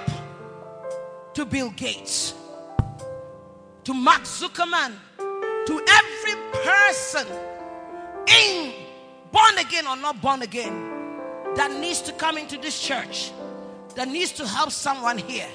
to 1.34 1.46
Bill 1.46 1.70
Gates 1.72 2.34
to 3.84 3.94
Mark 3.94 4.24
Zuckerman, 4.24 4.94
to 5.68 5.86
every 5.90 6.36
person 6.64 7.28
in 8.28 8.74
born 9.32 9.58
again 9.60 9.86
or 9.88 9.96
not 9.98 10.22
born 10.22 10.42
again 10.42 10.92
that 11.56 11.72
needs 11.80 12.02
to 12.02 12.12
come 12.14 12.38
into 12.38 12.58
this 12.58 12.82
church, 12.82 13.32
that 13.96 14.08
needs 14.08 14.32
to 14.34 14.48
help 14.48 14.72
someone 14.72 15.18
here. 15.18 15.48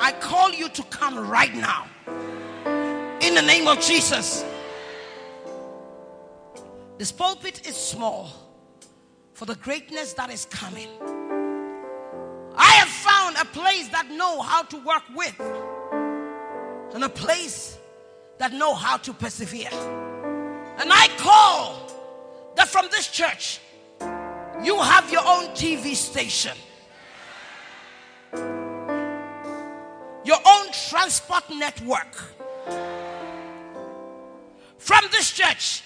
I 0.00 0.12
call 0.12 0.50
you 0.52 0.68
to 0.70 0.82
come 0.84 1.28
right 1.28 1.54
now. 1.54 1.86
In 3.20 3.34
the 3.34 3.42
name 3.42 3.68
of 3.68 3.80
Jesus. 3.80 4.44
This 6.96 7.10
pulpit 7.10 7.66
is 7.66 7.74
small 7.74 8.30
for 9.32 9.46
the 9.46 9.56
greatness 9.56 10.12
that 10.12 10.30
is 10.30 10.44
coming. 10.44 10.88
I 12.56 12.70
have 12.70 12.88
found 12.88 13.36
a 13.36 13.44
place 13.46 13.88
that 13.88 14.08
know 14.10 14.40
how 14.40 14.62
to 14.62 14.76
work 14.78 15.02
with 15.16 15.40
and 16.94 17.02
a 17.02 17.08
place 17.08 17.78
that 18.38 18.52
know 18.52 18.74
how 18.74 18.96
to 18.98 19.12
persevere. 19.12 19.70
And 19.72 20.92
I 20.92 21.08
call 21.18 22.52
that 22.54 22.68
from 22.68 22.86
this 22.92 23.08
church, 23.08 23.58
you 24.62 24.80
have 24.80 25.10
your 25.10 25.22
own 25.26 25.48
TV 25.48 25.96
station, 25.96 26.56
your 30.24 30.38
own 30.46 30.66
transport 30.90 31.42
network. 31.50 32.14
From 34.78 35.04
this 35.10 35.32
church, 35.32 35.82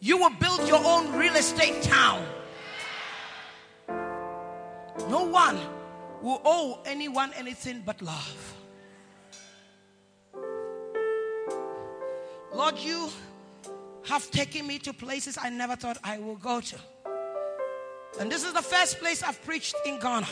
you 0.00 0.16
will 0.16 0.30
build 0.30 0.66
your 0.68 0.84
own 0.84 1.12
real 1.16 1.34
estate 1.34 1.82
town. 1.82 2.24
No 5.08 5.24
one 5.24 5.58
will 6.22 6.40
owe 6.44 6.80
anyone 6.84 7.32
anything 7.36 7.82
but 7.84 8.00
love. 8.02 8.54
Lord, 12.54 12.78
you 12.78 13.08
have 14.06 14.30
taken 14.30 14.66
me 14.66 14.78
to 14.80 14.92
places 14.92 15.38
I 15.40 15.50
never 15.50 15.76
thought 15.76 15.98
I 16.02 16.18
would 16.18 16.40
go 16.40 16.60
to. 16.60 16.76
And 18.20 18.32
this 18.32 18.44
is 18.44 18.52
the 18.52 18.62
first 18.62 18.98
place 18.98 19.22
I've 19.22 19.42
preached 19.44 19.76
in 19.84 20.00
Ghana 20.00 20.26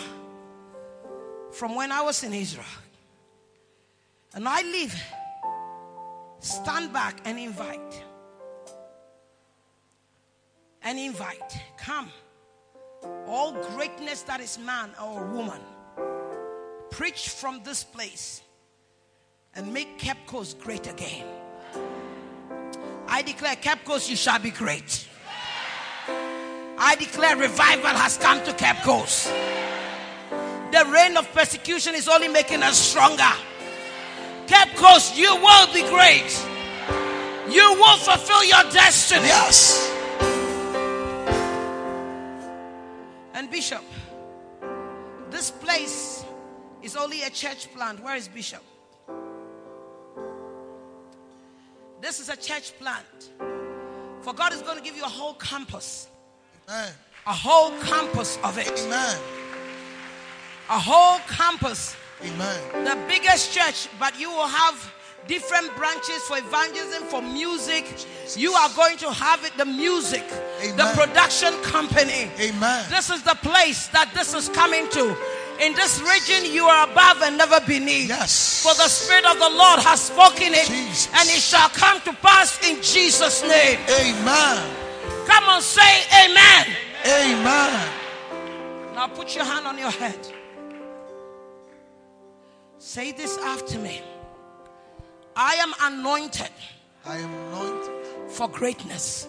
from 1.52 1.74
when 1.74 1.92
I 1.92 2.02
was 2.02 2.22
in 2.24 2.32
Israel. 2.32 2.64
And 4.34 4.48
I 4.48 4.62
leave, 4.62 4.94
stand 6.40 6.92
back, 6.92 7.20
and 7.24 7.38
invite 7.38 8.02
and 10.86 11.00
invite. 11.00 11.60
Come. 11.76 12.10
All 13.26 13.52
greatness 13.74 14.22
that 14.22 14.40
is 14.40 14.56
man 14.58 14.90
or 15.02 15.24
woman, 15.26 15.60
preach 16.90 17.28
from 17.28 17.60
this 17.64 17.82
place 17.82 18.40
and 19.54 19.72
make 19.72 19.98
Cape 19.98 20.26
Coast 20.26 20.60
great 20.60 20.88
again. 20.88 21.26
I 23.08 23.22
declare, 23.22 23.56
Cape 23.56 23.84
Coast, 23.84 24.08
you 24.08 24.16
shall 24.16 24.38
be 24.38 24.50
great. 24.50 25.08
I 26.78 26.94
declare, 26.96 27.36
revival 27.36 27.90
has 27.90 28.16
come 28.16 28.44
to 28.44 28.52
Cape 28.52 28.76
Coast. 28.84 29.26
The 30.72 30.84
reign 30.92 31.16
of 31.16 31.30
persecution 31.32 31.94
is 31.94 32.08
only 32.08 32.28
making 32.28 32.62
us 32.62 32.78
stronger. 32.78 33.32
Cape 34.46 34.76
Coast, 34.76 35.18
you 35.18 35.34
will 35.34 35.66
be 35.72 35.82
great. 35.82 36.30
You 37.52 37.74
will 37.74 37.96
fulfill 37.96 38.44
your 38.44 38.70
destiny. 38.70 39.26
Yes. 39.26 39.75
Bishop, 43.68 43.84
this 45.28 45.50
place 45.50 46.24
is 46.84 46.94
only 46.94 47.24
a 47.24 47.30
church 47.30 47.68
plant. 47.74 48.00
Where 48.00 48.14
is 48.14 48.28
Bishop? 48.28 48.62
This 52.00 52.20
is 52.20 52.28
a 52.28 52.36
church 52.36 52.78
plant. 52.78 53.32
For 54.20 54.32
God 54.34 54.52
is 54.52 54.62
going 54.62 54.76
to 54.76 54.84
give 54.84 54.96
you 54.96 55.02
a 55.02 55.08
whole 55.08 55.34
campus, 55.34 56.06
Amen. 56.68 56.92
a 57.26 57.32
whole 57.32 57.72
campus 57.80 58.38
of 58.44 58.56
it, 58.56 58.70
Amen. 58.86 59.18
a 60.70 60.78
whole 60.78 61.18
campus. 61.28 61.96
Amen. 62.22 62.84
The 62.84 62.96
biggest 63.08 63.52
church, 63.52 63.88
but 63.98 64.16
you 64.16 64.30
will 64.30 64.46
have 64.46 64.94
different 65.26 65.74
branches 65.76 66.22
for 66.22 66.38
evangelism, 66.38 67.04
for 67.04 67.22
music. 67.22 67.86
You 68.36 68.52
are 68.52 68.68
going 68.74 68.96
to 68.98 69.10
have 69.12 69.44
it, 69.44 69.52
the 69.56 69.64
music, 69.64 70.26
the 70.28 70.90
production 70.94 71.52
company. 71.62 72.30
Amen. 72.40 72.84
This 72.90 73.10
is 73.10 73.22
the 73.22 73.36
place 73.42 73.88
that 73.88 74.10
this 74.14 74.34
is 74.34 74.48
coming 74.48 74.88
to. 74.90 75.16
In 75.60 75.74
this 75.74 76.02
region, 76.02 76.52
you 76.52 76.66
are 76.66 76.90
above 76.90 77.22
and 77.22 77.38
never 77.38 77.60
beneath. 77.66 78.08
Yes. 78.08 78.62
For 78.62 78.74
the 78.74 78.88
Spirit 78.88 79.24
of 79.24 79.38
the 79.38 79.48
Lord 79.48 79.80
has 79.80 80.02
spoken 80.02 80.52
it, 80.52 80.66
Jesus. 80.66 81.08
and 81.14 81.28
it 81.28 81.40
shall 81.40 81.68
come 81.70 82.00
to 82.02 82.12
pass 82.20 82.60
in 82.68 82.82
Jesus' 82.82 83.42
name. 83.42 83.78
Amen. 83.88 84.76
Come 85.26 85.44
on, 85.44 85.62
say 85.62 86.02
amen. 86.24 86.66
Amen. 87.06 87.92
Now 88.94 89.08
put 89.08 89.34
your 89.34 89.44
hand 89.44 89.66
on 89.66 89.78
your 89.78 89.90
head. 89.90 90.18
Say 92.78 93.12
this 93.12 93.38
after 93.38 93.78
me. 93.78 94.02
I 95.36 95.54
am 95.56 95.74
anointed 95.80 96.50
I 97.04 97.18
am 97.18 97.32
anointed. 97.32 97.90
for 98.30 98.48
greatness. 98.48 99.28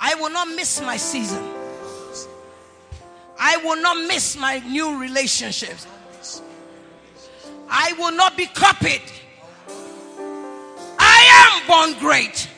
I 0.00 0.14
will 0.16 0.30
not 0.30 0.48
miss 0.48 0.80
my 0.82 0.96
season. 0.96 1.42
I 3.38 3.56
will 3.58 3.80
not 3.80 4.06
miss 4.06 4.36
my 4.36 4.58
new 4.58 5.00
relationships. 5.00 5.86
I 7.70 7.92
will 7.98 8.12
not 8.12 8.36
be 8.36 8.46
copied. 8.46 9.02
I 10.98 11.60
am 11.60 11.66
born 11.66 12.00
great. 12.00 12.48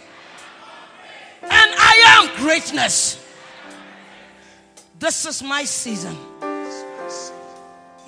And 1.43 1.53
I 1.79 2.29
am 2.29 2.37
greatness. 2.45 3.25
This 4.99 5.27
is 5.27 5.43
my 5.43 5.65
season. 5.65 6.17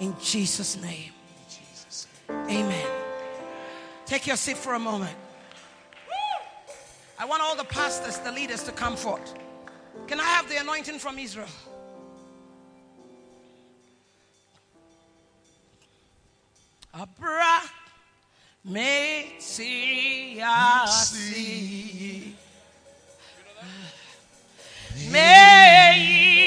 In 0.01 0.15
Jesus' 0.21 0.81
name. 0.81 1.13
Amen. 2.31 2.98
Take 4.09 4.27
your 4.27 4.37
seat 4.37 4.57
for 4.57 4.73
a 4.73 4.79
moment. 4.79 5.15
I 7.19 7.27
want 7.27 7.43
all 7.43 7.55
the 7.55 7.65
pastors, 7.65 8.17
the 8.19 8.33
leaders 8.33 8.63
to 8.63 8.73
come 8.73 8.97
forth. 8.97 9.35
Can 10.07 10.19
I 10.19 10.25
have 10.25 10.49
the 10.49 10.57
anointing 10.57 10.99
from 10.99 11.19
Israel? 11.19 11.47
Abra 16.95 17.61
Messiasi. 18.67 19.43
May 25.11 26.39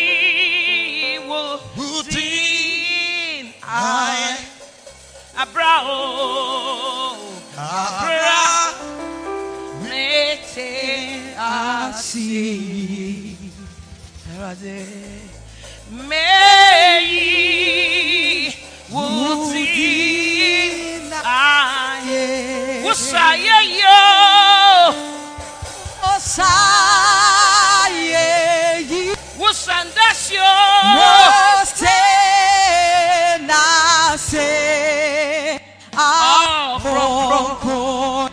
Woodin 1.28 3.54
I 3.64 4.51
Abrao. 5.38 7.16
Abra 7.58 8.74
Mete 9.84 11.34
Asi. 11.38 13.38
May 15.92 17.08
Woodin 18.92 21.12
I 21.24 21.26
Wusaya 22.84 23.60
yo 23.80 24.02
Wusandasyo 26.02 27.01
from, 37.32 38.31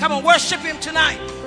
Come 0.00 0.12
on, 0.12 0.24
worship 0.24 0.60
him 0.60 0.78
tonight. 0.78 1.39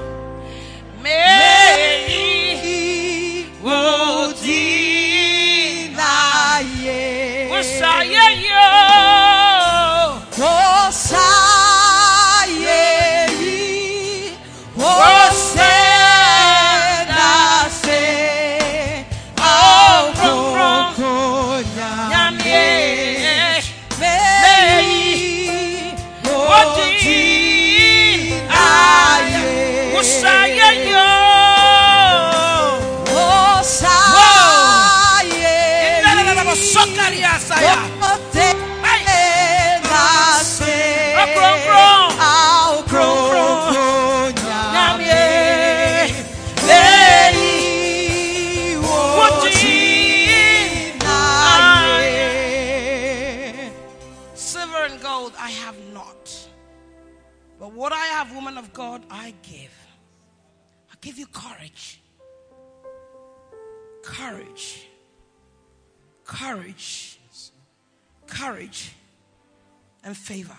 And 70.14 70.18
favor. 70.20 70.56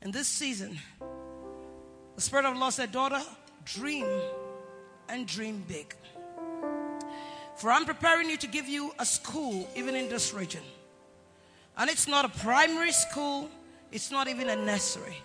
In 0.00 0.10
this 0.12 0.26
season, 0.26 0.78
the 2.16 2.22
Spirit 2.22 2.46
of 2.46 2.54
the 2.54 2.60
Lord 2.60 2.72
said, 2.72 2.90
Daughter, 2.90 3.20
dream 3.66 4.06
and 5.10 5.26
dream 5.26 5.62
big. 5.68 5.94
For 7.56 7.70
I'm 7.70 7.84
preparing 7.84 8.30
you 8.30 8.38
to 8.38 8.46
give 8.46 8.66
you 8.66 8.92
a 8.98 9.04
school, 9.04 9.68
even 9.76 9.94
in 9.94 10.08
this 10.08 10.32
region. 10.32 10.62
And 11.76 11.90
it's 11.90 12.08
not 12.08 12.24
a 12.24 12.30
primary 12.30 12.92
school, 12.92 13.50
it's 13.92 14.10
not 14.10 14.26
even 14.26 14.48
a 14.48 14.56
nursery. 14.56 15.18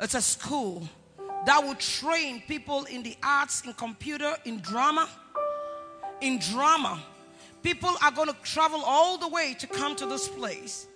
It's 0.00 0.14
a 0.14 0.22
school 0.22 0.88
that 1.44 1.62
will 1.62 1.74
train 1.74 2.42
people 2.48 2.84
in 2.84 3.02
the 3.02 3.14
arts, 3.22 3.62
in 3.66 3.74
computer, 3.74 4.36
in 4.46 4.60
drama. 4.60 5.06
In 6.22 6.38
drama, 6.38 7.02
people 7.62 7.90
are 8.02 8.10
going 8.10 8.28
to 8.28 8.36
travel 8.42 8.82
all 8.86 9.18
the 9.18 9.28
way 9.28 9.54
to 9.58 9.66
come 9.66 9.94
to 9.96 10.06
this 10.06 10.28
place. 10.28 10.86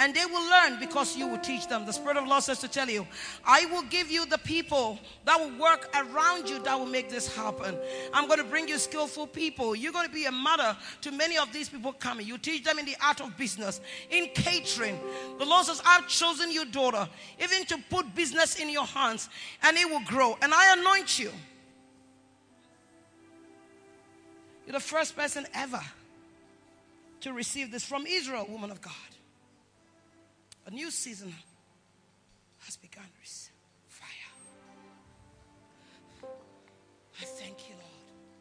And 0.00 0.12
they 0.12 0.26
will 0.26 0.50
learn 0.50 0.80
because 0.80 1.16
you 1.16 1.28
will 1.28 1.38
teach 1.38 1.68
them. 1.68 1.86
The 1.86 1.92
Spirit 1.92 2.16
of 2.16 2.24
the 2.24 2.30
Lord 2.30 2.42
says 2.42 2.58
to 2.60 2.68
tell 2.68 2.90
you, 2.90 3.06
I 3.44 3.66
will 3.66 3.82
give 3.82 4.10
you 4.10 4.26
the 4.26 4.38
people 4.38 4.98
that 5.24 5.38
will 5.38 5.56
work 5.56 5.88
around 5.94 6.48
you 6.48 6.60
that 6.64 6.76
will 6.76 6.86
make 6.86 7.08
this 7.08 7.34
happen. 7.34 7.76
I'm 8.12 8.26
going 8.26 8.40
to 8.40 8.44
bring 8.44 8.66
you 8.66 8.76
skillful 8.78 9.28
people. 9.28 9.76
You're 9.76 9.92
going 9.92 10.08
to 10.08 10.12
be 10.12 10.24
a 10.24 10.32
mother 10.32 10.76
to 11.02 11.12
many 11.12 11.38
of 11.38 11.52
these 11.52 11.68
people 11.68 11.92
coming. 11.92 12.26
You 12.26 12.38
teach 12.38 12.64
them 12.64 12.80
in 12.80 12.86
the 12.86 12.96
art 13.00 13.20
of 13.20 13.36
business, 13.36 13.80
in 14.10 14.30
catering. 14.34 14.98
The 15.38 15.44
Lord 15.44 15.66
says, 15.66 15.80
I've 15.86 16.08
chosen 16.08 16.50
you, 16.50 16.64
daughter, 16.64 17.08
even 17.40 17.64
to 17.66 17.78
put 17.88 18.16
business 18.16 18.56
in 18.58 18.70
your 18.70 18.86
hands, 18.86 19.28
and 19.62 19.76
it 19.76 19.88
will 19.88 20.02
grow. 20.04 20.36
And 20.42 20.52
I 20.52 20.76
anoint 20.76 21.20
you. 21.20 21.30
You're 24.66 24.72
the 24.72 24.80
first 24.80 25.16
person 25.16 25.46
ever 25.54 25.80
to 27.20 27.32
receive 27.32 27.70
this 27.70 27.84
from 27.84 28.06
Israel, 28.06 28.46
woman 28.48 28.72
of 28.72 28.80
God. 28.80 28.92
A 30.66 30.70
new 30.70 30.90
season 30.90 31.34
has 32.60 32.76
begun. 32.76 33.04
Fire. 33.88 34.08
I 37.20 37.24
thank 37.24 37.68
you, 37.68 37.74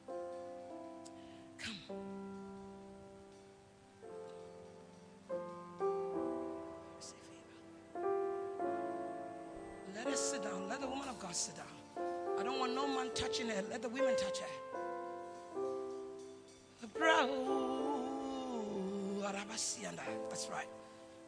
Lord. 0.08 0.20
Come. 1.58 1.98
Let 9.95 10.08
us 10.08 10.32
sit 10.32 10.44
down. 10.44 10.68
Let 10.70 10.82
the 10.82 10.88
woman 10.88 11.08
of 11.10 11.20
God 11.20 11.36
sit 11.36 11.56
down. 11.56 11.66
I 12.40 12.44
don't 12.44 12.60
want 12.60 12.74
no 12.74 12.88
man 12.88 13.12
touching 13.14 13.48
her. 13.50 13.64
Let 13.70 13.82
the 13.82 13.90
women 13.90 14.16
touch 14.16 14.40
her. 14.40 14.48
That's 20.30 20.50
right. 20.50 20.68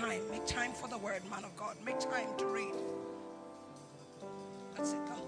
time. 0.00 0.22
Make 0.30 0.46
time 0.46 0.72
for 0.72 0.88
the 0.88 0.96
word, 0.96 1.22
man 1.30 1.44
of 1.44 1.54
God. 1.56 1.76
Make 1.84 2.00
time 2.00 2.28
to 2.38 2.46
read. 2.46 2.74
That's 4.76 4.92
it. 4.92 5.06
Go. 5.06 5.19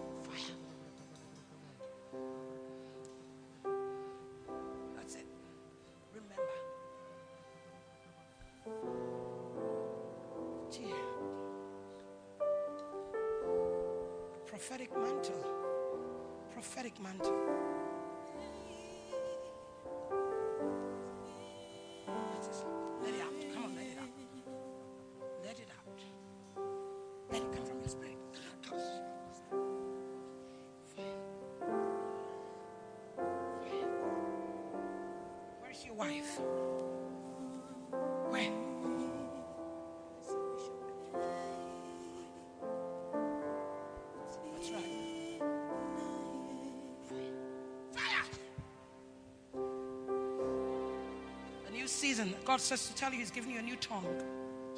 New 51.82 51.88
season. 51.88 52.32
God 52.44 52.60
says 52.60 52.86
to 52.86 52.94
tell 52.94 53.10
you 53.10 53.18
He's 53.18 53.32
giving 53.32 53.50
you 53.50 53.58
a 53.58 53.62
new 53.62 53.74
tongue. 53.76 54.06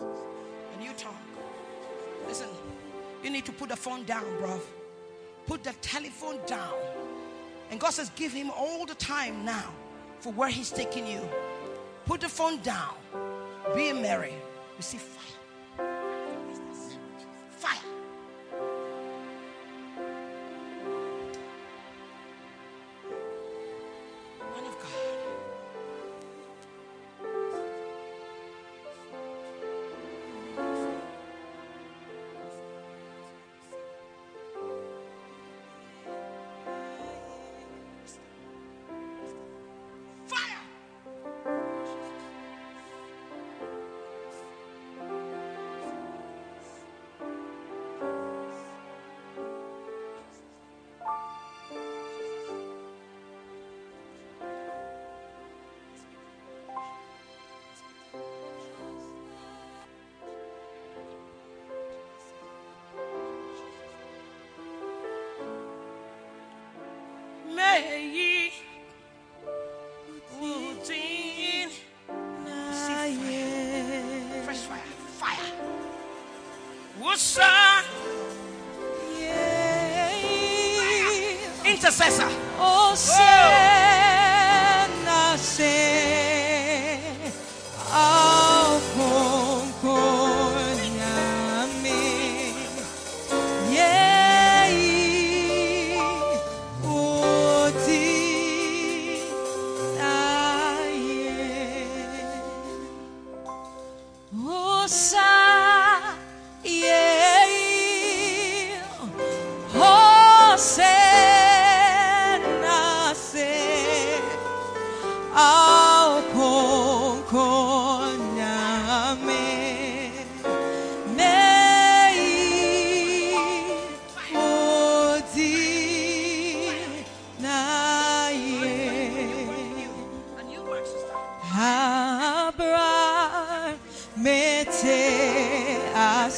A 0.00 0.80
new 0.80 0.92
tongue. 0.96 1.14
Listen, 2.26 2.48
you 3.22 3.28
need 3.28 3.44
to 3.44 3.52
put 3.52 3.68
the 3.68 3.76
phone 3.76 4.04
down, 4.04 4.24
bro. 4.38 4.58
Put 5.46 5.62
the 5.64 5.74
telephone 5.82 6.38
down. 6.46 6.72
And 7.70 7.78
God 7.78 7.90
says, 7.90 8.10
give 8.16 8.32
Him 8.32 8.50
all 8.50 8.86
the 8.86 8.94
time 8.94 9.44
now 9.44 9.70
for 10.20 10.32
where 10.32 10.48
He's 10.48 10.70
taking 10.70 11.06
you. 11.06 11.20
Put 12.06 12.22
the 12.22 12.28
phone 12.28 12.62
down. 12.62 12.94
Be 13.74 13.92
merry. 13.92 14.32
Receive 14.78 15.00
fire. 15.00 15.33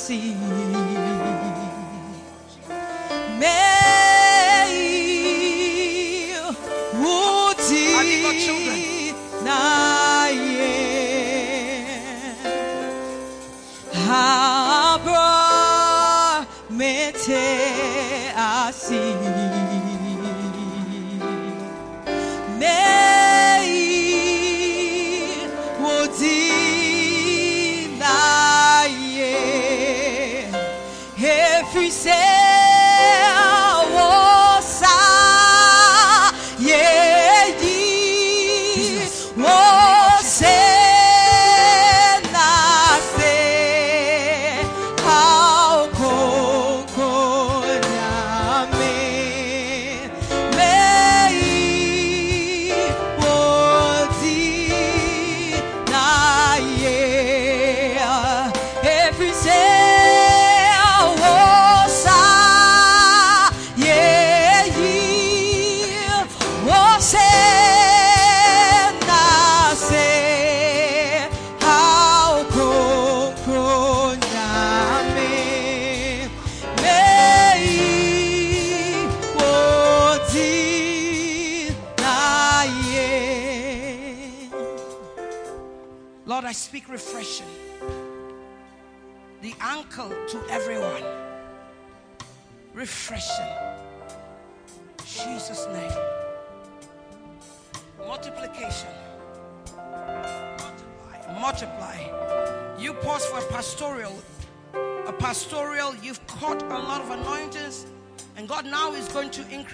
See. 0.06 0.95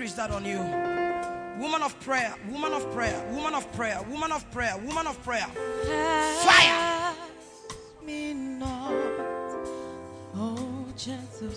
Increase 0.03 0.17
that 0.17 0.33
on 0.33 0.45
you. 0.45 0.59
Woman 1.63 1.81
of 1.81 1.99
prayer, 2.01 2.35
woman 2.51 2.73
of 2.73 2.93
prayer, 2.93 3.25
woman 3.31 3.55
of 3.55 3.73
prayer, 3.73 4.03
woman 4.11 4.33
of 4.33 4.51
prayer, 4.51 4.77
woman 4.79 5.07
of 5.07 5.23
prayer. 5.23 5.47
Fire! 6.43 7.15
Me 8.05 8.35
not, 8.35 8.93
oh 10.35 10.87
gentle. 10.97 11.51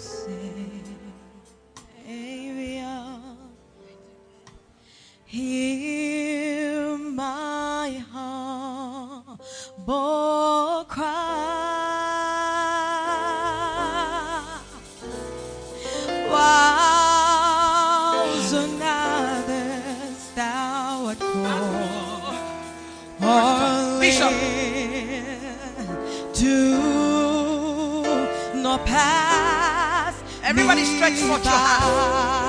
Everybody 30.47 30.85
stretch 30.85 31.13
forth 31.21 31.43
your 31.43 31.53
by. 31.53 32.44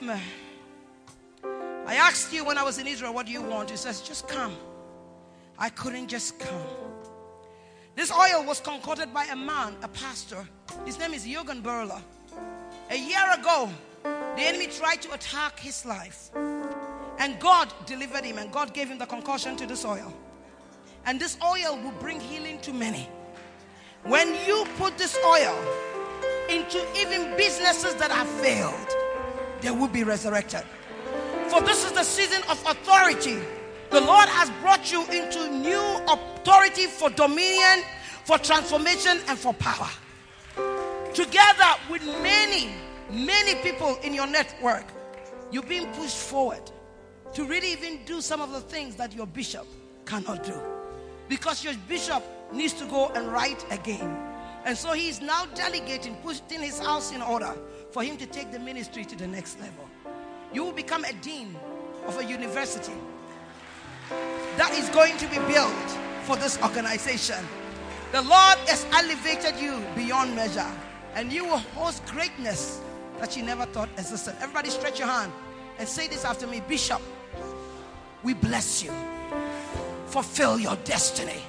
Of 0.00 0.06
man. 0.06 0.20
I 1.86 1.94
asked 1.94 2.32
you 2.32 2.44
when 2.44 2.58
I 2.58 2.62
was 2.62 2.78
in 2.78 2.86
Israel, 2.86 3.12
what 3.14 3.26
do 3.26 3.32
you 3.32 3.42
want? 3.42 3.70
He 3.70 3.76
says, 3.76 4.00
just 4.00 4.28
come. 4.28 4.56
I 5.58 5.68
couldn't 5.70 6.08
just 6.08 6.38
come. 6.38 6.62
This 7.96 8.12
oil 8.12 8.44
was 8.44 8.60
concocted 8.60 9.12
by 9.12 9.24
a 9.26 9.36
man, 9.36 9.74
a 9.82 9.88
pastor. 9.88 10.46
His 10.86 10.98
name 10.98 11.12
is 11.12 11.26
Jürgen 11.26 11.62
Berler. 11.62 12.00
A 12.90 12.96
year 12.96 13.24
ago, 13.38 13.68
the 14.02 14.42
enemy 14.42 14.68
tried 14.68 15.02
to 15.02 15.12
attack 15.12 15.58
his 15.58 15.84
life. 15.84 16.30
And 17.18 17.38
God 17.38 17.72
delivered 17.86 18.24
him, 18.24 18.38
and 18.38 18.50
God 18.50 18.72
gave 18.72 18.88
him 18.88 18.98
the 18.98 19.06
concussion 19.06 19.56
to 19.56 19.66
this 19.66 19.84
oil. 19.84 20.12
And 21.04 21.20
this 21.20 21.36
oil 21.44 21.78
will 21.82 21.94
bring 22.00 22.20
healing 22.20 22.60
to 22.60 22.72
many. 22.72 23.08
When 24.04 24.34
you 24.46 24.64
put 24.78 24.96
this 24.96 25.18
oil 25.26 25.56
into 26.48 26.84
even 26.96 27.36
businesses 27.36 27.94
that 27.96 28.10
have 28.10 28.28
failed, 28.28 28.99
they 29.60 29.70
will 29.70 29.88
be 29.88 30.04
resurrected. 30.04 30.62
For 31.48 31.60
this 31.60 31.84
is 31.84 31.92
the 31.92 32.04
season 32.04 32.42
of 32.48 32.60
authority. 32.66 33.38
The 33.90 34.00
Lord 34.00 34.28
has 34.28 34.50
brought 34.62 34.92
you 34.92 35.02
into 35.10 35.50
new 35.50 36.00
authority 36.08 36.86
for 36.86 37.10
dominion, 37.10 37.84
for 38.24 38.38
transformation, 38.38 39.18
and 39.26 39.38
for 39.38 39.52
power. 39.54 39.88
Together 41.12 41.74
with 41.90 42.04
many, 42.22 42.70
many 43.10 43.56
people 43.62 43.96
in 44.04 44.14
your 44.14 44.28
network, 44.28 44.84
you're 45.50 45.64
being 45.64 45.88
pushed 45.94 46.16
forward 46.16 46.62
to 47.32 47.44
really 47.44 47.72
even 47.72 48.04
do 48.04 48.20
some 48.20 48.40
of 48.40 48.52
the 48.52 48.60
things 48.60 48.94
that 48.96 49.12
your 49.12 49.26
bishop 49.26 49.66
cannot 50.04 50.44
do. 50.44 50.54
Because 51.28 51.64
your 51.64 51.74
bishop 51.88 52.22
needs 52.52 52.72
to 52.74 52.84
go 52.86 53.08
and 53.14 53.26
write 53.28 53.64
again. 53.72 54.16
And 54.64 54.76
so 54.76 54.92
he 54.92 55.08
is 55.08 55.20
now 55.20 55.46
delegating, 55.54 56.14
putting 56.16 56.60
his 56.60 56.78
house 56.78 57.12
in 57.12 57.22
order 57.22 57.54
for 57.90 58.02
him 58.02 58.16
to 58.16 58.26
take 58.26 58.52
the 58.52 58.58
ministry 58.58 59.04
to 59.04 59.16
the 59.16 59.26
next 59.26 59.58
level. 59.60 59.88
You 60.52 60.64
will 60.64 60.72
become 60.72 61.04
a 61.04 61.12
dean 61.14 61.56
of 62.06 62.18
a 62.18 62.24
university 62.24 62.92
that 64.56 64.72
is 64.72 64.88
going 64.90 65.16
to 65.18 65.26
be 65.26 65.38
built 65.52 65.98
for 66.24 66.36
this 66.36 66.60
organization. 66.62 67.44
The 68.12 68.22
Lord 68.22 68.58
has 68.66 68.86
elevated 68.92 69.60
you 69.60 69.82
beyond 69.94 70.34
measure, 70.34 70.66
and 71.14 71.32
you 71.32 71.44
will 71.44 71.58
host 71.58 72.04
greatness 72.06 72.80
that 73.18 73.36
you 73.36 73.42
never 73.42 73.66
thought 73.66 73.88
existed. 73.96 74.34
Everybody, 74.40 74.70
stretch 74.70 74.98
your 74.98 75.08
hand 75.08 75.32
and 75.78 75.88
say 75.88 76.08
this 76.08 76.24
after 76.24 76.46
me 76.46 76.62
Bishop, 76.66 77.00
we 78.22 78.34
bless 78.34 78.82
you. 78.82 78.92
Fulfill 80.06 80.58
your 80.58 80.76
destiny. 80.84 81.40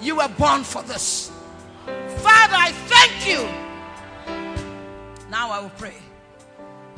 You 0.00 0.16
were 0.16 0.28
born 0.38 0.62
for 0.62 0.82
this. 0.82 1.32
Father, 1.86 2.56
I 2.56 2.72
thank 2.86 3.26
you. 3.26 3.73
Now 5.34 5.50
I 5.50 5.58
will 5.58 5.76
pray. 5.78 5.96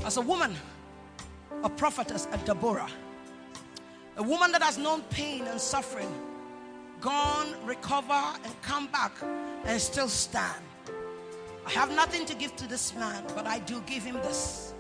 As 0.05 0.19
a 0.19 0.21
woman, 0.21 0.55
a 1.65 1.71
prophetess 1.71 2.29
at 2.33 2.45
Deborah, 2.45 2.91
a 4.19 4.23
woman 4.23 4.53
that 4.53 4.63
has 4.63 4.77
known 4.77 5.01
pain 5.09 5.47
and 5.47 5.59
suffering, 5.59 6.13
gone, 7.01 7.55
recover, 7.65 8.23
and 8.45 8.53
come 8.61 8.89
back 8.89 9.13
and 9.65 9.81
still 9.81 10.09
stand. 10.09 10.63
I 11.67 11.71
have 11.71 11.91
nothing 11.97 12.27
to 12.27 12.35
give 12.35 12.55
to 12.57 12.69
this 12.69 12.95
man, 12.95 13.25
but 13.35 13.47
I 13.47 13.59
do 13.61 13.83
give 13.87 14.03
him 14.03 14.17
this 14.17 14.75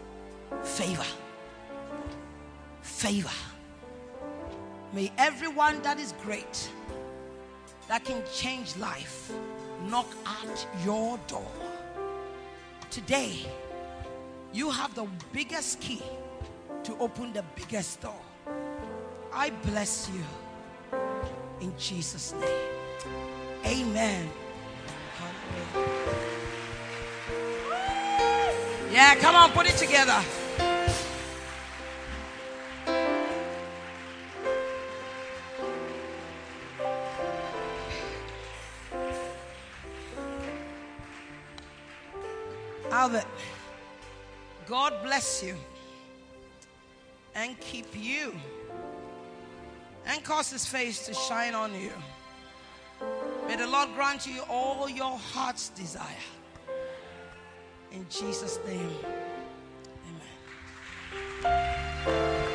favor. 0.62 1.07
Favor. 2.83 3.39
May 4.93 5.11
everyone 5.16 5.81
that 5.81 5.99
is 5.99 6.12
great, 6.23 6.70
that 7.89 8.05
can 8.05 8.23
change 8.35 8.77
life, 8.77 9.33
knock 9.89 10.11
at 10.27 10.66
your 10.85 11.19
door. 11.27 11.65
Today, 12.91 13.47
you 14.53 14.71
have 14.71 14.95
the 14.95 15.07
biggest 15.33 15.81
key 15.81 16.03
to 16.85 16.97
open 16.99 17.33
the 17.33 17.45
biggest 17.55 18.01
door. 18.01 18.21
I 19.33 19.51
bless 19.51 20.09
you 20.15 20.25
in 21.61 21.77
Jesus' 21.79 22.33
name. 22.33 22.67
Amen. 23.67 24.31
Yeah, 28.93 29.15
come 29.17 29.35
on, 29.35 29.51
put 29.51 29.69
it 29.69 29.77
together. 29.77 30.23
Albert, 42.91 43.27
God 44.67 44.95
bless 45.03 45.43
you 45.43 45.57
and 47.35 47.59
keep 47.61 47.87
you 47.95 48.35
and 50.07 50.23
cause 50.25 50.51
his 50.51 50.67
face 50.67 51.05
to 51.07 51.15
shine 51.15 51.55
on 51.55 51.75
you. 51.75 51.93
May 53.47 53.57
the 53.57 53.67
Lord 53.67 53.91
grant 53.95 54.27
you 54.27 54.41
all 54.49 54.89
your 54.89 55.19
heart's 55.19 55.69
desire. 55.71 56.05
In 57.93 58.07
Jesus' 58.09 58.59
name, 58.67 58.97
amen. 61.45 62.45